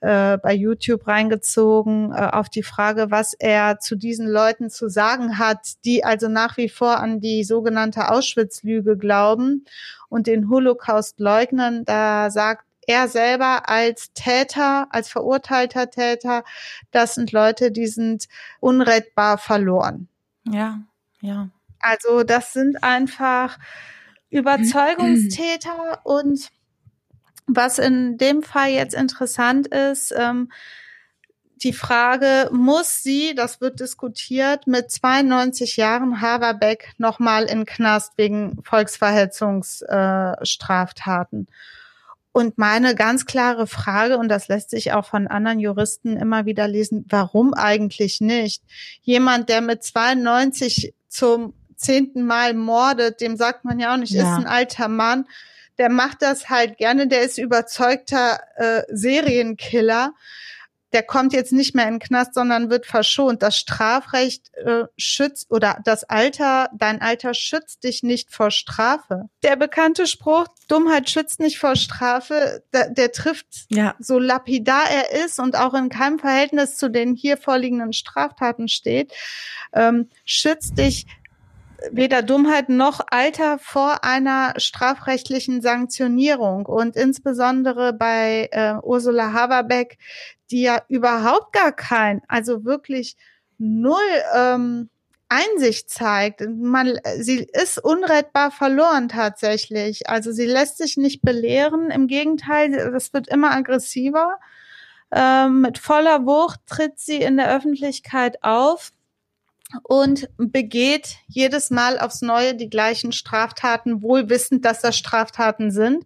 äh, 0.01 0.37
bei 0.37 0.53
YouTube 0.53 1.07
reingezogen, 1.07 2.13
äh, 2.13 2.29
auf 2.31 2.51
die 2.51 2.63
Frage, 2.63 3.11
was 3.11 3.33
er 3.33 3.79
zu 3.81 3.97
diesen 3.97 4.29
Leuten 4.29 4.69
zu 4.69 4.91
sagen 4.91 5.39
hat, 5.39 5.83
die 5.87 6.05
also 6.05 6.29
nach 6.29 6.59
wie 6.59 6.69
vor 6.69 6.99
an 6.99 7.21
die 7.21 7.43
sogenannte 7.43 8.11
Auschwitz-Lüge 8.11 8.99
glauben 8.99 9.65
und 10.11 10.27
den 10.27 10.51
Holocaust 10.51 11.21
leugnen. 11.21 11.87
Da 11.87 12.31
sagt 12.31 12.68
er 12.89 13.06
selber 13.06 13.69
als 13.69 14.12
Täter, 14.15 14.89
als 14.90 15.09
verurteilter 15.10 15.90
Täter, 15.90 16.43
das 16.90 17.15
sind 17.15 17.31
Leute, 17.32 17.70
die 17.70 17.86
sind 17.86 18.27
unrettbar 18.60 19.36
verloren. 19.39 20.09
Ja, 20.44 20.81
ja. 21.20 21.51
Also 21.81 22.24
das 22.24 22.55
sind 22.55 22.82
einfach 22.82 23.59
Überzeugungstäter 24.31 26.01
und 26.05 26.48
was 27.47 27.78
in 27.78 28.16
dem 28.19 28.43
Fall 28.43 28.70
jetzt 28.70 28.94
interessant 28.94 29.69
ist, 29.69 30.12
ähm, 30.16 30.51
die 31.62 31.74
Frage, 31.74 32.48
muss 32.52 33.02
sie, 33.02 33.35
das 33.35 33.60
wird 33.60 33.81
diskutiert, 33.81 34.66
mit 34.66 34.90
92 34.90 35.77
Jahren 35.77 36.23
Haverbeck 36.23 36.94
nochmal 36.98 37.44
in 37.44 37.66
Knast 37.66 38.15
wegen 38.16 38.62
Volksverhetzungsstraftaten? 38.62 41.48
Äh, 41.48 41.52
und 42.39 42.56
meine 42.56 42.94
ganz 42.94 43.27
klare 43.27 43.66
Frage, 43.66 44.16
und 44.16 44.28
das 44.28 44.47
lässt 44.47 44.70
sich 44.70 44.93
auch 44.93 45.05
von 45.05 45.27
anderen 45.27 45.59
Juristen 45.59 46.16
immer 46.16 46.47
wieder 46.47 46.69
lesen, 46.69 47.05
warum 47.09 47.52
eigentlich 47.52 48.20
nicht? 48.20 48.62
Jemand, 49.02 49.48
der 49.48 49.60
mit 49.60 49.82
92 49.82 50.94
zum 51.09 51.52
zehnten 51.74 52.24
Mal 52.24 52.55
mordet, 52.55 53.20
dem 53.20 53.36
sagt 53.36 53.65
man 53.65 53.81
ja 53.81 53.93
auch 53.93 53.97
nicht, 53.97 54.12
Ja. 54.12 54.23
ist 54.23 54.39
ein 54.39 54.47
alter 54.47 54.86
Mann, 54.86 55.27
der 55.78 55.89
macht 55.90 56.23
das 56.23 56.48
halt 56.48 56.78
gerne, 56.78 57.09
der 57.09 57.23
ist 57.23 57.39
überzeugter 57.39 58.39
äh, 58.55 58.82
Serienkiller. 58.89 60.12
Der 60.93 61.02
kommt 61.02 61.32
jetzt 61.32 61.52
nicht 61.52 61.74
mehr 61.74 61.86
in 61.86 61.94
den 61.94 62.01
Knast, 62.01 62.35
sondern 62.35 62.70
wird 62.70 62.86
verschont. 62.86 63.43
Das 63.43 63.56
Strafrecht 63.56 64.55
äh, 64.55 64.85
schützt 64.97 65.51
oder 65.51 65.78
das 65.85 66.05
Alter, 66.05 66.70
dein 66.74 67.01
Alter 67.01 67.35
schützt 67.35 67.85
dich 67.85 68.02
nicht 68.02 68.32
vor 68.32 68.51
Strafe. 68.51 69.28
Der 69.43 69.56
bekannte 69.56 70.06
Spruch, 70.06 70.47
Dummheit 70.69 71.10
schützt 71.10 71.40
nicht 71.40 71.59
vor 71.59 71.77
Strafe, 71.77 72.62
der, 72.73 72.90
der 72.90 73.12
trifft 73.12 73.66
Ja, 73.69 73.94
so 73.98 74.19
lapidar 74.19 74.85
er 74.90 75.24
ist 75.24 75.39
und 75.39 75.56
auch 75.56 75.74
in 75.74 75.89
keinem 75.89 76.19
Verhältnis 76.19 76.77
zu 76.77 76.90
den 76.90 77.15
hier 77.15 77.36
vorliegenden 77.36 77.93
Straftaten 77.93 78.69
steht, 78.69 79.12
ähm, 79.74 80.09
schützt 80.24 80.78
dich 80.78 81.06
weder 81.91 82.23
Dummheit 82.23 82.69
noch 82.69 83.01
Alter 83.11 83.59
vor 83.59 84.05
einer 84.05 84.55
strafrechtlichen 84.57 85.63
Sanktionierung. 85.63 86.67
Und 86.67 86.97
insbesondere 86.97 87.93
bei 87.93 88.49
äh, 88.53 88.75
Ursula 88.83 89.33
Haberbeck, 89.33 89.99
die 90.51 90.63
ja 90.63 90.83
überhaupt 90.89 91.53
gar 91.53 91.73
kein, 91.73 92.23
also 92.29 92.65
wirklich 92.65 93.17
null 93.59 93.97
ähm, 94.35 94.89
Einsicht 95.29 95.91
zeigt. 95.91 96.43
Man, 96.49 96.99
sie 97.19 97.47
ist 97.53 97.83
unrettbar 97.83 98.51
verloren 98.51 99.09
tatsächlich. 99.09 100.09
Also 100.09 100.33
sie 100.33 100.47
lässt 100.47 100.79
sich 100.79 100.97
nicht 100.97 101.23
belehren. 101.23 101.91
Im 101.91 102.07
Gegenteil, 102.07 102.91
das 102.93 103.13
wird 103.13 103.29
immer 103.29 103.53
aggressiver. 103.53 104.39
Ähm, 105.11 105.63
mit 105.63 105.79
voller 105.79 106.27
Wucht 106.27 106.61
tritt 106.67 106.99
sie 106.99 107.17
in 107.17 107.37
der 107.37 107.55
Öffentlichkeit 107.55 108.43
auf 108.43 108.91
und 109.82 110.28
begeht 110.36 111.16
jedes 111.27 111.70
Mal 111.70 111.99
aufs 111.99 112.23
Neue 112.23 112.55
die 112.55 112.70
gleichen 112.70 113.12
Straftaten, 113.12 114.03
wohl 114.03 114.28
wissend, 114.31 114.65
dass 114.65 114.81
das 114.81 114.97
Straftaten 114.97 115.70
sind. 115.70 116.05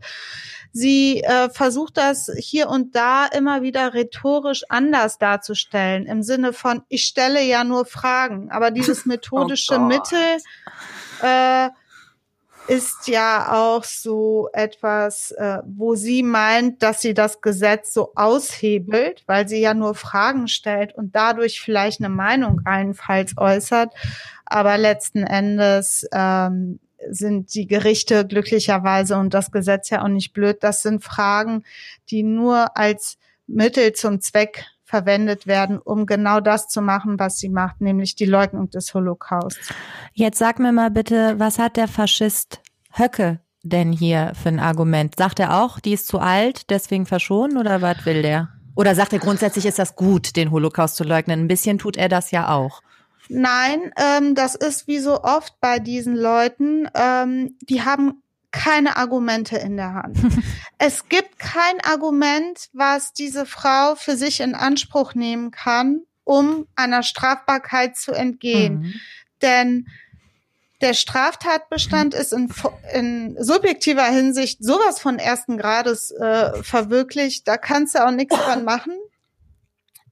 Sie 0.73 1.23
äh, 1.23 1.51
versucht 1.51 1.99
das 1.99 2.31
hier 2.39 2.69
und 2.69 2.97
da 2.97 3.27
immer 3.27 3.63
wieder 3.63 3.93
rhetorisch 3.93 4.65
anders 4.71 5.19
darzustellen, 5.19 6.07
im 6.07 6.23
Sinne 6.23 6.55
von, 6.55 6.83
ich 6.89 7.05
stelle 7.05 7.43
ja 7.43 7.63
nur 7.63 7.85
Fragen. 7.85 8.51
Aber 8.51 8.71
dieses 8.71 9.05
methodische 9.07 9.77
Oh. 9.77 9.81
Mittel 9.81 10.39
äh, 11.21 11.69
ist 12.69 13.09
ja 13.09 13.53
auch 13.53 13.85
so 13.85 14.49
etwas, 14.53 15.33
äh, 15.33 15.59
wo 15.67 15.95
sie 15.95 16.23
meint, 16.23 16.83
dass 16.83 17.01
sie 17.01 17.15
das 17.15 17.41
Gesetz 17.41 17.93
so 17.93 18.13
aushebelt, 18.15 19.25
weil 19.27 19.49
sie 19.49 19.61
ja 19.61 19.75
nur 19.75 19.95
Fragen 19.95 20.49
stellt 20.49 20.95
und 20.95 21.15
dadurch 21.17 21.61
vielleicht 21.61 22.01
eine 22.01 22.09
Meinung 22.09 22.61
allenfalls 22.65 23.37
äußert. 23.37 23.93
Aber 24.47 24.79
letzten 24.79 25.25
Endes 25.25 26.07
ähm, 26.13 26.79
sind 27.11 27.55
die 27.55 27.67
Gerichte 27.67 28.27
glücklicherweise 28.27 29.17
und 29.17 29.35
das 29.35 29.51
Gesetz 29.51 29.91
ja 29.91 30.03
auch 30.03 30.09
nicht 30.09 30.33
blöd. 30.33 30.59
Das 30.61 30.83
sind 30.83 31.03
Fragen, 31.03 31.65
die 32.11 32.23
nur 32.23 32.77
als 32.77 33.19
Mittel 33.47 33.93
zum 33.93 34.21
Zweck 34.21 34.65
verwendet 34.93 35.47
werden, 35.47 35.79
um 35.79 36.05
genau 36.05 36.41
das 36.41 36.69
zu 36.69 36.83
machen, 36.83 37.19
was 37.19 37.39
sie 37.39 37.49
macht, 37.49 37.81
nämlich 37.81 38.15
die 38.15 38.27
Leugnung 38.27 38.69
des 38.69 38.93
Holocausts. 38.93 39.73
Jetzt 40.13 40.39
sag 40.39 40.59
mir 40.59 40.71
mal 40.71 40.91
bitte, 40.91 41.37
was 41.39 41.59
hat 41.59 41.79
der 41.79 41.89
Faschist 41.89 42.61
Höcke 42.93 43.41
denn 43.63 43.91
hier 43.91 44.33
für 44.35 44.51
ein 44.51 44.61
Argument? 44.61 45.15
Sagt 45.17 45.41
er 45.41 45.63
auch, 45.63 45.81
die 45.81 45.95
ist 45.95 46.09
zu 46.09 46.19
alt, 46.19 46.69
deswegen 46.69 47.07
verschonen 47.07 47.57
oder 47.57 47.81
was 47.81 48.05
will 48.05 48.21
der? 48.21 48.51
Oder 48.75 48.95
sagt 48.95 49.15
er 49.15 49.19
grundsätzlich, 49.19 49.65
ist 49.65 49.79
das 49.79 49.97
gut, 49.97 50.37
den 50.37 50.51
Holocaust 50.51 50.97
zu 50.97 51.05
leugnen? 51.05 51.41
Ein 51.41 51.49
bisschen 51.49 51.79
tut 51.79 51.97
er 51.97 52.11
das 52.11 52.31
ja 52.31 52.51
auch. 52.51 52.83
Nein, 53.31 53.93
ähm, 53.97 54.35
das 54.35 54.55
ist 54.55 54.89
wie 54.89 54.99
so 54.99 55.23
oft 55.23 55.55
bei 55.63 55.79
diesen 55.79 56.17
Leuten, 56.17 56.87
ähm, 56.95 57.57
die 57.63 57.81
haben 57.81 58.23
keine 58.53 58.97
Argumente 58.97 59.57
in 59.57 59.77
der 59.77 59.95
Hand. 59.95 60.19
es 60.79 61.09
gibt 61.09 61.39
kein 61.39 61.81
Argument, 61.83 62.69
was 62.73 63.13
diese 63.13 63.47
Frau 63.47 63.95
für 63.97 64.17
sich 64.17 64.41
in 64.41 64.55
Anspruch 64.55 65.15
nehmen 65.15 65.51
kann, 65.51 66.03
um 66.25 66.67
einer 66.77 67.03
Strafbarkeit 67.03 67.97
zu 67.97 68.13
entgehen. 68.13 68.81
Mhm. 68.81 68.95
Denn 69.41 69.87
der 70.83 70.95
Straftatbestand 70.95 72.13
ist 72.13 72.33
in, 72.33 72.53
in, 72.93 73.37
subjektiver 73.39 74.05
Hinsicht 74.05 74.63
sowas 74.63 75.01
von 75.01 75.19
ersten 75.19 75.57
Grades 75.57 76.11
äh, 76.11 76.63
verwirklicht. 76.63 77.47
Da 77.47 77.57
kannst 77.57 77.95
du 77.95 78.05
auch 78.05 78.11
nichts 78.11 78.37
dran 78.37 78.65
machen. 78.65 78.95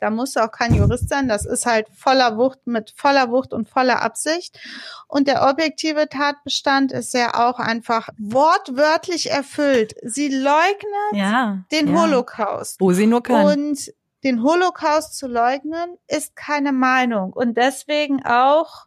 Da 0.00 0.10
musst 0.10 0.36
du 0.36 0.40
auch 0.40 0.50
kein 0.50 0.74
Jurist 0.74 1.08
sein. 1.08 1.28
Das 1.28 1.44
ist 1.44 1.66
halt 1.66 1.86
voller 1.94 2.36
Wucht, 2.38 2.66
mit 2.66 2.92
voller 2.96 3.30
Wucht 3.30 3.52
und 3.52 3.68
voller 3.68 4.02
Absicht. 4.02 4.58
Und 5.06 5.28
der 5.28 5.48
objektive 5.48 6.08
Tatbestand 6.08 6.90
ist 6.92 7.12
ja 7.14 7.48
auch 7.48 7.58
einfach 7.58 8.08
wortwörtlich 8.18 9.30
erfüllt. 9.30 9.94
Sie 10.02 10.28
leugnet 10.28 11.12
ja, 11.12 11.64
den 11.70 11.88
ja. 11.88 12.00
Holocaust. 12.00 12.80
Wo 12.80 12.92
sie 12.92 13.06
nur 13.06 13.22
kann. 13.22 13.46
Und 13.46 13.92
den 14.24 14.42
Holocaust 14.42 15.16
zu 15.16 15.26
leugnen 15.26 15.96
ist 16.08 16.34
keine 16.34 16.72
Meinung. 16.72 17.32
Und 17.32 17.56
deswegen 17.56 18.24
auch 18.24 18.86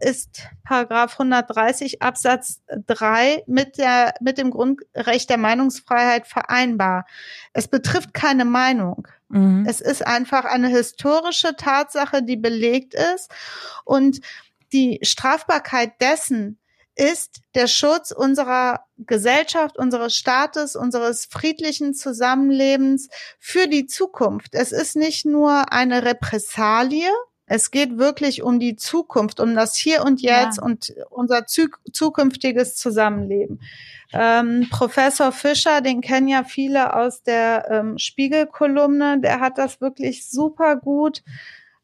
ist 0.00 0.42
Paragraph 0.64 1.14
130 1.18 2.02
Absatz 2.02 2.60
3 2.86 3.42
mit 3.46 3.78
der, 3.78 4.14
mit 4.20 4.38
dem 4.38 4.50
Grundrecht 4.50 5.28
der 5.28 5.38
Meinungsfreiheit 5.38 6.28
vereinbar. 6.28 7.04
Es 7.52 7.66
betrifft 7.66 8.14
keine 8.14 8.44
Meinung. 8.44 9.08
Mhm. 9.28 9.66
Es 9.68 9.80
ist 9.80 10.06
einfach 10.06 10.44
eine 10.44 10.68
historische 10.68 11.56
Tatsache, 11.56 12.22
die 12.22 12.36
belegt 12.36 12.94
ist 12.94 13.30
und 13.84 14.20
die 14.72 15.00
Strafbarkeit 15.02 16.00
dessen 16.00 16.60
ist 16.94 17.40
der 17.54 17.66
Schutz 17.66 18.10
unserer 18.10 18.84
Gesellschaft, 18.98 19.78
unseres 19.78 20.14
Staates, 20.14 20.76
unseres 20.76 21.24
friedlichen 21.24 21.94
Zusammenlebens 21.94 23.08
für 23.38 23.68
die 23.68 23.86
Zukunft. 23.86 24.54
Es 24.54 24.70
ist 24.70 24.96
nicht 24.96 25.24
nur 25.24 25.72
eine 25.72 26.04
Repressalie, 26.04 27.10
es 27.52 27.72
geht 27.72 27.98
wirklich 27.98 28.44
um 28.44 28.60
die 28.60 28.76
Zukunft, 28.76 29.40
um 29.40 29.56
das 29.56 29.74
Hier 29.74 30.04
und 30.04 30.22
Jetzt 30.22 30.58
ja. 30.58 30.62
und 30.62 30.94
unser 31.10 31.46
zukünftiges 31.46 32.76
Zusammenleben. 32.76 33.60
Ähm, 34.12 34.68
Professor 34.70 35.32
Fischer, 35.32 35.80
den 35.80 36.00
kennen 36.00 36.28
ja 36.28 36.44
viele 36.44 36.94
aus 36.94 37.24
der 37.24 37.68
ähm, 37.68 37.98
Spiegelkolumne, 37.98 39.18
der 39.18 39.40
hat 39.40 39.58
das 39.58 39.80
wirklich 39.80 40.30
super 40.30 40.76
gut 40.76 41.24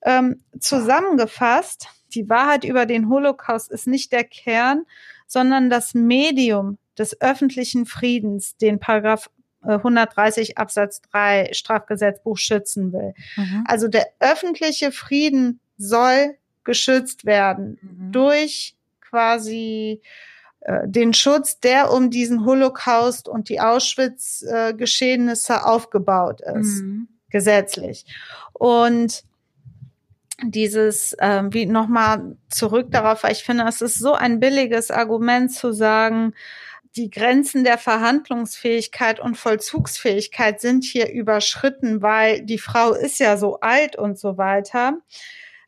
ähm, 0.03 0.45
zusammengefasst. 0.61 1.89
Die 2.15 2.29
Wahrheit 2.29 2.63
über 2.63 2.87
den 2.87 3.09
Holocaust 3.09 3.69
ist 3.69 3.89
nicht 3.89 4.13
der 4.13 4.23
Kern, 4.23 4.85
sondern 5.27 5.69
das 5.69 5.95
Medium 5.95 6.79
des 6.97 7.21
öffentlichen 7.21 7.87
Friedens, 7.87 8.57
den 8.57 8.79
Paragraph 8.79 9.31
130 9.75 10.59
Absatz 10.59 11.03
3 11.13 11.51
Strafgesetzbuch 11.53 12.39
schützen 12.39 12.93
will. 12.93 13.15
Mhm. 13.37 13.65
Also 13.67 13.89
der 13.89 14.07
öffentliche 14.21 14.93
Frieden 14.93 15.61
soll 15.79 16.37
geschützt 16.65 17.25
werden 17.25 17.79
mhm. 17.81 18.13
durch 18.13 18.75
quasi 19.01 20.01
äh, 20.61 20.87
den 20.87 21.15
Schutz, 21.15 21.61
der 21.61 21.93
um 21.93 22.11
diesen 22.11 22.45
Holocaust 22.45 23.29
und 23.29 23.49
die 23.49 23.61
Auschwitz-Geschehnisse 23.61 25.53
äh, 25.55 25.59
aufgebaut 25.59 26.41
ist, 26.41 26.83
mhm. 26.83 27.09
gesetzlich. 27.31 28.05
Und 28.53 29.25
dieses, 30.43 31.17
ähm, 31.21 31.53
wie 31.55 31.67
nochmal 31.67 32.37
zurück 32.49 32.89
darauf, 32.91 33.23
weil 33.23 33.33
ich 33.33 33.45
finde, 33.45 33.65
es 33.69 33.81
ist 33.81 33.99
so 33.99 34.15
ein 34.15 34.41
billiges 34.41 34.91
Argument 34.91 35.53
zu 35.53 35.73
sagen, 35.73 36.35
die 36.97 37.11
Grenzen 37.11 37.65
der 37.65 37.79
Verhandlungsfähigkeit 37.79 39.21
und 39.21 39.37
Vollzugsfähigkeit 39.37 40.61
sind 40.61 40.85
hier 40.85 41.11
überschritten, 41.13 42.03
weil 42.03 42.43
die 42.43 42.59
Frau 42.59 42.93
ist 42.93 43.19
ja 43.19 43.37
so 43.37 43.61
alt 43.61 43.97
und 43.97 44.19
so 44.19 44.39
weiter, 44.39 44.99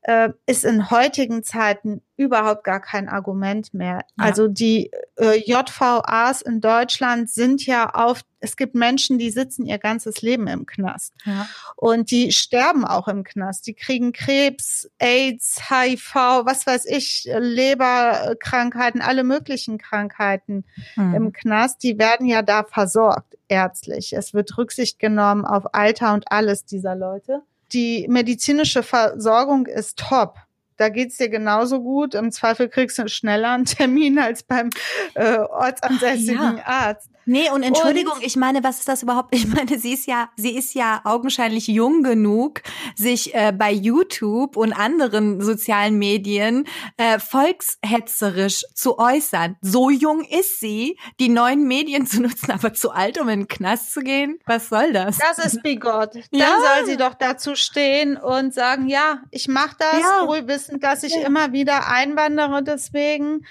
äh, 0.03 0.31
ist 0.47 0.65
in 0.65 0.91
heutigen 0.91 1.43
Zeiten 1.45 2.03
überhaupt 2.17 2.65
gar 2.65 2.81
kein 2.81 3.09
Argument 3.09 3.75
mehr. 3.75 4.01
Ja. 4.17 4.25
Also 4.25 4.49
die 4.49 4.91
äh, 5.17 5.37
JVAs 5.37 6.43
in 6.43 6.61
Deutschland 6.61 7.31
sind 7.31 7.67
ja 7.67 7.91
auf, 7.91 8.23
es 8.41 8.57
gibt 8.57 8.75
Menschen, 8.75 9.19
die 9.19 9.31
sitzen 9.31 9.67
ihr 9.67 9.79
ganzes 9.79 10.23
Leben 10.23 10.47
im 10.47 10.67
Knast. 10.67 11.15
Ja. 11.25 11.49
Und 11.77 12.11
die 12.11 12.33
sterben 12.33 12.85
auch 12.85 13.09
im 13.09 13.25
Knast. 13.25 13.67
Die 13.67 13.75
kriegen 13.75 14.13
Krebs, 14.13 14.89
AIDS, 14.99 15.61
HIV, 15.69 16.15
was 16.15 16.67
weiß 16.67 16.87
ich, 16.87 17.29
Leberkrankheiten, 17.37 19.01
alle 19.01 19.25
möglichen 19.25 19.79
Krankheiten 19.79 20.65
mhm. 20.97 21.15
im 21.15 21.33
Knast. 21.33 21.83
Die 21.83 21.99
werden 21.99 22.27
ja 22.27 22.43
da 22.43 22.65
versorgt, 22.65 23.37
ärztlich. 23.49 24.13
Es 24.13 24.35
wird 24.35 24.57
Rücksicht 24.57 24.99
genommen 24.99 25.45
auf 25.45 25.75
Alter 25.75 26.15
und 26.15 26.31
alles 26.31 26.65
dieser 26.65 26.95
Leute. 26.95 27.43
Die 27.73 28.07
medizinische 28.09 28.83
Versorgung 28.83 29.67
ist 29.67 29.99
top 29.99 30.37
da 30.79 30.89
geht's 30.89 31.17
dir 31.17 31.29
genauso 31.29 31.83
gut. 31.83 32.15
Im 32.15 32.31
Zweifel 32.31 32.69
kriegst 32.69 32.99
du 32.99 33.09
schneller 33.09 33.51
einen 33.51 33.65
Termin 33.65 34.19
als 34.19 34.45
beim 34.45 34.71
äh, 35.15 35.39
ortsansässigen 35.39 36.59
ja. 36.59 36.65
Arzt. 36.65 37.11
Nee, 37.29 37.51
und 37.51 37.63
Entschuldigung, 37.63 38.15
und, 38.15 38.25
ich 38.25 38.37
meine, 38.37 38.65
was 38.65 38.79
ist 38.79 38.89
das 38.89 39.03
überhaupt? 39.03 39.29
Ich 39.39 39.47
meine, 39.47 39.79
sie 39.79 39.93
ist 39.93 40.07
ja, 40.07 40.31
sie 40.37 40.57
ist 40.57 40.75
ja 40.75 41.03
augenscheinlich 41.05 41.69
jung 41.69 42.03
genug, 42.03 42.63
sich 42.97 43.35
äh, 43.35 43.53
bei 43.53 43.71
YouTube 43.71 44.57
und 44.57 44.73
anderen 44.73 45.41
sozialen 45.41 45.99
Medien 45.99 46.67
äh, 46.97 47.19
volkshetzerisch 47.19 48.65
zu 48.75 48.99
äußern. 48.99 49.57
So 49.61 49.91
jung 49.91 50.25
ist 50.25 50.59
sie, 50.59 50.99
die 51.21 51.29
neuen 51.29 51.69
Medien 51.69 52.07
zu 52.09 52.23
nutzen, 52.23 52.51
aber 52.51 52.73
zu 52.73 52.91
alt, 52.91 53.21
um 53.21 53.29
in 53.29 53.41
den 53.41 53.49
Knast 53.49 53.93
zu 53.93 54.01
gehen? 54.01 54.39
Was 54.47 54.71
soll 54.71 54.93
das? 54.93 55.19
Das 55.19 55.39
ist 55.45 55.63
bigot. 55.63 56.15
Dann 56.15 56.41
ja. 56.41 56.49
soll 56.49 56.87
sie 56.87 56.97
doch 56.97 57.15
dazu 57.15 57.55
stehen 57.55 58.17
und 58.17 58.55
sagen, 58.55 58.89
ja, 58.89 59.21
ich 59.31 59.49
mache 59.49 59.77
das, 59.79 60.01
ja. 60.01 60.27
wohl 60.27 60.49
wissend, 60.49 60.83
dass 60.83 61.03
ich 61.03 61.15
ja. 61.15 61.27
immer 61.27 61.53
wieder 61.53 61.89
einwandere 61.89 62.63
deswegen 62.63 63.45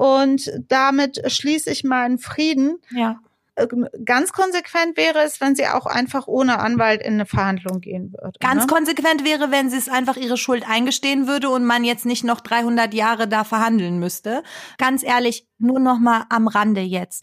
und 0.00 0.50
damit 0.68 1.20
schließe 1.30 1.70
ich 1.70 1.84
meinen 1.84 2.18
Frieden. 2.18 2.78
Ja. 2.90 3.20
Äh, 3.54 3.66
ganz 4.06 4.32
konsequent 4.32 4.96
wäre 4.96 5.18
es, 5.18 5.42
wenn 5.42 5.54
sie 5.54 5.66
auch 5.66 5.84
einfach 5.84 6.26
ohne 6.26 6.58
Anwalt 6.58 7.02
in 7.02 7.14
eine 7.14 7.26
Verhandlung 7.26 7.82
gehen 7.82 8.14
würde. 8.14 8.38
Ganz 8.40 8.62
ne? 8.62 8.66
konsequent 8.66 9.26
wäre, 9.26 9.50
wenn 9.50 9.68
sie 9.68 9.76
es 9.76 9.90
einfach 9.90 10.16
ihre 10.16 10.38
Schuld 10.38 10.66
eingestehen 10.66 11.28
würde 11.28 11.50
und 11.50 11.66
man 11.66 11.84
jetzt 11.84 12.06
nicht 12.06 12.24
noch 12.24 12.40
300 12.40 12.94
Jahre 12.94 13.28
da 13.28 13.44
verhandeln 13.44 13.98
müsste. 13.98 14.42
Ganz 14.78 15.02
ehrlich, 15.02 15.46
nur 15.58 15.80
noch 15.80 15.98
mal 15.98 16.24
am 16.30 16.48
Rande 16.48 16.80
jetzt. 16.80 17.22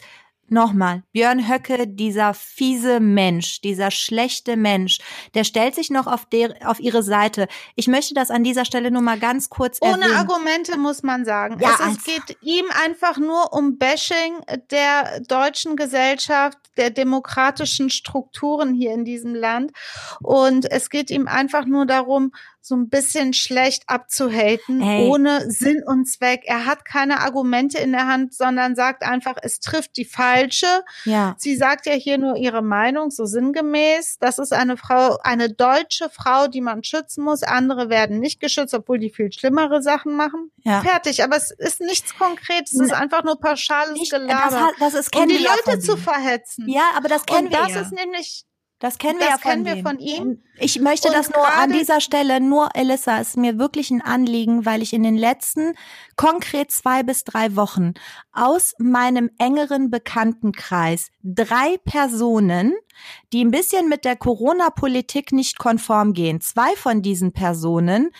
Nochmal, 0.50 1.02
Björn 1.12 1.46
Höcke, 1.46 1.86
dieser 1.86 2.32
fiese 2.32 3.00
Mensch, 3.00 3.60
dieser 3.60 3.90
schlechte 3.90 4.56
Mensch, 4.56 4.98
der 5.34 5.44
stellt 5.44 5.74
sich 5.74 5.90
noch 5.90 6.06
auf, 6.06 6.24
der, 6.24 6.56
auf 6.64 6.80
ihre 6.80 7.02
Seite. 7.02 7.48
Ich 7.76 7.86
möchte 7.86 8.14
das 8.14 8.30
an 8.30 8.44
dieser 8.44 8.64
Stelle 8.64 8.90
nur 8.90 9.02
mal 9.02 9.18
ganz 9.18 9.50
kurz 9.50 9.78
Ohne 9.82 10.04
erwähnen. 10.04 10.16
Argumente 10.16 10.78
muss 10.78 11.02
man 11.02 11.26
sagen. 11.26 11.58
Ja, 11.60 11.76
es, 11.90 11.98
es 11.98 12.04
geht 12.04 12.38
ihm 12.40 12.64
einfach 12.82 13.18
nur 13.18 13.52
um 13.52 13.76
Bashing 13.76 14.38
der 14.70 15.20
deutschen 15.20 15.76
Gesellschaft, 15.76 16.56
der 16.78 16.90
demokratischen 16.90 17.90
Strukturen 17.90 18.72
hier 18.72 18.94
in 18.94 19.04
diesem 19.04 19.34
Land. 19.34 19.72
Und 20.22 20.70
es 20.70 20.88
geht 20.88 21.10
ihm 21.10 21.28
einfach 21.28 21.66
nur 21.66 21.84
darum, 21.84 22.32
so 22.68 22.76
ein 22.76 22.88
bisschen 22.88 23.32
schlecht 23.32 23.84
abzuhaten, 23.86 24.80
hey. 24.80 25.08
ohne 25.08 25.50
Sinn 25.50 25.82
und 25.84 26.06
Zweck. 26.06 26.42
Er 26.44 26.66
hat 26.66 26.84
keine 26.84 27.20
Argumente 27.20 27.78
in 27.78 27.92
der 27.92 28.06
Hand, 28.06 28.34
sondern 28.34 28.74
sagt 28.76 29.02
einfach, 29.02 29.36
es 29.42 29.60
trifft 29.60 29.96
die 29.96 30.04
falsche. 30.04 30.84
Ja. 31.04 31.34
Sie 31.38 31.56
sagt 31.56 31.86
ja 31.86 31.94
hier 31.94 32.18
nur 32.18 32.36
ihre 32.36 32.62
Meinung, 32.62 33.10
so 33.10 33.24
sinngemäß. 33.24 34.18
Das 34.20 34.38
ist 34.38 34.52
eine 34.52 34.76
Frau, 34.76 35.18
eine 35.22 35.50
deutsche 35.50 36.10
Frau, 36.10 36.46
die 36.46 36.60
man 36.60 36.84
schützen 36.84 37.24
muss. 37.24 37.42
Andere 37.42 37.88
werden 37.88 38.20
nicht 38.20 38.40
geschützt, 38.40 38.74
obwohl 38.74 38.98
die 38.98 39.10
viel 39.10 39.32
schlimmere 39.32 39.82
Sachen 39.82 40.14
machen. 40.14 40.50
Ja. 40.62 40.82
Fertig. 40.82 41.24
Aber 41.24 41.36
es 41.36 41.50
ist 41.50 41.80
nichts 41.80 42.16
Konkretes. 42.16 42.74
Es 42.74 42.80
ist 42.80 42.92
einfach 42.92 43.24
nur 43.24 43.40
pauschales 43.40 43.94
nicht, 43.94 44.12
Gelaber. 44.12 44.72
Das, 44.78 44.92
das 44.92 45.06
ist, 45.06 45.16
um 45.16 45.28
die 45.28 45.38
Leute 45.38 45.78
zu 45.78 45.96
verhetzen. 45.96 46.68
Ja, 46.68 46.90
aber 46.96 47.08
das 47.08 47.24
kennen 47.24 47.46
und 47.46 47.52
wir 47.52 47.58
das 47.58 47.74
ja. 47.74 47.80
ist 47.80 47.92
nämlich 47.92 48.44
Das 48.80 48.98
kennen 48.98 49.18
wir 49.18 49.26
Das 49.26 49.30
ja 49.30 49.38
von, 49.38 49.50
kennen 49.50 49.64
wir 49.64 49.82
von 49.82 49.98
ihm. 49.98 50.42
Ich 50.58 50.80
möchte 50.80 51.08
Und 51.08 51.14
das 51.14 51.30
nur 51.30 51.46
an 51.46 51.72
dieser 51.72 52.00
Stelle, 52.00 52.40
nur 52.40 52.68
Elissa, 52.74 53.18
ist 53.18 53.36
mir 53.36 53.58
wirklich 53.58 53.90
ein 53.90 54.02
Anliegen, 54.02 54.66
weil 54.66 54.82
ich 54.82 54.92
in 54.92 55.02
den 55.02 55.16
letzten 55.16 55.74
konkret 56.16 56.70
zwei 56.70 57.02
bis 57.02 57.24
drei 57.24 57.56
Wochen 57.56 57.94
aus 58.32 58.74
meinem 58.78 59.30
engeren 59.38 59.90
Bekanntenkreis 59.90 61.10
drei 61.24 61.76
Personen, 61.84 62.74
die 63.32 63.44
ein 63.44 63.50
bisschen 63.50 63.88
mit 63.88 64.04
der 64.04 64.14
Corona-Politik 64.14 65.32
nicht 65.32 65.58
konform 65.58 66.12
gehen. 66.12 66.40
Zwei 66.40 66.76
von 66.76 67.02
diesen 67.02 67.32
Personen 67.32 68.10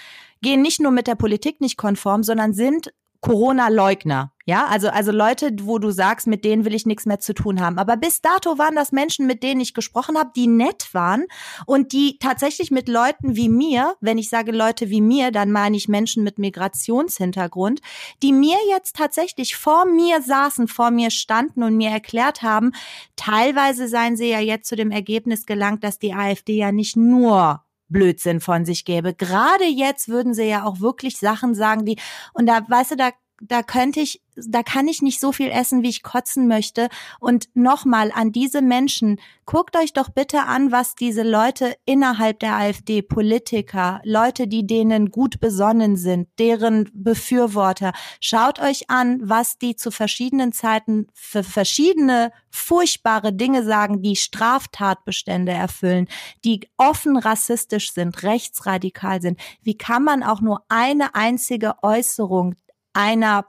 gehen 0.42 0.62
nicht 0.62 0.80
nur 0.80 0.90
mit 0.90 1.06
der 1.06 1.14
Politik 1.14 1.60
nicht 1.60 1.76
konform, 1.76 2.24
sondern 2.24 2.52
sind 2.52 2.92
Corona-Leugner. 3.20 4.32
Ja, 4.46 4.66
also, 4.66 4.88
also 4.88 5.12
Leute, 5.12 5.50
wo 5.60 5.78
du 5.78 5.90
sagst, 5.90 6.26
mit 6.26 6.42
denen 6.42 6.64
will 6.64 6.74
ich 6.74 6.86
nichts 6.86 7.04
mehr 7.04 7.18
zu 7.18 7.34
tun 7.34 7.60
haben. 7.60 7.78
Aber 7.78 7.98
bis 7.98 8.22
dato 8.22 8.56
waren 8.56 8.76
das 8.76 8.92
Menschen, 8.92 9.26
mit 9.26 9.42
denen 9.42 9.60
ich 9.60 9.74
gesprochen 9.74 10.16
habe, 10.16 10.30
die 10.34 10.46
nett 10.46 10.94
waren 10.94 11.26
und 11.66 11.92
die 11.92 12.18
tatsächlich 12.18 12.70
mit 12.70 12.88
Leuten 12.88 13.36
wie 13.36 13.50
mir, 13.50 13.96
wenn 14.00 14.16
ich 14.16 14.30
sage 14.30 14.52
Leute 14.52 14.88
wie 14.88 15.02
mir, 15.02 15.32
dann 15.32 15.52
meine 15.52 15.76
ich 15.76 15.86
Menschen 15.88 16.24
mit 16.24 16.38
Migrationshintergrund, 16.38 17.80
die 18.22 18.32
mir 18.32 18.56
jetzt 18.70 18.96
tatsächlich 18.96 19.54
vor 19.56 19.84
mir 19.84 20.22
saßen, 20.22 20.66
vor 20.66 20.90
mir 20.90 21.10
standen 21.10 21.62
und 21.62 21.76
mir 21.76 21.90
erklärt 21.90 22.40
haben, 22.40 22.72
teilweise 23.16 23.86
seien 23.86 24.16
sie 24.16 24.30
ja 24.30 24.40
jetzt 24.40 24.68
zu 24.68 24.76
dem 24.76 24.90
Ergebnis 24.90 25.44
gelangt, 25.44 25.84
dass 25.84 25.98
die 25.98 26.14
AfD 26.14 26.56
ja 26.56 26.72
nicht 26.72 26.96
nur 26.96 27.62
Blödsinn 27.88 28.40
von 28.40 28.64
sich 28.64 28.84
gäbe. 28.84 29.14
Gerade 29.14 29.64
jetzt 29.64 30.08
würden 30.08 30.34
sie 30.34 30.44
ja 30.44 30.64
auch 30.64 30.80
wirklich 30.80 31.18
Sachen 31.18 31.54
sagen, 31.54 31.84
die, 31.84 31.98
und 32.34 32.46
da, 32.46 32.60
weißt 32.68 32.92
du, 32.92 32.96
da, 32.96 33.10
da 33.40 33.62
könnte 33.62 34.00
ich, 34.00 34.20
da 34.36 34.62
kann 34.62 34.88
ich 34.88 35.02
nicht 35.02 35.20
so 35.20 35.32
viel 35.32 35.50
essen, 35.50 35.82
wie 35.82 35.88
ich 35.88 36.02
kotzen 36.02 36.48
möchte. 36.48 36.88
Und 37.20 37.48
nochmal 37.54 38.10
an 38.12 38.32
diese 38.32 38.62
Menschen, 38.62 39.20
guckt 39.46 39.76
euch 39.76 39.92
doch 39.92 40.08
bitte 40.08 40.42
an, 40.42 40.72
was 40.72 40.94
diese 40.94 41.22
Leute 41.22 41.76
innerhalb 41.84 42.40
der 42.40 42.56
AfD, 42.56 43.02
Politiker, 43.02 44.00
Leute, 44.04 44.48
die 44.48 44.66
denen 44.66 45.10
gut 45.10 45.40
besonnen 45.40 45.96
sind, 45.96 46.28
deren 46.38 46.90
Befürworter, 46.92 47.92
schaut 48.20 48.60
euch 48.60 48.90
an, 48.90 49.20
was 49.22 49.58
die 49.58 49.76
zu 49.76 49.90
verschiedenen 49.90 50.52
Zeiten 50.52 51.06
für 51.14 51.42
verschiedene 51.42 52.32
furchtbare 52.50 53.32
Dinge 53.32 53.64
sagen, 53.64 54.02
die 54.02 54.16
Straftatbestände 54.16 55.52
erfüllen, 55.52 56.08
die 56.44 56.68
offen 56.76 57.16
rassistisch 57.16 57.92
sind, 57.92 58.22
rechtsradikal 58.22 59.22
sind. 59.22 59.38
Wie 59.62 59.76
kann 59.76 60.02
man 60.02 60.22
auch 60.22 60.40
nur 60.40 60.64
eine 60.68 61.14
einzige 61.14 61.74
Äußerung 61.82 62.54
einer 62.98 63.46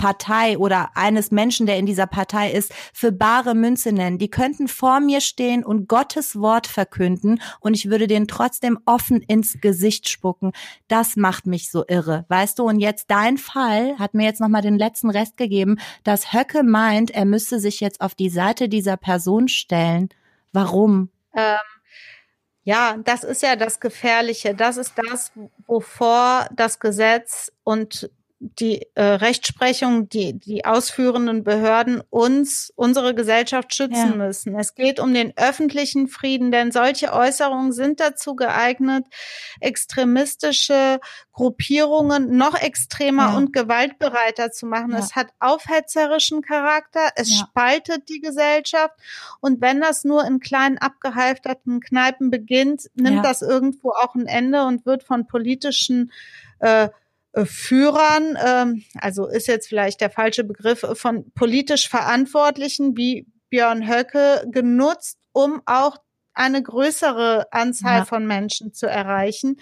Partei 0.00 0.56
oder 0.56 0.90
eines 0.94 1.30
Menschen, 1.30 1.66
der 1.66 1.76
in 1.76 1.84
dieser 1.84 2.06
Partei 2.06 2.50
ist, 2.52 2.72
für 2.94 3.12
bare 3.12 3.54
Münze 3.54 3.92
nennen. 3.92 4.16
Die 4.16 4.30
könnten 4.30 4.66
vor 4.66 4.98
mir 4.98 5.20
stehen 5.20 5.62
und 5.62 5.88
Gottes 5.88 6.40
Wort 6.40 6.66
verkünden 6.66 7.40
und 7.60 7.74
ich 7.74 7.90
würde 7.90 8.06
denen 8.06 8.26
trotzdem 8.26 8.78
offen 8.86 9.20
ins 9.20 9.60
Gesicht 9.60 10.08
spucken. 10.08 10.52
Das 10.88 11.16
macht 11.16 11.46
mich 11.46 11.70
so 11.70 11.84
irre, 11.86 12.24
weißt 12.28 12.58
du? 12.58 12.64
Und 12.64 12.80
jetzt 12.80 13.10
dein 13.10 13.36
Fall 13.36 13.98
hat 13.98 14.14
mir 14.14 14.24
jetzt 14.24 14.40
nochmal 14.40 14.62
den 14.62 14.78
letzten 14.78 15.10
Rest 15.10 15.36
gegeben, 15.36 15.78
dass 16.02 16.32
Höcke 16.32 16.62
meint, 16.62 17.10
er 17.10 17.26
müsste 17.26 17.60
sich 17.60 17.80
jetzt 17.80 18.00
auf 18.00 18.14
die 18.14 18.30
Seite 18.30 18.70
dieser 18.70 18.96
Person 18.96 19.48
stellen. 19.48 20.08
Warum? 20.52 21.10
Ähm, 21.36 21.58
ja, 22.62 22.96
das 23.04 23.22
ist 23.22 23.42
ja 23.42 23.54
das 23.54 23.80
Gefährliche. 23.80 24.54
Das 24.54 24.78
ist 24.78 24.94
das, 24.96 25.30
wovor 25.66 26.48
das 26.54 26.80
Gesetz 26.80 27.52
und 27.64 28.10
die 28.42 28.86
äh, 28.94 29.02
Rechtsprechung, 29.02 30.08
die, 30.08 30.32
die 30.32 30.64
ausführenden 30.64 31.44
Behörden 31.44 32.02
uns, 32.08 32.72
unsere 32.74 33.14
Gesellschaft 33.14 33.74
schützen 33.74 34.18
Ja. 34.18 34.26
müssen. 34.26 34.58
Es 34.58 34.74
geht 34.74 34.98
um 34.98 35.12
den 35.12 35.34
öffentlichen 35.36 36.08
Frieden, 36.08 36.50
denn 36.50 36.72
solche 36.72 37.12
Äußerungen 37.12 37.72
sind 37.72 38.00
dazu 38.00 38.34
geeignet, 38.34 39.04
extremistische 39.60 41.00
Gruppierungen 41.32 42.36
noch 42.36 42.54
extremer 42.60 43.30
Ja. 43.30 43.36
und 43.36 43.52
gewaltbereiter 43.52 44.50
zu 44.50 44.64
machen. 44.66 44.92
Ja. 44.92 44.98
Es 44.98 45.14
hat 45.14 45.28
aufhetzerischen 45.38 46.40
Charakter, 46.42 47.10
es 47.16 47.34
spaltet 47.36 48.08
die 48.08 48.20
Gesellschaft 48.20 48.94
und 49.40 49.60
wenn 49.60 49.80
das 49.82 50.04
nur 50.04 50.24
in 50.24 50.40
kleinen 50.40 50.78
abgehalfterten 50.78 51.80
Kneipen 51.80 52.30
beginnt, 52.30 52.90
nimmt 52.94 53.24
das 53.24 53.42
irgendwo 53.42 53.90
auch 53.90 54.14
ein 54.14 54.26
Ende 54.26 54.64
und 54.64 54.86
wird 54.86 55.02
von 55.02 55.26
politischen 55.26 56.10
äh, 56.60 56.88
Führern, 57.44 58.36
ähm, 58.44 58.84
also 59.00 59.28
ist 59.28 59.46
jetzt 59.46 59.68
vielleicht 59.68 60.00
der 60.00 60.10
falsche 60.10 60.44
Begriff, 60.44 60.82
äh, 60.82 60.94
von 60.94 61.30
politisch 61.32 61.88
Verantwortlichen 61.88 62.96
wie 62.96 63.26
Björn 63.50 63.88
Höcke 63.88 64.46
genutzt, 64.50 65.18
um 65.32 65.62
auch 65.66 65.98
eine 66.40 66.62
größere 66.62 67.52
Anzahl 67.52 67.98
Ja. 67.98 68.04
von 68.06 68.26
Menschen 68.26 68.72
zu 68.72 68.86
erreichen, 68.86 69.60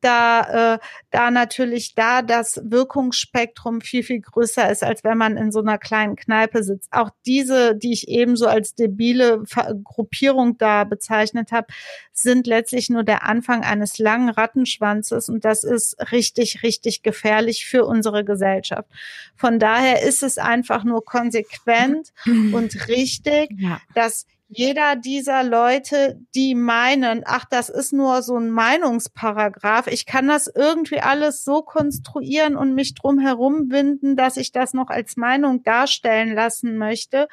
da, 0.00 0.74
äh, 0.74 0.78
da 1.10 1.30
natürlich 1.30 1.94
da 1.94 2.22
das 2.22 2.60
Wirkungsspektrum 2.64 3.80
viel, 3.80 4.02
viel 4.02 4.20
größer 4.20 4.70
ist, 4.70 4.82
als 4.82 5.04
wenn 5.04 5.18
man 5.18 5.36
in 5.36 5.52
so 5.52 5.60
einer 5.60 5.78
kleinen 5.78 6.16
Kneipe 6.16 6.62
sitzt. 6.62 6.88
Auch 6.92 7.10
diese, 7.26 7.76
die 7.76 7.92
ich 7.92 8.08
ebenso 8.08 8.46
als 8.46 8.74
debile 8.74 9.42
Ver 9.46 9.74
Gruppierung 9.82 10.58
da 10.58 10.84
bezeichnet 10.84 11.52
habe, 11.52 11.66
sind 12.12 12.46
letztlich 12.46 12.88
nur 12.90 13.04
der 13.04 13.24
Anfang 13.28 13.64
eines 13.64 13.98
langen 13.98 14.28
Rattenschwanzes 14.28 15.28
und 15.28 15.44
das 15.44 15.64
ist 15.64 15.96
richtig, 16.12 16.62
richtig 16.62 17.02
gefährlich 17.02 17.66
für 17.66 17.84
unsere 17.84 18.24
Gesellschaft. 18.24 18.88
Von 19.36 19.58
daher 19.58 20.02
ist 20.02 20.22
es 20.22 20.38
einfach 20.38 20.84
nur 20.84 21.04
konsequent 21.04 22.12
und 22.26 22.88
richtig, 22.88 23.50
Ja. 23.58 23.80
dass 23.94 24.26
jeder 24.54 24.96
dieser 24.96 25.42
Leute, 25.42 26.20
die 26.34 26.54
meinen, 26.54 27.22
ach, 27.24 27.46
das 27.48 27.70
ist 27.70 27.92
nur 27.92 28.22
so 28.22 28.36
ein 28.36 28.50
Meinungsparagraph, 28.50 29.86
ich 29.86 30.04
kann 30.04 30.28
das 30.28 30.46
irgendwie 30.46 31.00
alles 31.00 31.42
so 31.42 31.62
konstruieren 31.62 32.56
und 32.56 32.74
mich 32.74 32.94
drum 32.94 33.18
herum 33.18 33.70
winden, 33.70 34.14
dass 34.14 34.36
ich 34.36 34.52
das 34.52 34.74
noch 34.74 34.88
als 34.88 35.16
Meinung 35.16 35.62
darstellen 35.62 36.34
lassen 36.34 36.76
möchte 36.76 37.28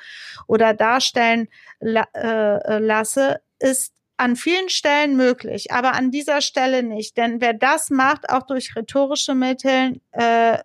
oder 0.47 0.73
darstellen 0.73 1.49
la 1.81 2.07
äh, 2.13 2.79
lasse, 2.79 3.41
ist 3.59 3.93
an 4.15 4.35
vielen 4.35 4.69
Stellen 4.69 5.15
möglich, 5.15 5.71
aber 5.71 5.93
an 5.93 6.11
dieser 6.11 6.41
Stelle 6.41 6.83
nicht. 6.83 7.17
Denn 7.17 7.41
wer 7.41 7.53
das 7.53 7.89
macht, 7.89 8.29
auch 8.29 8.43
durch 8.43 8.75
rhetorische 8.75 9.35
Mittel, 9.35 10.01
äh, 10.11 10.59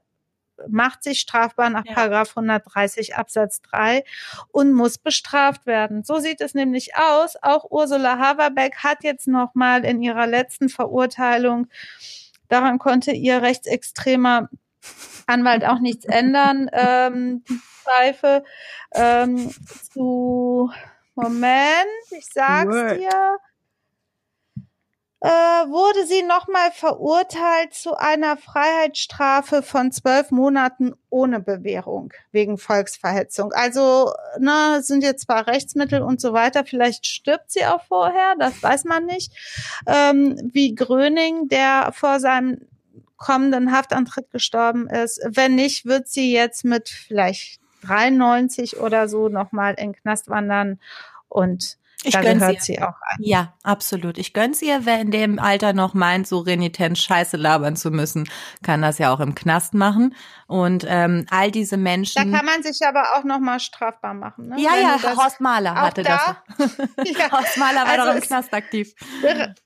macht 0.69 1.03
sich 1.03 1.21
strafbar 1.21 1.71
nach 1.71 1.85
Ja. 1.85 1.95
Paragraph 1.95 2.31
130 2.37 3.17
Absatz 3.17 3.61
3 3.63 4.05
und 4.49 4.73
muss 4.73 4.99
bestraft 4.99 5.67
werden. 5.67 6.05
So 6.05 6.19
sieht 6.19 6.41
es 6.41 6.55
nämlich 6.55 6.97
aus. 6.97 7.37
Auch 7.43 7.71
Ursula 7.71 8.19
Haverbeck 8.19 8.77
hat 8.83 9.03
jetzt 9.03 9.29
noch 9.29 9.55
mal 9.55 9.85
in 9.85 10.03
ihrer 10.03 10.27
letzten 10.27 10.69
Verurteilung, 10.69 11.67
daran 12.49 12.79
konnte 12.79 13.13
ihr 13.13 13.43
rechtsextremer 13.43 14.49
Anwalt 15.27 15.65
auch 15.65 15.79
nichts 15.79 16.05
ändern, 16.05 16.69
ähm, 16.73 17.45
die 17.49 17.61
Pfeife 17.83 18.45
ähm, 18.95 19.51
zu 19.93 20.71
Moment, 21.15 21.87
ich 22.11 22.27
sag's 22.27 22.75
dir 22.75 23.39
äh, 25.25 25.27
wurde 25.27 26.07
sie 26.07 26.23
nochmal 26.23 26.71
verurteilt 26.71 27.73
zu 27.73 27.97
einer 27.97 28.37
Freiheitsstrafe 28.37 29.63
von 29.63 29.91
zwölf 29.91 30.31
Monaten 30.31 30.93
ohne 31.09 31.41
Bewährung 31.41 32.13
wegen 32.31 32.59
Volksverhetzung. 32.59 33.51
Also, 33.55 34.13
ne, 34.39 34.83
sind 34.83 35.03
jetzt 35.03 35.25
zwar 35.25 35.47
Rechtsmittel 35.47 36.03
und 36.03 36.21
so 36.21 36.35
weiter, 36.35 36.67
vielleicht 36.67 37.07
stirbt 37.07 37.51
sie 37.51 37.65
auch 37.65 37.83
vorher, 37.85 38.35
das 38.39 38.63
weiß 38.63 38.85
man 38.85 39.07
nicht. 39.07 39.33
Ähm, 39.87 40.51
wie 40.53 40.75
Gröning, 40.75 41.49
der 41.49 41.93
vor 41.95 42.21
seinem 42.21 42.69
kommenden 43.17 43.73
Haftantritt 43.73 44.31
gestorben 44.31 44.91
ist. 44.91 45.23
Wenn 45.27 45.55
nicht, 45.55 45.87
wird 45.87 46.07
sie 46.07 46.35
jetzt 46.35 46.67
mit 46.67 46.91
vielleicht 46.91 47.61
93 47.87 48.77
oder 48.79 49.09
so 49.09 49.31
nochmal 49.31 49.75
in 49.79 49.95
Knast 49.95 50.29
wandern 50.29 50.79
und 51.31 51.79
Ich 52.05 52.13
da 52.15 52.21
gönn's 52.23 52.41
gehört 52.41 52.63
sie 52.63 52.81
auch 52.81 52.87
an. 52.89 53.17
Ja, 53.21 53.55
absolut. 53.63 54.19
Ich 54.19 54.33
gönn's 54.33 54.61
ihr, 54.63 54.85
wer 54.87 55.01
in 55.01 55.11
dem 55.11 55.39
Alter 55.39 55.73
noch 55.73 55.95
meint, 55.95 56.27
so 56.27 56.39
renitent 56.41 56.99
Scheiße 56.99 57.37
labern 57.37 57.77
zu 57.77 57.91
müssen, 57.91 58.29
kann 58.63 58.83
das 58.83 58.99
ja 58.99 59.13
auch 59.13 59.21
im 59.21 59.35
Knast 59.35 59.75
machen. 59.75 60.15
Und 60.47 60.85
ähm, 60.89 61.27
all 61.31 61.51
diese 61.51 61.77
Da 61.77 61.83
Menschen. 61.83 62.33
kann 62.33 62.45
man 62.45 62.63
sich 62.63 62.81
aber 62.87 63.15
auch 63.17 63.25
nochmal 63.25 63.61
strafbar 63.61 64.15
machen. 64.15 64.49
Ne? 64.49 64.57
ja, 64.61 64.73
Wenn 64.73 64.83
ja, 64.83 64.97
das- 65.01 65.17
Horst 65.17 65.41
Mahler 65.41 65.75
hatte 65.75 66.03
da, 66.03 66.37
das. 66.59 66.77
Ja, 67.19 67.31
Horst 67.33 67.57
Mahler 67.57 67.81
war 67.83 67.89
Also 67.89 68.05
doch 68.07 68.13
im 68.13 68.19
es- 68.19 68.27
Knast 68.29 68.53
aktiv. 68.53 68.93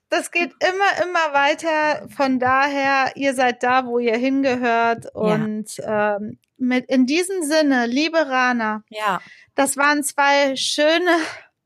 das 0.09 0.31
geht 0.31 0.53
immer, 0.59 1.03
immer 1.07 1.33
weiter. 1.33 2.07
Von 2.15 2.39
daher, 2.39 3.11
ihr 3.15 3.33
seid 3.33 3.63
da, 3.63 3.85
wo 3.85 3.99
ihr 3.99 4.15
hingehört. 4.17 5.07
Und 5.13 5.67
ähm, 5.85 6.39
mit 6.57 6.85
in 6.89 7.05
diesem 7.05 7.43
Sinne, 7.43 7.85
liebe 7.85 8.17
Rana, 8.29 8.83
Ja. 8.89 9.19
das 9.55 9.77
waren 9.77 10.03
zwei 10.03 10.55
schöne, 10.55 11.11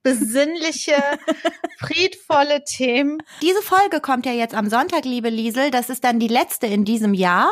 besinnliche, 0.03 0.95
friedvolle 1.79 2.63
Themen. 2.63 3.17
Diese 3.41 3.61
Folge 3.61 3.99
kommt 4.01 4.25
ja 4.25 4.31
jetzt 4.33 4.53
am 4.55 4.69
Sonntag, 4.69 5.05
liebe 5.05 5.29
Liesel. 5.29 5.71
Das 5.71 5.89
ist 5.89 6.03
dann 6.03 6.19
die 6.19 6.27
letzte 6.27 6.67
in 6.67 6.85
diesem 6.85 7.13
Jahr. 7.13 7.51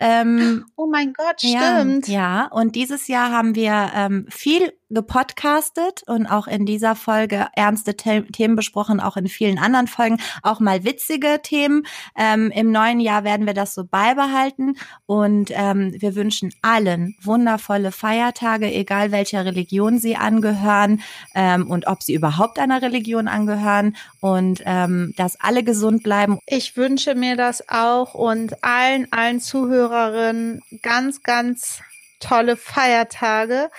Ähm, 0.00 0.66
Oh 0.76 0.86
mein 0.86 1.12
Gott, 1.12 1.36
Ja, 1.42 1.78
stimmt. 1.80 2.08
ja, 2.08 2.46
und 2.48 2.74
dieses 2.74 3.06
Jahr 3.06 3.30
haben 3.30 3.54
wir 3.54 3.92
ähm, 3.94 4.26
viel 4.28 4.72
gepodcastet 4.94 6.02
und 6.06 6.26
auch 6.26 6.46
in 6.46 6.66
dieser 6.66 6.94
Folge 6.94 7.48
ernste 7.54 7.94
The 7.96 8.22
Themen 8.22 8.56
besprochen, 8.56 9.00
auch 9.00 9.16
in 9.16 9.28
vielen 9.28 9.58
anderen 9.58 9.86
Folgen 9.86 10.18
auch 10.42 10.60
mal 10.60 10.84
witzige 10.84 11.40
Themen. 11.42 11.86
Ähm, 12.16 12.50
Im 12.50 12.72
neuen 12.72 13.00
Jahr 13.00 13.24
werden 13.24 13.46
wir 13.46 13.54
das 13.54 13.74
so 13.74 13.84
beibehalten 13.84 14.76
und 15.06 15.50
ähm, 15.52 15.94
wir 15.98 16.14
wünschen 16.14 16.52
allen 16.62 17.16
wundervolle 17.22 17.92
Feiertage, 17.92 18.66
egal 18.66 19.12
welcher 19.12 19.44
Religion 19.44 19.98
sie 19.98 20.16
angehören 20.16 21.02
ähm, 21.34 21.70
und 21.70 21.86
ob 21.86 22.02
sie 22.02 22.14
überhaupt 22.14 22.58
einer 22.58 22.82
Religion 22.82 23.28
angehören 23.28 23.96
und 24.20 24.62
ähm, 24.64 25.12
dass 25.16 25.40
alle 25.40 25.62
gesund 25.62 26.02
bleiben. 26.02 26.38
Ich 26.46 26.76
wünsche 26.76 27.14
mir 27.14 27.36
das 27.36 27.68
auch 27.68 28.14
und 28.14 28.62
allen, 28.64 29.12
allen 29.12 29.40
Zuhörerinnen 29.40 30.62
ganz, 30.82 31.22
ganz 31.22 31.80
tolle 32.20 32.56
Feiertage. 32.56 33.70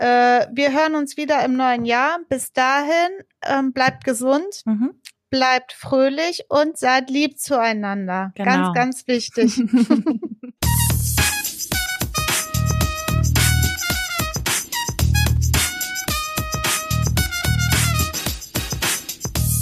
Äh, 0.00 0.46
wir 0.52 0.72
hören 0.72 0.94
uns 0.94 1.18
wieder 1.18 1.44
im 1.44 1.54
neuen 1.56 1.84
Jahr. 1.84 2.20
Bis 2.30 2.52
dahin, 2.54 3.10
ähm, 3.44 3.72
bleibt 3.74 4.04
gesund, 4.04 4.62
Mhm. 4.64 4.94
bleibt 5.28 5.72
fröhlich 5.74 6.46
und 6.48 6.78
seid 6.78 7.10
lieb 7.10 7.38
zueinander. 7.38 8.32
Genau. 8.34 8.72
Ganz, 8.72 8.74
ganz 8.74 9.06
wichtig. 9.06 9.56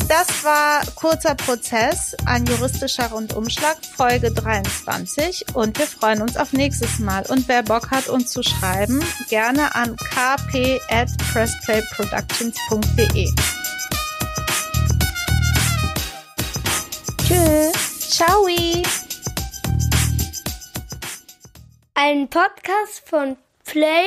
Das 0.09 0.43
war 0.43 0.83
kurzer 0.95 1.35
Prozess, 1.35 2.17
ein 2.25 2.47
juristischer 2.47 3.11
Rundumschlag, 3.11 3.77
Folge 3.95 4.31
23. 4.31 5.55
Und 5.55 5.79
wir 5.79 5.87
freuen 5.87 6.23
uns 6.23 6.39
auf 6.39 6.55
nächstes 6.55 6.99
Mal. 6.99 7.27
Und 7.29 7.47
wer 7.47 7.63
Bock 7.63 7.91
hat, 7.91 8.09
uns 8.09 8.31
zu 8.31 8.43
schreiben, 8.43 9.05
gerne 9.29 9.75
an 9.75 9.95
kp 9.97 10.81
at 10.89 11.11
pressplayproductions.de. 11.31 13.29
Tschüss. 17.27 18.11
Ciao! 18.11 18.47
Ein 21.95 22.29
Podcast 22.29 23.03
von 23.05 23.37
Play. 23.65 24.07